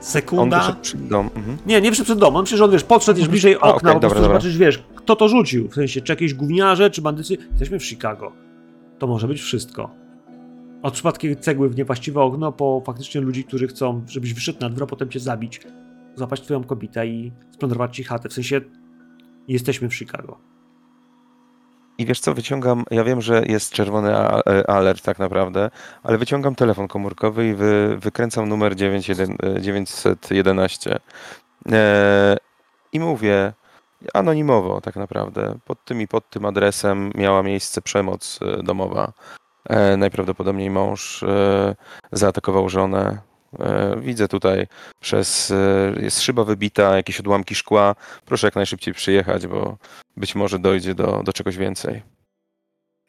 Sekunda. 0.00 0.58
wyszedł 0.58 0.80
przed 0.80 1.08
dom. 1.08 1.30
Mhm. 1.36 1.56
Nie, 1.66 1.80
nie 1.80 1.92
przed 1.92 2.18
dom. 2.18 2.36
On 2.36 2.44
przecież 2.44 2.60
on, 2.60 2.70
wiesz, 2.70 2.84
podszedł 2.84 3.18
już 3.18 3.28
bliżej 3.28 3.56
okna, 3.56 3.68
A, 3.68 3.74
okej, 3.74 3.80
po 3.80 3.86
dobra, 3.88 4.00
prostu 4.00 4.22
dobra. 4.22 4.28
zobaczysz, 4.40 4.58
wiesz, 4.58 4.82
kto 4.94 5.16
to 5.16 5.28
rzucił. 5.28 5.68
W 5.68 5.74
sensie, 5.74 6.00
czy 6.00 6.12
jakieś 6.12 6.34
gówniarze, 6.34 6.90
czy 6.90 7.02
bandycy. 7.02 7.36
Jesteśmy 7.50 7.78
w 7.78 7.84
Chicago. 7.84 8.32
To 8.98 9.06
może 9.06 9.28
być 9.28 9.40
wszystko. 9.40 9.90
Od 10.82 10.94
przypadkiem 10.94 11.36
cegły 11.36 11.68
w 11.68 11.76
niewłaściwe 11.76 12.20
okno, 12.20 12.52
po 12.52 12.82
faktycznie 12.86 13.20
ludzi, 13.20 13.44
którzy 13.44 13.68
chcą, 13.68 14.04
żebyś 14.08 14.34
wyszedł 14.34 14.58
na 14.60 14.70
dwór, 14.70 14.82
a 14.82 14.86
potem 14.86 15.08
cię 15.08 15.20
zabić, 15.20 15.60
złapać 16.14 16.40
twoją 16.40 16.64
kobietę 16.64 17.06
i 17.06 17.32
splądrować 17.50 17.96
ci 17.96 18.04
chatę. 18.04 18.28
W 18.28 18.32
sensie, 18.32 18.60
jesteśmy 19.48 19.88
w 19.88 19.94
Chicago. 19.94 20.38
I 22.00 22.06
wiesz 22.06 22.20
co, 22.20 22.34
wyciągam, 22.34 22.84
ja 22.90 23.04
wiem, 23.04 23.20
że 23.20 23.42
jest 23.46 23.72
czerwony 23.72 24.16
e, 24.16 24.70
alert 24.70 25.02
tak 25.02 25.18
naprawdę, 25.18 25.70
ale 26.02 26.18
wyciągam 26.18 26.54
telefon 26.54 26.88
komórkowy 26.88 27.48
i 27.48 27.54
wy, 27.54 27.96
wykręcam 27.98 28.48
numer 28.48 28.76
91, 28.76 29.36
e, 29.56 29.60
911 29.60 30.98
e, 31.72 32.36
i 32.92 33.00
mówię 33.00 33.52
anonimowo 34.14 34.80
tak 34.80 34.96
naprawdę, 34.96 35.58
pod 35.64 35.84
tym 35.84 36.00
i 36.00 36.08
pod 36.08 36.30
tym 36.30 36.44
adresem 36.44 37.10
miała 37.14 37.42
miejsce 37.42 37.82
przemoc 37.82 38.38
e, 38.42 38.62
domowa. 38.62 39.12
E, 39.68 39.96
najprawdopodobniej 39.96 40.70
mąż 40.70 41.22
e, 41.22 41.74
zaatakował 42.12 42.68
żonę. 42.68 43.18
E, 43.58 43.96
widzę 44.00 44.28
tutaj 44.28 44.66
przez, 45.00 45.50
e, 45.50 45.92
jest 46.02 46.20
szyba 46.22 46.44
wybita, 46.44 46.96
jakieś 46.96 47.20
odłamki 47.20 47.54
szkła. 47.54 47.94
Proszę 48.24 48.46
jak 48.46 48.56
najszybciej 48.56 48.94
przyjechać, 48.94 49.46
bo 49.46 49.76
być 50.20 50.34
może 50.34 50.58
dojdzie 50.58 50.94
do, 50.94 51.22
do 51.24 51.32
czegoś 51.32 51.56
więcej. 51.56 52.02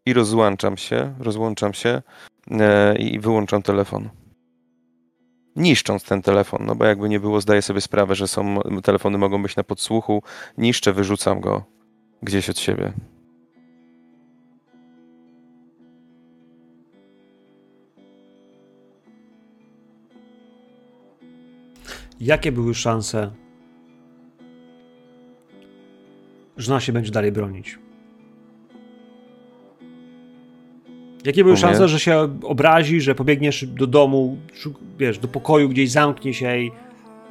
I 0.05 0.13
rozłączam 0.13 0.77
się, 0.77 1.15
rozłączam 1.19 1.73
się 1.73 2.01
e, 2.51 2.95
i 2.97 3.19
wyłączam 3.19 3.61
telefon. 3.61 4.09
Niszcząc 5.55 6.03
ten 6.03 6.21
telefon, 6.21 6.65
no 6.65 6.75
bo 6.75 6.85
jakby 6.85 7.09
nie 7.09 7.19
było, 7.19 7.41
zdaję 7.41 7.61
sobie 7.61 7.81
sprawę, 7.81 8.15
że 8.15 8.27
są 8.27 8.59
telefony 8.83 9.17
mogą 9.17 9.43
być 9.43 9.55
na 9.55 9.63
podsłuchu. 9.63 10.23
Niszczę, 10.57 10.93
wyrzucam 10.93 11.41
go 11.41 11.63
gdzieś 12.23 12.49
od 12.49 12.59
siebie. 12.59 12.93
Jakie 22.19 22.51
były 22.51 22.75
szanse, 22.75 23.31
że 26.61 26.71
ona 26.71 26.79
się 26.79 26.93
będzie 26.93 27.11
dalej 27.11 27.31
bronić? 27.31 27.79
Jakie 31.25 31.43
były 31.43 31.57
szanse, 31.57 31.87
że 31.87 31.99
się 31.99 32.27
obrazi, 32.43 33.01
że 33.01 33.15
pobiegniesz 33.15 33.65
do 33.65 33.87
domu, 33.87 34.37
wiesz, 34.99 35.17
do 35.17 35.27
pokoju, 35.27 35.69
gdzieś 35.69 35.91
zamknie 35.91 36.33
się 36.33 36.57
i 36.57 36.71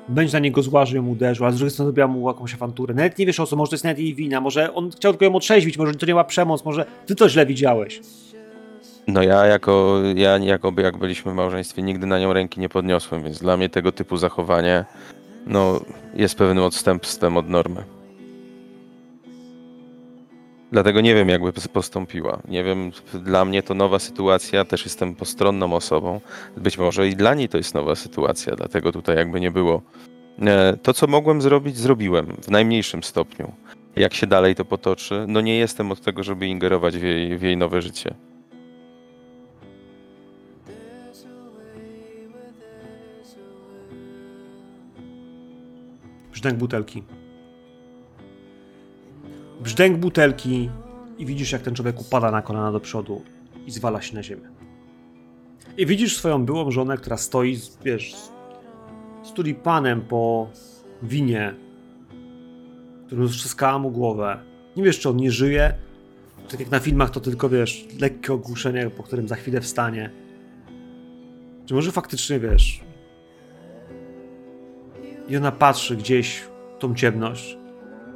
będzie 0.08 0.32
na 0.32 0.38
niego 0.38 0.62
zła, 0.62 0.86
że 0.86 0.96
ją 0.96 1.06
uderzył, 1.06 1.46
a 1.46 1.50
z 1.50 1.56
drugiej 1.56 1.70
strony 1.70 1.86
zrobiła 1.86 2.06
mu 2.06 2.28
jakąś 2.28 2.54
awanturę. 2.54 2.94
Nawet 2.94 3.18
nie 3.18 3.26
wiesz 3.26 3.40
o 3.40 3.46
co, 3.46 3.56
może 3.56 3.70
to 3.70 3.74
jest 3.74 3.84
nawet 3.84 3.98
jej 3.98 4.14
wina, 4.14 4.40
może 4.40 4.74
on 4.74 4.90
chciał 4.90 5.12
tylko 5.12 5.24
ją 5.24 5.34
otrzeźwić, 5.34 5.78
może 5.78 5.94
to 5.94 6.06
nie 6.06 6.12
była 6.12 6.24
przemoc, 6.24 6.64
może 6.64 6.86
ty 7.06 7.14
to 7.14 7.28
źle 7.28 7.46
widziałeś. 7.46 8.00
No 9.06 9.22
ja 9.22 9.46
jako, 9.46 10.02
ja 10.14 10.38
jakoby 10.38 10.82
jak 10.82 10.96
byliśmy 10.96 11.32
w 11.32 11.34
małżeństwie 11.34 11.82
nigdy 11.82 12.06
na 12.06 12.18
nią 12.18 12.32
ręki 12.32 12.60
nie 12.60 12.68
podniosłem, 12.68 13.24
więc 13.24 13.38
dla 13.38 13.56
mnie 13.56 13.68
tego 13.68 13.92
typu 13.92 14.16
zachowanie 14.16 14.84
no, 15.46 15.80
jest 16.14 16.34
pewnym 16.34 16.64
odstępstwem 16.64 17.36
od 17.36 17.48
normy. 17.48 17.84
Dlatego 20.72 21.00
nie 21.00 21.14
wiem, 21.14 21.28
jakby 21.28 21.52
postąpiła. 21.52 22.38
Nie 22.48 22.64
wiem, 22.64 22.90
dla 23.14 23.44
mnie 23.44 23.62
to 23.62 23.74
nowa 23.74 23.98
sytuacja, 23.98 24.64
też 24.64 24.84
jestem 24.84 25.14
postronną 25.14 25.72
osobą. 25.74 26.20
Być 26.56 26.78
może 26.78 27.08
i 27.08 27.16
dla 27.16 27.34
niej 27.34 27.48
to 27.48 27.56
jest 27.56 27.74
nowa 27.74 27.94
sytuacja, 27.94 28.56
dlatego 28.56 28.92
tutaj 28.92 29.16
jakby 29.16 29.40
nie 29.40 29.50
było. 29.50 29.82
E, 30.42 30.76
To, 30.82 30.94
co 30.94 31.06
mogłem 31.06 31.42
zrobić, 31.42 31.76
zrobiłem 31.76 32.26
w 32.42 32.50
najmniejszym 32.50 33.02
stopniu. 33.02 33.52
Jak 33.96 34.14
się 34.14 34.26
dalej 34.26 34.54
to 34.54 34.64
potoczy, 34.64 35.24
no 35.28 35.40
nie 35.40 35.58
jestem 35.58 35.92
od 35.92 36.00
tego, 36.00 36.22
żeby 36.22 36.46
ingerować 36.46 36.98
w 36.98 37.02
jej, 37.02 37.38
w 37.38 37.42
jej 37.42 37.56
nowe 37.56 37.82
życie. 37.82 38.14
Brzdęk 46.32 46.58
butelki. 46.58 47.02
Brzdęk 49.60 49.96
butelki 49.98 50.70
i 51.18 51.26
widzisz, 51.26 51.52
jak 51.52 51.62
ten 51.62 51.74
człowiek 51.74 52.00
upada 52.00 52.30
na 52.30 52.42
kolana 52.42 52.72
do 52.72 52.80
przodu 52.80 53.22
i 53.66 53.70
zwala 53.70 54.02
się 54.02 54.14
na 54.14 54.22
ziemię. 54.22 54.48
I 55.76 55.86
widzisz 55.86 56.16
swoją 56.16 56.44
byłą 56.44 56.70
żonę, 56.70 56.96
która 56.96 57.16
stoi, 57.16 57.56
z- 57.56 57.78
wiesz, 57.84 58.14
z- 59.22 59.32
tulipanem 59.32 60.00
po 60.00 60.48
winie, 61.02 61.54
którą 63.06 63.28
strzaskała 63.28 63.78
mu 63.78 63.90
głowę. 63.90 64.38
Nie 64.76 64.82
wiesz, 64.82 64.98
czy 65.00 65.08
on 65.08 65.16
nie 65.16 65.30
żyje. 65.30 65.74
Tak 66.50 66.60
jak 66.60 66.70
na 66.70 66.78
filmach, 66.80 67.10
to 67.10 67.20
tylko, 67.20 67.48
wiesz, 67.48 67.84
lekkie 68.00 68.32
ogłuszenie, 68.32 68.90
po 68.90 69.02
którym 69.02 69.28
za 69.28 69.36
chwilę 69.36 69.60
wstanie. 69.60 70.10
Czy 71.66 71.74
może 71.74 71.92
faktycznie, 71.92 72.40
wiesz, 72.40 72.80
i 75.28 75.36
ona 75.36 75.52
patrzy 75.52 75.96
gdzieś 75.96 76.38
w 76.38 76.78
tą 76.78 76.94
ciemność, 76.94 77.58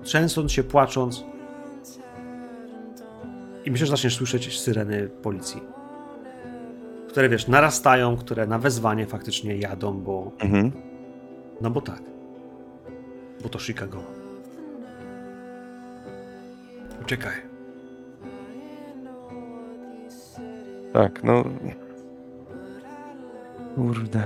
trzęsąc 0.02 0.52
się, 0.52 0.62
płacząc. 0.64 1.24
I 3.64 3.70
myślę, 3.70 3.86
że 3.86 3.90
zaczniesz 3.90 4.16
słyszeć 4.16 4.60
syreny 4.60 5.08
policji. 5.08 5.60
Które 7.08 7.28
wiesz, 7.28 7.48
narastają, 7.48 8.16
które 8.16 8.46
na 8.46 8.58
wezwanie 8.58 9.06
faktycznie 9.06 9.56
jadą, 9.56 9.92
bo. 10.00 10.30
Mhm. 10.40 10.72
No 11.60 11.70
bo 11.70 11.80
tak. 11.80 12.02
Bo 13.42 13.48
to 13.48 13.58
Chicago. 13.58 13.98
Uciekaj. 17.02 17.32
Tak, 20.92 21.24
no. 21.24 21.44
Kurde. 23.74 24.22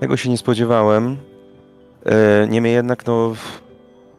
Tego 0.00 0.16
się 0.16 0.30
nie 0.30 0.38
spodziewałem. 0.38 1.16
E, 2.06 2.48
Niemniej 2.48 2.74
jednak, 2.74 3.06
no, 3.06 3.32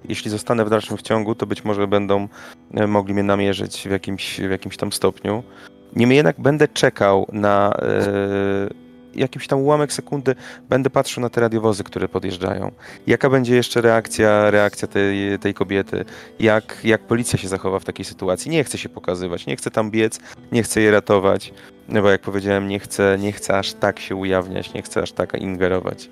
jeśli 0.09 0.31
zostanę 0.31 0.65
w 0.65 0.69
dalszym 0.69 0.97
ciągu, 0.97 1.35
to 1.35 1.45
być 1.45 1.63
może 1.63 1.87
będą 1.87 2.27
e, 2.73 2.87
mogli 2.87 3.13
mnie 3.13 3.23
namierzyć 3.23 3.87
w 3.87 3.91
jakimś, 3.91 4.39
w 4.39 4.51
jakimś 4.51 4.77
tam 4.77 4.91
stopniu. 4.91 5.43
Niemniej 5.95 6.17
jednak 6.17 6.41
będę 6.41 6.67
czekał 6.67 7.27
na. 7.31 7.73
E, 7.81 8.85
jakimś 9.15 9.47
tam 9.47 9.59
ułamek 9.59 9.93
sekundy 9.93 10.35
będę 10.69 10.89
patrzył 10.89 11.21
na 11.21 11.29
te 11.29 11.41
radiowozy, 11.41 11.83
które 11.83 12.07
podjeżdżają. 12.07 12.71
Jaka 13.07 13.29
będzie 13.29 13.55
jeszcze 13.55 13.81
reakcja, 13.81 14.51
reakcja 14.51 14.87
tej, 14.87 15.39
tej 15.39 15.53
kobiety? 15.53 16.05
Jak, 16.39 16.77
jak 16.83 17.01
policja 17.01 17.39
się 17.39 17.47
zachowa 17.47 17.79
w 17.79 17.85
takiej 17.85 18.05
sytuacji? 18.05 18.51
Nie 18.51 18.63
chcę 18.63 18.77
się 18.77 18.89
pokazywać, 18.89 19.45
nie 19.45 19.55
chcę 19.55 19.71
tam 19.71 19.91
biec, 19.91 20.19
nie 20.51 20.63
chcę 20.63 20.81
je 20.81 20.91
ratować, 20.91 21.53
no 21.87 22.01
bo 22.01 22.09
jak 22.09 22.21
powiedziałem, 22.21 22.67
nie 22.67 22.79
chcę, 22.79 23.17
nie 23.19 23.31
chcę 23.31 23.57
aż 23.57 23.73
tak 23.73 23.99
się 23.99 24.15
ujawniać, 24.15 24.73
nie 24.73 24.81
chcę 24.81 25.01
aż 25.01 25.11
tak 25.11 25.33
ingerować. 25.33 26.09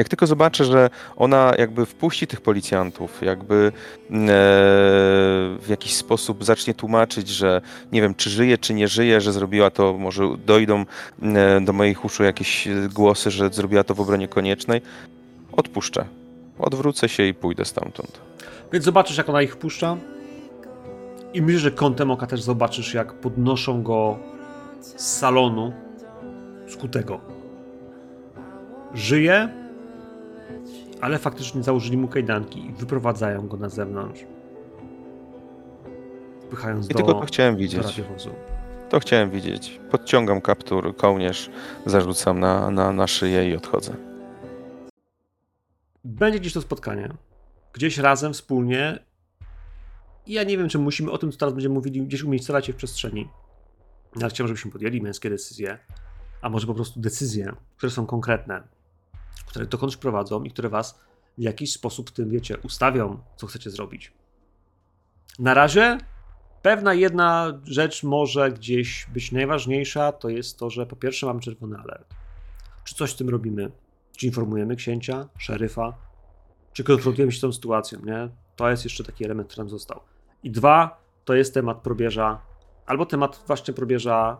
Jak 0.00 0.08
tylko 0.08 0.26
zobaczę, 0.26 0.64
że 0.64 0.90
ona 1.16 1.52
jakby 1.58 1.86
wpuści 1.86 2.26
tych 2.26 2.40
policjantów, 2.40 3.22
jakby 3.22 3.54
e, 3.56 3.70
w 4.10 5.66
jakiś 5.68 5.94
sposób 5.94 6.44
zacznie 6.44 6.74
tłumaczyć, 6.74 7.28
że 7.28 7.60
nie 7.92 8.02
wiem, 8.02 8.14
czy 8.14 8.30
żyje, 8.30 8.58
czy 8.58 8.74
nie 8.74 8.88
żyje, 8.88 9.20
że 9.20 9.32
zrobiła 9.32 9.70
to, 9.70 9.92
może 9.98 10.36
dojdą 10.46 10.84
e, 11.22 11.60
do 11.60 11.72
moich 11.72 12.04
uszu 12.04 12.24
jakieś 12.24 12.68
głosy, 12.94 13.30
że 13.30 13.50
zrobiła 13.50 13.84
to 13.84 13.94
w 13.94 14.00
obronie 14.00 14.28
koniecznej, 14.28 14.82
odpuszczę. 15.52 16.04
Odwrócę 16.58 17.08
się 17.08 17.26
i 17.26 17.34
pójdę 17.34 17.64
stamtąd. 17.64 18.20
Więc 18.72 18.84
zobaczysz, 18.84 19.18
jak 19.18 19.28
ona 19.28 19.42
ich 19.42 19.52
wpuszcza. 19.52 19.96
I 21.34 21.42
myślę, 21.42 21.60
że 21.60 21.70
kątem 21.70 22.10
oka 22.10 22.26
też 22.26 22.42
zobaczysz, 22.42 22.94
jak 22.94 23.14
podnoszą 23.14 23.82
go 23.82 24.18
z 24.80 25.18
salonu 25.18 25.72
skutego. 26.68 27.20
Żyje, 28.94 29.59
ale 31.00 31.18
faktycznie 31.18 31.62
założyli 31.62 31.96
mu 31.96 32.08
kajdanki 32.08 32.66
i 32.66 32.72
wyprowadzają 32.72 33.48
go 33.48 33.56
na 33.56 33.68
zewnątrz. 33.68 34.20
Wpychając 36.42 36.86
I 36.86 36.88
do, 36.88 36.94
tylko 36.94 37.14
to 37.14 37.26
chciałem 37.26 37.56
widzieć. 37.56 38.02
To 38.88 39.00
chciałem 39.00 39.30
widzieć. 39.30 39.80
Podciągam 39.90 40.40
kaptur, 40.40 40.96
kołnierz, 40.96 41.50
zarzucam 41.86 42.40
na, 42.40 42.70
na, 42.70 42.92
na 42.92 43.06
szyję 43.06 43.50
i 43.50 43.56
odchodzę. 43.56 43.96
Będzie 46.04 46.40
gdzieś 46.40 46.52
to 46.52 46.60
spotkanie. 46.60 47.08
Gdzieś 47.72 47.98
razem, 47.98 48.32
wspólnie. 48.32 48.98
I 50.26 50.32
ja 50.32 50.44
nie 50.44 50.58
wiem, 50.58 50.68
czy 50.68 50.78
musimy 50.78 51.10
o 51.10 51.18
tym, 51.18 51.32
co 51.32 51.38
teraz 51.38 51.54
będziemy 51.54 51.74
mówili, 51.74 52.02
gdzieś 52.02 52.22
umiejscowiać 52.22 52.66
się 52.66 52.72
w 52.72 52.76
przestrzeni. 52.76 53.28
Ale 54.16 54.30
chciałbym, 54.30 54.48
żebyśmy 54.48 54.70
podjęli 54.70 55.00
męskie 55.00 55.30
decyzje, 55.30 55.78
a 56.42 56.48
może 56.48 56.66
po 56.66 56.74
prostu 56.74 57.00
decyzje, 57.00 57.52
które 57.76 57.92
są 57.92 58.06
konkretne, 58.06 58.62
które 59.46 59.66
dokądś 59.66 59.96
prowadzą 59.96 60.42
i 60.42 60.50
które 60.50 60.68
was 60.68 61.00
w 61.38 61.42
jakiś 61.42 61.72
sposób 61.72 62.10
w 62.10 62.12
tym, 62.12 62.30
wiecie, 62.30 62.58
ustawią, 62.58 63.18
co 63.36 63.46
chcecie 63.46 63.70
zrobić. 63.70 64.12
Na 65.38 65.54
razie 65.54 65.98
pewna 66.62 66.94
jedna 66.94 67.60
rzecz 67.64 68.02
może 68.02 68.52
gdzieś 68.52 69.06
być 69.12 69.32
najważniejsza, 69.32 70.12
to 70.12 70.28
jest 70.28 70.58
to, 70.58 70.70
że 70.70 70.86
po 70.86 70.96
pierwsze 70.96 71.26
mamy 71.26 71.40
czerwony 71.40 71.76
alert. 71.76 72.14
Czy 72.84 72.94
coś 72.94 73.10
z 73.10 73.16
tym 73.16 73.28
robimy? 73.28 73.70
Czy 74.16 74.26
informujemy 74.26 74.76
księcia, 74.76 75.28
szeryfa, 75.38 75.94
czy 76.72 76.84
konfrontujemy 76.84 77.32
się 77.32 77.38
z 77.38 77.40
tą 77.40 77.52
sytuacją, 77.52 78.00
nie? 78.04 78.28
To 78.56 78.70
jest 78.70 78.84
jeszcze 78.84 79.04
taki 79.04 79.24
element, 79.24 79.48
który 79.48 79.64
nam 79.64 79.70
został. 79.70 80.00
I 80.42 80.50
dwa, 80.50 81.00
to 81.24 81.34
jest 81.34 81.54
temat 81.54 81.78
probierza, 81.78 82.40
albo 82.86 83.06
temat 83.06 83.44
właśnie 83.46 83.74
probierza 83.74 84.36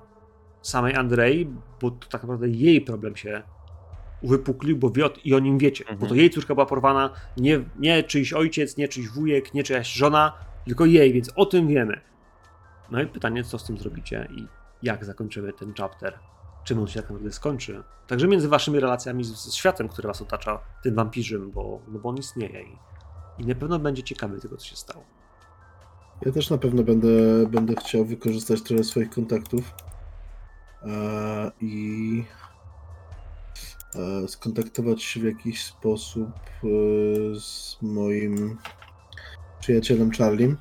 samej 0.62 0.95
Andrei, 0.95 1.47
bo 1.81 1.91
to 1.91 2.09
tak 2.09 2.23
naprawdę 2.23 2.49
jej 2.49 2.81
problem 2.81 3.17
się 3.17 3.43
uwypuklił, 4.23 4.77
bo 4.77 4.91
wie 4.91 5.09
i 5.25 5.35
o 5.35 5.39
nim 5.39 5.59
wiecie, 5.59 5.85
bo 5.85 5.91
to 5.91 6.03
Mhm. 6.03 6.17
jej 6.17 6.31
córka 6.31 6.55
była 6.55 6.67
porwana, 6.67 7.11
nie, 7.37 7.61
nie 7.79 8.03
czyjś 8.03 8.33
ojciec, 8.33 8.77
nie 8.77 8.89
czyjś 8.89 9.09
wujek, 9.09 9.55
nie 9.55 9.63
czyjaś 9.63 9.93
żona, 9.93 10.33
tylko 10.67 10.87
jej, 10.87 11.13
więc 11.13 11.31
o 11.37 11.47
tym 11.47 11.69
wiemy. 11.69 12.01
No 12.91 13.03
i 13.03 13.07
pytanie, 13.07 13.45
co 13.45 13.59
z 13.59 13.65
tym 13.65 13.79
zrobicie 13.79 14.29
i 14.37 14.47
jak 14.83 15.05
zakończymy 15.05 15.53
ten 15.53 15.75
chapter? 15.79 16.19
Czym 16.65 16.79
on 16.81 16.87
się 16.87 16.95
tak 16.95 17.11
naprawdę 17.11 17.33
skończy? 17.33 17.83
Także 18.07 18.29
między 18.29 18.49
waszymi 18.49 18.81
relacjami 18.81 19.25
z, 19.25 19.37
z 19.37 19.55
światem, 19.55 19.89
który 19.89 20.09
was 20.09 20.23
otacza, 20.23 20.59
tym 20.83 20.95
wampirzym, 20.95 21.51
bo, 21.51 21.81
no 21.89 21.99
bo 21.99 22.09
on 22.09 22.17
istnieje 22.17 22.63
i, 22.63 22.77
i 23.39 23.47
na 23.47 23.55
pewno 23.55 23.79
będzie 23.79 24.03
ciekawy 24.03 24.41
tego, 24.41 24.57
co 24.57 24.67
się 24.67 24.77
stało. 24.77 25.05
Ja 26.27 26.33
też 26.33 26.51
na 26.51 26.59
pewno 26.59 26.83
będę, 26.83 27.09
będę 27.49 27.75
chciał 27.75 28.05
wykorzystać 28.05 28.63
trochę 28.63 28.85
swoich 28.85 29.11
kontaktów 29.11 29.75
e, 30.83 31.51
i 31.61 32.25
skontaktować 34.27 35.03
się 35.03 35.21
w 35.21 35.25
jakiś 35.25 35.65
sposób 35.65 36.29
e, 36.29 36.69
z 37.41 37.77
moim 37.83 38.59
przyjacielem 39.61 40.11
Charliem 40.11 40.57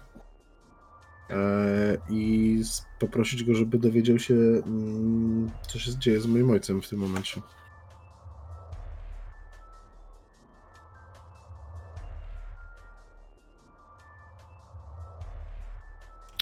e, 1.29 1.97
i 2.09 2.61
poprosić 2.99 3.43
go, 3.43 3.55
żeby 3.55 3.79
dowiedział 3.79 4.19
się, 4.19 4.33
mm, 4.33 5.51
co 5.67 5.79
się 5.79 5.97
dzieje 5.97 6.21
z 6.21 6.25
moim 6.25 6.49
ojcem 6.49 6.81
w 6.81 6.89
tym 6.89 6.99
momencie. 6.99 7.41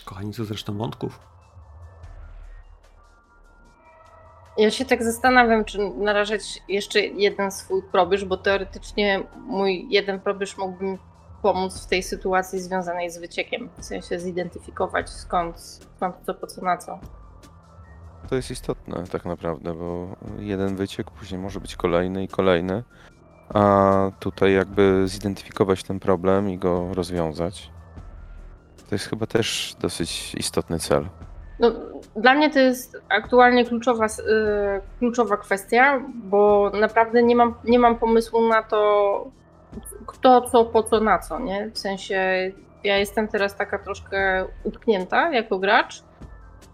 Kochani, 0.05 0.33
co 0.33 0.45
zresztą 0.45 0.77
wątków? 0.77 1.36
Ja 4.57 4.71
się 4.71 4.85
tak 4.85 5.03
zastanawiam, 5.03 5.65
czy 5.65 5.79
narażać 5.97 6.63
jeszcze 6.67 6.99
jeden 6.99 7.51
swój 7.51 7.83
probierz, 7.91 8.25
bo 8.25 8.37
teoretycznie 8.37 9.23
mój 9.47 9.87
jeden 9.89 10.19
probierz 10.19 10.57
mógłby 10.57 10.85
mi 10.85 10.97
pomóc 11.41 11.85
w 11.85 11.87
tej 11.87 12.03
sytuacji 12.03 12.59
związanej 12.59 13.11
z 13.11 13.17
wyciekiem. 13.17 13.69
W 13.77 13.85
sensie 13.85 14.19
zidentyfikować 14.19 15.09
skąd, 15.09 15.59
skąd 15.95 16.15
co, 16.25 16.33
po 16.33 16.47
co, 16.47 16.61
na 16.61 16.77
co. 16.77 16.99
To 18.29 18.35
jest 18.35 18.51
istotne 18.51 19.03
tak 19.11 19.25
naprawdę, 19.25 19.73
bo 19.73 20.15
jeden 20.39 20.75
wyciek, 20.75 21.11
później 21.11 21.41
może 21.41 21.59
być 21.59 21.75
kolejny 21.75 22.23
i 22.23 22.27
kolejny, 22.27 22.83
a 23.53 24.11
tutaj 24.19 24.53
jakby 24.53 25.03
zidentyfikować 25.07 25.83
ten 25.83 25.99
problem 25.99 26.49
i 26.49 26.57
go 26.57 26.93
rozwiązać. 26.93 27.71
To 28.89 28.95
jest 28.95 29.05
chyba 29.05 29.25
też 29.25 29.75
dosyć 29.79 30.35
istotny 30.35 30.79
cel. 30.79 31.09
No, 31.59 31.71
dla 32.17 32.33
mnie 32.33 32.49
to 32.49 32.59
jest 32.59 32.97
aktualnie 33.09 33.65
kluczowa, 33.65 34.05
y, 34.05 34.09
kluczowa 34.99 35.37
kwestia, 35.37 36.01
bo 36.13 36.71
naprawdę 36.79 37.23
nie 37.23 37.35
mam, 37.35 37.53
nie 37.63 37.79
mam 37.79 37.95
pomysłu 37.95 38.47
na 38.47 38.63
to, 38.63 39.31
kto, 40.07 40.41
co, 40.41 40.65
po 40.65 40.83
co, 40.83 40.99
na 40.99 41.19
co, 41.19 41.39
nie? 41.39 41.69
W 41.73 41.79
sensie 41.79 42.51
ja 42.83 42.97
jestem 42.97 43.27
teraz 43.27 43.55
taka 43.55 43.79
troszkę 43.79 44.45
utknięta 44.63 45.31
jako 45.31 45.59
gracz, 45.59 46.03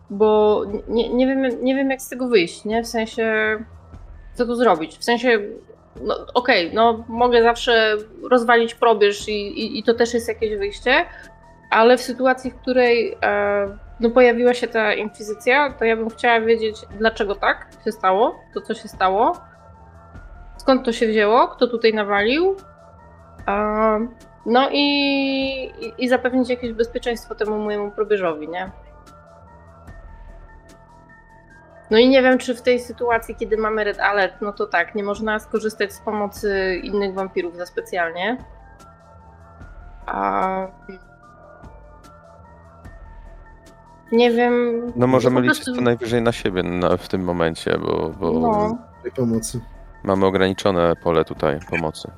bo 0.10 0.62
nie, 0.88 1.10
nie, 1.10 1.28
wiem, 1.28 1.64
nie 1.64 1.76
wiem 1.76 1.92
jak 1.92 2.02
z 2.02 2.10
tego 2.10 2.28
wyjść, 2.28 2.66
nie? 2.66 2.84
W 2.84 2.88
sensie 2.88 3.58
co 4.34 4.46
tu 4.46 4.56
zrobić? 4.56 4.98
W 4.98 5.04
sensie 5.04 5.40
no, 6.02 6.16
okej, 6.34 6.72
no 6.74 7.04
mogę 7.08 7.44
zawsze 7.44 7.98
rozwalić 8.30 8.76
probierz 8.76 9.30
i, 9.30 9.32
i, 9.32 9.80
i 9.80 9.84
to 9.84 9.94
też 9.94 10.14
jest 10.14 10.28
jakieś 10.28 10.58
wyjście, 10.58 11.06
ale 11.74 11.98
w 11.98 12.02
sytuacji, 12.02 12.52
w 12.52 12.56
której 12.56 13.18
e, 13.24 13.78
no, 14.00 14.10
pojawiła 14.10 14.54
się 14.54 14.68
ta 14.68 14.94
inkwizycja, 14.94 15.74
to 15.74 15.86
ja 15.86 15.96
bym 15.96 16.10
chciała 16.10 16.42
wiedzieć, 16.42 16.76
dlaczego 16.98 17.36
tak 17.36 17.68
się 17.86 17.92
stało, 17.92 18.40
to 18.54 18.62
co 18.62 18.74
się 18.74 18.88
stało, 18.88 19.38
skąd 20.58 20.86
to 20.86 20.92
się 20.92 21.08
wzięło, 21.08 21.48
kto 21.48 21.68
tutaj 21.68 21.94
nawalił, 21.94 22.56
e, 23.48 24.08
no 24.46 24.70
i, 24.72 25.74
i, 25.98 26.10
zapewnić 26.10 26.50
jakieś 26.50 26.74
bezpieczeństwo 26.74 27.36
temu 27.36 27.58
mojemu 27.58 27.92
probierzowi, 27.92 28.50
nie? 28.50 28.72
No 31.92 31.98
i 31.98 32.10
nie 32.10 32.22
wiem, 32.22 32.38
czy 32.38 32.56
w 32.56 32.62
tej 32.62 32.80
sytuacji, 32.80 33.36
kiedy 33.36 33.58
mamy 33.58 33.84
Red 33.84 34.00
Alert, 34.00 34.42
no 34.42 34.54
to 34.54 34.68
tak, 34.68 34.96
nie 34.96 35.04
można 35.04 35.40
skorzystać 35.40 35.94
z 35.94 36.00
pomocy 36.00 36.80
innych 36.84 37.14
wampirów 37.14 37.56
za 37.56 37.66
specjalnie. 37.66 38.38
A... 40.06 40.68
Nie 44.14 44.32
wiem. 44.32 44.82
No 44.96 45.08
możemy 45.08 45.36
po 45.36 45.42
liczyć 45.42 45.58
prostu- 45.58 45.76
co 45.76 45.82
najwyżej 45.82 46.22
na 46.22 46.32
siebie 46.32 46.64
na, 46.64 46.98
w 46.98 47.08
tym 47.08 47.24
momencie, 47.24 47.78
bo, 47.78 48.10
bo 48.20 48.32
No. 48.40 48.78
Tej 49.04 49.12
pomocy. 49.12 49.62
mamy 50.04 50.26
ograniczone 50.26 50.96
pole 50.96 51.26
tutaj 51.26 51.60
pomocy. 51.70 52.12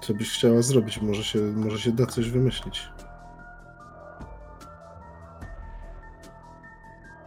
Co 0.00 0.14
byś 0.14 0.34
chciała 0.34 0.62
zrobić? 0.62 1.02
Może 1.02 1.24
się, 1.24 1.38
może 1.38 1.78
się 1.78 1.92
da 1.92 2.06
coś 2.06 2.30
wymyślić. 2.30 2.88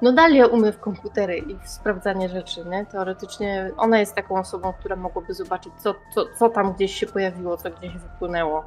No 0.01 0.11
Dalia 0.13 0.47
umie 0.47 0.71
w 0.71 0.79
komputery 0.79 1.37
i 1.37 1.55
w 1.59 1.69
sprawdzanie 1.69 2.29
rzeczy, 2.29 2.65
nie? 2.65 2.85
Teoretycznie 2.85 3.71
ona 3.77 3.99
jest 3.99 4.15
taką 4.15 4.39
osobą, 4.39 4.73
która 4.79 4.95
mogłaby 4.95 5.33
zobaczyć, 5.33 5.73
co, 5.77 5.95
co, 6.15 6.25
co 6.39 6.49
tam 6.49 6.73
gdzieś 6.73 6.95
się 6.95 7.07
pojawiło, 7.07 7.57
co 7.57 7.69
gdzieś 7.71 7.97
wypłynęło. 7.97 8.65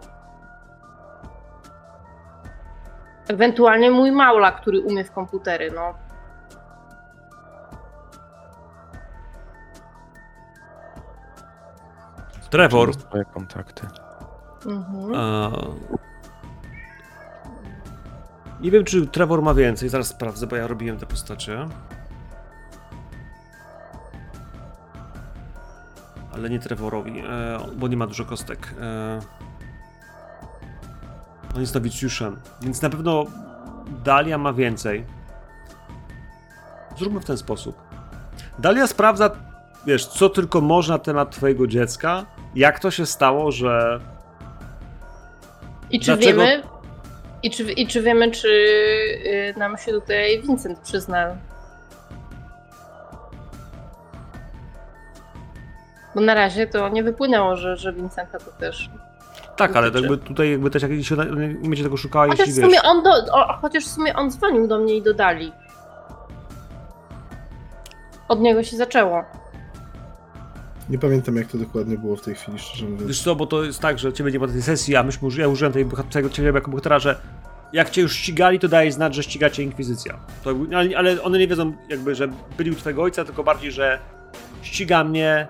Ewentualnie 3.30 3.90
mój 3.90 4.12
Maula, 4.12 4.52
który 4.52 4.80
umie 4.80 5.04
w 5.04 5.12
komputery, 5.12 5.70
no. 5.70 5.94
Trevor, 12.50 12.94
Swoje 12.94 13.24
kontakty. 13.24 13.86
Mhm. 14.66 15.14
e, 15.14 15.50
Nie 18.60 18.70
wiem, 18.70 18.84
czy 18.84 19.06
Trevor 19.06 19.42
ma 19.42 19.54
więcej. 19.54 19.88
Zaraz 19.88 20.08
sprawdzę, 20.08 20.46
bo 20.46 20.56
ja 20.56 20.66
robiłem 20.66 20.98
te 20.98 21.06
postacie. 21.06 21.66
Ale 26.34 26.50
nie 26.50 26.58
Trevorowi, 26.58 27.20
e, 27.20 27.58
bo 27.76 27.88
nie 27.88 27.96
ma 27.96 28.06
dużo 28.06 28.24
kostek. 28.24 28.74
On 31.54 31.60
jest 31.60 31.74
nowicjuszem, 31.74 32.40
więc 32.62 32.82
na 32.82 32.90
pewno 32.90 33.24
Dalia 34.04 34.38
ma 34.38 34.52
więcej. 34.52 35.04
Zróbmy 36.98 37.20
w 37.20 37.24
ten 37.24 37.36
sposób. 37.38 37.76
Dalia 38.58 38.86
sprawdza, 38.86 39.30
wiesz, 39.86 40.06
co 40.06 40.28
tylko 40.28 40.60
można 40.60 40.94
na 40.94 40.98
temat 40.98 41.30
twojego 41.30 41.66
dziecka. 41.66 42.26
Jak 42.54 42.78
to 42.80 42.90
się 42.90 43.06
stało, 43.06 43.52
że 43.52 44.00
I 45.90 46.00
czy 46.00 46.06
Dlaczego- 46.16 46.40
wiemy, 46.40 46.62
i 47.42 47.50
czy, 47.50 47.72
i 47.72 47.86
czy 47.86 48.02
wiemy, 48.02 48.30
czy 48.30 48.48
y, 48.48 49.58
nam 49.58 49.78
się 49.78 49.92
tutaj 49.92 50.42
Vincent 50.42 50.78
przyzna? 50.78 51.36
Bo 56.14 56.20
na 56.20 56.34
razie 56.34 56.66
to 56.66 56.88
nie 56.88 57.02
wypłynęło, 57.02 57.56
że, 57.56 57.76
że 57.76 57.92
Vincenta 57.92 58.38
to 58.38 58.50
też. 58.50 58.90
Tak, 59.60 59.76
ale 59.76 59.90
jakby 60.00 60.18
tutaj 60.18 60.50
jakby 60.50 60.70
też 60.70 60.82
jak 60.82 61.02
się 61.02 61.16
będzie 61.16 61.82
tego 61.82 61.96
szukała, 61.96 62.26
Chociaż 62.26 62.38
jeśli 62.38 62.52
w 62.52 62.56
wiesz. 62.56 62.66
sumie 62.66 62.82
on 62.82 63.02
do, 63.02 63.10
o, 63.10 63.52
chociaż 63.60 63.84
w 63.84 63.88
sumie 63.88 64.14
on 64.16 64.30
dzwonił 64.30 64.66
do 64.68 64.78
mnie 64.78 64.94
i 64.94 65.02
dodali. 65.02 65.52
Od 68.28 68.40
niego 68.40 68.62
się 68.62 68.76
zaczęło. 68.76 69.24
Nie 70.90 70.98
pamiętam 70.98 71.36
jak 71.36 71.46
to 71.46 71.58
dokładnie 71.58 71.98
było 71.98 72.16
w 72.16 72.20
tej 72.20 72.34
chwili, 72.34 72.58
szczerze 72.58 72.84
mówiąc. 72.84 73.08
Wiesz 73.08 73.22
co, 73.22 73.36
bo 73.36 73.46
to 73.46 73.64
jest 73.64 73.80
tak, 73.80 73.98
że 73.98 74.12
ciebie 74.12 74.32
nie 74.32 74.38
ma 74.38 74.48
tej 74.48 74.62
sesji, 74.62 74.96
a 74.96 75.02
myśmy, 75.02 75.28
ja 75.38 75.48
użyłem 75.48 75.72
tej 75.72 75.86
tego 76.10 76.30
ciebie 76.30 76.52
jako 76.54 76.70
bohatera, 76.70 76.98
że 76.98 77.16
jak 77.72 77.90
cię 77.90 78.02
już 78.02 78.14
ścigali, 78.14 78.58
to 78.58 78.68
daje 78.68 78.92
znać, 78.92 79.14
że 79.14 79.22
ścigacie 79.22 79.62
Inkwizycja. 79.62 80.18
To, 80.44 80.50
ale, 80.74 80.98
ale 80.98 81.22
one 81.22 81.38
nie 81.38 81.48
wiedzą 81.48 81.72
jakby, 81.88 82.14
że 82.14 82.28
byli 82.56 82.70
u 82.70 82.74
twojego 82.74 83.02
ojca, 83.02 83.24
tylko 83.24 83.44
bardziej, 83.44 83.72
że 83.72 83.98
ściga 84.62 85.04
mnie, 85.04 85.46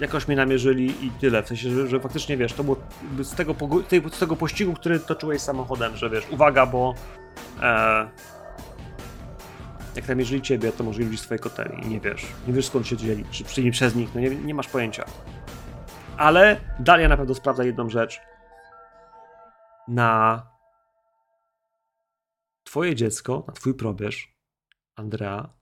jakoś 0.00 0.28
mnie 0.28 0.36
namierzyli 0.36 1.06
i 1.06 1.10
tyle. 1.10 1.42
W 1.42 1.48
sensie, 1.48 1.70
że, 1.70 1.88
że 1.88 2.00
faktycznie 2.00 2.36
wiesz, 2.36 2.52
to 2.52 2.64
było 2.64 2.76
z 3.22 3.34
tego, 3.34 3.54
z 4.12 4.18
tego 4.18 4.36
pościgu, 4.36 4.74
który 4.74 5.00
toczyłeś 5.00 5.42
samochodem, 5.42 5.96
że 5.96 6.10
wiesz, 6.10 6.30
uwaga, 6.30 6.66
bo 6.66 6.94
e, 7.62 8.08
jak 9.96 10.08
namierzyli 10.08 10.42
ciebie, 10.42 10.72
to 10.72 10.84
może 10.84 11.02
ludzi 11.02 11.16
z 11.16 11.22
twojej 11.22 11.40
koteli 11.40 11.86
i 11.86 11.88
nie 11.88 12.00
wiesz. 12.00 12.26
Nie 12.46 12.52
wiesz 12.52 12.66
skąd 12.66 12.86
się 12.86 12.96
wzięli, 12.96 13.24
czy 13.30 13.44
przyjęli 13.44 13.72
przez 13.72 13.94
nich, 13.94 14.14
no 14.14 14.20
nie, 14.20 14.30
nie 14.30 14.54
masz 14.54 14.68
pojęcia. 14.68 15.04
Ale 16.16 16.60
Dalia 16.78 17.08
na 17.08 17.16
pewno 17.16 17.34
sprawdza 17.34 17.64
jedną 17.64 17.90
rzecz. 17.90 18.20
Na 19.88 20.42
twoje 22.64 22.94
dziecko, 22.94 23.44
na 23.46 23.52
twój 23.52 23.74
probierz, 23.74 24.34
Andrea, 24.96 25.59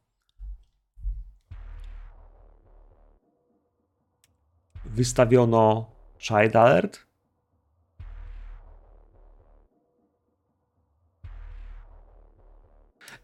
wystawiono 4.98 5.90
Child 6.18 6.56
Alert. 6.56 7.06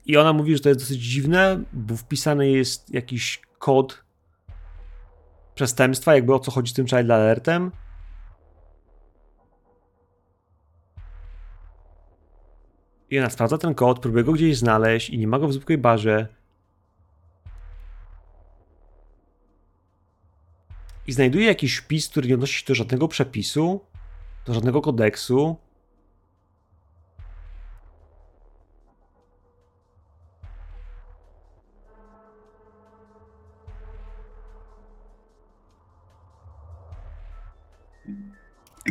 I 0.06 0.16
ona 0.16 0.32
mówi, 0.32 0.56
że 0.56 0.62
to 0.62 0.68
jest 0.68 0.80
dosyć 0.80 1.00
dziwne, 1.00 1.62
bo 1.72 1.96
wpisany 1.96 2.50
jest 2.50 2.94
jakiś 2.94 3.42
kod 3.58 4.04
przestępstwa, 5.54 6.14
jakby 6.14 6.34
o 6.34 6.38
co 6.38 6.50
chodzi 6.50 6.72
z 6.72 6.74
tym 6.74 6.86
Child 6.86 7.10
Alertem. 7.10 7.72
I 13.10 13.18
ona 13.18 13.30
sprawdza 13.30 13.58
ten 13.58 13.74
kod, 13.74 13.98
próbuje 13.98 14.24
go 14.24 14.32
gdzieś 14.32 14.58
znaleźć 14.58 15.10
i 15.10 15.18
nie 15.18 15.26
ma 15.26 15.38
go 15.38 15.48
w 15.48 15.52
zwykłej 15.52 15.78
barze. 15.78 16.43
I 21.06 21.12
znajduje 21.12 21.46
jakiś 21.46 21.76
wpis, 21.76 22.08
który 22.08 22.28
nie 22.28 22.34
odnosi 22.34 22.58
się 22.58 22.64
do 22.66 22.74
żadnego 22.74 23.08
przepisu, 23.08 23.80
do 24.46 24.54
żadnego 24.54 24.82
kodeksu. 24.82 25.56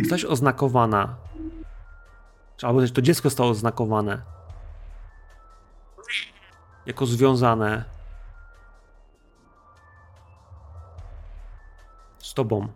Coś 0.09 0.25
oznakowana. 0.25 1.15
Czy 2.57 2.67
Albo 2.67 2.81
też 2.81 2.91
to 2.91 3.01
dziecko 3.01 3.29
zostało 3.29 3.49
oznakowane. 3.49 4.21
Jako 6.85 7.05
związane 7.05 7.85
z 12.33 12.35
tobą. 12.35 12.67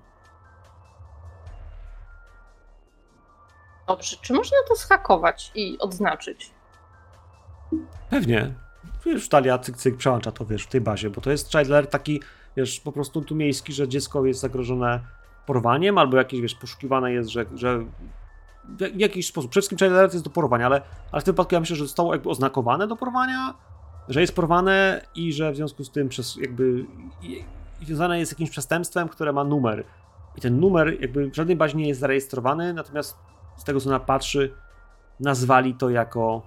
Dobrze, 3.88 4.18
czy 4.22 4.34
można 4.34 4.58
to 4.70 4.76
schakować 4.76 5.52
i 5.56 5.78
odznaczyć? 5.80 6.52
Pewnie. 8.10 8.54
Wiesz, 9.06 9.30
Talia 9.30 9.58
cyk 9.60 9.78
cyk 9.78 9.98
przełącza 9.98 10.32
to, 10.32 10.46
wiesz, 10.46 10.64
w 10.64 10.68
tej 10.68 10.82
bazie, 10.82 11.10
bo 11.10 11.22
to 11.22 11.32
jest 11.32 11.52
child 11.52 11.68
alert 11.68 11.92
taki, 11.92 12.22
wiesz, 12.58 12.80
po 12.80 12.92
prostu 12.92 13.22
tu 13.22 13.36
miejski, 13.36 13.74
że 13.74 13.88
dziecko 13.88 14.26
jest 14.26 14.40
zagrożone 14.40 15.00
porwaniem, 15.46 15.98
albo 15.98 16.18
jakieś, 16.18 16.42
wiesz, 16.42 16.56
poszukiwane 16.56 17.12
jest, 17.14 17.30
że, 17.30 17.46
że 17.56 17.80
w 18.66 18.82
jak- 18.82 18.94
w 18.94 19.00
jakiś 19.00 19.28
sposób, 19.28 19.52
przede 19.52 19.62
wszystkim 19.62 19.78
child 19.78 19.92
alert 19.92 20.14
jest 20.14 20.26
do 20.26 20.32
porwania, 20.32 20.66
ale, 20.66 20.82
ale 21.12 21.22
w 21.22 21.24
tym 21.26 21.34
wypadku 21.34 21.54
ja 21.56 21.60
myślę, 21.60 21.76
że 21.76 21.86
zostało 21.86 22.14
jakby 22.14 22.30
oznakowane 22.30 22.88
do 22.88 22.96
porwania, 22.96 23.54
że 24.10 24.22
jest 24.22 24.36
porwane 24.36 25.06
i 25.16 25.34
że 25.34 25.52
w 25.52 25.56
związku 25.56 25.84
z 25.84 25.92
tym 25.92 26.10
przez 26.10 26.36
jakby 26.36 26.86
związane 27.86 28.20
jest 28.20 28.30
z 28.30 28.34
jakimś 28.34 28.50
przestępstwem, 28.50 29.10
które 29.10 29.34
ma 29.34 29.44
numer. 29.44 29.84
I 30.36 30.42
ten 30.42 30.60
numer 30.60 31.02
jakby 31.02 31.30
w 31.32 31.36
żadnej 31.36 31.56
bazie 31.56 31.78
nie 31.78 31.88
jest 31.88 32.00
zarejestrowany, 32.00 32.74
natomiast 32.74 33.18
z 33.58 33.64
tego 33.64 33.80
co 33.80 33.90
ona 33.90 34.00
patrzy, 34.00 34.54
nazwali 35.20 35.74
to 35.74 35.90
jako 35.90 36.42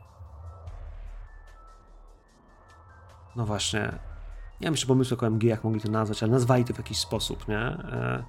No 3.36 3.46
właśnie. 3.46 3.92
Nie 4.60 4.66
mam 4.66 4.72
jeszcze 4.72 4.86
pomysłu 4.86 5.14
jako 5.14 5.26
MG, 5.26 5.42
jak 5.42 5.64
mogli 5.64 5.80
to 5.80 5.90
nazwać, 5.90 6.22
ale 6.22 6.32
nazwali 6.32 6.64
to 6.64 6.74
w 6.74 6.78
jakiś 6.78 6.98
sposób, 6.98 7.48
nie? 7.48 7.58
E... 7.58 8.24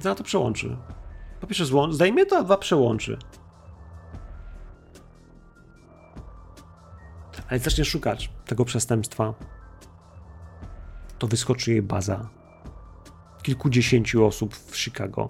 Za 0.00 0.14
to 0.14 0.24
przełączy. 0.24 0.76
Po 1.40 1.46
pierwsze 1.46 1.66
zdejmie 1.90 2.26
to, 2.26 2.38
a 2.38 2.42
dwa 2.42 2.56
przełączy. 2.56 3.18
Ale 7.48 7.58
zacznie 7.58 7.84
szukać 7.84 8.30
tego 8.46 8.64
przestępstwa, 8.64 9.34
to 11.18 11.26
wyskoczy 11.26 11.70
jej 11.70 11.82
baza. 11.82 12.28
Kilkudziesięciu 13.42 14.26
osób 14.26 14.54
w 14.54 14.76
Chicago. 14.76 15.28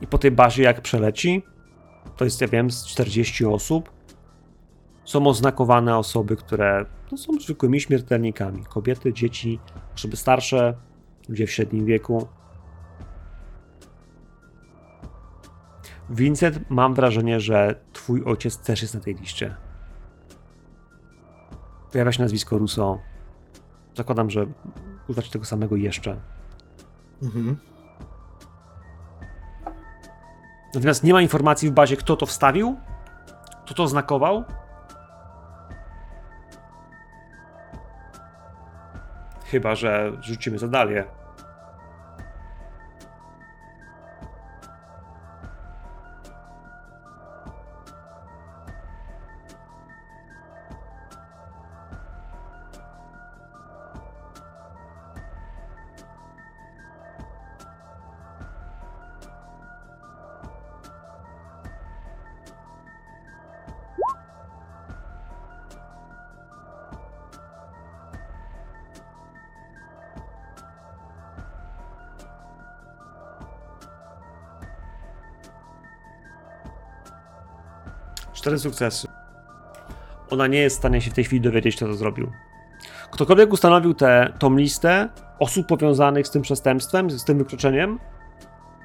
I 0.00 0.06
po 0.06 0.18
tej 0.18 0.30
bazie 0.30 0.62
jak 0.62 0.80
przeleci, 0.80 1.42
to 2.16 2.24
jest, 2.24 2.40
ja 2.40 2.48
wiem, 2.48 2.70
z 2.70 2.86
40 2.86 3.44
osób. 3.44 3.90
Są 5.04 5.26
oznakowane 5.26 5.98
osoby, 5.98 6.36
które 6.36 6.86
no, 7.12 7.18
są 7.18 7.32
zwykłymi 7.40 7.80
śmiertelnikami. 7.80 8.64
Kobiety, 8.64 9.12
dzieci, 9.12 9.58
osoby 9.94 10.16
starsze, 10.16 10.74
ludzie 11.28 11.46
w 11.46 11.50
średnim 11.50 11.86
wieku. 11.86 12.28
Vincent, 16.10 16.70
mam 16.70 16.94
wrażenie, 16.94 17.40
że 17.40 17.80
twój 17.92 18.24
ojciec 18.24 18.58
też 18.58 18.82
jest 18.82 18.94
na 18.94 19.00
tej 19.00 19.14
liście. 19.14 19.56
Pojawia 21.92 22.12
się 22.12 22.22
nazwisko 22.22 22.58
Russo. 22.58 22.98
Zakładam, 23.94 24.30
że 24.30 24.46
używacie 25.08 25.30
tego 25.30 25.44
samego 25.44 25.76
jeszcze. 25.76 26.16
Mhm. 27.22 27.56
Natomiast 30.74 31.04
nie 31.04 31.12
ma 31.12 31.22
informacji 31.22 31.68
w 31.68 31.72
bazie, 31.72 31.96
kto 31.96 32.16
to 32.16 32.26
wstawił, 32.26 32.76
kto 33.64 33.74
to 33.74 33.82
oznakował. 33.82 34.44
Chyba, 39.44 39.74
że 39.74 40.12
rzucimy 40.20 40.58
za 40.58 40.68
dalej. 40.68 41.04
Cztery 78.58 78.70
sukcesy. 78.70 79.08
Ona 80.30 80.46
nie 80.46 80.58
jest 80.58 80.76
w 80.76 80.78
stanie 80.78 81.00
się 81.00 81.10
w 81.10 81.14
tej 81.14 81.24
chwili 81.24 81.40
dowiedzieć, 81.40 81.76
kto 81.76 81.86
to 81.86 81.94
zrobił. 81.94 82.32
Ktokolwiek 83.10 83.52
ustanowił 83.52 83.94
tę 83.94 84.32
listę 84.50 85.08
osób 85.38 85.66
powiązanych 85.66 86.26
z 86.26 86.30
tym 86.30 86.42
przestępstwem, 86.42 87.10
z 87.10 87.24
tym 87.24 87.38
wykroczeniem, 87.38 87.98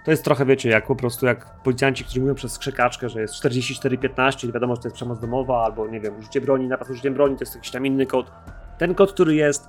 to 0.06 0.12
jest 0.12 0.24
trochę, 0.24 0.45
wiecie, 0.45 0.70
jak 0.70 0.88
po 0.88 0.95
prostu 0.95 1.26
jak 1.26 1.62
policjanci, 1.64 2.04
którzy 2.04 2.22
mówią 2.22 2.36
przez 2.36 2.58
krzykaczkę, 2.58 3.10
że 3.10 3.22
jest 3.22 3.34
44-15 3.34 4.50
i 4.50 4.52
wiadomo, 4.52 4.76
że 4.76 4.82
to 4.82 4.88
jest 4.88 4.95
przemoc 4.95 5.20
domowa, 5.20 5.64
albo 5.64 5.88
nie 5.88 6.00
wiem, 6.00 6.18
użycie 6.20 6.41
broni, 6.41 6.68
napad 6.68 6.90
użyciem 6.90 7.14
broni, 7.14 7.36
to 7.36 7.44
jest 7.44 7.56
jakiś 7.56 7.72
tam 7.72 7.86
inny 7.86 8.06
kod. 8.06 8.32
Ten 8.78 8.95
kod, 8.95 9.14
który 9.14 9.36
jest 9.36 9.68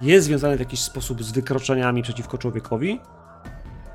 jest 0.00 0.26
związany 0.26 0.56
w 0.56 0.60
jakiś 0.60 0.80
sposób 0.80 1.22
z 1.22 1.32
wykroczeniami 1.32 2.02
przeciwko 2.02 2.38
człowiekowi, 2.38 3.00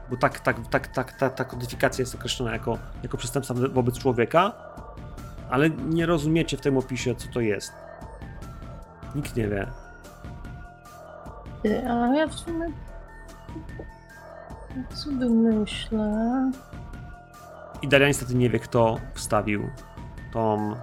bo 0.10 0.18
tak, 0.18 0.40
tak, 0.40 0.68
tak, 0.68 0.88
tak 0.88 1.14
ta, 1.18 1.30
ta 1.30 1.44
kodyfikacja 1.44 2.02
jest 2.02 2.16
określona 2.16 2.52
jako, 2.52 2.78
jako 3.04 3.18
przestępstwo 3.18 3.56
wobec 3.70 4.00
człowieka, 4.00 4.52
ale 5.50 5.70
nie 5.70 6.06
rozumiecie 6.06 6.58
w 6.58 6.62
tym 6.62 6.78
opisie, 6.78 7.16
co 7.16 7.28
to 7.34 7.40
jest. 7.40 7.74
Nikt 9.16 9.36
nie 9.36 9.48
wie. 9.48 9.68
A 11.90 12.16
ja 12.16 12.28
w 12.28 12.34
sumie... 12.34 12.72
Sobie 14.94 15.30
myślę... 15.30 16.52
I 17.82 17.88
Daria 17.88 18.08
niestety 18.08 18.36
nie 18.36 18.50
wie, 18.50 18.60
kto 18.60 19.00
wstawił 19.14 19.70
tą, 20.34 20.76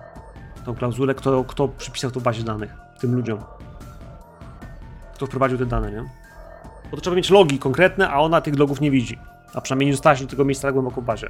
tą 0.65 0.75
klauzulę, 0.75 1.15
kto, 1.15 1.45
kto 1.45 1.69
przypisał 1.69 2.11
to 2.11 2.21
bazie 2.21 2.43
danych 2.43 2.75
tym 3.01 3.15
ludziom. 3.15 3.39
Kto 5.15 5.27
wprowadził 5.27 5.59
te 5.59 5.67
dane, 5.67 5.93
nie? 5.93 6.20
Bo 6.91 6.97
to 6.97 7.03
trzeba 7.03 7.17
mieć 7.17 7.31
logi 7.31 7.59
konkretne, 7.59 8.11
a 8.11 8.21
ona 8.21 8.41
tych 8.41 8.59
logów 8.59 8.81
nie 8.81 8.91
widzi. 8.91 9.19
A 9.55 9.61
przynajmniej 9.61 9.87
nie 9.87 9.93
dostała 9.93 10.17
się 10.17 10.25
do 10.25 10.31
tego 10.31 10.45
miejsca 10.45 10.69
tak 10.69 10.75
głęboko 10.75 11.03
bazie. 11.03 11.29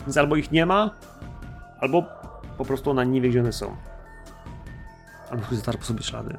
Więc 0.00 0.16
albo 0.16 0.36
ich 0.36 0.52
nie 0.52 0.66
ma, 0.66 0.90
albo 1.80 2.04
po 2.58 2.64
prostu 2.64 2.90
ona 2.90 3.04
nie 3.04 3.20
wie, 3.20 3.28
gdzie 3.28 3.40
one 3.40 3.52
są. 3.52 3.76
Albo 5.30 5.44
zatarł 5.50 5.78
po 5.78 5.84
sobie 5.84 6.02
ślady. 6.02 6.38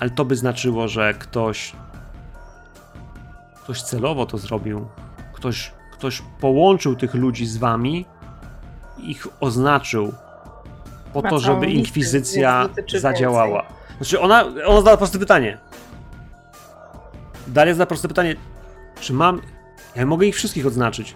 Ale 0.00 0.10
to 0.10 0.24
by 0.24 0.36
znaczyło, 0.36 0.88
że 0.88 1.14
ktoś. 1.14 1.72
Ktoś 3.62 3.82
celowo 3.82 4.26
to 4.26 4.38
zrobił. 4.38 4.86
Ktoś, 5.32 5.72
ktoś 5.92 6.22
połączył 6.40 6.96
tych 6.96 7.14
ludzi 7.14 7.46
z 7.46 7.56
wami, 7.56 8.06
ich 8.98 9.26
oznaczył 9.40 10.12
po 11.12 11.22
to, 11.22 11.38
żeby 11.38 11.66
inkwizycja 11.66 12.68
zadziałała. 12.98 13.66
Znaczy, 13.96 14.20
ona, 14.20 14.44
ona 14.66 14.76
zadała 14.76 14.96
proste 14.96 15.18
pytanie. 15.18 15.58
Daria 17.46 17.74
zada 17.74 17.86
proste 17.86 18.08
pytanie. 18.08 18.36
Czy 19.00 19.12
mam. 19.12 19.40
Ja 19.96 20.06
mogę 20.06 20.26
ich 20.26 20.34
wszystkich 20.34 20.66
odznaczyć. 20.66 21.14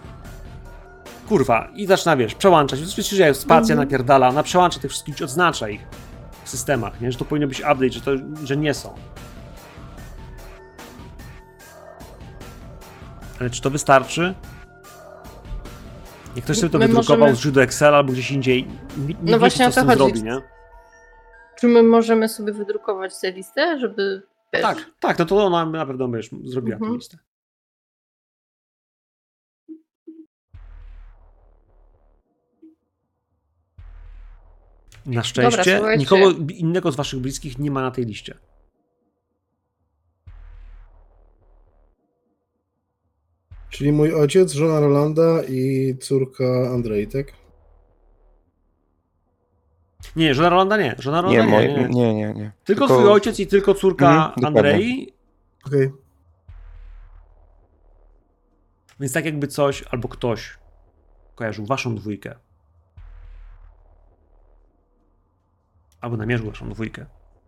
Kurwa, 1.29 1.67
i 1.75 1.85
zaczyna, 1.87 2.17
wiesz, 2.17 2.35
przełączać. 2.35 2.79
Oczywiście, 2.87 3.15
że 3.15 3.33
spacja 3.33 3.73
Mhm. 3.73 3.87
napierdala, 3.89 4.27
ona 4.29 4.43
przełącza 4.43 4.79
tych 4.79 4.91
wszystkich, 4.91 5.21
odznacza 5.23 5.69
ich 5.69 5.81
w 6.43 6.49
systemach, 6.49 7.01
nie? 7.01 7.11
Że 7.11 7.17
to 7.17 7.25
powinno 7.25 7.47
być 7.47 7.59
update, 7.59 7.89
że, 7.89 8.01
to, 8.01 8.11
że 8.43 8.57
nie 8.57 8.73
są. 8.73 8.93
Ale 13.39 13.49
czy 13.49 13.61
to 13.61 13.69
wystarczy? 13.69 14.35
Jak 16.37 16.43
ktoś 16.45 16.57
sobie 16.57 16.69
to 16.69 16.77
My 16.79 16.87
wydrukował 16.87 17.17
możemy- 17.19 17.37
źródła 17.39 17.63
Excela 17.63 17.97
albo 17.97 18.13
gdzieś 18.13 18.31
indziej, 18.31 18.67
nie, 19.07 19.15
No 19.21 19.31
wie, 19.31 19.37
właśnie 19.39 19.71
co 19.71 19.81
o 19.81 19.83
to 19.83 19.89
chodzi. 19.89 19.97
zrobi, 20.19 20.23
nie? 20.23 20.41
Czy 21.59 21.67
my 21.67 21.83
możemy 21.83 22.29
sobie 22.29 22.53
wydrukować 22.53 23.19
tę 23.19 23.31
listę, 23.31 23.79
żeby... 23.79 24.21
Tak, 24.51 24.85
tak, 24.99 25.19
no 25.19 25.25
to 25.25 25.45
ona 25.45 25.65
na 25.65 25.85
pewno 25.85 26.09
wiesz, 26.09 26.29
zrobiła 26.43 26.77
tę 26.77 26.81
Mhm. 26.83 26.95
listę. 26.97 27.17
Na 35.05 35.23
szczęście 35.23 35.77
słuchajcie. 35.77 35.97
nikogo 35.99 36.31
innego 36.53 36.91
z 36.91 36.95
waszych 36.95 37.19
bliskich 37.19 37.59
nie 37.59 37.71
ma 37.71 37.81
na 37.81 37.91
tej 37.91 38.05
liście. 38.05 38.37
Czyli 43.77 43.91
mój 43.91 44.13
ojciec, 44.13 44.51
żona 44.51 44.79
Rolanda 44.79 45.43
i 45.49 45.95
córka 46.01 46.43
Andrei, 46.73 47.07
tak? 47.07 47.27
Nie, 50.15 50.33
żona 50.33 50.49
Rolanda 50.49 50.77
nie. 50.77 50.95
Żona 50.99 51.21
Nie, 51.21 51.37
Rolanda 51.37 51.61
nie, 51.61 51.67
moi, 51.77 51.89
nie, 51.89 51.89
nie, 51.89 52.13
nie, 52.13 52.33
nie. 52.33 52.51
Tylko, 52.63 52.85
twój 52.87 53.07
ojciec 53.07 53.39
i 53.39 53.47
tylko 53.47 53.73
córka 53.73 54.09
Mhm. 54.35 54.45
Andrei. 54.45 55.13
Okej. 55.67 55.91
Więc 58.99 59.13
tak 59.13 59.25
jakby 59.25 59.47
coś 59.47 59.83
albo 59.83 60.07
ktoś 60.07 60.57
kojarzył 61.35 61.65
waszą 61.65 61.95
dwójkę. 61.95 62.35
Albo 66.01 66.17
namierzył 66.17 66.47
waszą 66.47 66.69
dwójkę. 66.69 67.05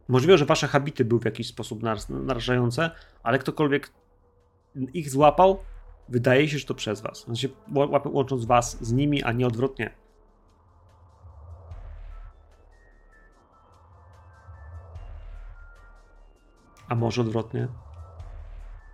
Możliwe, 0.08 0.38
że 0.38 0.46
wasze 0.46 0.68
habity 0.68 1.06
były 1.06 1.22
w 1.22 1.26
jakiś 1.26 1.48
sposób 1.48 1.84
nar- 1.84 2.10
narażające, 2.10 2.92
ale 3.24 3.40
ktokolwiek 3.40 3.92
ich 4.94 5.10
złapał, 5.10 5.60
wydaje 6.10 6.50
się, 6.50 6.58
że 6.58 6.66
to 6.66 6.74
przez 6.74 7.02
was. 7.02 7.24
Znaczy, 7.24 7.50
łącząc 8.06 8.46
was 8.46 8.84
z 8.84 8.92
nimi, 8.92 9.24
a 9.24 9.32
nie 9.32 9.48
odwrotnie. 9.48 9.94
A 16.90 16.96
może 16.96 17.22
odwrotnie? 17.22 17.68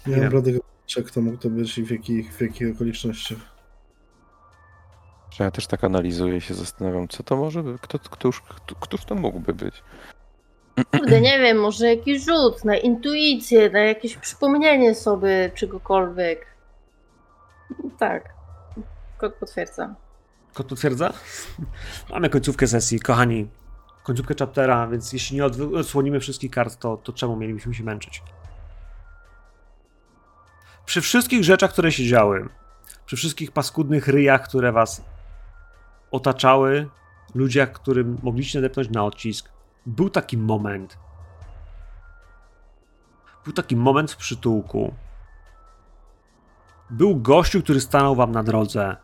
Nie 0.08 0.16
Nie. 0.16 0.22
mam 0.22 0.30
bladego 0.30 0.60
jak 0.98 1.12
to 1.12 1.22
mógł 1.22 1.38
to 1.38 1.50
być 1.50 1.78
i 1.78 1.84
w 1.84 1.92
jakich, 1.92 2.34
w 2.34 2.42
jakich 2.42 2.76
okolicznościach. 2.76 3.38
Ja 5.40 5.52
też 5.52 5.68
tak 5.68 5.84
analizuję 5.84 6.42
się 6.42 6.54
zastanawiam, 6.54 7.08
co 7.08 7.24
to 7.24 7.38
może 7.38 7.64
być, 7.64 7.82
kto, 7.82 8.00
któż, 8.00 8.42
kto, 8.42 8.76
któż 8.76 9.06
to 9.06 9.16
mógłby 9.16 9.54
być. 9.54 9.84
Kurde, 10.92 11.22
nie 11.22 11.40
wiem, 11.40 11.58
może 11.58 11.88
jakiś 11.88 12.26
rzut 12.26 12.66
na 12.66 12.78
intuicję, 12.78 13.70
na 13.70 13.80
jakieś 13.80 14.18
przypomnienie 14.18 14.96
sobie 14.96 15.52
czegokolwiek. 15.56 16.55
Tak. 18.00 18.34
Kot 19.18 19.34
potwierdza. 19.34 19.96
Kot 20.54 20.68
potwierdza? 20.68 21.14
Mamy 22.10 22.30
końcówkę 22.30 22.68
sesji, 22.68 23.00
kochani. 23.00 23.50
Końcówkę 24.04 24.36
chaptera, 24.40 24.88
więc 24.88 25.14
jeśli 25.14 25.38
nie 25.38 25.46
odsłonimy 25.46 26.20
wszystkich 26.20 26.52
kart, 26.52 26.80
to, 26.80 26.98
to 26.98 27.14
czemu 27.14 27.36
mielibyśmy 27.36 27.74
się 27.74 27.84
męczyć? 27.84 28.24
Przy 30.86 31.02
wszystkich 31.02 31.44
rzeczach, 31.44 31.72
które 31.72 31.92
się 31.92 32.06
działy, 32.06 32.50
przy 33.06 33.16
wszystkich 33.16 33.52
paskudnych 33.52 34.08
ryjach, 34.08 34.44
które 34.44 34.72
was 34.72 35.02
otaczały, 36.12 36.90
ludziach, 37.36 37.72
którym 37.72 38.18
mogliście 38.24 38.60
nadepnąć 38.62 38.90
na 38.90 39.06
odcisk, 39.06 39.50
był 39.86 40.10
taki 40.10 40.38
moment. 40.38 40.98
Był 43.44 43.54
taki 43.54 43.76
moment 43.76 44.12
w 44.12 44.18
przytułku. 44.18 44.94
Był 46.90 47.16
gościu, 47.16 47.62
który 47.62 47.82
stanął 47.82 48.16
wam 48.16 48.32
na 48.32 48.44
drodze 48.44 48.96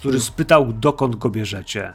który 0.00 0.20
spytał, 0.20 0.72
dokąd 0.72 1.16
go 1.16 1.30
bierzecie. 1.30 1.92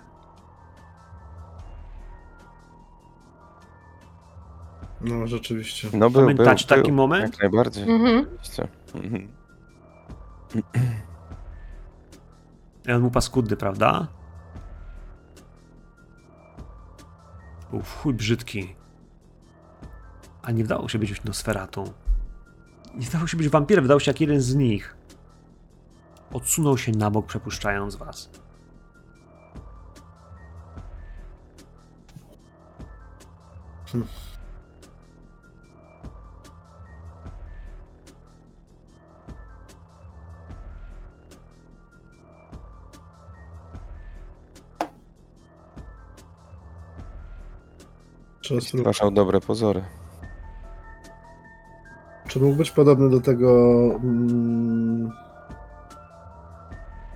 No, 5.01 5.27
rzeczywiście. 5.27 5.89
No 5.93 6.09
był, 6.09 6.21
Pamiętacie 6.21 6.67
był, 6.67 6.77
taki 6.77 6.87
był. 6.87 6.95
moment? 6.95 7.31
Jak 7.33 7.39
najbardziej. 7.41 7.89
Mhm. 7.89 8.25
Oczywiście. 8.27 8.67
Mhm. 8.95 9.31
I 12.87 12.91
on 12.91 13.01
był 13.01 13.11
paskudny, 13.11 13.57
prawda? 13.57 14.07
Był 17.71 17.81
w 17.81 17.95
chuj 17.97 18.13
brzydki. 18.13 18.75
A 20.43 20.51
nie 20.51 20.63
wdało 20.63 20.89
się 20.89 20.99
być 20.99 21.23
nosferatą. 21.23 21.93
Nie 22.95 23.05
wdało 23.05 23.27
się 23.27 23.37
być 23.37 23.49
wampirem, 23.49 23.83
wydał 23.83 23.99
się 23.99 24.11
jak 24.11 24.21
jeden 24.21 24.41
z 24.41 24.55
nich. 24.55 24.95
Odsunął 26.33 26.77
się 26.77 26.91
na 26.91 27.11
bok, 27.11 27.25
przepuszczając 27.25 27.95
was. 27.95 28.29
Stwarzał 48.61 49.11
dobre 49.11 49.41
pozory. 49.41 49.83
Czy 52.35 52.39
mógł 52.39 52.55
być 52.55 52.71
podobny 52.71 53.09
do 53.09 53.21
tego 53.21 53.75
mm, 54.03 55.11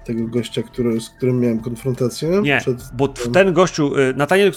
tego 0.06 0.28
gościa, 0.28 0.64
który, 0.64 1.02
z 1.02 1.10
którym 1.10 1.40
miałem 1.40 1.60
konfrontację? 1.60 2.30
Nie, 2.42 2.58
Przed... 2.58 2.90
bo 2.94 3.08
ten 3.08 3.54
gościu, 3.54 3.96
y, 3.98 4.14
Nataniel, 4.14 4.52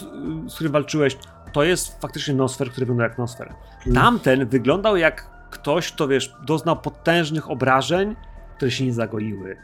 z 0.48 0.54
którym 0.54 0.72
walczyłeś, 0.72 1.18
to 1.52 1.62
jest 1.64 2.00
faktycznie 2.00 2.34
nosfer, 2.34 2.70
który 2.70 2.86
wygląda 2.86 3.04
jak 3.04 3.18
nosfer. 3.18 3.54
Mm. 3.86 4.02
Tamten 4.02 4.46
wyglądał 4.46 4.96
jak 4.96 5.30
ktoś, 5.50 5.92
kto 5.92 6.08
wiesz, 6.08 6.36
doznał 6.46 6.76
potężnych 6.76 7.50
obrażeń, 7.50 8.16
które 8.56 8.70
się 8.70 8.86
nie 8.86 8.94
zagoiły. 8.94 9.56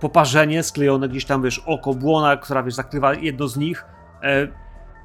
Poparzenie 0.00 0.62
sklejone 0.62 1.08
gdzieś 1.08 1.24
tam, 1.24 1.42
wiesz, 1.42 1.62
oko 1.66 1.94
błona, 1.94 2.36
która 2.36 2.62
wiesz, 2.62 2.74
zakrywa 2.74 3.14
jedno 3.14 3.48
z 3.48 3.56
nich. 3.56 3.84
E, 4.22 4.48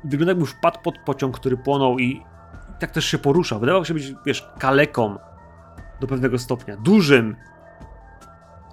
wygląda 0.04 0.32
jakby 0.32 0.46
wpadł 0.46 0.80
pod 0.84 1.00
pociąg, 1.06 1.40
który 1.40 1.58
płonął 1.58 2.00
i, 2.00 2.06
i 2.06 2.80
tak 2.80 2.92
też 2.92 3.06
się 3.06 3.18
poruszał. 3.18 3.60
Wydawał 3.60 3.86
się 3.86 3.94
być, 3.94 4.14
wiesz, 4.26 4.50
kaleką 4.60 5.18
do 6.00 6.08
pewnego 6.08 6.40
stopnia. 6.40 6.78
Dużym. 6.78 7.36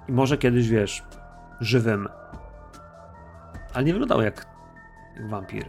I 0.07 0.11
może 0.11 0.37
kiedyś, 0.37 0.69
wiesz, 0.69 1.03
żywym. 1.59 2.07
Ale 3.73 3.83
nie 3.83 3.93
wyglądał 3.93 4.21
jak, 4.21 4.45
jak 5.15 5.29
wampir. 5.29 5.65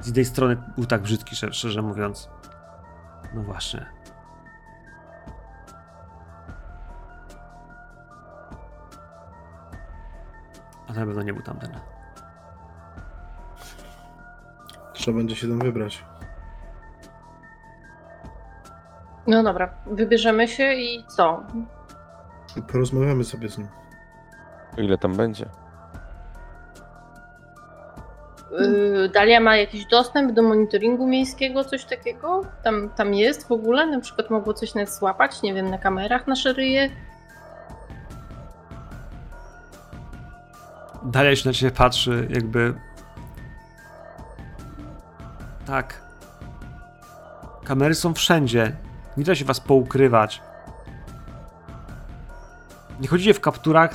Z 0.00 0.06
jednej 0.06 0.24
strony 0.24 0.56
był 0.76 0.86
tak 0.86 1.02
brzydki, 1.02 1.36
szczerze, 1.36 1.82
mówiąc. 1.82 2.30
No 3.34 3.42
właśnie. 3.42 3.86
A 10.88 10.92
na 10.92 11.06
pewno 11.06 11.22
nie 11.22 11.32
był 11.32 11.42
tamten. 11.42 11.70
Trzeba 14.92 15.16
będzie 15.16 15.36
się 15.36 15.48
tam 15.48 15.58
wybrać. 15.58 16.04
No 19.26 19.42
dobra, 19.42 19.74
wybierzemy 19.86 20.48
się 20.48 20.72
i 20.74 21.04
co? 21.08 21.42
Porozmawiamy 22.72 23.24
sobie 23.24 23.48
z 23.48 23.58
nim. 23.58 23.68
Ile 24.76 24.98
tam 24.98 25.16
będzie. 25.16 25.46
Yy, 28.50 29.08
Dalia 29.08 29.40
ma 29.40 29.56
jakiś 29.56 29.86
dostęp 29.86 30.32
do 30.32 30.42
monitoringu 30.42 31.06
miejskiego, 31.06 31.64
coś 31.64 31.84
takiego? 31.84 32.40
Tam, 32.64 32.90
tam 32.90 33.14
jest 33.14 33.48
w 33.48 33.52
ogóle? 33.52 33.86
Na 33.86 34.00
przykład 34.00 34.30
mogło 34.30 34.54
coś 34.54 34.74
nawet 34.74 34.90
złapać, 34.94 35.42
nie 35.42 35.54
wiem, 35.54 35.70
na 35.70 35.78
kamerach 35.78 36.26
nasze 36.26 36.52
ryje? 36.52 36.90
Dalia 41.02 41.36
się 41.36 41.48
na 41.48 41.52
ciebie 41.52 41.72
patrzy, 41.72 42.28
jakby. 42.30 42.74
Tak. 45.66 46.00
Kamery 47.64 47.94
są 47.94 48.14
wszędzie. 48.14 48.76
Nie 49.16 49.24
da 49.24 49.34
się 49.34 49.44
was 49.44 49.60
poukrywać. 49.60 50.42
Nie 53.00 53.08
chodzicie 53.08 53.34
w 53.34 53.40
kapturach, 53.40 53.92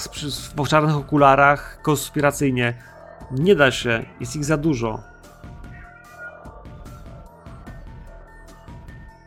w 0.58 0.68
czarnych 0.68 0.96
okularach, 0.96 1.82
konspiracyjnie. 1.82 2.74
Nie 3.32 3.56
da 3.56 3.72
się, 3.72 4.06
jest 4.20 4.36
ich 4.36 4.46
za 4.46 4.58
dużo. 4.58 5.00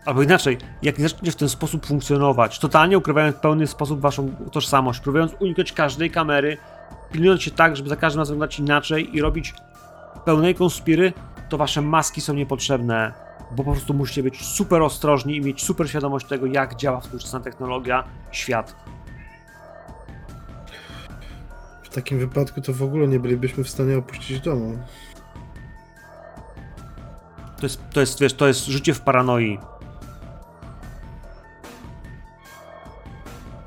Albo 0.04 0.22
inaczej, 0.22 0.58
jak 0.82 0.98
nie 0.98 1.08
zaczniecie 1.08 1.32
w 1.32 1.36
ten 1.36 1.48
sposób 1.48 1.86
funkcjonować, 1.86 2.58
totalnie 2.58 2.98
ukrywając 2.98 3.36
w 3.36 3.40
pełny 3.40 3.66
sposób 3.66 4.00
waszą 4.00 4.34
tożsamość, 4.52 5.00
próbując 5.00 5.32
unikać 5.40 5.72
każdej 5.72 6.10
kamery, 6.10 6.56
pilnując 7.12 7.42
się 7.42 7.50
tak, 7.50 7.76
żeby 7.76 7.88
za 7.88 7.96
każdym 7.96 8.20
razem 8.20 8.34
wyglądać 8.34 8.58
inaczej 8.58 9.16
i 9.16 9.20
robić 9.20 9.54
pełnej 10.24 10.54
konspiry, 10.54 11.12
to 11.48 11.58
wasze 11.58 11.80
maski 11.80 12.20
są 12.20 12.34
niepotrzebne, 12.34 13.12
bo 13.56 13.64
po 13.64 13.72
prostu 13.72 13.94
musicie 13.94 14.22
być 14.22 14.44
super 14.44 14.82
ostrożni 14.82 15.36
i 15.36 15.40
mieć 15.40 15.64
super 15.64 15.88
świadomość 15.88 16.26
tego, 16.26 16.46
jak 16.46 16.76
działa 16.76 17.00
współczesna 17.00 17.40
technologia, 17.40 18.04
świat. 18.30 18.76
W 21.82 21.88
takim 21.88 22.18
wypadku 22.18 22.60
to 22.60 22.72
w 22.72 22.82
ogóle 22.82 23.08
nie 23.08 23.20
bylibyśmy 23.20 23.64
w 23.64 23.68
stanie 23.68 23.98
opuścić 23.98 24.40
domu. 24.40 24.78
To 27.56 27.66
jest, 27.66 27.80
to 27.92 28.00
jest, 28.00 28.20
wiesz, 28.20 28.34
to 28.34 28.46
jest 28.46 28.64
życie 28.64 28.94
w 28.94 29.00
paranoi. 29.00 29.58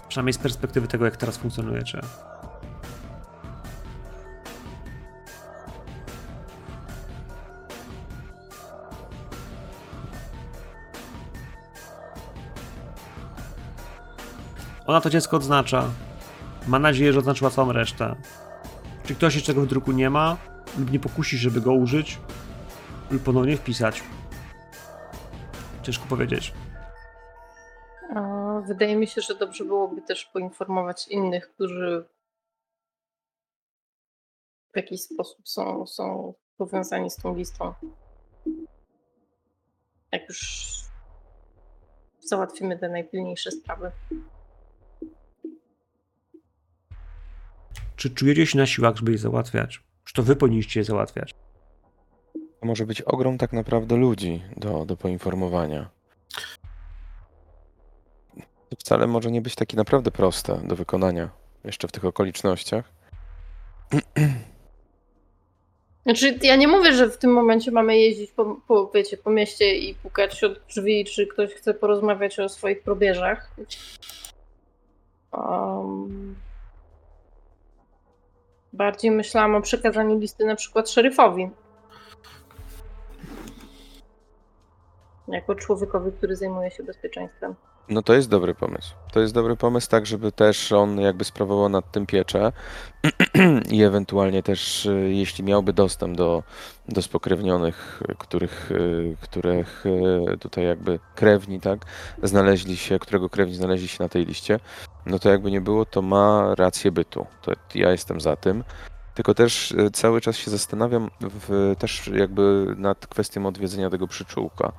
Przynajmniej 0.09 0.33
z 0.33 0.37
perspektywy 0.37 0.87
tego, 0.87 1.05
jak 1.05 1.17
teraz 1.17 1.37
funkcjonujecie. 1.37 2.01
Ona 14.87 15.01
to 15.01 15.09
dziecko 15.09 15.37
odznacza. 15.37 15.89
Ma 16.67 16.79
nadzieję, 16.79 17.13
że 17.13 17.19
oznaczyła 17.19 17.49
całą 17.49 17.71
resztę. 17.71 18.15
Czy 19.05 19.15
ktoś 19.15 19.35
jeszcze 19.35 19.53
tego 19.53 19.65
w 19.65 19.67
druku 19.67 19.91
nie 19.91 20.09
ma, 20.09 20.37
lub 20.77 20.91
nie 20.91 20.99
pokusi, 20.99 21.37
żeby 21.37 21.61
go 21.61 21.73
użyć, 21.73 22.19
lub 23.11 23.23
ponownie 23.23 23.57
wpisać. 23.57 24.03
Ciężko 25.83 26.05
powiedzieć. 26.09 26.53
Wydaje 28.67 28.95
mi 28.95 29.07
się, 29.07 29.21
że 29.21 29.35
dobrze 29.35 29.65
byłoby 29.65 30.01
też 30.01 30.25
poinformować 30.25 31.07
innych, 31.07 31.49
którzy 31.49 32.05
w 34.73 34.77
jakiś 34.77 35.01
sposób 35.01 35.49
są, 35.49 35.87
są 35.87 36.33
powiązani 36.57 37.09
z 37.09 37.15
tą 37.15 37.35
listą. 37.35 37.73
Jak 40.11 40.29
już 40.29 40.67
załatwimy 42.19 42.79
te 42.79 42.89
najpilniejsze 42.89 43.51
sprawy. 43.51 43.91
Czy 47.97 48.09
czujecie 48.09 48.45
się 48.45 48.57
na 48.57 48.65
siłach, 48.65 48.95
żeby 48.95 49.11
je 49.11 49.17
załatwiać? 49.17 49.83
Czy 50.03 50.13
to 50.13 50.23
wy 50.23 50.35
powinniście 50.35 50.79
je 50.79 50.83
załatwiać? 50.83 51.33
To 52.33 52.65
może 52.65 52.85
być 52.85 53.01
ogrom 53.01 53.37
tak 53.37 53.53
naprawdę 53.53 53.95
ludzi 53.95 54.41
do, 54.57 54.85
do 54.85 54.97
poinformowania. 54.97 55.89
To 58.69 58.75
wcale 58.79 59.07
może 59.07 59.31
nie 59.31 59.41
być 59.41 59.55
takie 59.55 59.77
naprawdę 59.77 60.11
proste 60.11 60.61
do 60.63 60.75
wykonania 60.75 61.29
jeszcze 61.63 61.87
w 61.87 61.91
tych 61.91 62.05
okolicznościach. 62.05 62.91
Znaczy, 66.05 66.39
ja 66.41 66.55
nie 66.55 66.67
mówię, 66.67 66.93
że 66.93 67.09
w 67.09 67.17
tym 67.17 67.33
momencie 67.33 67.71
mamy 67.71 67.97
jeździć 67.97 68.31
po, 68.31 68.61
po, 68.67 68.91
wiecie, 68.93 69.17
po 69.17 69.29
mieście 69.29 69.75
i 69.75 69.95
pukać 69.95 70.43
od 70.43 70.59
drzwi, 70.69 71.05
czy 71.05 71.27
ktoś 71.27 71.53
chce 71.53 71.73
porozmawiać 71.73 72.39
o 72.39 72.49
swoich 72.49 72.83
probierzach. 72.83 73.51
Um, 75.31 76.35
bardziej 78.77 79.11
myślałam 79.11 79.55
o 79.55 79.61
przekazaniu 79.61 80.19
listy 80.19 80.45
na 80.45 80.55
przykład 80.55 80.89
szeryfowi. 80.89 81.49
Jako 85.27 85.55
człowiekowi, 85.55 86.11
który 86.11 86.35
zajmuje 86.35 86.71
się 86.71 86.83
bezpieczeństwem. 86.83 87.55
No 87.89 88.01
to 88.01 88.13
jest 88.13 88.29
dobry 88.29 88.55
pomysł. 88.55 88.93
To 89.11 89.19
jest 89.19 89.33
dobry 89.33 89.55
pomysł, 89.55 89.89
tak 89.89 90.05
żeby 90.05 90.31
też 90.31 90.71
on 90.71 90.99
jakby 90.99 91.23
sprawował 91.23 91.69
nad 91.69 91.91
tym 91.91 92.05
pieczę 92.05 92.51
i 93.71 93.83
ewentualnie 93.83 94.43
też, 94.43 94.85
y, 94.85 95.09
jeśli 95.13 95.43
miałby 95.43 95.73
dostęp 95.73 96.17
do, 96.17 96.43
do 96.89 97.01
spokrewnionych, 97.01 98.01
których, 98.17 98.71
y, 98.71 99.15
których 99.21 99.85
y, 99.85 100.37
tutaj 100.37 100.65
jakby 100.65 100.99
krewni, 101.15 101.59
tak, 101.59 101.85
znaleźli 102.23 102.77
się, 102.77 102.99
którego 102.99 103.29
krewni 103.29 103.55
znaleźli 103.55 103.87
się 103.87 104.03
na 104.03 104.09
tej 104.09 104.25
liście, 104.25 104.59
no 105.05 105.19
to 105.19 105.29
jakby 105.29 105.51
nie 105.51 105.61
było, 105.61 105.85
to 105.85 106.01
ma 106.01 106.55
rację 106.55 106.91
bytu. 106.91 107.25
To 107.41 107.51
ja 107.75 107.91
jestem 107.91 108.21
za 108.21 108.35
tym. 108.35 108.63
Tylko 109.15 109.33
też 109.33 109.73
cały 109.93 110.21
czas 110.21 110.37
się 110.37 110.51
zastanawiam 110.51 111.09
w, 111.21 111.75
też 111.79 112.07
jakby 112.13 112.75
nad 112.77 113.07
kwestią 113.07 113.45
odwiedzenia 113.45 113.89
tego 113.89 114.07
przyczółka 114.07 114.71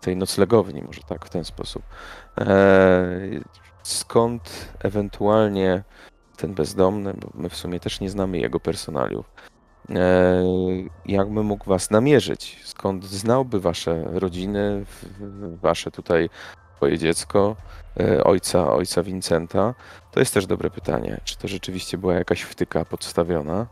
tej 0.00 0.16
noclegowni, 0.16 0.82
może 0.82 1.00
tak 1.08 1.26
w 1.26 1.30
ten 1.30 1.44
sposób. 1.44 1.82
E, 2.40 3.08
skąd 3.82 4.72
ewentualnie 4.78 5.82
ten 6.36 6.54
bezdomny, 6.54 7.14
bo 7.14 7.30
my 7.34 7.48
w 7.48 7.56
sumie 7.56 7.80
też 7.80 8.00
nie 8.00 8.10
znamy 8.10 8.38
jego 8.38 8.60
personaliów, 8.60 9.30
e, 9.90 10.44
jakby 11.06 11.42
mógł 11.42 11.64
was 11.64 11.90
namierzyć? 11.90 12.60
Skąd 12.64 13.04
znałby 13.04 13.60
wasze 13.60 14.04
rodziny, 14.04 14.84
wasze 15.62 15.90
tutaj 15.90 16.30
twoje 16.76 16.98
dziecko, 16.98 17.56
e, 18.00 18.24
ojca, 18.24 18.72
ojca 18.72 19.02
Vincenta? 19.02 19.74
To 20.10 20.20
jest 20.20 20.34
też 20.34 20.46
dobre 20.46 20.70
pytanie. 20.70 21.20
Czy 21.24 21.38
to 21.38 21.48
rzeczywiście 21.48 21.98
była 21.98 22.14
jakaś 22.14 22.42
wtyka 22.42 22.84
podstawiona? 22.84 23.66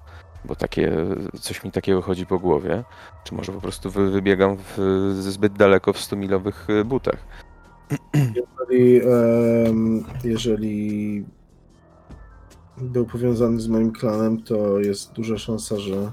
Bo 0.47 0.55
takie, 0.57 0.93
coś 1.41 1.65
mi 1.65 1.71
takiego 1.73 2.03
chodzi 2.03 2.27
po 2.27 2.39
głowie. 2.39 2.85
Czy 3.25 3.35
może 3.35 3.53
po 3.53 3.61
prostu 3.61 3.91
wy, 3.91 4.11
wybiegam 4.11 4.57
w, 4.57 4.79
zbyt 5.21 5.53
daleko 5.53 5.93
w 5.93 5.97
100-milowych 5.99 6.71
y, 6.81 6.85
butach? 6.85 7.19
Jeżeli, 8.15 9.01
em, 9.67 10.05
jeżeli 10.25 11.25
był 12.79 13.07
powiązany 13.07 13.61
z 13.61 13.69
moim 13.69 13.93
klanem, 13.93 14.43
to 14.43 14.79
jest 14.81 15.13
duża 15.13 15.39
szansa, 15.39 15.77
że. 15.79 16.13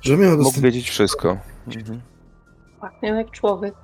że 0.00 0.16
miał 0.16 0.30
Mógł 0.30 0.42
dostęp. 0.44 0.64
wiedzieć 0.64 0.90
wszystko. 0.90 1.36
Mhm. 1.66 2.00
Pachnie 2.80 3.08
jak 3.08 3.30
człowiek. 3.30 3.74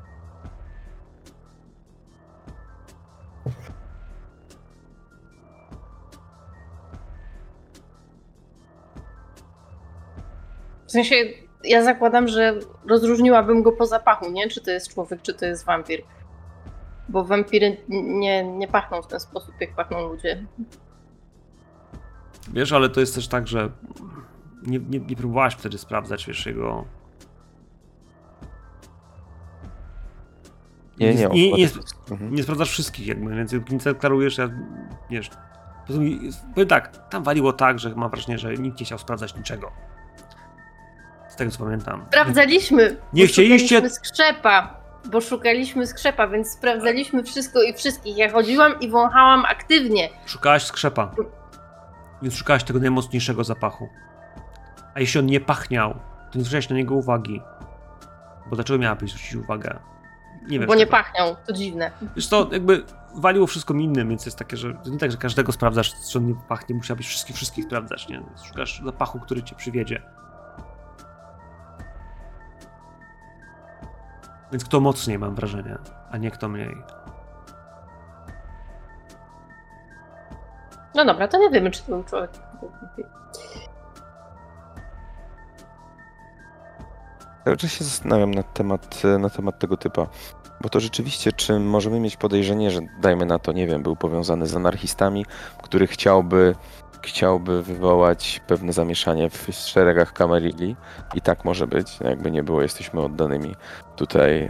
Sensie, 11.04 11.16
ja 11.64 11.84
zakładam, 11.84 12.28
że 12.28 12.58
rozróżniłabym 12.88 13.62
go 13.62 13.72
po 13.72 13.86
zapachu, 13.86 14.30
nie? 14.30 14.48
Czy 14.48 14.60
to 14.60 14.70
jest 14.70 14.94
człowiek, 14.94 15.22
czy 15.22 15.34
to 15.34 15.46
jest 15.46 15.64
wampir. 15.64 16.02
Bo 17.08 17.24
wampiry 17.24 17.76
nie, 17.88 18.44
nie 18.44 18.68
pachną 18.68 19.02
w 19.02 19.06
ten 19.06 19.20
sposób, 19.20 19.54
jak 19.60 19.74
pachną 19.74 20.08
ludzie. 20.08 20.46
Wiesz, 22.52 22.72
ale 22.72 22.88
to 22.88 23.00
jest 23.00 23.14
też 23.14 23.28
tak, 23.28 23.48
że 23.48 23.70
nie, 24.62 24.78
nie, 24.78 25.00
nie 25.00 25.16
próbowałaś 25.16 25.54
wtedy 25.54 25.78
sprawdzać, 25.78 26.26
wiesz, 26.26 26.46
jego... 26.46 26.84
Nie, 30.98 31.14
nie, 31.14 31.28
nie, 31.28 31.52
nie, 31.52 31.68
mhm. 32.10 32.34
nie 32.34 32.42
sprawdzasz 32.42 32.70
wszystkich 32.70 33.06
jakby, 33.06 33.34
więc 33.34 33.52
nie 33.52 33.78
deklarujesz, 33.78 34.38
ja, 34.38 34.50
wiesz... 35.10 35.30
Powiem 36.54 36.68
tak, 36.68 37.08
tam 37.08 37.22
waliło 37.22 37.52
tak, 37.52 37.78
że 37.78 37.94
mam 37.94 38.10
wrażenie, 38.10 38.38
że 38.38 38.54
nikt 38.54 38.80
nie 38.80 38.86
chciał 38.86 38.98
sprawdzać 38.98 39.36
niczego. 39.36 39.72
Z 41.36 41.38
tego 41.38 41.50
co 41.50 41.64
pamiętam. 41.64 42.04
Sprawdzaliśmy! 42.08 42.96
Nie 43.12 43.26
chcieliście- 43.26 43.90
skrzepa, 43.90 44.76
bo 45.10 45.20
szukaliśmy 45.20 45.86
skrzepa, 45.86 46.28
więc 46.28 46.50
sprawdzaliśmy 46.50 47.22
wszystko 47.22 47.62
i 47.62 47.74
wszystkich. 47.74 48.16
Ja 48.16 48.32
chodziłam 48.32 48.80
i 48.80 48.88
wąchałam 48.90 49.44
aktywnie. 49.44 50.08
Szukałaś 50.26 50.64
skrzepa. 50.64 51.10
Więc 52.22 52.34
szukałaś 52.34 52.64
tego 52.64 52.78
najmocniejszego 52.78 53.44
zapachu. 53.44 53.88
A 54.94 55.00
jeśli 55.00 55.20
on 55.20 55.26
nie 55.26 55.40
pachniał, 55.40 55.94
to 56.32 56.38
nie 56.38 56.44
zwróciłaś 56.44 56.68
na 56.68 56.76
niego 56.76 56.94
uwagi. 56.94 57.42
Bo 58.50 58.56
dlaczego 58.56 58.78
miałabyś 58.78 59.10
zwrócić 59.10 59.34
uwagę? 59.34 59.78
Nie 60.48 60.58
wiem. 60.58 60.68
bo 60.68 60.74
nie 60.74 60.86
pachniał, 60.86 61.36
to 61.46 61.52
dziwne. 61.52 61.90
Wiesz 62.16 62.28
to 62.28 62.48
jakby 62.52 62.84
waliło 63.14 63.46
wszystko 63.46 63.74
innym, 63.74 64.08
więc 64.08 64.26
jest 64.26 64.38
takie, 64.38 64.56
że 64.56 64.74
to 64.74 64.90
nie 64.90 64.98
tak, 64.98 65.10
że 65.10 65.16
każdego 65.16 65.52
sprawdzasz, 65.52 65.92
czy 66.12 66.18
on 66.18 66.26
nie 66.26 66.34
pachnie, 66.48 66.74
musiałbyś 66.74 67.06
wszystkich, 67.06 67.36
wszystkich 67.36 67.64
sprawdzać, 67.64 68.08
nie? 68.08 68.22
Szukasz 68.48 68.82
zapachu, 68.84 69.20
który 69.20 69.42
cię 69.42 69.54
przywiedzie. 69.56 70.02
Więc 74.56 74.64
kto 74.64 74.80
mocniej, 74.80 75.18
mam 75.18 75.34
wrażenie, 75.34 75.78
a 76.10 76.18
nie 76.18 76.30
kto 76.30 76.48
mniej. 76.48 76.76
No 80.94 81.04
dobra, 81.04 81.28
to 81.28 81.38
nie 81.38 81.50
wiemy, 81.50 81.70
czy 81.70 81.82
to 81.82 81.86
był 81.92 82.04
człowiek. 82.04 82.30
Cały 87.44 87.56
czas 87.56 87.70
się 87.70 87.84
zastanawiam 87.84 88.34
na 88.34 88.42
temat, 88.42 89.02
na 89.18 89.30
temat 89.30 89.58
tego 89.58 89.76
typa. 89.76 90.06
Bo 90.60 90.68
to 90.68 90.80
rzeczywiście, 90.80 91.32
czy 91.32 91.60
możemy 91.60 92.00
mieć 92.00 92.16
podejrzenie, 92.16 92.70
że 92.70 92.80
dajmy 93.00 93.26
na 93.26 93.38
to, 93.38 93.52
nie 93.52 93.66
wiem, 93.66 93.82
był 93.82 93.96
powiązany 93.96 94.46
z 94.46 94.56
anarchistami, 94.56 95.26
który 95.62 95.86
chciałby, 95.86 96.54
chciałby 97.02 97.62
wywołać 97.62 98.40
pewne 98.46 98.72
zamieszanie 98.72 99.30
w 99.30 99.48
szeregach 99.52 100.12
Camarilla 100.12 100.76
i 101.14 101.20
tak 101.20 101.44
może 101.44 101.66
być, 101.66 102.00
jakby 102.00 102.30
nie 102.30 102.42
było, 102.42 102.62
jesteśmy 102.62 103.00
oddanymi 103.00 103.54
tutaj 103.96 104.42
e, 104.42 104.48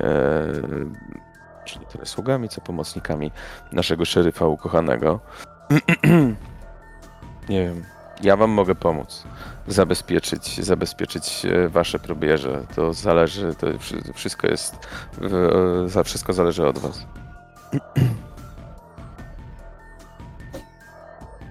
czy 1.64 1.78
nie 1.78 1.86
tyle 1.86 2.06
sługami, 2.06 2.48
co 2.48 2.60
pomocnikami 2.60 3.32
naszego 3.72 4.04
szeryfa 4.04 4.46
ukochanego. 4.46 5.20
nie 7.48 7.64
wiem, 7.64 7.84
ja 8.22 8.36
wam 8.36 8.50
mogę 8.50 8.74
pomóc 8.74 9.24
zabezpieczyć, 9.66 10.64
zabezpieczyć 10.64 11.46
e, 11.46 11.68
wasze 11.68 11.98
probierze. 11.98 12.62
To 12.74 12.92
zależy, 12.92 13.54
to 13.54 13.66
wszy- 13.78 14.12
wszystko 14.14 14.46
jest, 14.46 14.88
e, 15.84 15.88
za 15.88 16.02
wszystko 16.02 16.32
zależy 16.32 16.66
od 16.66 16.78
was. 16.78 17.06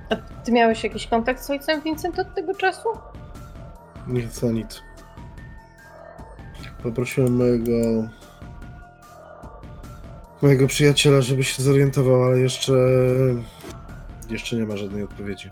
A 0.10 0.15
ty 0.15 0.52
miałeś 0.52 0.84
jakiś 0.84 1.07
kontakt 1.07 1.44
z 1.44 1.49
ojcem 1.49 1.82
Vincent 1.82 2.19
od 2.19 2.36
tego 2.36 2.53
czasu? 2.56 2.90
Nic 4.07 4.40
za 4.40 4.48
nic. 4.48 4.82
Poprosiłem 6.84 7.36
mojego 7.36 7.72
mojego 10.41 10.68
przyjaciela, 10.68 11.22
żeby 11.22 11.44
się 11.44 11.64
zorientował, 11.64 12.23
ale 12.23 12.40
jeszcze 12.40 12.73
jeszcze 14.30 14.56
nie 14.56 14.65
ma 14.65 14.77
żadnej 14.77 15.03
odpowiedzi. 15.03 15.49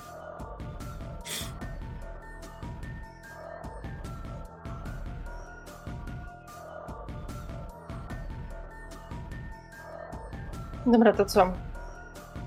Dobra, 10.85 11.13
to 11.13 11.25
co? 11.25 11.53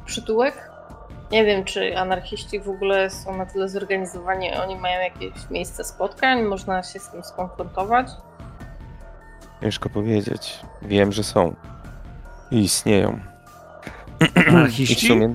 Przytułek? 0.05 0.76
Nie 1.31 1.45
wiem, 1.45 1.65
czy 1.65 1.99
anarchiści 1.99 2.61
w 2.61 2.69
ogóle 2.69 3.11
są 3.11 3.37
na 3.37 3.47
tyle 3.47 3.69
zorganizowani, 3.69 4.55
oni 4.55 4.77
mają 4.77 5.01
jakieś 5.01 5.51
miejsce 5.51 5.85
spotkań, 5.85 6.43
można 6.43 6.83
się 6.83 6.99
z 6.99 7.11
tym 7.11 7.25
skonfrontować. 7.25 8.07
Ciężko 9.61 9.89
powiedzieć. 9.89 10.59
Wiem, 10.83 11.13
że 11.13 11.25
są. 11.25 11.55
I 12.51 12.59
istnieją. 12.59 13.21
I 14.21 14.43
w 14.43 14.49
Anarchiści? 14.49 15.07
sumie, 15.09 15.35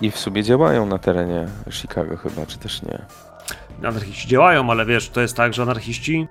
I 0.00 0.10
w 0.10 0.18
sumie 0.18 0.42
działają 0.42 0.86
na 0.86 0.98
terenie 0.98 1.48
Chicago 1.70 2.16
chyba, 2.16 2.46
czy 2.46 2.58
też 2.58 2.82
nie. 2.82 2.98
Anarchiści 3.88 4.28
działają, 4.28 4.70
ale 4.70 4.86
wiesz, 4.86 5.10
to 5.10 5.20
jest 5.20 5.36
tak, 5.36 5.54
że 5.54 5.62
anarchiści 5.62 6.28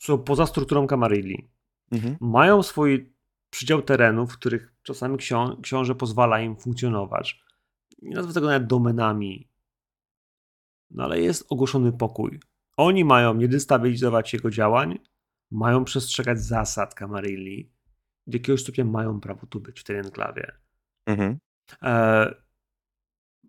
są 0.00 0.18
poza 0.18 0.46
strukturą 0.46 0.86
Kamarilli. 0.86 1.48
Mhm. 1.92 2.16
Mają 2.20 2.62
swój 2.62 3.11
przydział 3.52 3.82
terenów, 3.82 4.32
w 4.32 4.38
których 4.38 4.74
czasami 4.82 5.16
ksią- 5.16 5.60
książę 5.62 5.94
pozwala 5.94 6.40
im 6.40 6.56
funkcjonować. 6.56 7.44
Nie 8.02 8.16
nazwę 8.16 8.32
tego 8.32 8.46
nawet 8.46 8.66
domenami. 8.66 9.48
No 10.90 11.04
ale 11.04 11.20
jest 11.20 11.46
ogłoszony 11.48 11.92
pokój. 11.92 12.40
Oni 12.76 13.04
mają 13.04 13.34
nie 13.34 13.48
destabilizować 13.48 14.32
jego 14.32 14.50
działań, 14.50 14.98
mają 15.50 15.84
przestrzegać 15.84 16.40
zasad 16.40 16.94
Kamarilli. 16.94 17.72
Do 18.26 18.36
jakiegoś 18.36 18.62
stopnia 18.62 18.84
mają 18.84 19.20
prawo 19.20 19.46
tu 19.46 19.60
być 19.60 19.80
w 19.80 19.84
tej 19.84 19.96
enklawie. 19.96 20.52
Mhm. 21.06 21.38
E, 21.82 22.34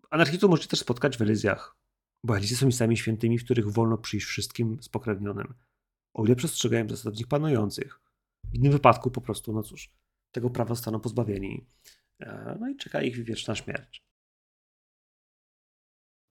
anarchistów 0.09 0.49
możecie 0.49 0.69
też 0.69 0.79
spotkać 0.79 1.17
w 1.17 1.21
Elyzjach, 1.21 1.77
bo 2.23 2.37
Elizje 2.37 2.57
są 2.57 2.65
miejscami 2.65 2.97
świętymi, 2.97 3.39
w 3.39 3.45
których 3.45 3.71
wolno 3.71 3.97
przyjść 3.97 4.25
wszystkim 4.25 4.77
spokrewnionym, 4.81 5.53
o 6.13 6.25
ile 6.25 6.35
przestrzegają 6.35 6.89
zasad 6.89 7.13
w 7.13 7.17
nich 7.17 7.27
panujących. 7.27 8.02
W 8.45 8.55
innym 8.55 8.71
wypadku 8.71 9.11
po 9.11 9.21
prostu, 9.21 9.53
no 9.53 9.63
cóż, 9.63 9.89
tego 10.31 10.49
prawa 10.49 10.75
zostaną 10.75 10.99
pozbawieni. 10.99 11.67
E, 12.19 12.57
no 12.59 12.69
i 12.69 12.75
czeka 12.77 13.01
ich 13.01 13.23
wieczna 13.23 13.55
śmierć. 13.55 14.03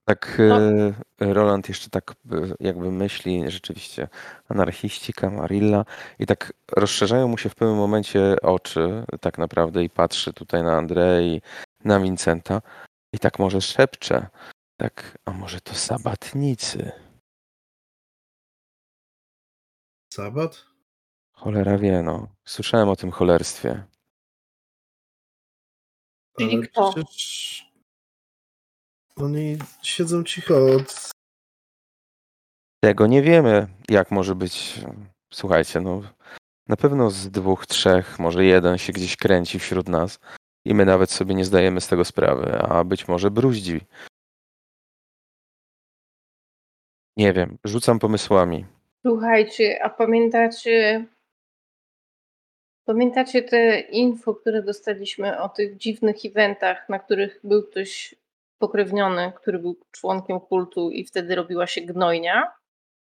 Tak, 0.07 0.37
No. 0.49 0.59
e, 0.59 1.33
Roland 1.33 1.69
jeszcze 1.69 1.89
tak 1.89 2.11
e, 2.11 2.15
jakby 2.59 2.91
myśli, 2.91 3.51
rzeczywiście, 3.51 4.07
anarchiści, 4.49 5.13
Camarilla 5.13 5.85
i 6.19 6.25
tak 6.25 6.53
rozszerzają 6.71 7.27
mu 7.27 7.37
się 7.37 7.49
w 7.49 7.55
pewnym 7.55 7.77
momencie 7.77 8.35
oczy 8.41 9.05
tak 9.21 9.37
naprawdę 9.37 9.83
i 9.83 9.89
patrzy 9.89 10.33
tutaj 10.33 10.63
na 10.63 10.77
Andrei, 10.77 11.41
na 11.85 11.99
Vincenta 11.99 12.61
i 13.13 13.19
tak 13.19 13.39
może 13.39 13.61
szepcze, 13.61 14.27
tak, 14.77 15.17
a 15.25 15.31
może 15.31 15.61
to 15.61 15.73
sabatnicy? 15.73 16.91
Sabat? 20.13 20.72
Cholera 21.43 21.77
wie, 21.77 22.01
no. 22.03 22.27
Słyszałem 22.45 22.89
o 22.89 22.95
tym 22.95 23.11
cholerstwie. 23.11 23.83
Czyli 26.37 26.55
Ale 26.55 26.67
kto? 26.67 26.91
przecież 26.93 27.71
oni 29.15 29.57
siedzą 29.81 30.23
cicho 30.23 30.55
od 30.75 31.11
Tego 32.83 33.07
nie 33.07 33.21
wiemy, 33.21 33.67
jak 33.89 34.11
może 34.11 34.35
być. 34.35 34.81
Słuchajcie, 35.33 35.81
no 35.81 36.01
na 36.67 36.75
pewno 36.75 37.09
z 37.09 37.31
dwóch, 37.31 37.65
trzech, 37.65 38.19
może 38.19 38.45
jeden 38.45 38.77
się 38.77 38.93
gdzieś 38.93 39.17
kręci 39.17 39.59
wśród 39.59 39.89
nas 39.89 40.19
i 40.65 40.73
my 40.73 40.85
nawet 40.85 41.11
sobie 41.11 41.35
nie 41.35 41.45
zdajemy 41.45 41.81
z 41.81 41.87
tego 41.87 42.05
sprawy, 42.05 42.59
a 42.61 42.83
być 42.83 43.07
może 43.07 43.31
bruździ. 43.31 43.81
Nie 47.17 47.33
wiem, 47.33 47.57
rzucam 47.63 47.99
pomysłami. 47.99 48.65
Słuchajcie, 49.05 49.83
a 49.83 49.89
pamiętacie. 49.89 51.05
Pamiętacie 52.85 53.43
te 53.43 53.79
info, 53.79 54.35
które 54.35 54.63
dostaliśmy 54.63 55.41
o 55.41 55.49
tych 55.49 55.77
dziwnych 55.77 56.15
eventach, 56.25 56.89
na 56.89 56.99
których 56.99 57.39
był 57.43 57.63
ktoś 57.63 58.15
pokrewniony, 58.57 59.31
który 59.35 59.59
był 59.59 59.79
członkiem 59.91 60.39
kultu 60.39 60.89
i 60.91 61.05
wtedy 61.05 61.35
robiła 61.35 61.67
się 61.67 61.81
gnojnia 61.81 62.51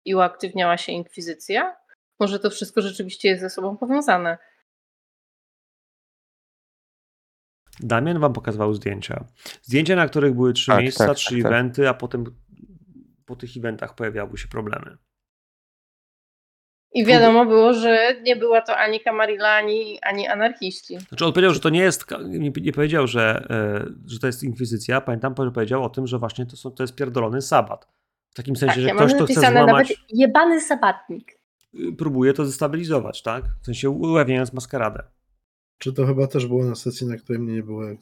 i 0.06 0.16
uaktywniała 0.16 0.78
się 0.78 0.92
inkwizycja? 0.92 1.76
Może 2.20 2.40
to 2.40 2.50
wszystko 2.50 2.82
rzeczywiście 2.82 3.30
jest 3.30 3.42
ze 3.42 3.50
sobą 3.50 3.78
powiązane. 3.78 4.38
Damian 7.80 8.20
wam 8.20 8.34
pokazywał 8.34 8.74
zdjęcia. 8.74 9.26
Zdjęcia, 9.62 9.96
na 9.96 10.08
których 10.08 10.34
były 10.34 10.54
trzy 10.54 10.72
Tak, 10.72 10.82
miejsca, 10.82 11.08
tak, 11.08 11.18
trzy 11.18 11.30
tak, 11.30 11.44
tak. 11.44 11.52
eventy, 11.52 11.90
a 11.90 11.94
potem 11.94 12.24
po 13.26 13.36
tych 13.36 13.58
eventach 13.58 13.96
pojawiały 13.96 14.38
się 14.38 14.48
problemy. 14.48 14.98
I 16.94 17.06
wiadomo 17.06 17.46
było, 17.46 17.74
że 17.74 18.16
nie 18.24 18.36
była 18.36 18.62
to 18.62 18.78
ani 18.78 19.00
Kamarilla, 19.00 19.50
ani, 19.50 20.00
ani 20.02 20.28
anarchiści. 20.28 21.00
Znaczy 21.00 21.26
on 21.26 21.34
powiedział, 21.34 21.54
że 21.54 21.60
to 21.60 21.70
nie 21.70 21.80
jest, 21.80 22.06
nie, 22.26 22.52
nie 22.62 22.72
powiedział, 22.72 23.08
że, 23.08 23.46
e, 23.50 23.86
że 24.08 24.20
to 24.20 24.28
jest 24.28 24.44
inkwizycja. 24.44 25.02
Pamiętam, 25.02 25.34
że 25.40 25.52
powiedział 25.52 25.84
o 25.84 25.90
tym, 25.90 26.08
że 26.08 26.20
właśnie 26.20 26.46
to, 26.46 26.58
są, 26.58 26.72
to 26.72 26.84
jest 26.84 26.96
pierdolony 26.96 27.42
sabat. 27.42 27.88
W 28.32 28.36
takim 28.36 28.56
sensie, 28.56 28.74
Tak, 28.76 28.82
że 28.82 28.88
ja 28.88 28.96
ktoś, 28.96 29.14
kto 29.14 29.26
chce 29.26 29.34
napisane 29.34 29.64
złamać, 29.64 29.90
nawet 29.90 30.04
jebany 30.10 30.62
sabatnik. 30.62 31.32
y, 31.80 31.94
próbuje 31.98 32.34
to 32.34 32.44
destabilizować, 32.46 33.22
tak? 33.22 33.44
W 33.62 33.66
sensie 33.66 33.90
ujawniając 33.90 34.54
maskaradę. 34.54 35.04
Czy 35.78 35.94
to 35.94 36.06
chyba 36.06 36.28
też 36.28 36.48
było 36.48 36.64
na 36.66 36.76
sesji, 36.76 37.08
na 37.08 37.18
której 37.18 37.42
mnie 37.42 37.54
nie 37.54 37.64
było? 37.64 37.84
jak- 37.86 38.00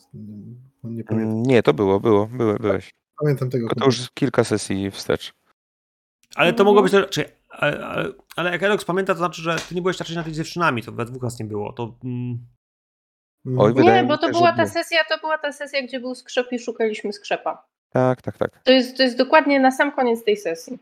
Nie 0.83 1.03
pamiętam, 1.03 1.17
Mm, 1.29 1.43
Nie, 1.43 1.63
to 1.63 1.73
było, 1.73 1.99
było, 1.99 2.27
było 2.27 2.53
byłeś. 2.53 2.89
pamiętam 3.21 3.49
tego. 3.49 3.67
To 3.79 3.85
już 3.85 4.09
kilka 4.13 4.43
sesji 4.43 4.91
wstecz. 4.91 5.33
Ale 6.35 6.53
to 6.53 6.63
mogło 6.63 6.81
być. 6.81 6.93
Czy, 7.09 7.25
ale, 7.59 7.85
ale, 7.85 8.13
ale 8.35 8.51
jak 8.51 8.63
Alex 8.63 8.85
pamięta, 8.85 9.13
to 9.13 9.17
znaczy, 9.17 9.41
że 9.41 9.55
ty 9.69 9.75
nie 9.75 9.81
byłeś 9.81 9.99
raczej 9.99 10.15
na 10.15 10.23
tej 10.23 10.33
z 10.33 10.37
dziewczynami, 10.37 10.83
to 10.83 10.91
we 10.91 11.05
dwóch 11.05 11.23
nas 11.23 11.39
nie 11.39 11.45
było. 11.45 11.73
To. 11.73 11.95
Mm. 12.03 12.47
Oj, 13.57 13.73
Nie, 13.75 14.03
bo 14.03 14.17
to 14.17 14.29
była 14.29 14.53
ta 14.53 14.67
sesja, 14.67 15.03
to 15.09 15.17
była 15.17 15.37
ta 15.37 15.51
sesja, 15.51 15.83
gdzie 15.83 15.99
był 15.99 16.15
skrzep 16.15 16.51
i 16.51 16.59
szukaliśmy 16.59 17.13
skrzepa. 17.13 17.67
Tak, 17.89 18.21
tak, 18.21 18.37
tak. 18.37 18.63
To 18.63 18.71
jest, 18.71 18.97
to 18.97 19.03
jest 19.03 19.17
dokładnie 19.17 19.59
na 19.59 19.71
sam 19.71 19.91
koniec 19.91 20.23
tej 20.23 20.37
sesji. 20.37 20.79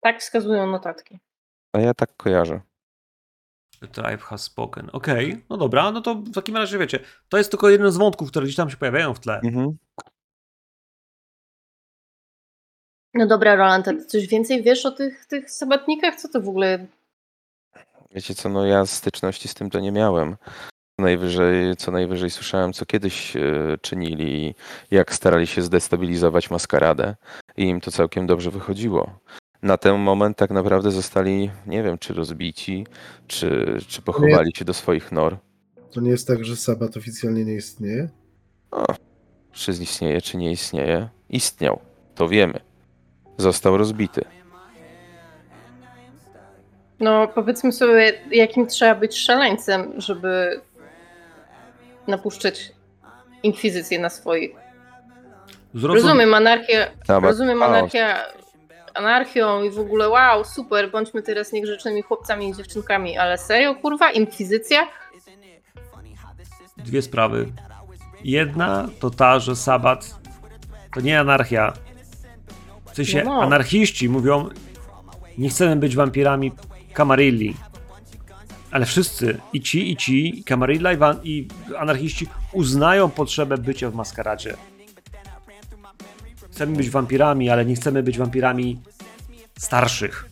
Tak 0.00 0.20
wskazują 0.20 0.66
notatki. 0.66 1.18
A 1.72 1.80
ja 1.80 1.94
tak 1.94 2.16
kojarzę. 2.16 2.60
The 3.80 3.88
tribe 3.88 4.18
has 4.18 4.42
spoken. 4.42 4.90
Okej, 4.92 5.44
no 5.50 5.56
dobra, 5.56 5.90
no 5.90 6.00
to 6.00 6.14
w 6.14 6.34
takim 6.34 6.56
razie 6.56 6.78
wiecie, 6.78 6.98
to 7.28 7.38
jest 7.38 7.50
tylko 7.50 7.70
jeden 7.70 7.90
z 7.90 7.96
wątków, 7.96 8.30
które 8.30 8.44
gdzieś 8.44 8.56
tam 8.56 8.70
się 8.70 8.76
pojawiają 8.76 9.14
w 9.14 9.20
tle. 9.20 9.40
Mhm. 9.44 9.76
No 13.14 13.26
dobra, 13.26 13.56
Roland, 13.56 13.88
a 13.88 13.92
ty 13.92 14.04
coś 14.04 14.26
więcej 14.26 14.62
wiesz 14.62 14.86
o 14.86 14.90
tych, 14.90 15.26
tych 15.26 15.50
sabatnikach? 15.50 16.16
Co 16.16 16.28
to 16.28 16.40
w 16.40 16.48
ogóle... 16.48 16.86
Wiecie 18.14 18.34
co, 18.34 18.48
no 18.48 18.66
ja 18.66 18.86
styczności 18.86 19.48
z 19.48 19.54
tym 19.54 19.70
to 19.70 19.80
nie 19.80 19.92
miałem. 19.92 20.36
Co 20.96 21.02
najwyżej, 21.02 21.76
co 21.76 21.90
najwyżej 21.92 22.30
słyszałem, 22.30 22.72
co 22.72 22.86
kiedyś 22.86 23.36
e, 23.36 23.42
czynili, 23.80 24.54
jak 24.90 25.14
starali 25.14 25.46
się 25.46 25.62
zdestabilizować 25.62 26.50
maskaradę 26.50 27.16
i 27.56 27.64
im 27.64 27.80
to 27.80 27.90
całkiem 27.90 28.26
dobrze 28.26 28.50
wychodziło. 28.50 29.18
Na 29.62 29.76
ten 29.76 29.98
moment 29.98 30.36
tak 30.36 30.50
naprawdę 30.50 30.90
zostali, 30.90 31.50
nie 31.66 31.82
wiem, 31.82 31.98
czy 31.98 32.14
rozbici, 32.14 32.86
czy, 33.26 33.78
czy 33.88 34.02
pochowali 34.02 34.52
się 34.56 34.64
do 34.64 34.74
swoich 34.74 35.12
nor. 35.12 35.38
To 35.90 36.00
nie 36.00 36.10
jest 36.10 36.26
tak, 36.26 36.44
że 36.44 36.56
Sabat 36.56 36.96
oficjalnie 36.96 37.44
nie 37.44 37.54
istnieje? 37.54 38.08
O, 38.70 38.84
czy 39.52 39.70
istnieje, 39.70 40.20
czy 40.20 40.36
nie 40.36 40.52
istnieje? 40.52 41.08
Istniał, 41.30 41.80
to 42.14 42.28
wiemy. 42.28 42.73
Został 43.38 43.76
rozbity. 43.76 44.24
No 47.00 47.28
powiedzmy 47.28 47.72
sobie, 47.72 48.12
jakim 48.30 48.66
trzeba 48.66 48.94
być 48.94 49.18
szaleńcem, 49.18 49.92
żeby 50.00 50.60
napuszczać 52.06 52.72
inkwizycję 53.42 53.98
na 53.98 54.08
swoich. 54.10 54.50
Zrozum- 55.74 55.94
Rozumiem 55.94 56.34
anarchię, 56.34 56.90
rozumiem 57.08 57.62
anarchia 57.62 58.18
anarchią 58.94 59.62
i 59.62 59.70
w 59.70 59.78
ogóle 59.78 60.08
wow, 60.08 60.44
super, 60.44 60.90
bądźmy 60.90 61.22
teraz 61.22 61.52
niegrzecznymi 61.52 62.02
chłopcami 62.02 62.48
i 62.48 62.54
dziewczynkami, 62.54 63.18
ale 63.18 63.38
serio, 63.38 63.74
kurwa, 63.74 64.10
inkwizycja? 64.10 64.86
Dwie 66.76 67.02
sprawy. 67.02 67.46
Jedna 68.24 68.88
to 69.00 69.10
ta, 69.10 69.38
że 69.38 69.56
sabat 69.56 70.18
to 70.94 71.00
nie 71.00 71.20
anarchia. 71.20 71.72
W 72.94 72.96
sensie 72.96 73.22
No, 73.24 73.34
no. 73.34 73.42
anarchiści 73.42 74.08
mówią, 74.08 74.48
nie 75.38 75.48
chcemy 75.48 75.76
być 75.76 75.96
wampirami 75.96 76.52
Camarilli. 76.96 77.56
Ale 78.70 78.86
wszyscy, 78.86 79.40
i 79.52 79.60
ci, 79.60 79.92
i 79.92 79.96
ci, 79.96 80.38
i 80.38 80.44
Camarilla, 80.44 80.92
i, 80.92 80.98
i 81.24 81.48
anarchiści 81.78 82.26
uznają 82.52 83.10
potrzebę 83.10 83.58
bycia 83.58 83.90
w 83.90 83.94
maskaradzie. 83.94 84.56
Chcemy 86.50 86.76
być 86.76 86.90
wampirami, 86.90 87.50
ale 87.50 87.64
nie 87.64 87.74
chcemy 87.74 88.02
być 88.02 88.18
wampirami 88.18 88.80
starszych. 89.58 90.30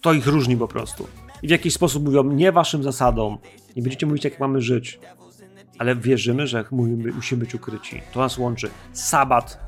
To 0.00 0.12
ich 0.12 0.26
różni 0.26 0.56
po 0.56 0.68
prostu. 0.68 1.08
I 1.42 1.46
w 1.46 1.50
jakiś 1.50 1.74
sposób 1.74 2.04
mówią, 2.04 2.24
nie 2.24 2.52
waszym 2.52 2.82
zasadom, 2.82 3.38
nie 3.76 3.82
będziecie 3.82 4.06
mówić, 4.06 4.24
jak 4.24 4.40
mamy 4.40 4.60
żyć 4.60 5.00
ale 5.78 5.96
wierzymy, 5.96 6.46
że 6.46 6.64
musimy 6.70 7.40
być 7.40 7.54
ukryci. 7.54 8.02
To 8.12 8.20
nas 8.20 8.38
łączy. 8.38 8.70
Sabat 8.92 9.58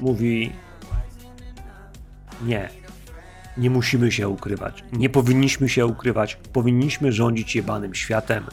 mówi: 0.00 0.52
Nie, 2.42 2.70
nie 3.56 3.70
musimy 3.70 4.12
się 4.12 4.28
ukrywać. 4.28 4.84
Nie 4.92 5.10
powinniśmy 5.10 5.68
się 5.68 5.86
ukrywać. 5.86 6.38
Powinniśmy 6.52 7.12
rządzić 7.12 7.56
jebanym 7.56 7.94
światem. 7.94 8.44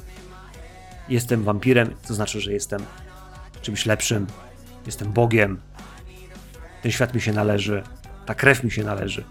Jestem 1.10 1.44
wampirem, 1.44 1.96
to 2.08 2.14
znaczy, 2.14 2.42
że 2.42 2.54
jestem 2.54 2.82
czymś 3.62 3.86
lepszym. 3.86 4.28
Jestem 4.86 5.12
Bogiem. 5.12 5.62
Ten 6.82 6.92
świat 6.92 7.14
mi 7.14 7.22
się 7.22 7.34
należy. 7.34 7.84
Ta 8.26 8.36
krew 8.36 8.64
mi 8.64 8.72
się 8.72 8.84
należy. 8.84 9.24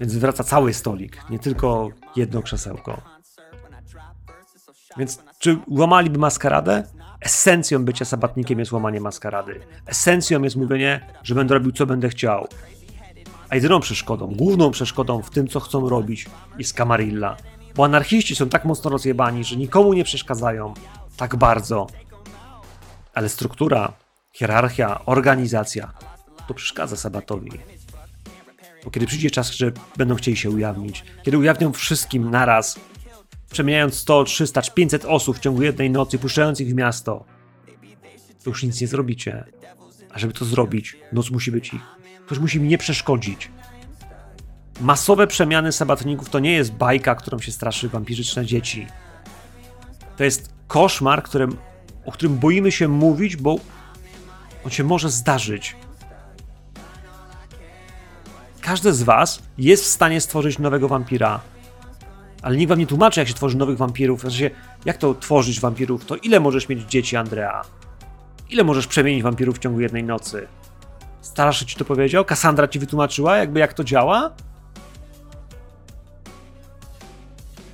Więc 0.00 0.12
zwraca 0.12 0.44
cały 0.44 0.74
stolik, 0.74 1.30
nie 1.30 1.38
tylko 1.38 1.88
jedno 2.16 2.42
krzesełko. 2.42 3.02
Więc 4.96 5.22
czy 5.38 5.58
łamaliby 5.68 6.18
maskaradę? 6.18 6.84
Esencją 7.20 7.84
bycia 7.84 8.04
sabatnikiem 8.04 8.58
jest 8.58 8.72
łamanie 8.72 9.00
maskarady. 9.00 9.60
Esencją 9.86 10.42
jest 10.42 10.56
mówienie, 10.56 11.06
że 11.22 11.34
będę 11.34 11.54
robił 11.54 11.72
co 11.72 11.86
będę 11.86 12.08
chciał. 12.08 12.48
A 13.48 13.54
jedyną 13.54 13.80
przeszkodą, 13.80 14.26
główną 14.26 14.70
przeszkodą 14.70 15.22
w 15.22 15.30
tym, 15.30 15.48
co 15.48 15.60
chcą 15.60 15.88
robić, 15.88 16.26
jest 16.58 16.74
kamarilla. 16.74 17.36
Bo 17.76 17.84
anarchiści 17.84 18.36
są 18.36 18.48
tak 18.48 18.64
mocno 18.64 18.90
rozjebani, 18.90 19.44
że 19.44 19.56
nikomu 19.56 19.92
nie 19.92 20.04
przeszkadzają 20.04 20.74
tak 21.16 21.36
bardzo. 21.36 21.86
Ale 23.14 23.28
struktura, 23.28 23.92
hierarchia, 24.32 25.04
organizacja 25.06 25.92
to 26.48 26.54
przeszkadza 26.54 26.96
sabatowi. 26.96 27.50
Bo 28.84 28.90
kiedy 28.90 29.06
przyjdzie 29.06 29.30
czas, 29.30 29.50
że 29.50 29.72
będą 29.96 30.14
chcieli 30.14 30.36
się 30.36 30.50
ujawnić, 30.50 31.04
kiedy 31.22 31.38
ujawnią 31.38 31.72
wszystkim 31.72 32.30
naraz, 32.30 32.80
przemieniając 33.50 33.94
100, 33.94 34.24
300 34.24 34.62
czy 34.62 34.70
500 34.70 35.04
osób 35.04 35.36
w 35.36 35.40
ciągu 35.40 35.62
jednej 35.62 35.90
nocy, 35.90 36.18
puszczając 36.18 36.60
ich 36.60 36.68
w 36.68 36.74
miasto, 36.74 37.24
to 38.44 38.50
już 38.50 38.62
nic 38.62 38.80
nie 38.80 38.86
zrobicie. 38.86 39.44
A 40.10 40.18
żeby 40.18 40.32
to 40.32 40.44
zrobić, 40.44 40.96
noc 41.12 41.30
musi 41.30 41.52
być 41.52 41.74
ich. 41.74 41.82
Ktoś 42.26 42.38
musi 42.38 42.58
im 42.58 42.68
nie 42.68 42.78
przeszkodzić. 42.78 43.50
Masowe 44.80 45.26
przemiany 45.26 45.72
sabatników 45.72 46.30
to 46.30 46.38
nie 46.38 46.52
jest 46.52 46.72
bajka, 46.72 47.14
którą 47.14 47.38
się 47.38 47.52
straszy 47.52 47.88
wampiryczne 47.88 48.46
dzieci. 48.46 48.86
To 50.16 50.24
jest 50.24 50.52
koszmar, 50.66 51.22
którym, 51.22 51.56
o 52.06 52.12
którym 52.12 52.38
boimy 52.38 52.72
się 52.72 52.88
mówić, 52.88 53.36
bo 53.36 53.56
on 54.64 54.70
się 54.70 54.84
może 54.84 55.10
zdarzyć. 55.10 55.76
Każdy 58.60 58.92
z 58.92 59.02
was 59.02 59.42
jest 59.58 59.84
w 59.84 59.86
stanie 59.86 60.20
stworzyć 60.20 60.58
nowego 60.58 60.88
wampira, 60.88 61.40
ale 62.42 62.56
nikt 62.56 62.68
wam 62.68 62.78
nie 62.78 62.86
tłumaczy, 62.86 63.20
jak 63.20 63.28
się 63.28 63.34
tworzy 63.34 63.56
nowych 63.56 63.78
wampirów. 63.78 64.20
Znaczy, 64.20 64.50
jak 64.84 64.96
to 64.96 65.14
tworzyć 65.14 65.60
wampirów? 65.60 66.04
To 66.04 66.16
ile 66.16 66.40
możesz 66.40 66.68
mieć 66.68 66.82
dzieci, 66.82 67.16
Andrea? 67.16 67.62
Ile 68.50 68.64
możesz 68.64 68.86
przemienić 68.86 69.22
wampirów 69.22 69.56
w 69.56 69.58
ciągu 69.58 69.80
jednej 69.80 70.04
nocy? 70.04 70.48
Starasz 71.20 71.64
ci 71.64 71.76
to 71.76 71.84
powiedział? 71.84 72.24
Kassandra 72.24 72.68
ci 72.68 72.78
wytłumaczyła, 72.78 73.36
jakby 73.36 73.60
jak 73.60 73.74
to 73.74 73.84
działa? 73.84 74.34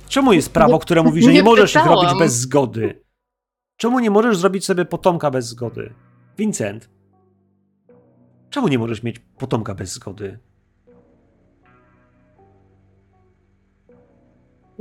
Czemu 0.07 0.33
jest 0.33 0.53
prawo, 0.53 0.79
które 0.79 1.03
mówi, 1.03 1.21
że 1.21 1.27
nie, 1.27 1.33
nie 1.33 1.43
możesz 1.43 1.75
ich 1.75 1.85
robić 1.85 2.09
bez 2.19 2.33
zgody? 2.33 3.03
Czemu 3.77 3.99
nie 3.99 4.11
możesz 4.11 4.37
zrobić 4.37 4.65
sobie 4.65 4.85
potomka 4.85 5.31
bez 5.31 5.47
zgody? 5.47 5.93
Vincent, 6.37 6.89
czemu 8.49 8.67
nie 8.67 8.79
możesz 8.79 9.03
mieć 9.03 9.19
potomka 9.37 9.75
bez 9.75 9.93
zgody? 9.93 10.39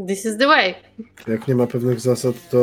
This 0.08 0.24
is 0.26 0.36
the 0.38 0.46
way. 0.46 0.74
Jak 1.28 1.48
nie 1.48 1.54
ma 1.54 1.66
pewnych 1.66 2.00
zasad, 2.00 2.34
to 2.50 2.58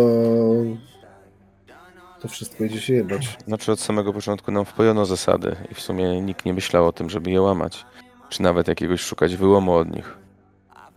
to 2.22 2.27
wszystko 2.27 2.64
idzie 2.64 2.81
się 2.81 2.93
jebać. 2.93 3.38
Znaczy 3.47 3.72
od 3.72 3.80
samego 3.80 4.14
początku 4.14 4.51
nam 4.51 4.65
wpojono 4.65 5.05
zasady 5.05 5.55
i 5.72 5.73
w 5.76 5.80
sumie 5.81 6.22
nikt 6.22 6.45
nie 6.45 6.53
myślał 6.53 6.88
o 6.88 6.91
tym, 6.91 7.10
żeby 7.10 7.31
je 7.31 7.41
łamać. 7.41 7.85
Czy 8.30 8.41
nawet 8.41 8.68
jakiegoś 8.68 9.01
szukać 9.01 9.35
wyłomu 9.35 9.73
od 9.73 9.89
nich. 9.95 10.18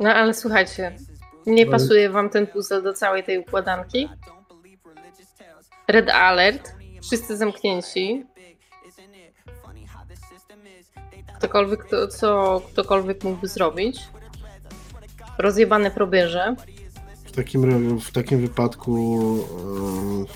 No 0.00 0.10
ale 0.14 0.34
słuchajcie, 0.34 0.96
nie 1.46 1.64
No. 1.64 1.70
pasuje 1.72 2.10
wam 2.10 2.30
ten 2.30 2.46
puzzle 2.46 2.82
do 2.82 2.92
całej 2.92 3.24
tej 3.24 3.38
układanki? 3.38 4.08
Red 5.88 6.10
alert, 6.10 6.72
wszyscy 7.02 7.36
zamknięci. 7.36 8.26
Ktokolwiek, 11.38 11.84
kto, 11.84 12.08
co 12.08 12.62
ktokolwiek 12.72 13.24
mógłby 13.24 13.48
zrobić. 13.48 14.00
Rozjebane 15.38 15.90
probierze. 15.90 16.56
W 17.24 17.32
takim, 17.32 17.98
w 18.00 18.10
takim 18.10 18.40
wypadku 18.40 18.96
em, 20.18 20.26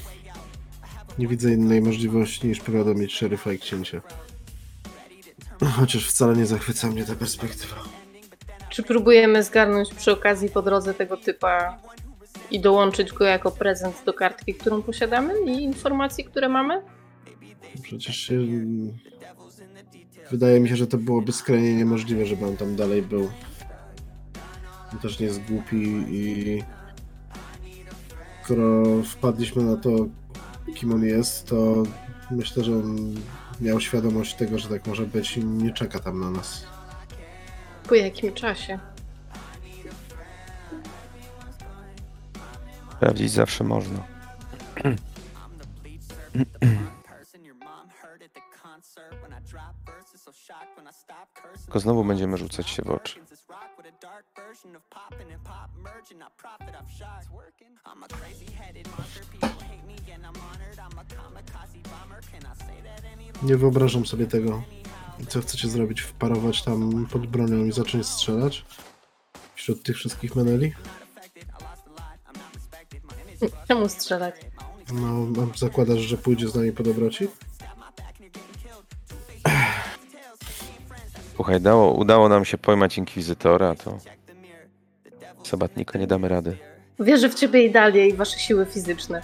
nie 1.18 1.28
widzę 1.28 1.52
innej 1.52 1.81
możliwości 1.81 2.47
niż 2.47 2.60
powiadomić 2.60 3.12
szeryfa 3.12 3.52
i 3.52 3.59
księcia. 3.59 4.01
Chociaż 5.77 6.09
wcale 6.09 6.36
nie 6.36 6.47
zachwyca 6.47 6.89
mnie 6.89 7.05
ta 7.05 7.14
perspektywa. 7.14 7.77
Czy 8.70 8.82
próbujemy 8.82 9.43
zgarnąć 9.43 9.94
przy 9.94 10.12
okazji 10.12 10.48
po 10.48 10.62
drodze 10.62 10.94
tego 10.94 11.16
typa 11.16 11.78
i 12.51 12.60
dołączyć 12.60 13.12
go 13.12 13.24
jako 13.24 13.51
prezent 13.51 14.02
do 14.06 14.12
kartki, 14.12 14.55
którą 14.55 14.82
posiadamy 14.82 15.35
i 15.47 15.62
informacji, 15.62 16.24
które 16.24 16.48
mamy? 16.48 16.82
Przecież 17.82 18.16
się... 18.16 18.35
Wydaje 20.31 20.60
mi 20.60 20.68
się, 20.68 20.77
że 20.77 20.86
to 20.86 20.98
byłoby 20.98 21.32
skrajnie 21.32 21.74
niemożliwe, 21.74 22.27
żeby 22.27 22.47
on 22.47 22.56
tam 22.56 22.77
dalej 22.77 23.02
był. 23.02 23.31
On 24.92 24.98
też 24.98 25.20
nie 25.20 25.26
jest 25.26 25.40
głupi 25.42 26.04
i... 26.08 26.62
Skoro 28.44 28.84
wpadliśmy 29.02 29.62
na 29.62 29.76
to, 29.76 29.90
kim 30.74 30.92
on 30.92 31.04
jest, 31.04 31.46
to 31.46 31.82
myślę, 32.30 32.64
że 32.64 32.72
on 32.72 33.14
miał 33.60 33.80
świadomość 33.80 34.34
tego, 34.34 34.58
że 34.58 34.68
tak 34.68 34.86
może 34.86 35.06
być 35.06 35.36
i 35.36 35.44
nie 35.44 35.72
czeka 35.72 35.98
tam 35.98 36.20
na 36.20 36.30
nas. 36.30 36.66
Po 37.88 37.94
jakim 37.94 38.34
czasie? 38.34 38.78
Sprawdzić 42.96 43.30
zawsze 43.30 43.64
można. 43.64 43.98
Tylko 51.62 51.80
znowu 51.80 52.04
będziemy 52.04 52.36
rzucać 52.36 52.68
się 52.68 52.82
w 52.82 52.90
oczy. 52.90 53.20
Nie 63.43 63.56
wyobrażam 63.56 64.06
sobie 64.06 64.27
tego. 64.27 64.62
Co 65.28 65.40
chcecie 65.40 65.68
zrobić? 65.68 66.01
Wparować 66.01 66.62
tam 66.62 67.06
pod 67.06 67.27
bronią 67.27 67.64
i 67.64 67.72
zacząć 67.72 68.06
strzelać? 68.06 68.64
Wśród 69.55 69.82
tych 69.82 69.97
wszystkich 69.97 70.36
meneli? 70.36 70.74
Czemu 73.68 73.89
strzelać? 73.89 74.35
No, 74.93 75.27
a 75.43 75.59
zakładasz, 75.59 75.98
że 75.98 76.16
pójdzie 76.16 76.48
z 76.48 76.55
nami 76.55 76.72
po 76.72 76.82
dobroci? 76.82 77.28
Słuchaj, 81.36 81.60
dało, 81.60 81.93
udało 81.93 82.28
nam 82.28 82.44
się 82.44 82.59
pojmać 82.59 82.98
inkwizytora, 82.98 83.74
to 83.74 83.98
sabatnika 85.42 85.98
nie 85.98 86.06
damy 86.06 86.28
rady. 86.28 86.56
Wierzę 87.00 87.28
w 87.28 87.34
ciebie 87.34 87.62
i 87.64 87.70
Dalię 87.70 88.08
i 88.08 88.12
wasze 88.12 88.38
siły 88.38 88.66
fizyczne. 88.66 89.22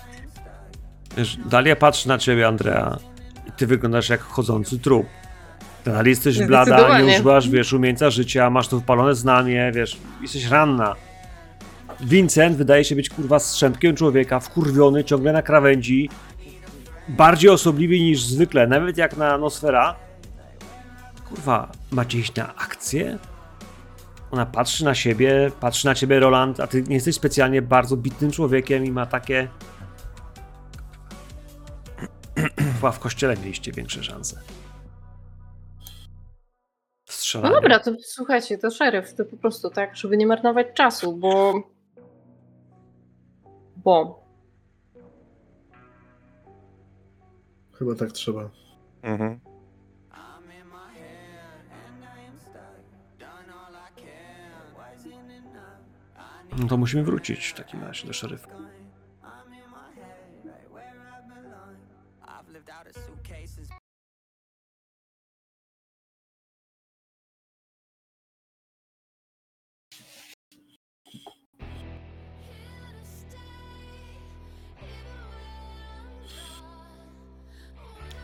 Wiesz, 1.17 1.39
Dalia 1.51 1.77
patrzy 1.77 2.09
na 2.09 2.19
ciebie, 2.19 2.49
Andrea, 2.49 2.99
i 3.49 3.53
ty 3.53 3.67
wyglądasz 3.67 4.09
jak 4.09 4.21
chodzący 4.21 4.79
trup. 4.79 5.07
Dalej 5.85 6.11
jesteś 6.11 6.43
blada, 6.43 6.99
nie 6.99 7.05
używasz, 7.05 7.49
wiesz, 7.49 7.73
umieńca 7.73 8.11
życia, 8.11 8.51
masz 8.51 8.69
to 8.69 8.79
wypalone 8.79 9.15
znamie, 9.15 9.73
wiesz, 9.75 9.99
jesteś 10.23 10.45
ranna. 10.47 10.95
Vincent 12.01 12.57
wydaje 12.57 12.85
się 12.85 12.97
być, 12.97 13.11
kurwa, 13.11 13.39
strzępkiem 13.39 13.97
człowieka, 13.97 14.41
wkurwiony, 14.41 15.05
ciągle 15.05 15.33
na 15.33 15.43
krawędzi, 15.43 16.11
bardziej 17.09 17.51
osobliwy 17.51 18.01
niż 18.01 18.23
zwykle, 18.23 18.67
nawet 18.67 18.99
jak 18.99 19.17
na 19.17 19.39
Nosfera. 19.39 19.97
Kurwa, 21.29 21.73
macie 21.91 22.19
iść 22.19 22.35
na 22.35 22.57
akcję? 22.57 23.19
Ona 24.37 24.47
patrzy 24.47 24.85
na 24.85 24.95
siebie, 24.95 25.51
patrzy 25.61 25.87
na 25.87 25.95
ciebie, 25.95 26.21
Roland, 26.21 26.61
a 26.61 26.67
ty 26.67 26.83
nie 26.83 26.95
jesteś 26.95 27.15
specjalnie 27.15 27.63
bardzo 27.63 27.97
bitnym 27.97 28.31
człowiekiem 28.31 28.85
i 28.85 28.91
ma 28.91 29.07
takie 29.07 29.49
Chyba 32.75 32.93
w 32.93 32.99
kościele 32.99 33.37
mieliście 33.37 33.73
większe 33.73 34.03
szanse. 34.03 34.37
No 34.37 35.93
Strzelanie. 37.09 37.55
dobra, 37.55 37.79
to 37.79 37.93
słuchajcie, 38.03 38.59
to 38.59 38.71
szeryf, 38.71 39.15
to 39.15 39.25
po 39.25 39.37
prostu 39.37 39.71
tak, 39.71 39.97
żeby 39.97 40.17
nie 40.17 40.27
marnować 40.27 40.67
czasu, 40.75 41.17
bo... 41.17 41.63
Bo... 43.77 44.25
Chyba 47.73 47.95
tak 47.95 48.13
trzeba. 48.13 48.51
Mhm. 49.03 49.41
No 56.59 56.67
to 56.67 56.77
musimy 56.77 57.03
wrócić 57.03 57.47
w 57.47 57.55
takim 57.55 57.83
razie 57.85 58.07
do 58.07 58.13
szeryfa. 58.13 58.49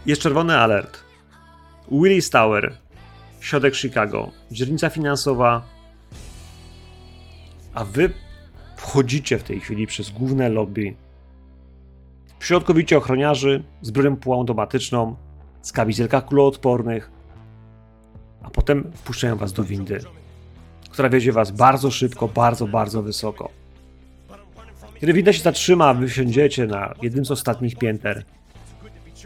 Jest 0.07 0.23
czerwony 0.23 0.59
alert. 0.59 1.05
Willis 1.91 2.31
Tower, 2.31 2.77
środek 3.41 3.75
Chicago, 3.75 4.31
dzielnica 4.51 4.91
finansowa, 4.91 5.72
a 7.75 7.85
wy 7.85 8.13
wchodzicie 8.77 9.39
w 9.39 9.43
tej 9.43 9.61
chwili 9.61 9.87
przez 9.87 10.11
główne 10.11 10.49
lobby. 10.49 10.95
W 12.39 12.47
środku 12.47 12.75
widzicie 12.75 12.99
ochroniarzy 12.99 13.63
z 13.83 13.91
bronią 13.91 14.17
półautomatyczną, 14.17 15.17
z 15.63 15.73
kamizelkach 15.73 16.25
kuloodpornych, 16.25 17.11
a 18.43 18.51
potem 18.51 18.93
wpuszczają 18.95 19.37
was 19.37 19.53
do 19.53 19.65
windy, 19.65 20.01
która 20.91 21.09
wiedzie 21.09 21.33
was 21.33 21.51
bardzo 21.51 21.91
szybko, 21.91 22.29
bardzo, 22.29 22.67
bardzo 22.67 23.03
wysoko. 23.03 23.49
Kiedy 25.01 25.13
winda 25.13 25.33
się 25.33 25.43
zatrzyma, 25.43 25.87
a 25.87 25.95
wy 25.95 26.09
wsiądziecie 26.09 26.67
na 26.67 26.95
jednym 27.03 27.25
z 27.25 27.31
ostatnich 27.31 27.79
pięter, 27.79 28.25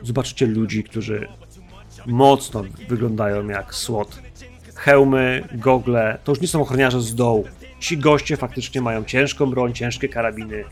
zobaczycie 0.03 0.47
ludzi, 0.47 0.85
którzy 0.85 1.29
mocno 2.07 2.65
wyglądają 2.89 3.49
jak 3.49 3.75
słod. 3.75 4.19
Hełmy, 4.75 5.49
gogle, 5.55 6.19
to 6.25 6.33
już 6.33 6.41
nie 6.41 6.49
są 6.49 6.61
ochroniarze 6.61 7.01
z 7.01 7.15
dołu. 7.15 7.45
Ci 7.81 7.99
goście 7.99 8.37
faktycznie 8.37 8.81
mają 8.81 9.05
ciężką 9.05 9.47
broń, 9.47 9.73
ciężkie 9.73 10.09
karabiny. 10.09 10.65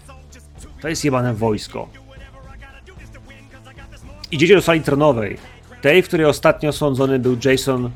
To 0.80 0.88
jest 0.88 1.04
jebane 1.04 1.34
wojsko. 1.34 1.88
Idziecie 4.30 4.54
do 4.54 4.62
sali 4.62 4.80
tronowej, 4.80 5.38
tej, 5.82 6.02
w 6.02 6.08
której 6.08 6.26
ostatnio 6.26 6.72
sądzony 6.72 7.18
był 7.18 7.36
Jason 7.44 7.90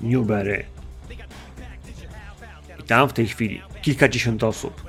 Newberry. 0.00 0.64
I 2.78 2.82
tam 2.82 3.08
w 3.08 3.12
tej 3.12 3.28
chwili 3.28 3.62
kilkadziesiąt 3.82 4.44
osób. 4.44 4.82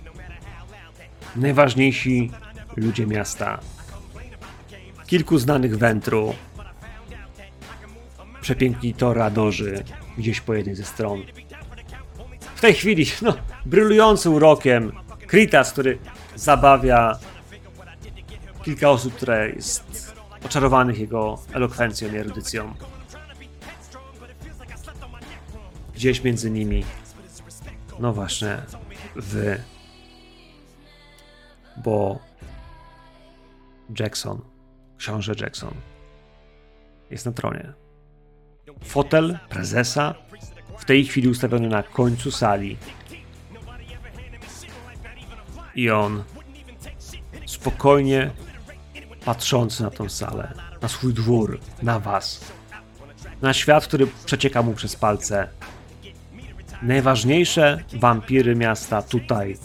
Najważniejsi 1.35 2.31
ludzie 2.75 3.07
miasta. 3.07 3.59
Kilku 5.07 5.37
znanych 5.37 5.77
wętru. 5.77 6.33
Przepiękni 8.41 8.93
toradorzy 8.93 9.83
gdzieś 10.17 10.41
po 10.41 10.53
jednej 10.53 10.75
ze 10.75 10.83
stron. 10.83 11.21
W 12.59 12.61
tej 12.61 12.73
chwili, 12.73 13.05
no, 13.21 13.33
brylujący 13.65 14.29
urokiem 14.29 14.91
Kritas, 15.27 15.71
który 15.71 15.99
zabawia 16.35 17.19
kilka 18.63 18.89
osób, 18.89 19.15
które 19.15 19.49
jest 19.49 20.13
oczarowanych 20.45 20.99
jego 20.99 21.39
elokwencją 21.53 22.13
i 22.13 22.17
erudycją. 22.17 22.73
Gdzieś 25.93 26.23
między 26.23 26.51
nimi, 26.51 26.85
no 27.99 28.13
właśnie, 28.13 28.57
wy, 29.15 29.63
bo 31.77 32.19
Jackson, 33.99 34.41
książę 34.97 35.33
Jackson, 35.39 35.73
jest 37.11 37.25
na 37.25 37.31
tronie. 37.31 37.73
Fotel 38.83 39.39
prezesa 39.49 40.15
w 40.79 40.85
tej 40.85 41.05
chwili 41.05 41.27
ustawiony 41.27 41.67
na 41.69 41.83
końcu 41.83 42.31
sali. 42.31 42.77
I 45.75 45.89
on 45.89 46.23
spokojnie 47.45 48.31
patrzący 49.25 49.83
na 49.83 49.89
tą 49.89 50.09
salę, 50.09 50.53
na 50.81 50.87
swój 50.87 51.13
dwór, 51.13 51.59
na 51.81 51.99
was, 51.99 52.51
na 53.41 53.53
świat, 53.53 53.87
który 53.87 54.07
przecieka 54.25 54.61
mu 54.61 54.73
przez 54.73 54.95
palce. 54.95 55.47
Najważniejsze 56.81 57.83
wampiry 57.93 58.55
miasta 58.55 59.01
tutaj. 59.01 59.57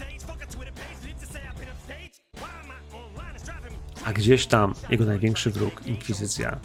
A 4.04 4.12
gdzieś 4.12 4.46
tam 4.46 4.74
jego 4.90 5.04
największy 5.04 5.50
wróg, 5.50 5.86
Inkwizycja. 5.86 6.60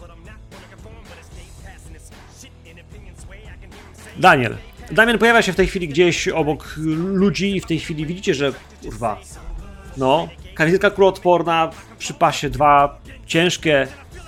Daniel. 4.19 4.57
Damian 4.91 5.17
pojawia 5.17 5.41
się 5.41 5.53
w 5.53 5.55
tej 5.55 5.67
chwili 5.67 5.87
gdzieś 5.87 6.27
obok 6.27 6.75
ludzi 7.13 7.55
i 7.55 7.61
w 7.61 7.65
tej 7.65 7.79
chwili 7.79 8.05
widzicie, 8.05 8.33
że 8.33 8.53
kurwa. 8.83 9.19
No, 9.97 10.27
kamizelka 10.55 10.89
kuloodporna, 10.89 11.71
przy 11.97 12.13
pasie 12.13 12.49
dwa 12.49 12.99
ciężkie 13.25 13.87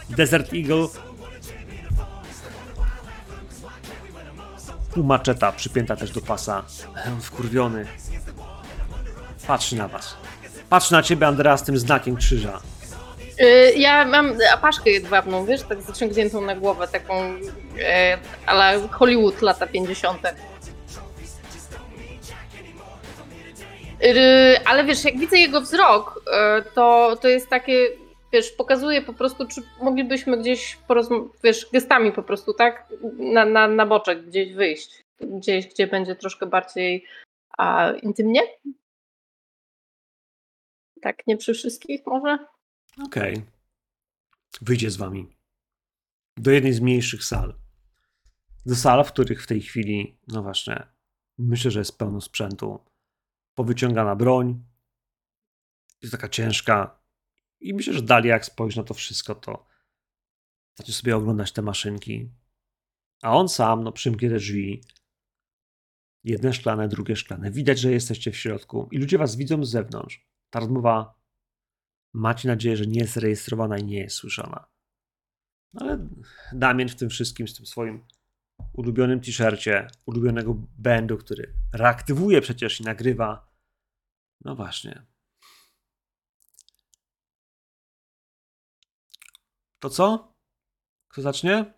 Desert 0.10 0.54
Eagle. 0.54 0.88
Maczeta 4.96 5.52
przypięta 5.52 5.96
też 5.96 6.12
do 6.12 6.22
pasa. 6.22 6.64
On 7.08 7.22
wkurwiony. 7.22 7.86
Patrzy 9.48 9.76
na 9.76 9.88
was. 9.88 10.16
Patrzy 10.70 10.94
na 10.94 11.04
ciebie, 11.04 11.28
Andrea, 11.28 11.58
z 11.58 11.64
tym 11.64 11.78
znakiem 11.78 12.16
krzyża. 12.16 12.60
Y, 13.40 13.74
Ja 13.76 14.06
mam 14.06 14.38
apaszkę 14.54 14.90
jedwabną, 14.90 15.46
wiesz, 15.46 15.64
tak 15.64 15.82
zaciągniętą 15.82 16.42
na 16.42 16.56
głowę, 16.56 16.88
taką 16.88 17.14
e, 17.80 18.18
ale 18.46 18.88
Hollywood 18.88 19.42
lata 19.42 19.68
50. 19.68 20.22
Y, 24.04 24.60
Ale 24.66 24.84
wiesz, 24.86 25.06
jak 25.06 25.18
widzę 25.20 25.38
jego 25.38 25.62
wzrok, 25.62 26.24
e, 26.34 26.62
to, 26.62 27.18
to 27.22 27.28
jest 27.28 27.50
takie, 27.50 27.88
wiesz, 28.34 28.52
pokazuje 28.52 29.02
po 29.02 29.14
prostu, 29.14 29.48
czy 29.48 29.62
moglibyśmy 29.82 30.38
gdzieś, 30.38 30.78
wiesz, 31.44 31.68
gestami 31.74 32.12
po 32.12 32.24
prostu, 32.24 32.54
tak, 32.54 32.88
na, 33.18 33.46
na, 33.46 33.68
na 33.68 33.86
boczek 33.86 34.26
gdzieś 34.26 34.54
wyjść, 34.54 35.04
gdzieś, 35.20 35.68
gdzie 35.68 35.88
będzie 35.88 36.16
troszkę 36.16 36.46
bardziej 36.46 37.06
a, 37.58 37.92
intymnie. 38.04 38.42
Tak, 41.02 41.28
nie 41.28 41.38
przy 41.38 41.54
wszystkich 41.54 42.06
może? 42.06 42.38
Okej. 42.98 43.46
Wyjdzie 44.62 44.92
z 44.92 44.98
wami. 44.98 45.38
Do 46.38 46.52
jednej 46.52 46.74
z 46.74 46.80
mniejszych 46.80 47.24
sal. 47.24 47.60
Do 48.66 48.76
sal, 48.76 49.04
w 49.06 49.12
których 49.12 49.44
w 49.44 49.48
tej 49.48 49.62
chwili, 49.62 50.20
no 50.28 50.44
właśnie, 50.44 50.88
myślę, 51.38 51.72
że 51.72 51.80
jest 51.80 51.98
pełno 51.98 52.22
sprzętu. 52.22 52.80
Powyciągana 53.56 54.16
broń. 54.16 54.64
Jest 56.02 56.12
taka 56.12 56.30
ciężka. 56.30 57.02
I 57.60 57.74
myślę, 57.74 57.94
że 57.94 58.02
dalej 58.02 58.30
jak 58.30 58.46
spojrzy 58.46 58.78
na 58.78 58.84
to 58.84 58.94
wszystko, 58.94 59.36
to 59.36 59.66
zacznie 60.78 60.94
sobie 60.94 61.16
oglądać 61.16 61.52
te 61.52 61.62
maszynki. 61.62 62.30
A 63.22 63.38
on 63.38 63.50
sam, 63.50 63.84
no 63.84 63.92
przymknie 63.92 64.30
te 64.30 64.36
drzwi. 64.36 64.84
Jedne 66.24 66.54
szklane, 66.54 66.88
drugie 66.88 67.16
szklane. 67.16 67.52
Widać, 67.52 67.80
że 67.80 67.92
jesteście 67.92 68.32
w 68.32 68.38
środku 68.38 68.90
i 68.92 68.98
ludzie 68.98 69.18
was 69.18 69.36
widzą 69.36 69.66
z 69.66 69.70
zewnątrz. 69.70 70.28
Ta 70.50 70.60
rozmowa 70.60 71.21
macie 72.14 72.48
nadzieję, 72.48 72.78
że 72.78 72.86
nie 72.86 73.00
jest 73.00 73.18
rejestrowana 73.18 73.78
i 73.78 73.84
nie 73.84 74.00
jest 74.00 74.16
słyszana. 74.16 74.68
Ale 75.80 76.08
Damien 76.54 76.90
w 76.90 76.96
tym 76.96 77.10
wszystkim, 77.10 77.48
z 77.48 77.56
tym 77.56 77.66
swoim 77.66 78.06
ulubionym 78.74 79.22
t-shircie, 79.22 79.88
ulubionego 80.06 80.54
bandu, 80.78 81.18
który 81.18 81.54
reaktywuje 81.74 82.42
przecież 82.42 82.80
i 82.80 82.84
nagrywa. 82.84 83.52
No 84.46 84.56
właśnie. 84.56 85.06
To 89.80 89.90
co? 89.90 90.34
Kto 91.08 91.22
zacznie? 91.22 91.74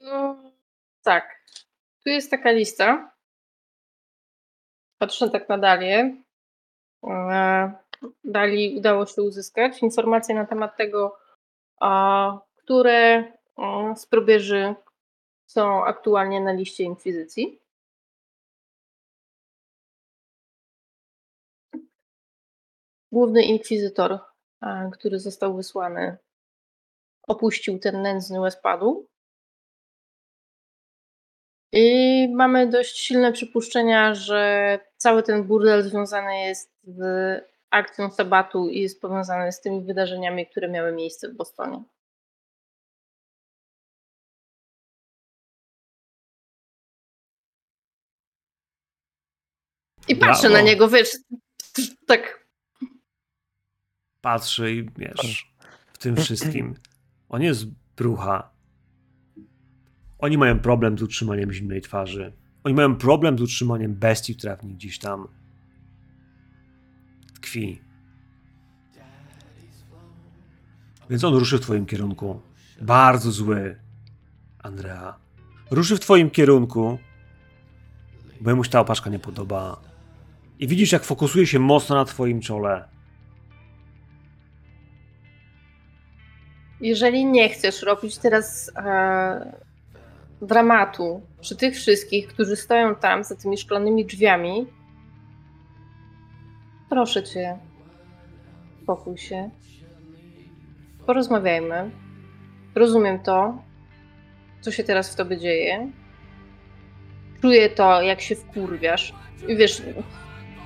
No, 0.00 0.52
tak. 1.02 1.40
Tu 2.04 2.10
jest 2.10 2.30
taka 2.30 2.50
lista. 2.50 3.16
Patrzę 4.98 5.30
tak 5.30 5.48
na 5.48 5.58
Dalię. 5.58 6.22
E, 7.04 7.72
Dali 8.24 8.78
udało 8.78 9.06
się 9.06 9.22
uzyskać 9.22 9.82
informacje 9.82 10.34
na 10.34 10.46
temat 10.46 10.76
tego, 10.76 11.18
które 12.56 13.32
a, 13.56 13.94
z 13.96 14.06
są 15.46 15.84
aktualnie 15.84 16.40
na 16.40 16.52
liście 16.52 16.84
inkwizycji. 16.84 17.60
Główny 23.12 23.42
inkwizytor, 23.42 24.18
a, 24.60 24.90
który 24.92 25.18
został 25.18 25.56
wysłany, 25.56 26.16
opuścił 27.28 27.78
ten 27.78 28.02
nędzny 28.02 28.40
Westpadu. 28.40 29.09
I 31.72 32.28
mamy 32.28 32.66
dość 32.66 32.98
silne 32.98 33.32
przypuszczenia, 33.32 34.14
że 34.14 34.78
cały 34.96 35.22
ten 35.22 35.44
burdel 35.44 35.82
związany 35.82 36.40
jest 36.40 36.70
z 36.82 37.44
akcją 37.70 38.10
Sabatu 38.10 38.68
i 38.68 38.80
jest 38.80 39.00
powiązany 39.00 39.52
z 39.52 39.60
tymi 39.60 39.84
wydarzeniami, 39.84 40.46
które 40.46 40.68
miały 40.68 40.92
miejsce 40.92 41.28
w 41.28 41.36
Bostonie. 41.36 41.82
I 50.08 50.16
patrzę 50.16 50.48
Brawo. 50.48 50.54
na 50.54 50.60
niego, 50.60 50.88
wiesz, 50.88 51.16
tak 52.06 52.40
Patrzy 54.20 54.72
i 54.72 54.88
wiesz, 54.96 55.52
w 55.92 55.98
tym 55.98 56.16
wszystkim. 56.16 56.74
On 57.28 57.42
jest 57.42 57.64
brucha. 57.96 58.50
Oni 60.20 60.38
mają 60.38 60.58
problem 60.58 60.98
z 60.98 61.02
utrzymaniem 61.02 61.52
zimnej 61.52 61.80
twarzy. 61.80 62.32
Oni 62.64 62.74
mają 62.74 62.96
problem 62.96 63.38
z 63.38 63.42
utrzymaniem 63.42 63.94
bestii, 63.94 64.36
która 64.36 64.56
w 64.56 64.64
nich 64.64 64.76
gdzieś 64.76 64.98
tam 64.98 65.28
tkwi. 67.34 67.80
Więc 71.10 71.24
on 71.24 71.34
ruszy 71.34 71.58
w 71.58 71.60
twoim 71.60 71.86
kierunku. 71.86 72.40
Bardzo 72.82 73.30
zły, 73.30 73.80
Andrea. 74.58 75.18
Ruszy 75.70 75.96
w 75.96 76.00
twoim 76.00 76.30
kierunku, 76.30 76.98
bo 78.40 78.56
mu 78.56 78.64
się 78.64 78.70
ta 78.70 78.80
opaszka 78.80 79.10
nie 79.10 79.18
podoba. 79.18 79.80
I 80.58 80.68
widzisz, 80.68 80.92
jak 80.92 81.04
fokusuje 81.04 81.46
się 81.46 81.58
mocno 81.58 81.96
na 81.96 82.04
twoim 82.04 82.40
czole. 82.40 82.88
jeżeli 86.80 87.26
nie 87.26 87.48
chcesz 87.48 87.82
robić 87.82 88.18
teraz 88.18 88.70
e, 88.76 89.69
dramatu 90.46 91.22
przy 91.40 91.56
tych 91.56 91.74
wszystkich, 91.74 92.28
którzy 92.28 92.56
stoją 92.56 92.94
tam 92.94 93.24
za 93.24 93.36
tymi 93.36 93.58
szklanymi 93.58 94.04
drzwiami, 94.06 94.66
proszę 96.90 97.22
cię, 97.22 97.58
spokój 98.82 99.18
się. 99.18 99.50
Porozmawiajmy. 101.06 101.90
Rozumiem 102.74 103.18
to, 103.18 103.62
co 104.60 104.70
się 104.72 104.84
teraz 104.84 105.12
w 105.12 105.16
tobie 105.16 105.38
dzieje. 105.38 105.90
Czuję 107.42 107.68
to, 107.68 108.02
jak 108.02 108.20
się 108.20 108.34
wkurwiasz. 108.36 109.14
I 109.48 109.56
wiesz, 109.56 109.82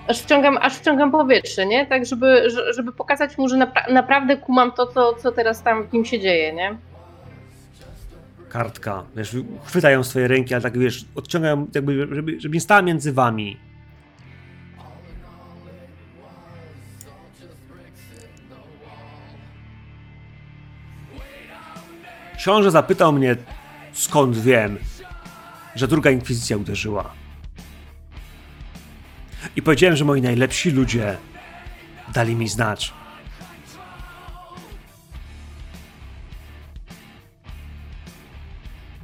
aż 0.08 0.20
wciągam, 0.22 0.58
aż 0.60 0.76
wciągam 0.78 1.10
powietrze, 1.10 1.66
nie? 1.66 1.86
Tak, 1.86 2.06
żeby, 2.06 2.50
że- 2.50 2.72
żeby 2.72 2.92
pokazać 2.92 3.38
mu, 3.38 3.48
że 3.48 3.56
napra- 3.56 3.92
naprawdę 3.92 4.36
kumam 4.36 4.72
to, 4.72 4.86
co, 4.86 5.14
co 5.14 5.32
teraz 5.32 5.62
tam 5.62 5.84
w 5.88 5.92
nim 5.92 6.04
się 6.04 6.20
dzieje, 6.20 6.52
nie? 6.52 6.76
Kartka, 8.54 9.04
wiesz, 9.16 9.36
chwytają 9.64 10.04
swoje 10.04 10.28
ręki, 10.28 10.54
ale 10.54 10.62
tak, 10.62 10.78
wiesz, 10.78 11.04
odciągają, 11.14 11.66
jakby, 11.74 12.14
żeby, 12.14 12.40
żeby 12.40 12.54
nie 12.54 12.60
stała 12.60 12.82
między 12.82 13.12
wami. 13.12 13.56
Książę 22.36 22.70
zapytał 22.70 23.12
mnie, 23.12 23.36
skąd 23.92 24.38
wiem, 24.38 24.78
że 25.74 25.88
druga 25.88 26.10
inkwizycja 26.10 26.56
uderzyła. 26.56 27.10
I 29.56 29.62
powiedziałem, 29.62 29.96
że 29.96 30.04
moi 30.04 30.22
najlepsi 30.22 30.70
ludzie 30.70 31.16
dali 32.12 32.36
mi 32.36 32.48
znać. 32.48 32.94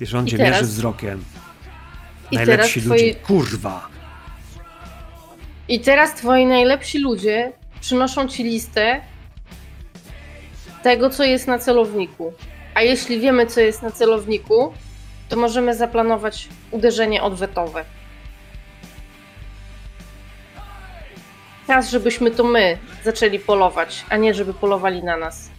Wiesz, 0.01 0.15
on 0.15 0.27
I 0.27 0.31
cię 0.31 0.37
teraz? 0.37 0.53
mierzy 0.53 0.65
wzrokiem. 0.73 1.25
I 2.31 2.37
Najlepsi 2.37 2.81
ludzie. 2.81 3.05
twoi- 3.05 3.15
Kurwa. 3.27 3.89
I 5.69 5.81
teraz 5.81 6.15
twoi 6.15 6.47
najlepsi 6.47 6.99
ludzie 6.99 7.53
przynoszą 7.81 8.29
ci 8.29 8.45
listę 8.45 9.01
tego, 10.83 11.11
co 11.11 11.25
jest 11.25 11.47
na 11.47 11.59
celowniku. 11.59 12.33
A 12.75 12.83
jeśli 12.83 13.21
wiemy, 13.21 13.47
co 13.47 13.61
jest 13.61 13.83
na 13.83 13.91
celowniku, 13.91 14.73
to 15.29 15.37
możemy 15.37 15.75
zaplanować 15.75 16.49
uderzenie 16.71 17.23
odwetowe. 17.23 17.85
Czas, 21.67 21.91
żebyśmy 21.91 22.31
to 22.31 22.45
my 22.45 22.79
zaczęli 23.05 23.39
polować, 23.39 24.05
a 24.09 24.17
nie 24.17 24.35
żeby 24.35 24.55
polowali 24.55 25.03
na 25.05 25.17
nas. 25.17 25.51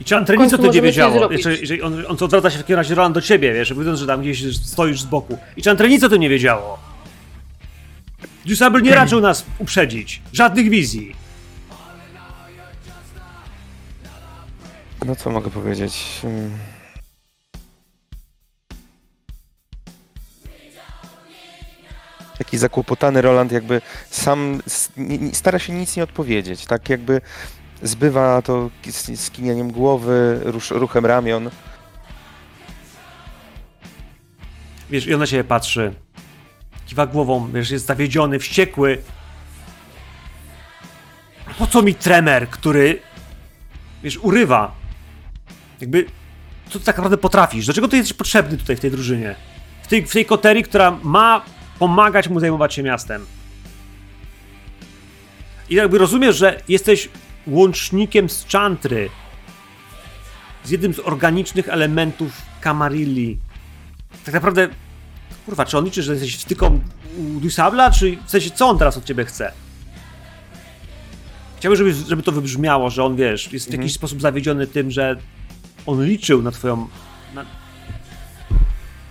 I 0.00 0.04
czy 0.04 0.16
Antrenica 0.16 0.56
końcu 0.56 0.68
to 0.68 0.74
nie 0.74 0.82
wiedziało? 0.82 1.32
Jeżeli, 1.32 1.82
on, 1.82 2.04
on 2.08 2.16
co 2.16 2.24
odwraca 2.24 2.50
się 2.50 2.58
w 2.58 2.60
takim 2.60 2.76
razie 2.76 2.94
Roland 2.94 3.14
do 3.14 3.20
ciebie, 3.20 3.52
wiesz, 3.52 3.74
widząc, 3.74 3.98
że 3.98 4.06
tam 4.06 4.20
gdzieś 4.20 4.56
stoisz 4.56 5.00
z 5.00 5.06
boku. 5.06 5.38
I 5.56 5.62
czy 5.62 5.70
Antrenica 5.70 6.08
to 6.08 6.16
nie 6.16 6.28
wiedziało? 6.28 6.78
Jusabel 8.44 8.82
nie 8.82 8.94
raczył 9.02 9.20
nas 9.20 9.44
uprzedzić. 9.58 10.22
Żadnych 10.32 10.70
wizji. 10.70 11.14
No 15.06 15.16
co 15.16 15.30
mogę 15.30 15.50
powiedzieć? 15.50 16.04
Hmm. 16.22 16.50
Taki 22.38 22.58
zakłopotany 22.58 23.22
Roland 23.22 23.52
jakby 23.52 23.80
sam 24.10 24.62
stara 25.32 25.58
się 25.58 25.72
nic 25.72 25.96
nie 25.96 26.02
odpowiedzieć, 26.02 26.66
tak 26.66 26.88
jakby 26.88 27.20
zbywa 27.82 28.42
to 28.42 28.70
skinieniem 29.16 29.72
głowy, 29.72 30.40
rusz, 30.44 30.70
ruchem 30.70 31.06
ramion. 31.06 31.50
Wiesz, 34.90 35.06
i 35.06 35.14
on 35.14 35.20
na 35.20 35.44
patrzy. 35.44 35.94
Kiwa 36.86 37.06
głową, 37.06 37.52
wiesz, 37.52 37.70
jest 37.70 37.86
zawiedziony, 37.86 38.38
wściekły. 38.38 39.02
po 41.58 41.66
co 41.66 41.82
mi 41.82 41.94
tremer, 41.94 42.50
który, 42.50 43.00
wiesz, 44.02 44.18
urywa? 44.18 44.74
Jakby, 45.80 46.06
co 46.68 46.78
ty 46.78 46.84
tak 46.84 46.96
naprawdę 46.96 47.18
potrafisz? 47.18 47.64
Dlaczego 47.64 47.88
ty 47.88 47.96
jesteś 47.96 48.16
potrzebny 48.16 48.58
tutaj 48.58 48.76
w 48.76 48.80
tej 48.80 48.90
drużynie? 48.90 49.34
W 49.82 49.86
tej, 49.86 50.06
w 50.06 50.12
tej 50.12 50.26
koterii, 50.26 50.62
która 50.62 50.98
ma 51.02 51.44
pomagać 51.78 52.28
mu 52.28 52.40
zajmować 52.40 52.74
się 52.74 52.82
miastem. 52.82 53.26
I 55.70 55.74
jakby 55.74 55.98
rozumiesz, 55.98 56.36
że 56.36 56.62
jesteś 56.68 57.08
łącznikiem 57.48 58.28
z 58.28 58.46
Chantry, 58.52 59.10
z 60.64 60.70
jednym 60.70 60.94
z 60.94 60.98
organicznych 60.98 61.68
elementów 61.68 62.42
Kamarilli. 62.60 63.38
Tak 64.24 64.34
naprawdę, 64.34 64.68
kurwa, 65.46 65.64
czy 65.64 65.78
on 65.78 65.84
liczy, 65.84 66.02
że 66.02 66.12
jesteś 66.12 66.36
wtyką 66.36 66.80
u 67.18 67.40
Dusabla, 67.40 67.90
czy 67.90 68.16
w 68.26 68.30
sensie, 68.30 68.50
co 68.50 68.68
on 68.68 68.78
teraz 68.78 68.96
od 68.96 69.04
ciebie 69.04 69.24
chce? 69.24 69.52
Chciałbym, 71.56 71.76
żeby, 71.76 71.94
żeby 72.08 72.22
to 72.22 72.32
wybrzmiało, 72.32 72.90
że 72.90 73.04
on, 73.04 73.16
wiesz, 73.16 73.52
jest 73.52 73.70
w 73.70 73.72
jakiś 73.72 73.92
sposób 73.92 74.20
zawiedziony 74.20 74.66
tym, 74.66 74.90
że 74.90 75.16
on 75.86 76.04
liczył 76.04 76.42
na 76.42 76.50
twoją... 76.50 76.88
Na, 77.34 77.44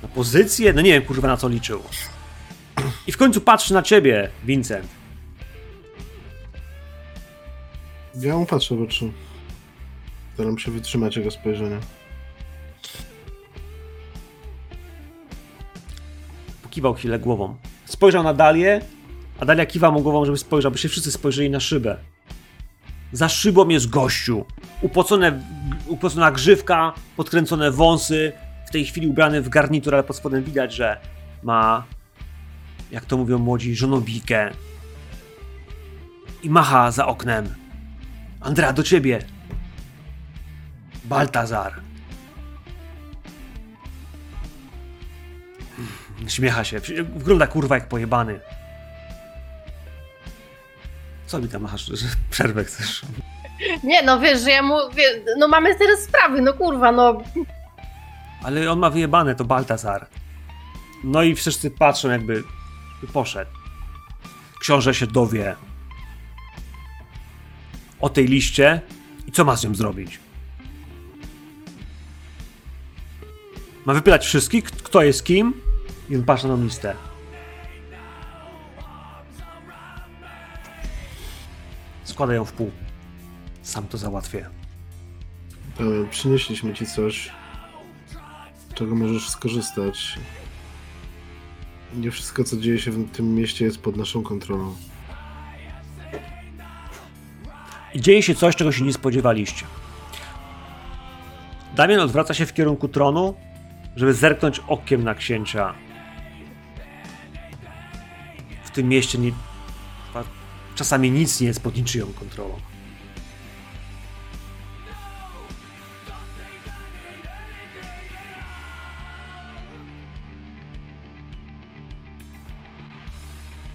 na 0.01 0.07
pozycję? 0.07 0.73
No 0.73 0.81
nie 0.81 0.91
wiem, 0.91 1.01
kurwa, 1.01 1.27
na 1.27 1.38
co 1.38 1.49
liczył. 1.49 1.81
I 3.07 3.11
w 3.11 3.18
końcu 3.18 3.41
patrzy 3.41 3.73
na 3.73 3.81
ciebie, 3.81 4.30
Vincent. 4.43 4.88
Ja 8.22 8.38
mu 8.38 8.45
patrzę 8.45 8.76
w 8.76 8.81
oczy. 8.81 9.11
Staram 10.34 10.57
się 10.57 10.72
wytrzymać 10.72 11.18
jego 11.18 11.31
spojrzenie. 11.31 11.80
Pokiwał 16.64 16.94
chwilę 16.94 17.19
głową. 17.19 17.56
Spojrzał 17.85 18.23
na 18.23 18.34
Dalię, 18.34 18.81
a 19.39 19.45
Dalia 19.45 19.65
kiwa 19.65 19.91
mu 19.91 20.02
głową, 20.02 20.26
żeby 20.26 20.38
spojrzał, 20.38 20.72
by 20.72 20.77
się 20.77 20.89
wszyscy 20.89 21.11
spojrzeli 21.11 21.49
na 21.49 21.60
szybę. 21.60 21.98
Za 23.11 23.30
szybą 23.30 23.69
jest 23.69 23.89
gościu. 23.89 24.45
Upocone, 24.81 25.41
upocona 25.88 26.31
grzywka, 26.31 26.94
podkręcone 27.18 27.72
wąsy, 27.72 28.31
w 28.68 28.72
tej 28.72 28.85
chwili 28.85 29.07
ubrany 29.07 29.41
w 29.41 29.49
garnitur, 29.49 29.94
ale 29.94 30.03
pod 30.03 30.15
spodem 30.15 30.44
widać, 30.44 30.73
że 30.73 30.98
ma, 31.44 31.84
jak 32.91 33.06
to 33.06 33.18
mówią 33.18 33.39
młodzi, 33.39 33.76
żonobikę. 33.76 34.52
I 36.44 36.49
macha 36.49 36.91
za 36.91 37.07
oknem. 37.07 37.66
Andrea, 38.41 38.73
do 38.73 38.84
ciebie. 38.84 39.19
Baltazar. 41.05 41.73
Śmiecha 46.27 46.64
się. 46.64 46.80
Wygląda 47.15 47.47
kurwa 47.47 47.76
jak 47.76 47.88
pojebany. 47.88 48.39
Co 51.26 51.39
mi 51.39 51.47
tam 51.47 51.68
że 51.77 52.07
przerwę 52.30 52.64
chcesz? 52.64 53.01
Nie, 53.84 54.03
no 54.03 54.19
wiesz, 54.19 54.41
że 54.41 54.49
ja 54.51 54.61
mu, 54.61 54.76
wie, 54.95 55.03
no 55.38 55.47
mamy 55.47 55.76
teraz 55.76 55.99
sprawy, 55.99 56.41
no 56.41 56.53
kurwa, 56.53 56.91
no 56.91 57.22
Ale 58.43 58.72
on 58.72 58.80
ma 58.80 58.89
wyjebane, 58.89 59.35
to 59.35 59.45
Baltazar. 59.45 60.07
No 61.03 61.23
i 61.23 61.35
wszyscy 61.35 61.72
patrzą 61.72 62.09
jakby 62.09 62.43
by 63.01 63.07
poszedł. 63.07 63.51
Książę 64.59 64.93
się 64.93 65.07
dowie 65.07 65.55
o 67.99 68.10
tej 68.10 68.28
liście 68.28 68.82
i 69.28 69.32
co 69.32 69.45
ma 69.45 69.56
z 69.56 69.64
nią 69.64 69.76
zrobić? 69.76 70.19
Ma 73.86 73.94
wypytać 73.94 74.26
wszystkich, 74.26 74.64
kto 74.64 75.02
jest 75.03 75.24
kim 75.24 75.53
i 76.10 76.15
on 76.15 76.26
na 76.26 76.64
listę. 76.64 76.95
Składa 82.03 82.34
ją 82.34 82.45
w 82.45 82.53
pół. 82.53 82.72
Sam 83.61 83.88
to 83.88 83.98
załatwię. 83.98 84.49
E, 85.80 86.10
Przynieśliśmy 86.10 86.74
ci 86.74 86.86
coś, 86.86 87.32
czego 88.74 88.95
możesz 88.95 89.30
skorzystać. 89.30 90.19
Nie 91.95 92.11
wszystko, 92.11 92.44
co 92.44 92.57
dzieje 92.57 92.80
się 92.80 92.91
w 92.91 93.11
tym 93.11 93.36
mieście, 93.36 93.65
jest 93.65 93.78
pod 93.78 93.98
naszą 93.98 94.24
kontrolą. 94.24 94.76
I 97.98 98.02
dzieje 98.02 98.24
się 98.24 98.36
coś, 98.36 98.56
czego 98.56 98.72
się 98.72 98.84
nie 98.84 98.94
spodziewaliście. 98.94 99.65
Damian 101.76 101.99
odwraca 101.99 102.34
się 102.34 102.45
w 102.45 102.53
kierunku 102.53 102.88
tronu, 102.88 103.36
żeby 103.95 104.14
zerknąć 104.14 104.61
okiem 104.68 105.03
na 105.03 105.15
księcia. 105.15 105.74
W 108.64 108.72
tym 108.72 108.90
mieście 108.90 109.18
nie... 109.18 109.32
czasami 110.76 111.11
nic 111.11 111.41
nie 111.41 111.48
jest 111.48 111.64
pod 111.64 111.76
niczyją 111.76 112.07
kontrolą. 112.19 112.56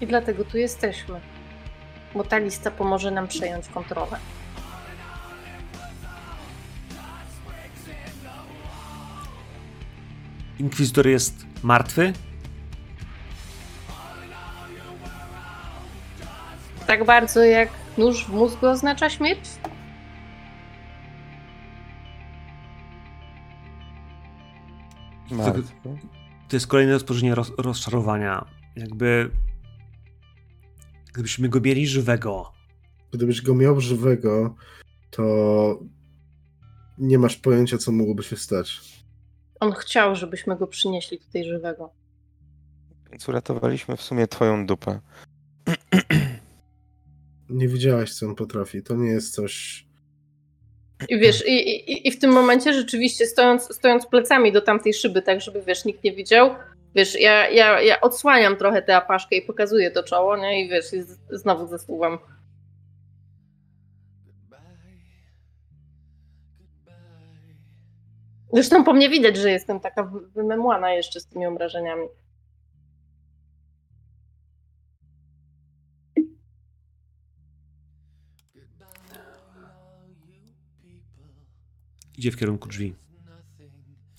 i 0.01 0.07
dlatego 0.07 0.45
tu 0.45 0.57
jesteśmy. 0.57 1.32
Bo 2.15 2.23
ta 2.23 2.37
lista 2.37 2.71
pomoże 2.71 3.11
nam 3.11 3.27
przejąć 3.27 3.67
kontrolę. 3.67 4.19
Inkwizytor 10.59 11.07
jest 11.07 11.45
martwy? 11.63 12.13
Tak 16.87 17.05
bardzo 17.05 17.43
jak 17.43 17.69
nóż 17.97 18.25
w 18.25 18.29
mózgu 18.29 18.67
oznacza 18.67 19.09
śmierć? 19.09 19.49
Martwy. 25.31 25.63
To 26.49 26.55
jest 26.55 26.67
kolejne 26.67 26.93
rozpoczęcie 26.93 27.35
roz, 27.35 27.51
rozczarowania. 27.57 28.45
Jakby... 28.75 29.29
Gdybyśmy 31.13 31.49
go 31.49 31.61
mieli 31.61 31.87
żywego. 31.87 32.51
Gdybyś 33.11 33.41
go 33.41 33.55
miał 33.55 33.81
żywego, 33.81 34.55
to 35.09 35.79
nie 36.97 37.19
masz 37.19 37.35
pojęcia, 37.35 37.77
co 37.77 37.91
mogłoby 37.91 38.23
się 38.23 38.37
stać. 38.37 38.81
On 39.59 39.71
chciał, 39.71 40.15
żebyśmy 40.15 40.57
go 40.57 40.67
przynieśli 40.67 41.19
tutaj 41.19 41.43
żywego. 41.43 41.93
Więc 43.11 43.29
uratowaliśmy 43.29 43.97
w 43.97 44.01
sumie 44.01 44.27
twoją 44.27 44.65
dupę. 44.65 44.99
Nie 47.49 47.67
widziałaś, 47.67 48.13
co 48.13 48.25
on 48.25 48.35
potrafi. 48.35 48.83
To 48.83 48.95
nie 48.95 49.09
jest 49.09 49.33
coś. 49.33 49.85
I 51.09 51.19
wiesz, 51.19 51.47
i, 51.47 51.51
i, 51.51 52.07
i 52.07 52.11
w 52.11 52.19
tym 52.19 52.31
momencie 52.31 52.73
rzeczywiście 52.73 53.25
stojąc, 53.25 53.75
stojąc 53.75 54.05
plecami 54.05 54.51
do 54.51 54.61
tamtej 54.61 54.93
szyby, 54.93 55.21
tak 55.21 55.41
żeby 55.41 55.61
wiesz, 55.61 55.85
nikt 55.85 56.03
nie 56.03 56.13
widział, 56.13 56.55
wiesz, 56.95 57.21
ja, 57.21 57.49
ja, 57.49 57.81
ja 57.81 58.01
odsłaniam 58.01 58.57
trochę 58.57 58.81
tę 58.81 58.95
apaszkę 58.95 59.35
i 59.35 59.41
pokazuję 59.41 59.91
to 59.91 60.03
czoło, 60.03 60.37
nie? 60.37 60.65
I 60.65 60.69
wiesz, 60.69 60.85
znowu 61.29 61.67
zasuwam. 61.67 62.19
Zresztą 68.53 68.83
po 68.83 68.93
mnie 68.93 69.09
widać, 69.09 69.37
że 69.37 69.51
jestem 69.51 69.79
taka 69.79 70.03
wy- 70.03 70.27
wymemłana 70.35 70.91
jeszcze 70.93 71.19
z 71.19 71.25
tymi 71.27 71.45
obrażeniami. 71.45 72.07
Idzie 82.17 82.31
w 82.31 82.37
kierunku 82.37 82.67
drzwi. 82.67 82.95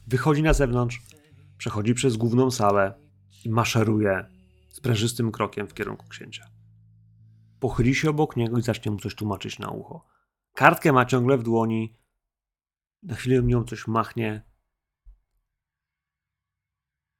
Wychodzi 0.06 0.42
na 0.42 0.52
zewnątrz, 0.52 1.02
przechodzi 1.58 1.94
przez 1.94 2.16
główną 2.16 2.50
salę 2.50 2.94
i 3.44 3.50
maszeruje 3.50 4.24
sprężystym 4.70 5.32
krokiem 5.32 5.68
w 5.68 5.74
kierunku 5.74 6.08
księcia. 6.08 6.50
Pochyli 7.60 7.94
się 7.94 8.10
obok 8.10 8.36
niego 8.36 8.58
i 8.58 8.62
zacznie 8.62 8.92
mu 8.92 8.98
coś 8.98 9.14
tłumaczyć 9.14 9.58
na 9.58 9.70
ucho. 9.70 10.06
Kartkę 10.54 10.92
ma 10.92 11.04
ciągle 11.04 11.38
w 11.38 11.42
dłoni. 11.42 11.94
Na 13.02 13.14
chwilę 13.14 13.42
nią 13.42 13.64
coś 13.64 13.86
machnie. 13.86 14.42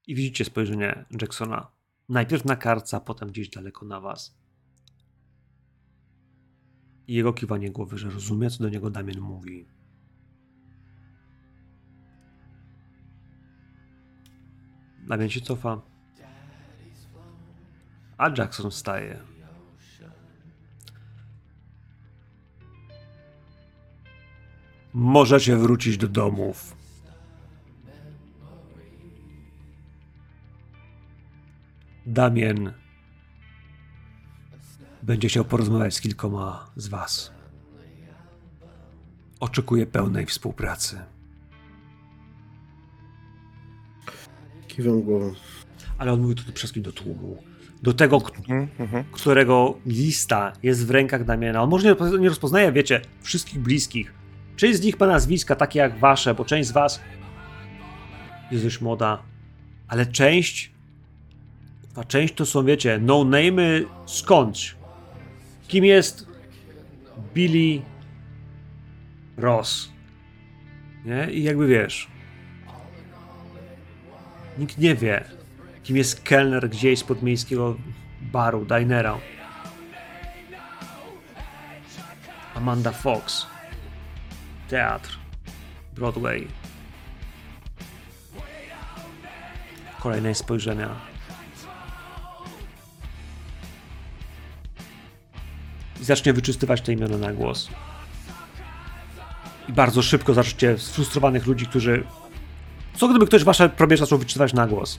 I 0.06 0.15
widzicie 0.15 0.44
spojrzenie 0.44 1.05
Jacksona. 1.20 1.70
Najpierw 2.09 2.44
na 2.44 2.56
kartce, 2.56 2.97
a 2.97 3.01
potem 3.01 3.28
gdzieś 3.28 3.48
daleko 3.48 3.86
na 3.86 4.01
was. 4.01 4.39
I 7.06 7.15
jego 7.15 7.32
kiwanie 7.32 7.70
głowy, 7.70 7.98
że 7.98 8.11
rozumie, 8.11 8.51
co 8.51 8.62
do 8.62 8.69
niego 8.69 8.90
Damian 8.90 9.20
mówi. 9.20 9.69
Damian 15.09 15.31
się 15.31 15.40
cofa. 15.40 15.81
A 18.18 18.28
Jackson 18.39 18.70
wstaje. 18.70 19.20
Możecie 24.93 25.56
wrócić 25.56 25.97
do 25.97 26.09
domów. 26.09 26.76
Damien 32.06 32.72
będzie 35.02 35.28
chciał 35.28 35.44
porozmawiać 35.44 35.94
z 35.94 36.01
kilkoma 36.01 36.70
z 36.76 36.89
was. 36.89 37.32
Oczekuję 39.40 39.86
pełnej 39.86 40.26
współpracy. 40.26 41.14
Kiwam 44.76 45.02
głową. 45.02 45.32
Ale 45.98 46.12
on 46.12 46.20
mówi 46.20 46.34
to 46.34 46.42
przede 46.42 46.59
wszystkim 46.59 46.82
do 46.82 46.92
tłumu. 46.92 47.42
Do 47.82 47.92
tego, 47.92 48.20
k- 48.20 48.32
Mhm, 48.38 48.68
mhm. 48.78 49.05
którego 49.12 49.78
lista 49.86 50.52
jest 50.62 50.86
w 50.86 50.90
rękach 50.90 51.24
Damiana. 51.24 51.62
On 51.62 51.70
może 51.70 51.88
nie 51.88 51.94
rozpo- 51.94 52.20
nie 52.20 52.28
rozpoznaje, 52.28 52.72
wiecie, 52.72 53.01
wszystkich 53.22 53.59
bliskich. 53.60 54.12
Część 54.56 54.78
z 54.78 54.82
nich 54.82 55.01
ma 55.01 55.06
nazwiska 55.06 55.55
takie 55.56 55.78
jak 55.78 55.98
wasze, 55.98 56.34
bo 56.34 56.44
część 56.44 56.68
z 56.68 56.72
was 56.72 57.01
jest 58.51 58.64
dość 58.64 58.80
młoda, 58.80 59.22
ale 59.88 60.06
część, 60.06 60.70
a 61.96 62.05
część 62.05 62.34
to 62.34 62.46
są, 62.46 62.64
wiecie, 62.64 62.98
no-name'y 63.02 63.84
skądś. 64.06 64.74
Kim 65.68 65.84
jest 65.84 66.26
Billy 67.34 67.82
Ross? 69.36 69.92
Nie? 71.05 71.28
I 71.32 71.42
jakby 71.42 71.66
wiesz, 71.66 72.09
nikt 74.59 74.78
nie 74.78 74.94
wie, 74.94 75.24
kim 75.82 75.97
jest 75.97 76.22
kelner 76.22 76.68
gdzieś 76.68 76.98
z 76.98 77.05
podmiejskiego 77.05 77.76
baru, 78.20 78.64
dinera. 78.64 79.18
Amanda 82.55 82.93
Fox. 82.93 83.47
Teatr. 84.68 85.18
Broadway. 85.94 86.48
Kolejne 90.01 90.35
spojrzenia. 90.35 90.89
I 96.01 96.05
zacznie 96.05 96.32
wyczystywać 96.32 96.81
te 96.81 96.93
imiona 96.93 97.18
na 97.18 97.32
głos. 97.32 97.70
I 99.68 99.72
bardzo 99.72 100.02
szybko 100.02 100.35
zaczniecie 100.35 100.78
sfrustrowanych 100.78 101.47
ludzi, 101.47 101.66
którzy. 101.66 102.05
Co 102.96 103.08
gdyby 103.08 103.26
ktoś 103.26 103.44
wasze 103.44 103.68
probierze 103.68 104.04
zaczął 104.04 104.18
wyczytywać 104.18 104.52
na 104.52 104.66
głos? 104.66 104.98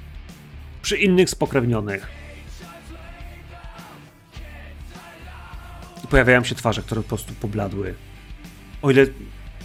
Przy 0.81 0.97
innych 0.97 1.30
spokrewnionych. 1.30 2.07
I 6.03 6.07
pojawiają 6.07 6.43
się 6.43 6.55
twarze, 6.55 6.81
które 6.81 7.01
po 7.01 7.07
prostu 7.07 7.34
pobladły. 7.34 7.95
O 8.81 8.91
ile 8.91 9.05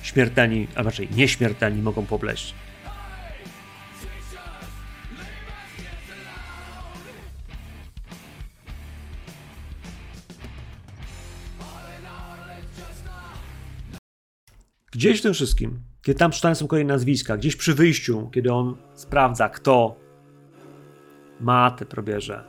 śmiertelni, 0.03 0.69
a 0.75 0.83
raczej 0.83 1.09
nieśmiertelni 1.17 1.83
mogą 1.83 2.07
pobleść. 2.07 2.55
Gdzieś 14.93 15.19
w 15.19 15.23
tym 15.23 15.35
wszystkim, 15.35 15.90
kiedy 16.03 16.19
tam 16.19 16.31
czytane 16.31 16.55
są 16.55 16.67
kolejne 16.67 16.95
nazwiska, 16.95 17.37
gdzieś 17.37 17.57
przy 17.57 17.75
wyjściu, 17.75 18.31
kiedy 18.33 18.53
on 18.53 18.77
sprawdza, 18.95 19.49
kto 19.49 19.97
ma 21.41 21.71
te 21.71 21.87
probierze. 21.87 22.45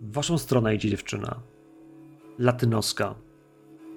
W 0.00 0.12
waszą 0.12 0.38
stronę 0.38 0.74
idzie 0.74 0.90
dziewczyna. 0.90 1.40
Latynoska. 2.38 3.14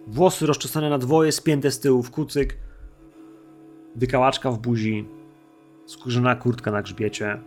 Włosy 0.08 0.46
rozczesane 0.46 0.90
na 0.90 0.98
dwoje, 0.98 1.32
spięte 1.32 1.72
z 1.72 1.80
tyłu 1.80 2.04
w 2.04 2.12
kucyk. 2.12 2.58
Wykałaczka 3.96 4.52
w 4.52 4.60
buzi. 4.60 5.08
Skórzana 5.86 6.36
kurtka 6.36 6.72
na 6.72 6.82
grzbiecie. 6.82 7.42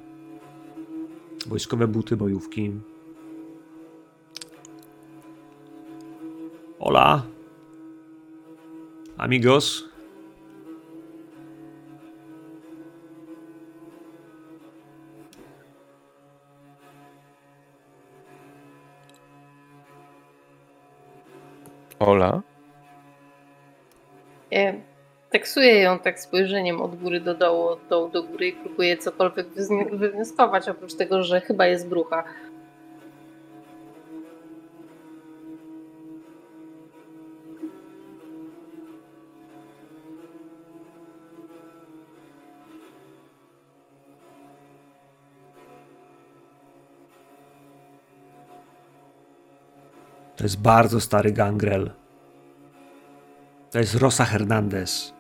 Wojskowe 1.46 1.88
buty, 1.88 2.16
bojówki. 2.16 2.72
Hola. 6.84 7.22
Amigos. 9.16 9.84
Ola? 21.98 22.42
Teksuję 25.30 25.80
ją 25.80 25.98
tak 25.98 26.20
spojrzeniem 26.20 26.80
od 26.80 26.96
góry 26.96 27.20
do 27.20 27.34
dołu, 27.34 27.66
od 27.66 27.86
dołu 27.90 28.08
do 28.08 28.22
góry 28.22 28.48
i 28.48 28.52
próbuję 28.52 28.96
cokolwiek 28.96 29.46
wywnioskować, 29.92 30.68
oprócz 30.68 30.94
tego, 30.94 31.22
że 31.22 31.40
chyba 31.40 31.66
jest 31.66 31.88
brucha. 31.88 32.24
To 50.44 50.46
jest 50.46 50.60
bardzo 50.60 51.00
stary 51.00 51.32
gangrel. 51.32 51.90
To 53.70 53.78
jest 53.78 53.94
Rosa 53.94 54.24
Hernandez. 54.24 55.14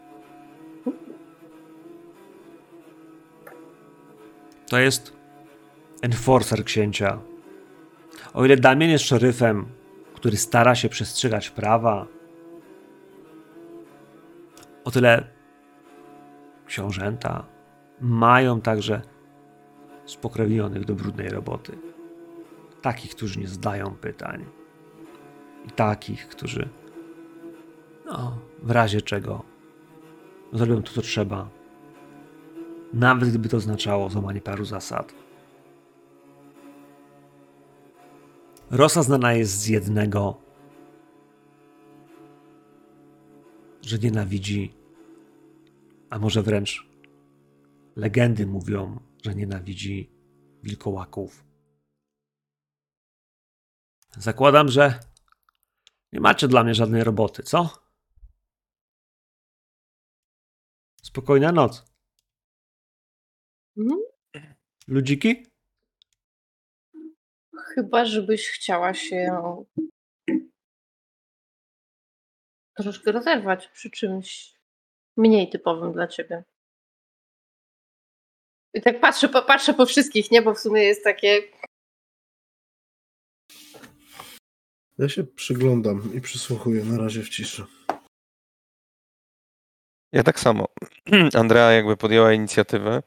To 4.68 4.78
jest 4.78 5.16
enforcer 6.02 6.64
księcia. 6.64 7.18
O 8.34 8.44
ile 8.44 8.56
Damian 8.56 8.90
jest 8.90 9.04
szeryfem, 9.04 9.66
który 10.14 10.36
stara 10.36 10.74
się 10.74 10.88
przestrzegać 10.88 11.50
prawa, 11.50 12.06
o 14.84 14.90
tyle 14.90 15.26
książęta 16.66 17.44
mają 18.00 18.60
także 18.60 19.02
spokrewnionych 20.06 20.84
do 20.84 20.94
brudnej 20.94 21.28
roboty. 21.28 21.78
Takich, 22.82 23.14
którzy 23.14 23.40
nie 23.40 23.48
zadają 23.48 23.94
pytań 24.00 24.63
i 25.64 25.70
takich, 25.70 26.28
którzy 26.28 26.68
no, 28.04 28.38
w 28.62 28.70
razie 28.70 29.02
czego 29.02 29.42
zrobią 30.52 30.82
to, 30.82 30.92
co 30.92 31.02
trzeba. 31.02 31.48
Nawet 32.92 33.28
gdyby 33.28 33.48
to 33.48 33.56
oznaczało 33.56 34.10
złamanie 34.10 34.40
paru 34.40 34.64
zasad. 34.64 35.14
Rosa 38.70 39.02
znana 39.02 39.32
jest 39.32 39.58
z 39.58 39.66
jednego, 39.66 40.40
że 43.82 43.98
nienawidzi, 43.98 44.74
a 46.10 46.18
może 46.18 46.42
wręcz 46.42 46.88
legendy 47.96 48.46
mówią, 48.46 49.00
że 49.22 49.34
nienawidzi 49.34 50.10
wilkołaków. 50.62 51.44
Zakładam, 54.18 54.68
że 54.68 55.00
nie 56.14 56.20
macie 56.20 56.48
dla 56.48 56.64
mnie 56.64 56.74
żadnej 56.74 57.04
roboty, 57.04 57.42
co? 57.42 57.70
Spokojna 61.02 61.52
noc. 61.52 61.84
Mhm. 63.76 64.00
Ludziki? 64.88 65.46
Chyba, 67.74 68.04
żebyś 68.04 68.48
chciała 68.48 68.94
się 68.94 69.36
troszkę 72.76 73.12
rozerwać 73.12 73.68
przy 73.68 73.90
czymś 73.90 74.54
mniej 75.16 75.50
typowym 75.50 75.92
dla 75.92 76.08
ciebie. 76.08 76.44
I 78.74 78.82
tak 78.82 79.00
patrzę, 79.00 79.28
patrzę 79.28 79.74
po 79.74 79.86
wszystkich, 79.86 80.30
nie? 80.30 80.42
Bo 80.42 80.54
w 80.54 80.60
sumie 80.60 80.82
jest 80.82 81.04
takie. 81.04 81.42
Ja 84.98 85.08
się 85.08 85.24
przyglądam 85.24 86.10
i 86.14 86.20
przysłuchuję 86.20 86.84
na 86.84 86.98
razie 86.98 87.22
w 87.22 87.28
ciszy. 87.28 87.64
Ja 90.12 90.22
tak 90.22 90.40
samo. 90.40 90.68
Andrea 91.40 91.72
jakby 91.72 91.96
podjęła 91.96 92.32
inicjatywę, 92.32 93.02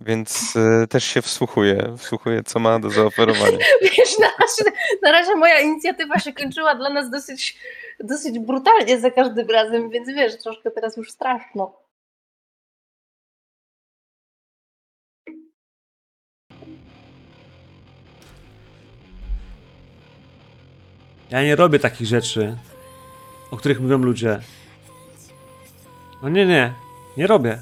więc 0.00 0.56
y, 0.56 0.86
też 0.88 1.04
się 1.04 1.22
wsłuchuję. 1.22 1.94
Wsłuchuję, 1.98 2.42
co 2.42 2.58
ma 2.58 2.78
do 2.78 2.90
zaoferowania. 2.90 3.58
Wiesz, 3.82 4.18
na 4.18 4.26
razie, 4.26 4.78
na 5.02 5.12
razie 5.12 5.36
moja 5.36 5.60
inicjatywa 5.60 6.18
się 6.18 6.32
kończyła 6.32 6.74
dla 6.74 6.90
nas 6.90 7.10
dosyć, 7.10 7.58
dosyć 8.00 8.38
brutalnie 8.38 9.00
za 9.00 9.10
każdym 9.10 9.50
razem, 9.50 9.90
więc 9.90 10.08
wiesz, 10.08 10.42
troszkę 10.42 10.70
teraz 10.70 10.96
już 10.96 11.10
straszno. 11.10 11.87
Ja 21.30 21.42
nie 21.42 21.56
robię 21.56 21.78
takich 21.78 22.06
rzeczy, 22.06 22.56
o 23.50 23.56
których 23.56 23.80
mówią 23.80 23.98
ludzie. 23.98 24.40
No 26.22 26.28
nie, 26.28 26.46
nie, 26.46 26.74
nie 27.16 27.26
robię. 27.26 27.58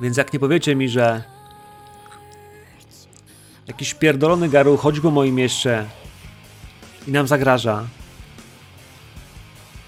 Więc 0.00 0.16
jak 0.16 0.32
nie 0.32 0.40
powiecie 0.40 0.76
mi, 0.76 0.88
że 0.88 1.22
jakiś 3.66 3.94
pierdolony 3.94 4.48
garu 4.48 4.76
chodzi 4.76 5.00
po 5.00 5.10
moim 5.10 5.34
mieście 5.34 5.84
i 7.08 7.12
nam 7.12 7.26
zagraża, 7.26 7.86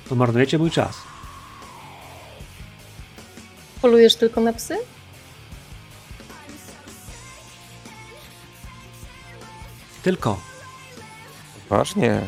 to 0.08 0.14
marnujecie 0.14 0.58
mój 0.58 0.70
czas. 0.70 0.96
Polujesz 3.82 4.16
tylko 4.16 4.40
na 4.40 4.52
psy? 4.52 4.76
Tylko. 10.10 10.40
Ważnie. 11.68 12.20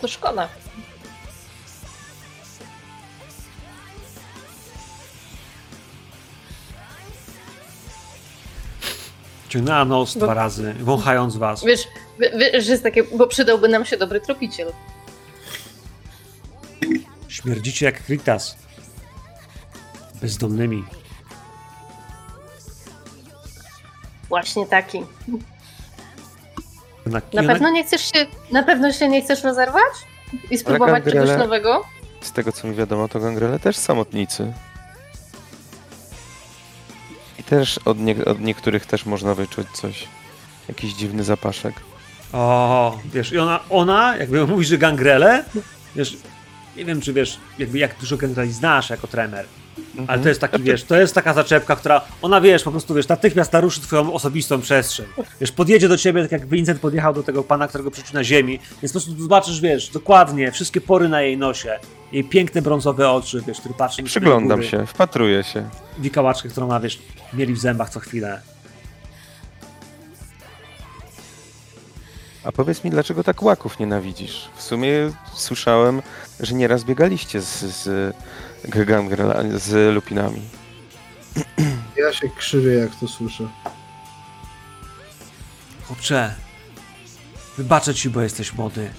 To 0.00 0.08
szkoda. 0.08 0.48
Ciągnęła 9.48 9.84
nos 9.84 10.14
Bo- 10.14 10.20
dwa 10.24 10.34
razy, 10.34 10.74
wąchając 10.80 11.36
was. 11.36 11.64
Wiesz, 11.64 11.80
wi- 12.20 12.38
wiesz, 12.38 12.64
że 12.64 12.70
jest 12.72 12.82
takie, 12.82 13.02
bo 13.04 13.26
przydałby 13.26 13.68
nam 13.68 13.84
się 13.84 13.96
dobry 13.96 14.20
tropiciel. 14.20 14.72
Śmierdzicie 17.28 17.86
jak 17.86 18.04
Kritas. 18.04 18.56
Bezdomnymi. 20.22 20.84
Właśnie 24.30 24.66
taki. 24.66 25.00
Na, 27.06 27.20
Na 27.32 27.42
pewno 27.42 27.70
nie 27.70 27.84
chcesz 27.84 28.12
się, 28.12 28.26
na 28.52 28.62
pewno 28.62 28.92
się 28.92 29.08
nie 29.08 29.22
chcesz 29.22 29.42
rozerwać? 29.44 29.92
I 30.50 30.58
spróbować 30.58 31.04
gangrele- 31.04 31.12
czegoś 31.26 31.38
nowego? 31.38 31.84
Z 32.20 32.32
tego 32.32 32.52
co 32.52 32.68
mi 32.68 32.74
wiadomo, 32.74 33.08
to 33.08 33.20
gangrele 33.20 33.58
też 33.58 33.76
samotnicy. 33.76 34.52
I 37.38 37.42
też 37.44 37.78
od, 37.84 37.98
nie, 37.98 38.24
od 38.24 38.40
niektórych 38.40 38.86
też 38.86 39.06
można 39.06 39.34
wyczuć 39.34 39.66
coś. 39.72 40.08
Jakiś 40.68 40.92
dziwny 40.92 41.24
zapaszek. 41.24 41.74
O, 42.32 42.98
wiesz, 43.04 43.32
i 43.32 43.38
ona, 43.38 43.60
ona 43.70 44.16
jakby 44.16 44.46
mówi, 44.46 44.64
że 44.64 44.78
gangrele, 44.78 45.44
wiesz, 45.96 46.16
nie 46.76 46.84
wiem, 46.84 47.00
czy 47.00 47.12
wiesz, 47.12 47.38
jakby 47.58 47.78
jak 47.78 47.96
dużo 48.00 48.16
gangreli 48.16 48.52
znasz 48.52 48.90
jako 48.90 49.08
ale 50.06 50.22
to 50.22 50.28
jest 50.28 50.40
taki, 50.40 50.62
wiesz, 50.62 50.84
to 50.84 50.96
jest 51.00 51.14
taka 51.14 51.34
zaczepka, 51.34 51.76
która, 51.76 52.00
ona, 52.22 52.40
wiesz, 52.40 52.62
po 52.62 52.70
prostu, 52.70 52.94
wiesz, 52.94 53.08
natychmiast 53.08 53.52
naruszy 53.52 53.80
twoją 53.80 54.12
osobistą 54.12 54.60
przestrzeń. 54.60 55.06
Wiesz, 55.40 55.52
podjedzie 55.52 55.88
do 55.88 55.96
ciebie, 55.96 56.22
tak 56.22 56.32
jak 56.32 56.46
Vincent 56.46 56.80
podjechał 56.80 57.14
do 57.14 57.22
tego 57.22 57.44
pana, 57.44 57.68
którego 57.68 57.90
przeczuł 57.90 58.14
na 58.14 58.24
ziemi, 58.24 58.58
więc 58.82 58.92
po 58.92 59.00
prostu 59.00 59.22
zobaczysz, 59.22 59.60
wiesz, 59.60 59.88
dokładnie, 59.88 60.52
wszystkie 60.52 60.80
pory 60.80 61.08
na 61.08 61.22
jej 61.22 61.36
nosie, 61.36 61.78
jej 62.12 62.24
piękne 62.24 62.62
brązowe 62.62 63.10
oczy, 63.10 63.42
wiesz, 63.46 63.60
który 63.60 63.74
patrzy 63.74 64.02
Przyglądam 64.02 64.62
się, 64.62 64.86
wpatruję 64.86 65.44
się. 65.44 65.68
Wikałaczkę, 65.98 66.48
którą 66.48 66.66
ma, 66.66 66.80
wiesz, 66.80 66.98
mieli 67.34 67.54
w 67.54 67.58
zębach 67.58 67.90
co 67.90 68.00
chwilę. 68.00 68.40
A 72.44 72.52
powiedz 72.52 72.84
mi, 72.84 72.90
dlaczego 72.90 73.24
tak 73.24 73.42
łaków 73.42 73.78
nienawidzisz? 73.78 74.50
W 74.56 74.62
sumie 74.62 74.90
słyszałem, 75.34 76.02
że 76.40 76.54
nieraz 76.54 76.84
biegaliście 76.84 77.40
z, 77.40 77.60
z, 77.60 78.16
z 79.62 79.94
lupinami. 79.94 80.40
Ja 81.96 82.12
się 82.12 82.28
krzywię, 82.28 82.74
jak 82.74 82.94
to 83.00 83.08
słyszę. 83.08 83.48
Chłopcze, 85.86 86.34
wybaczę 87.56 87.94
ci, 87.94 88.10
bo 88.10 88.20
jesteś 88.20 88.52
młody. 88.52 88.90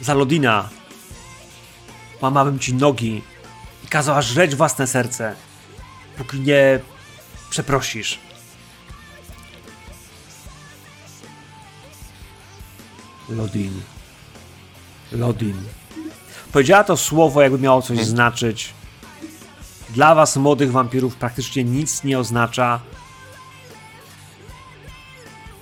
Za 0.00 0.14
Lodina 0.14 0.68
łamałem 2.20 2.58
ci 2.58 2.74
nogi 2.74 3.22
i 3.84 3.88
kazała 3.88 4.22
żreć 4.22 4.54
własne 4.54 4.86
serce, 4.86 5.34
póki 6.16 6.40
nie 6.40 6.80
przeprosisz. 7.50 8.18
Lodin. 13.28 13.80
Lodin. 15.12 15.56
Powiedziała 16.52 16.84
to 16.84 16.96
słowo, 16.96 17.42
jakby 17.42 17.58
miało 17.58 17.82
coś 17.82 18.04
znaczyć. 18.06 18.74
Dla 19.90 20.14
was, 20.14 20.36
młodych 20.36 20.72
wampirów, 20.72 21.16
praktycznie 21.16 21.64
nic 21.64 22.04
nie 22.04 22.18
oznacza, 22.18 22.80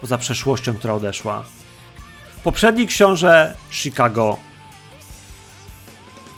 poza 0.00 0.18
przeszłością, 0.18 0.74
która 0.74 0.94
odeszła. 0.94 1.44
Poprzedni 2.44 2.86
książę 2.86 3.56
Chicago, 3.70 4.36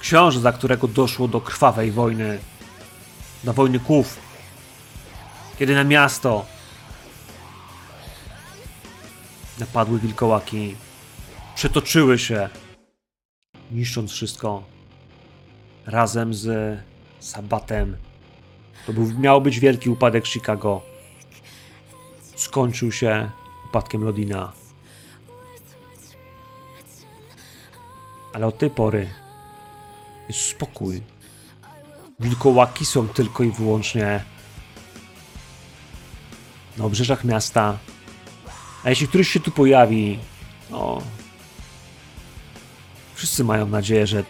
książę, 0.00 0.40
za 0.40 0.52
którego 0.52 0.88
doszło 0.88 1.28
do 1.28 1.40
krwawej 1.40 1.92
wojny, 1.92 2.38
do 3.44 3.52
wojny 3.52 3.80
kłów, 3.80 4.16
kiedy 5.58 5.74
na 5.74 5.84
miasto 5.84 6.46
napadły 9.58 9.98
wilkołaki, 9.98 10.76
przetoczyły 11.58 12.18
się, 12.18 12.48
niszcząc 13.70 14.12
wszystko, 14.12 14.62
razem 15.86 16.34
z 16.34 16.78
Sabatem. 17.20 17.96
To 18.86 18.92
był, 18.92 19.18
miał 19.18 19.40
być 19.40 19.60
wielki 19.60 19.90
upadek 19.90 20.26
Chicago 20.26 20.82
skończył 22.36 22.92
się 22.92 23.30
upadkiem 23.68 24.04
Lodina. 24.04 24.52
Ale 28.32 28.46
od 28.46 28.58
tej 28.58 28.70
pory 28.70 29.08
jest 30.28 30.40
spokój. 30.40 31.02
Wilkołaki 32.20 32.86
są 32.86 33.08
tylko 33.08 33.42
i 33.44 33.50
wyłącznie 33.50 34.24
na 36.76 36.84
obrzeżach 36.84 37.24
miasta. 37.24 37.78
A 38.84 38.90
jeśli 38.90 39.08
któryś 39.08 39.28
się 39.28 39.40
tu 39.40 39.50
pojawi, 39.50 40.18
no. 40.70 41.17
Wszyscy 43.18 43.44
mają 43.44 43.66
nadzieję, 43.66 44.06
że 44.06 44.24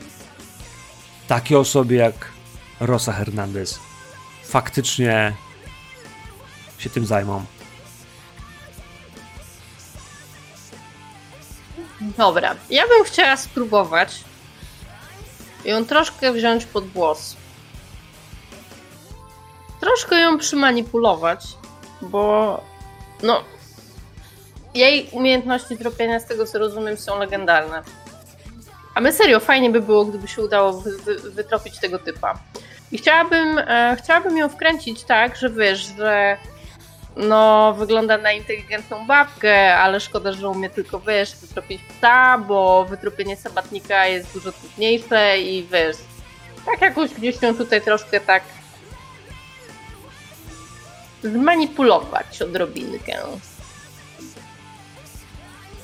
takie 1.26 1.58
osoby 1.58 1.94
jak 1.94 2.14
Rosa 2.80 3.12
Hernandez 3.12 3.78
faktycznie 4.44 5.34
się 6.78 6.90
tym 6.90 7.06
zajmą. 7.06 7.44
Dobra, 12.00 12.54
ja 12.70 12.88
bym 12.88 13.04
chciała 13.04 13.36
spróbować 13.36 14.24
ją 15.64 15.84
troszkę 15.84 16.32
wziąć 16.32 16.64
pod 16.64 16.86
włos. 16.86 17.36
Troszkę 19.80 20.20
ją 20.20 20.38
przymanipulować, 20.38 21.46
bo 22.02 22.60
no 23.22 23.44
jej 24.74 25.08
umiejętności 25.12 25.78
tropienia, 25.78 26.20
z 26.20 26.26
tego 26.26 26.46
co 26.46 26.58
rozumiem, 26.58 26.96
są 26.96 27.18
legendarne. 27.18 27.82
A 28.98 29.00
my 29.00 29.12
serio, 29.12 29.40
fajnie 29.40 29.70
by 29.70 29.80
było, 29.80 30.04
gdyby 30.04 30.28
się 30.28 30.42
udało 30.42 30.72
wy, 30.72 30.98
wy, 30.98 31.30
wytropić 31.30 31.78
tego 31.78 31.98
typa. 31.98 32.38
I 32.92 32.98
chciałabym, 32.98 33.58
e, 33.58 33.96
chciałabym 34.02 34.36
ją 34.36 34.48
wkręcić 34.48 35.04
tak, 35.04 35.36
że 35.36 35.50
wiesz, 35.50 35.78
że 35.98 36.36
no, 37.16 37.74
wygląda 37.78 38.18
na 38.18 38.32
inteligentną 38.32 39.06
babkę, 39.06 39.76
ale 39.76 40.00
szkoda, 40.00 40.32
że 40.32 40.48
umie 40.48 40.70
tylko, 40.70 41.00
wiesz, 41.00 41.36
wytropić 41.36 41.82
psa, 41.82 42.38
bo 42.38 42.84
wytropienie 42.84 43.36
sabatnika 43.36 44.06
jest 44.06 44.32
dużo 44.32 44.52
trudniejsze 44.52 45.38
i 45.38 45.66
wiesz, 45.72 45.96
tak 46.66 46.80
jakoś 46.80 47.14
gdzieś 47.14 47.42
ją 47.42 47.56
tutaj 47.56 47.82
troszkę 47.82 48.20
tak 48.20 48.42
zmanipulować 51.22 52.42
odrobinkę. 52.42 53.18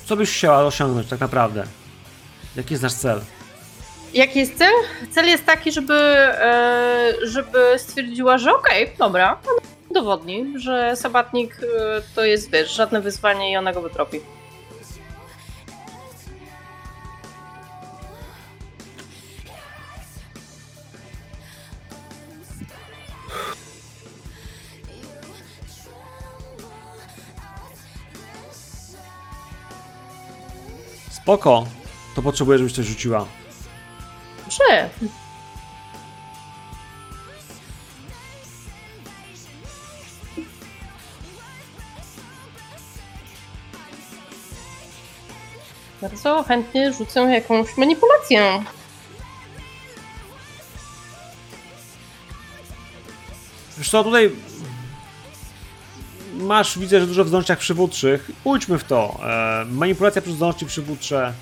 Co 0.05 0.15
byś 0.15 0.37
chciała 0.37 0.63
osiągnąć 0.63 1.07
tak 1.07 1.19
naprawdę? 1.19 1.65
Jaki 2.55 2.73
jest 2.73 2.83
nasz 2.83 2.93
cel? 2.93 3.21
Jaki 4.13 4.39
jest 4.39 4.57
cel? 4.57 4.73
Cel 5.11 5.25
jest 5.25 5.45
taki, 5.45 5.71
żeby, 5.71 5.93
e, 5.93 7.13
żeby 7.23 7.59
stwierdziła, 7.77 8.37
że 8.37 8.55
okej, 8.55 8.91
dobra, 8.97 9.39
udowodni, 9.89 10.53
że 10.55 10.95
sabatnik 10.95 11.59
e, 11.63 12.01
to 12.15 12.25
jest, 12.25 12.51
wiesz, 12.51 12.71
żadne 12.71 13.01
wyzwanie 13.01 13.51
i 13.51 13.57
ona 13.57 13.73
go 13.73 13.81
wytropi. 13.81 14.19
Spoko. 31.11 31.65
To 32.15 32.21
potrzebuję, 32.21 32.57
żebyś 32.57 32.73
coś 32.73 32.85
rzuciła. 32.85 33.25
Że 34.49 34.89
Bardzo 46.01 46.43
chętnie 46.43 46.93
rzucę 46.93 47.21
jakąś 47.21 47.77
manipulację. 47.77 48.63
Wiesz 53.77 53.89
co, 53.89 54.03
tutaj 54.03 54.31
masz, 56.33 56.79
widzę, 56.79 56.99
że 56.99 57.07
dużo 57.07 57.23
w 57.23 57.27
zdolnościach 57.27 57.59
przywódczych. 57.59 58.31
Pójdźmy 58.43 58.77
w 58.77 58.83
to. 58.83 59.19
E, 59.23 59.65
manipulacja 59.65 60.21
przez 60.21 60.35
zdolności 60.35 60.65
przywódcze. 60.65 61.33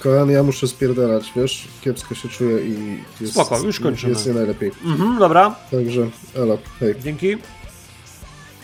Kochany, 0.00 0.32
ja 0.32 0.42
muszę 0.42 0.68
spierdalać, 0.68 1.32
wiesz? 1.36 1.68
Kiepsko 1.80 2.14
się 2.14 2.28
czuję 2.28 2.66
i 2.66 3.02
jest, 3.20 3.32
Spoko, 3.32 3.58
już 3.58 3.80
kończymy. 3.80 4.12
jest 4.12 4.26
nie 4.26 4.32
najlepiej. 4.32 4.72
Mhm, 4.84 5.18
dobra, 5.18 5.54
Także, 5.70 6.08
elo, 6.36 6.58
hej. 6.80 6.94
dzięki. 7.00 7.36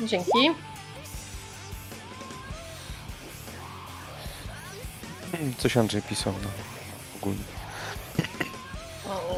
Dzięki. 0.06 0.50
Coś 5.58 5.76
Andrzej 5.76 6.02
pisał, 6.02 6.32
no. 6.42 6.48
Ogólnie. 7.20 7.38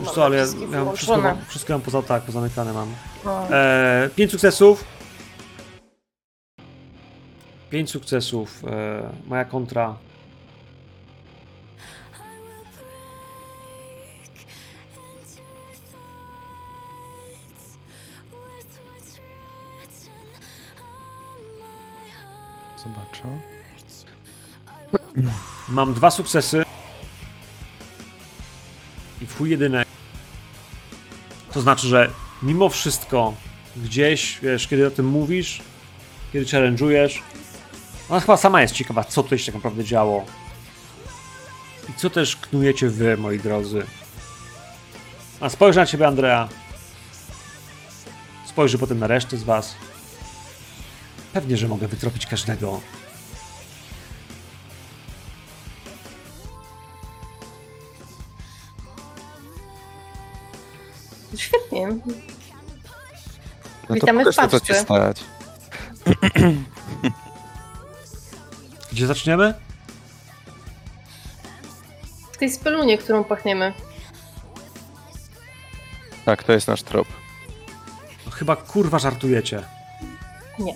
Wiesz 0.01 0.10
co, 0.10 0.25
ale 0.25 0.36
ja, 0.36 0.44
ja 0.73 0.85
mam 0.85 0.97
wszystko, 0.97 1.36
wszystko 1.49 1.73
mam 1.73 1.83
poza 1.83 2.02
tak, 2.02 2.23
pozamykane 2.23 2.73
mam. 2.73 2.94
No. 3.25 3.57
E, 3.57 4.10
pięć 4.17 4.31
sukcesów. 4.31 4.85
Pięć 7.70 7.91
sukcesów. 7.91 8.65
E, 8.67 9.10
moja 9.27 9.44
kontra. 9.44 9.97
Zobaczę. 22.89 23.23
Mam 25.68 25.94
dwa 25.94 26.10
sukcesy. 26.10 26.65
I 29.23 29.26
chuj 29.26 29.50
jedynek. 29.50 29.89
To 31.52 31.60
znaczy, 31.60 31.86
że 31.86 32.10
mimo 32.42 32.68
wszystko 32.68 33.34
gdzieś, 33.76 34.39
wiesz, 34.42 34.68
kiedy 34.68 34.86
o 34.86 34.91
tym 34.91 35.07
mówisz, 35.07 35.62
kiedy 36.33 36.47
challenge'ujesz, 36.47 37.18
ona 38.08 38.20
chyba 38.20 38.36
sama 38.36 38.62
jest 38.62 38.75
ciekawa, 38.75 39.05
co 39.05 39.23
tutaj 39.23 39.39
się 39.39 39.47
tak 39.47 39.55
naprawdę 39.55 39.84
działo. 39.84 40.25
I 41.91 41.92
co 41.94 42.10
też 42.10 42.36
knujecie 42.36 42.89
wy, 42.89 43.17
moi 43.17 43.39
drodzy. 43.39 43.86
A 45.41 45.49
spojrzy 45.49 45.78
na 45.78 45.86
ciebie, 45.86 46.07
Andrea. 46.07 46.49
Spojrzy 48.47 48.78
potem 48.78 48.99
na 48.99 49.07
resztę 49.07 49.36
z 49.36 49.42
was. 49.42 49.75
Pewnie, 51.39 51.57
że 51.57 51.68
mogę 51.68 51.89
wytropić 51.89 52.26
każdego. 52.26 52.81
Świetnie. 61.36 61.89
No 63.89 63.94
Witamy 63.94 64.25
to 64.25 64.33
w 64.33 64.36
pokaż, 64.36 64.50
co 64.50 64.60
ci 64.60 64.67
paczce. 64.67 64.84
stać. 64.84 65.25
Gdzie 68.92 69.07
zaczniemy? 69.07 69.55
W 72.33 72.36
tej 72.36 72.50
spelunie, 72.50 72.99
którą 72.99 73.25
pachniemy. 73.25 73.73
Tak, 76.25 76.42
to 76.42 76.52
jest 76.52 76.68
nasz 76.68 76.83
trop. 76.83 77.08
No, 78.26 78.33
chyba 78.33 78.57
kurwa 78.57 78.99
żartujecie. 78.99 79.62
Nie. 80.58 80.75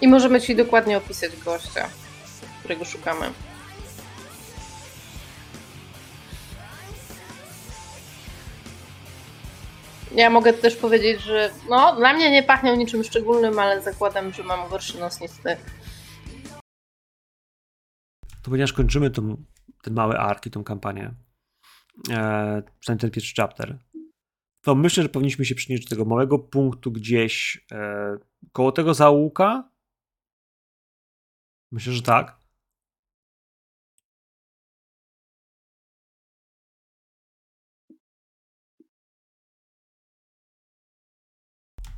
I 0.00 0.08
możemy 0.08 0.40
ci 0.40 0.56
dokładnie 0.56 0.98
opisać 0.98 1.36
gościa, 1.44 1.88
którego 2.60 2.84
szukamy. 2.84 3.30
Ja 10.14 10.30
mogę 10.30 10.52
też 10.52 10.76
powiedzieć, 10.76 11.22
że 11.22 11.50
no, 11.68 11.96
dla 11.96 12.12
mnie 12.12 12.30
nie 12.30 12.42
pachniał 12.42 12.76
niczym 12.76 13.04
szczególnym, 13.04 13.58
ale 13.58 13.82
zakładam, 13.82 14.32
że 14.32 14.42
mam 14.42 14.68
gorszy 14.68 15.00
nos 15.00 15.20
niż 15.20 15.30
ty. 15.30 15.56
To 18.42 18.50
ponieważ 18.50 18.72
kończymy 18.72 19.10
tą, 19.10 19.36
ten 19.82 19.94
mały 19.94 20.18
ark 20.18 20.46
i 20.46 20.50
tą 20.50 20.64
kampanię, 20.64 21.14
e, 22.10 22.62
przynajmniej 22.80 23.00
ten 23.00 23.10
pierwszy 23.10 23.34
chapter, 23.36 23.78
to 24.60 24.74
myślę, 24.74 25.02
że 25.02 25.08
powinniśmy 25.08 25.44
się 25.44 25.54
przynieść 25.54 25.84
do 25.84 25.90
tego 25.90 26.04
małego 26.04 26.38
punktu 26.38 26.92
gdzieś 26.92 27.64
e, 27.72 28.16
koło 28.52 28.72
tego 28.72 28.94
zaułka. 28.94 29.69
Myślę, 31.72 31.92
że 31.92 32.02
tak. 32.02 32.40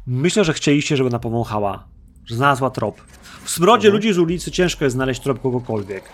Myślę, 0.06 0.44
że 0.44 0.52
chcieliście, 0.52 0.96
żeby 0.96 1.08
ona 1.08 1.18
powąchała, 1.18 1.88
że 2.24 2.36
znalazła 2.36 2.70
trop. 2.70 3.00
W 3.44 3.50
smrodzie 3.50 3.90
ludzi 3.90 4.12
z 4.12 4.18
ulicy 4.18 4.50
ciężko 4.50 4.84
jest 4.84 4.96
znaleźć 4.96 5.20
trop 5.20 5.42
kogokolwiek. 5.42 6.04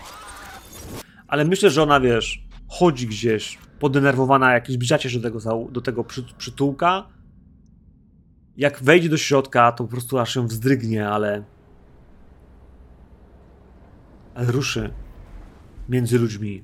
Ale 1.28 1.44
myślę, 1.44 1.70
że 1.70 1.82
ona, 1.82 2.00
wiesz, 2.00 2.48
chodzi 2.68 3.06
gdzieś, 3.06 3.58
podenerwowana, 3.78 4.52
jak 4.52 4.70
zbliżacie 4.70 5.10
się 5.10 5.18
do 5.18 5.30
tego, 5.30 5.68
do 5.70 5.80
tego 5.80 6.04
przy, 6.04 6.22
przytułka. 6.38 7.08
Jak 8.56 8.82
wejdzie 8.82 9.08
do 9.08 9.16
środka, 9.16 9.72
to 9.72 9.84
po 9.84 9.90
prostu 9.90 10.18
aż 10.18 10.36
ją 10.36 10.46
wzdrygnie, 10.46 11.08
ale... 11.08 11.57
Ruszy 14.38 14.90
między 15.88 16.18
ludźmi. 16.18 16.62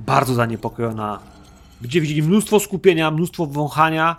Bardzo 0.00 0.34
zaniepokojona. 0.34 1.20
Gdzie 1.80 2.00
widzieli 2.00 2.22
mnóstwo 2.22 2.60
skupienia, 2.60 3.10
mnóstwo 3.10 3.46
wąchania. 3.46 4.16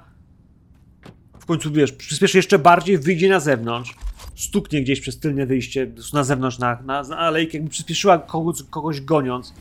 W 1.39 1.45
końcu, 1.45 1.71
wiesz, 1.71 1.91
przyspieszy 1.91 2.37
jeszcze 2.37 2.59
bardziej, 2.59 2.97
wyjdzie 2.97 3.29
na 3.29 3.39
zewnątrz. 3.39 3.95
Stuknie 4.35 4.81
gdzieś 4.81 5.01
przez 5.01 5.19
tylne 5.19 5.45
wyjście, 5.45 5.91
na 6.13 6.23
zewnątrz, 6.23 6.59
na, 6.59 6.81
na, 6.81 7.03
na 7.03 7.17
alejkę, 7.17 7.57
jakby 7.57 7.69
przyspieszyła 7.69 8.17
kogoś, 8.17 8.63
kogoś 8.69 9.01
goniąc. 9.01 9.53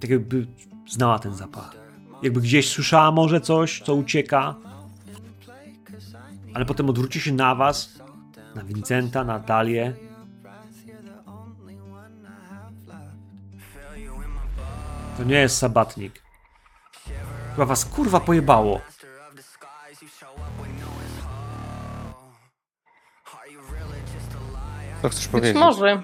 Tak 0.00 0.10
jakby 0.10 0.46
znała 0.90 1.18
ten 1.18 1.34
zapach. 1.34 1.76
Jakby 2.22 2.40
gdzieś 2.40 2.68
słyszała 2.68 3.12
może 3.12 3.40
coś, 3.40 3.82
co 3.82 3.94
ucieka. 3.94 4.71
Ale 6.54 6.64
potem 6.64 6.90
odwróci 6.90 7.20
się 7.20 7.32
na 7.32 7.54
was, 7.54 7.88
na 8.54 8.64
Vincenta, 8.64 9.24
na 9.24 9.38
Dalię. 9.38 9.94
To 15.16 15.24
nie 15.24 15.36
jest 15.40 15.58
sabatnik. 15.58 16.22
Chyba 17.54 17.66
was 17.66 17.84
kurwa 17.84 18.20
pojebało. 18.20 18.80
Co 25.02 25.08
chcesz 25.08 25.24
Być 25.24 25.32
powiedzieć? 25.32 25.56
może. 25.56 26.02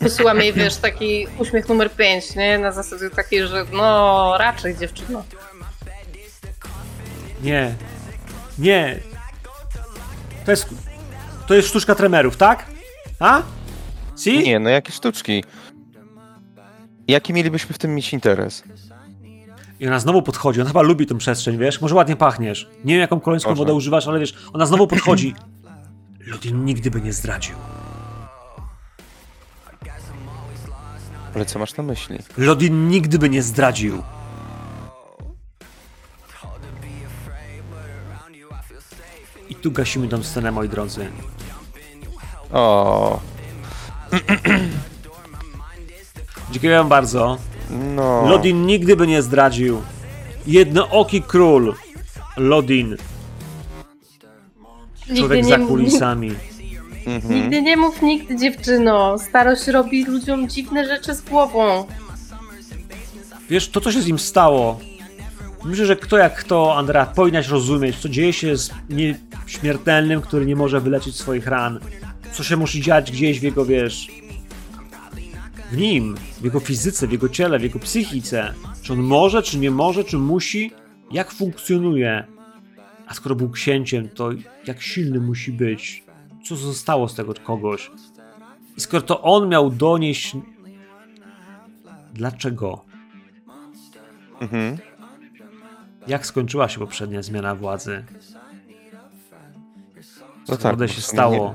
Wysyłam 0.00 0.40
jej, 0.40 0.52
wiesz, 0.52 0.76
taki 0.76 1.26
uśmiech 1.38 1.68
numer 1.68 1.90
5, 1.92 2.36
nie? 2.36 2.58
Na 2.58 2.72
zasadzie 2.72 3.10
takiej, 3.10 3.46
że 3.48 3.64
no 3.72 4.34
raczej 4.38 4.76
dziewczyno. 4.76 5.24
Nie. 7.42 7.74
Nie. 8.58 9.00
To 10.46 10.50
jest. 10.50 10.68
To 11.46 11.54
jest 11.54 11.68
sztuczka 11.68 11.94
tremerów, 11.94 12.36
tak? 12.36 12.66
A? 13.20 13.42
Si? 14.16 14.38
Nie, 14.38 14.58
no 14.58 14.70
jakie 14.70 14.92
sztuczki. 14.92 15.44
Jaki 17.08 17.32
mielibyśmy 17.32 17.74
w 17.74 17.78
tym 17.78 17.94
mieć 17.94 18.12
interes? 18.12 18.62
I 19.80 19.86
ona 19.86 19.98
znowu 19.98 20.22
podchodzi. 20.22 20.60
Ona 20.60 20.70
chyba 20.70 20.82
lubi 20.82 21.06
tę 21.06 21.18
przestrzeń, 21.18 21.58
wiesz? 21.58 21.80
Może 21.80 21.94
ładnie 21.94 22.16
pachniesz. 22.16 22.68
Nie 22.84 22.94
wiem, 22.94 23.00
jaką 23.00 23.20
koleńską 23.20 23.54
wodę 23.54 23.74
używasz, 23.74 24.08
ale 24.08 24.20
wiesz, 24.20 24.34
ona 24.52 24.66
znowu 24.66 24.86
podchodzi. 24.86 25.34
Ludin 26.20 26.64
nigdy 26.64 26.90
by 26.90 27.00
nie 27.00 27.12
zdradził. 27.12 27.54
Ale 31.34 31.44
co 31.44 31.58
masz 31.58 31.76
na 31.76 31.82
myśli? 31.84 32.18
Lodin 32.38 32.88
nigdy 32.88 33.18
by 33.18 33.30
nie 33.30 33.42
zdradził. 33.42 34.02
Tu 39.66 39.72
gasimy 39.72 40.08
tą 40.08 40.22
scenę, 40.22 40.52
moi 40.52 40.68
drodzy. 40.68 41.08
O, 42.52 43.20
Dziękuję 46.52 46.76
wam 46.78 46.88
bardzo. 46.88 47.38
no. 47.70 48.26
Lodin 48.28 48.66
nigdy 48.66 48.96
by 48.96 49.06
nie 49.06 49.22
zdradził. 49.22 49.82
Jednooki 50.46 51.22
król. 51.22 51.74
Lodin, 52.36 52.96
Nigdy 55.08 55.20
człowiek 55.20 55.44
nie, 55.44 55.50
za 55.50 55.58
kulisami. 55.58 56.34
Mhm. 57.06 57.34
nigdy 57.34 57.62
nie 57.62 57.76
mów 57.76 58.02
nigdy, 58.02 58.36
dziewczyno. 58.36 59.18
Starość 59.18 59.66
robi 59.68 60.04
ludziom 60.04 60.48
dziwne 60.48 60.86
rzeczy 60.86 61.14
z 61.14 61.20
głową. 61.22 61.86
Wiesz, 63.50 63.68
to 63.68 63.80
co 63.80 63.92
się 63.92 64.02
z 64.02 64.06
nim 64.06 64.18
stało. 64.18 64.80
Myślę, 65.66 65.86
że 65.86 65.96
kto 65.96 66.18
jak 66.18 66.36
kto, 66.36 66.76
Andrea, 66.76 67.06
powinnaś 67.06 67.48
rozumieć, 67.48 67.96
co 67.96 68.08
dzieje 68.08 68.32
się 68.32 68.56
z 68.56 68.70
nie, 68.90 69.18
śmiertelnym, 69.46 70.20
który 70.20 70.46
nie 70.46 70.56
może 70.56 70.80
wyleczyć 70.80 71.16
swoich 71.16 71.46
ran. 71.46 71.80
Co 72.32 72.42
się 72.42 72.56
musi 72.56 72.80
dziać 72.80 73.12
gdzieś 73.12 73.40
w 73.40 73.42
jego, 73.42 73.64
wiesz, 73.64 74.08
w 75.70 75.76
nim, 75.76 76.14
w 76.40 76.44
jego 76.44 76.60
fizyce, 76.60 77.06
w 77.06 77.12
jego 77.12 77.28
ciele, 77.28 77.58
w 77.58 77.62
jego 77.62 77.78
psychice. 77.78 78.54
Czy 78.82 78.92
on 78.92 78.98
może, 78.98 79.42
czy 79.42 79.58
nie 79.58 79.70
może, 79.70 80.04
czy 80.04 80.18
musi, 80.18 80.70
jak 81.12 81.32
funkcjonuje. 81.32 82.24
A 83.06 83.14
skoro 83.14 83.34
był 83.34 83.50
księciem, 83.50 84.08
to 84.08 84.30
jak 84.66 84.82
silny 84.82 85.20
musi 85.20 85.52
być? 85.52 86.04
Co 86.44 86.56
zostało 86.56 87.08
z 87.08 87.14
tego 87.14 87.34
kogoś? 87.34 87.90
I 88.76 88.80
skoro 88.80 89.02
to 89.02 89.22
on 89.22 89.48
miał 89.48 89.70
donieść. 89.70 90.36
Dlaczego? 92.14 92.84
Mhm. 94.40 94.78
Jak 96.06 96.26
skończyła 96.26 96.68
się 96.68 96.78
poprzednia 96.78 97.22
zmiana 97.22 97.54
władzy? 97.54 98.04
No 100.48 100.56
Co 100.56 100.56
tak, 100.56 100.76
bo 100.76 100.88
się 100.88 101.00
stało? 101.00 101.54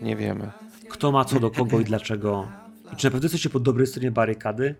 Nie, 0.00 0.06
nie 0.06 0.16
wiemy. 0.16 0.50
Kto 0.88 1.12
ma 1.12 1.24
co 1.24 1.40
do 1.40 1.50
kogo 1.50 1.80
i 1.80 1.84
dlaczego? 1.84 2.48
I 2.92 2.96
czy 2.96 3.06
na 3.06 3.10
pewno 3.10 3.24
jesteście 3.24 3.50
po 3.50 3.60
dobrej 3.60 3.86
stronie 3.86 4.10
barykady? 4.10 4.74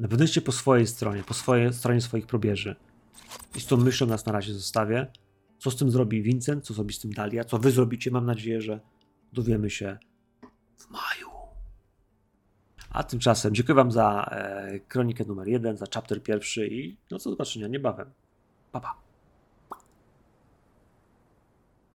Na 0.00 0.08
pewno 0.08 0.22
jesteście 0.22 0.40
po 0.40 0.52
swojej 0.52 0.86
stronie, 0.86 1.22
po 1.22 1.34
swojej 1.34 1.72
stronie 1.72 2.00
swoich 2.00 2.26
probierzy. 2.26 2.76
I 3.54 3.60
z 3.60 3.66
tą 3.66 3.76
myślą 3.76 4.06
nas 4.06 4.26
na 4.26 4.32
razie 4.32 4.54
zostawię. 4.54 5.06
Co 5.58 5.70
z 5.70 5.76
tym 5.76 5.90
zrobi 5.90 6.22
Vincent, 6.22 6.64
co 6.64 6.74
zrobi 6.74 6.94
z 6.94 7.00
tym 7.00 7.12
Dalia, 7.12 7.44
co 7.44 7.58
wy 7.58 7.70
zrobicie, 7.70 8.10
mam 8.10 8.26
nadzieję, 8.26 8.60
że 8.60 8.80
dowiemy 9.32 9.70
się 9.70 9.98
w 10.76 10.90
maju. 10.90 11.33
A 12.94 13.02
tymczasem 13.02 13.54
dziękuję 13.54 13.74
wam 13.74 13.92
za 13.92 14.24
e, 14.30 14.80
kronikę 14.80 15.24
numer 15.24 15.48
jeden, 15.48 15.76
za 15.76 15.86
chapter 15.94 16.22
pierwszy 16.22 16.66
i 16.66 16.96
no 17.10 17.18
do 17.18 17.30
zobaczenia 17.30 17.68
niebawem. 17.68 18.10
Pa, 18.72 18.80
pa. 18.80 19.03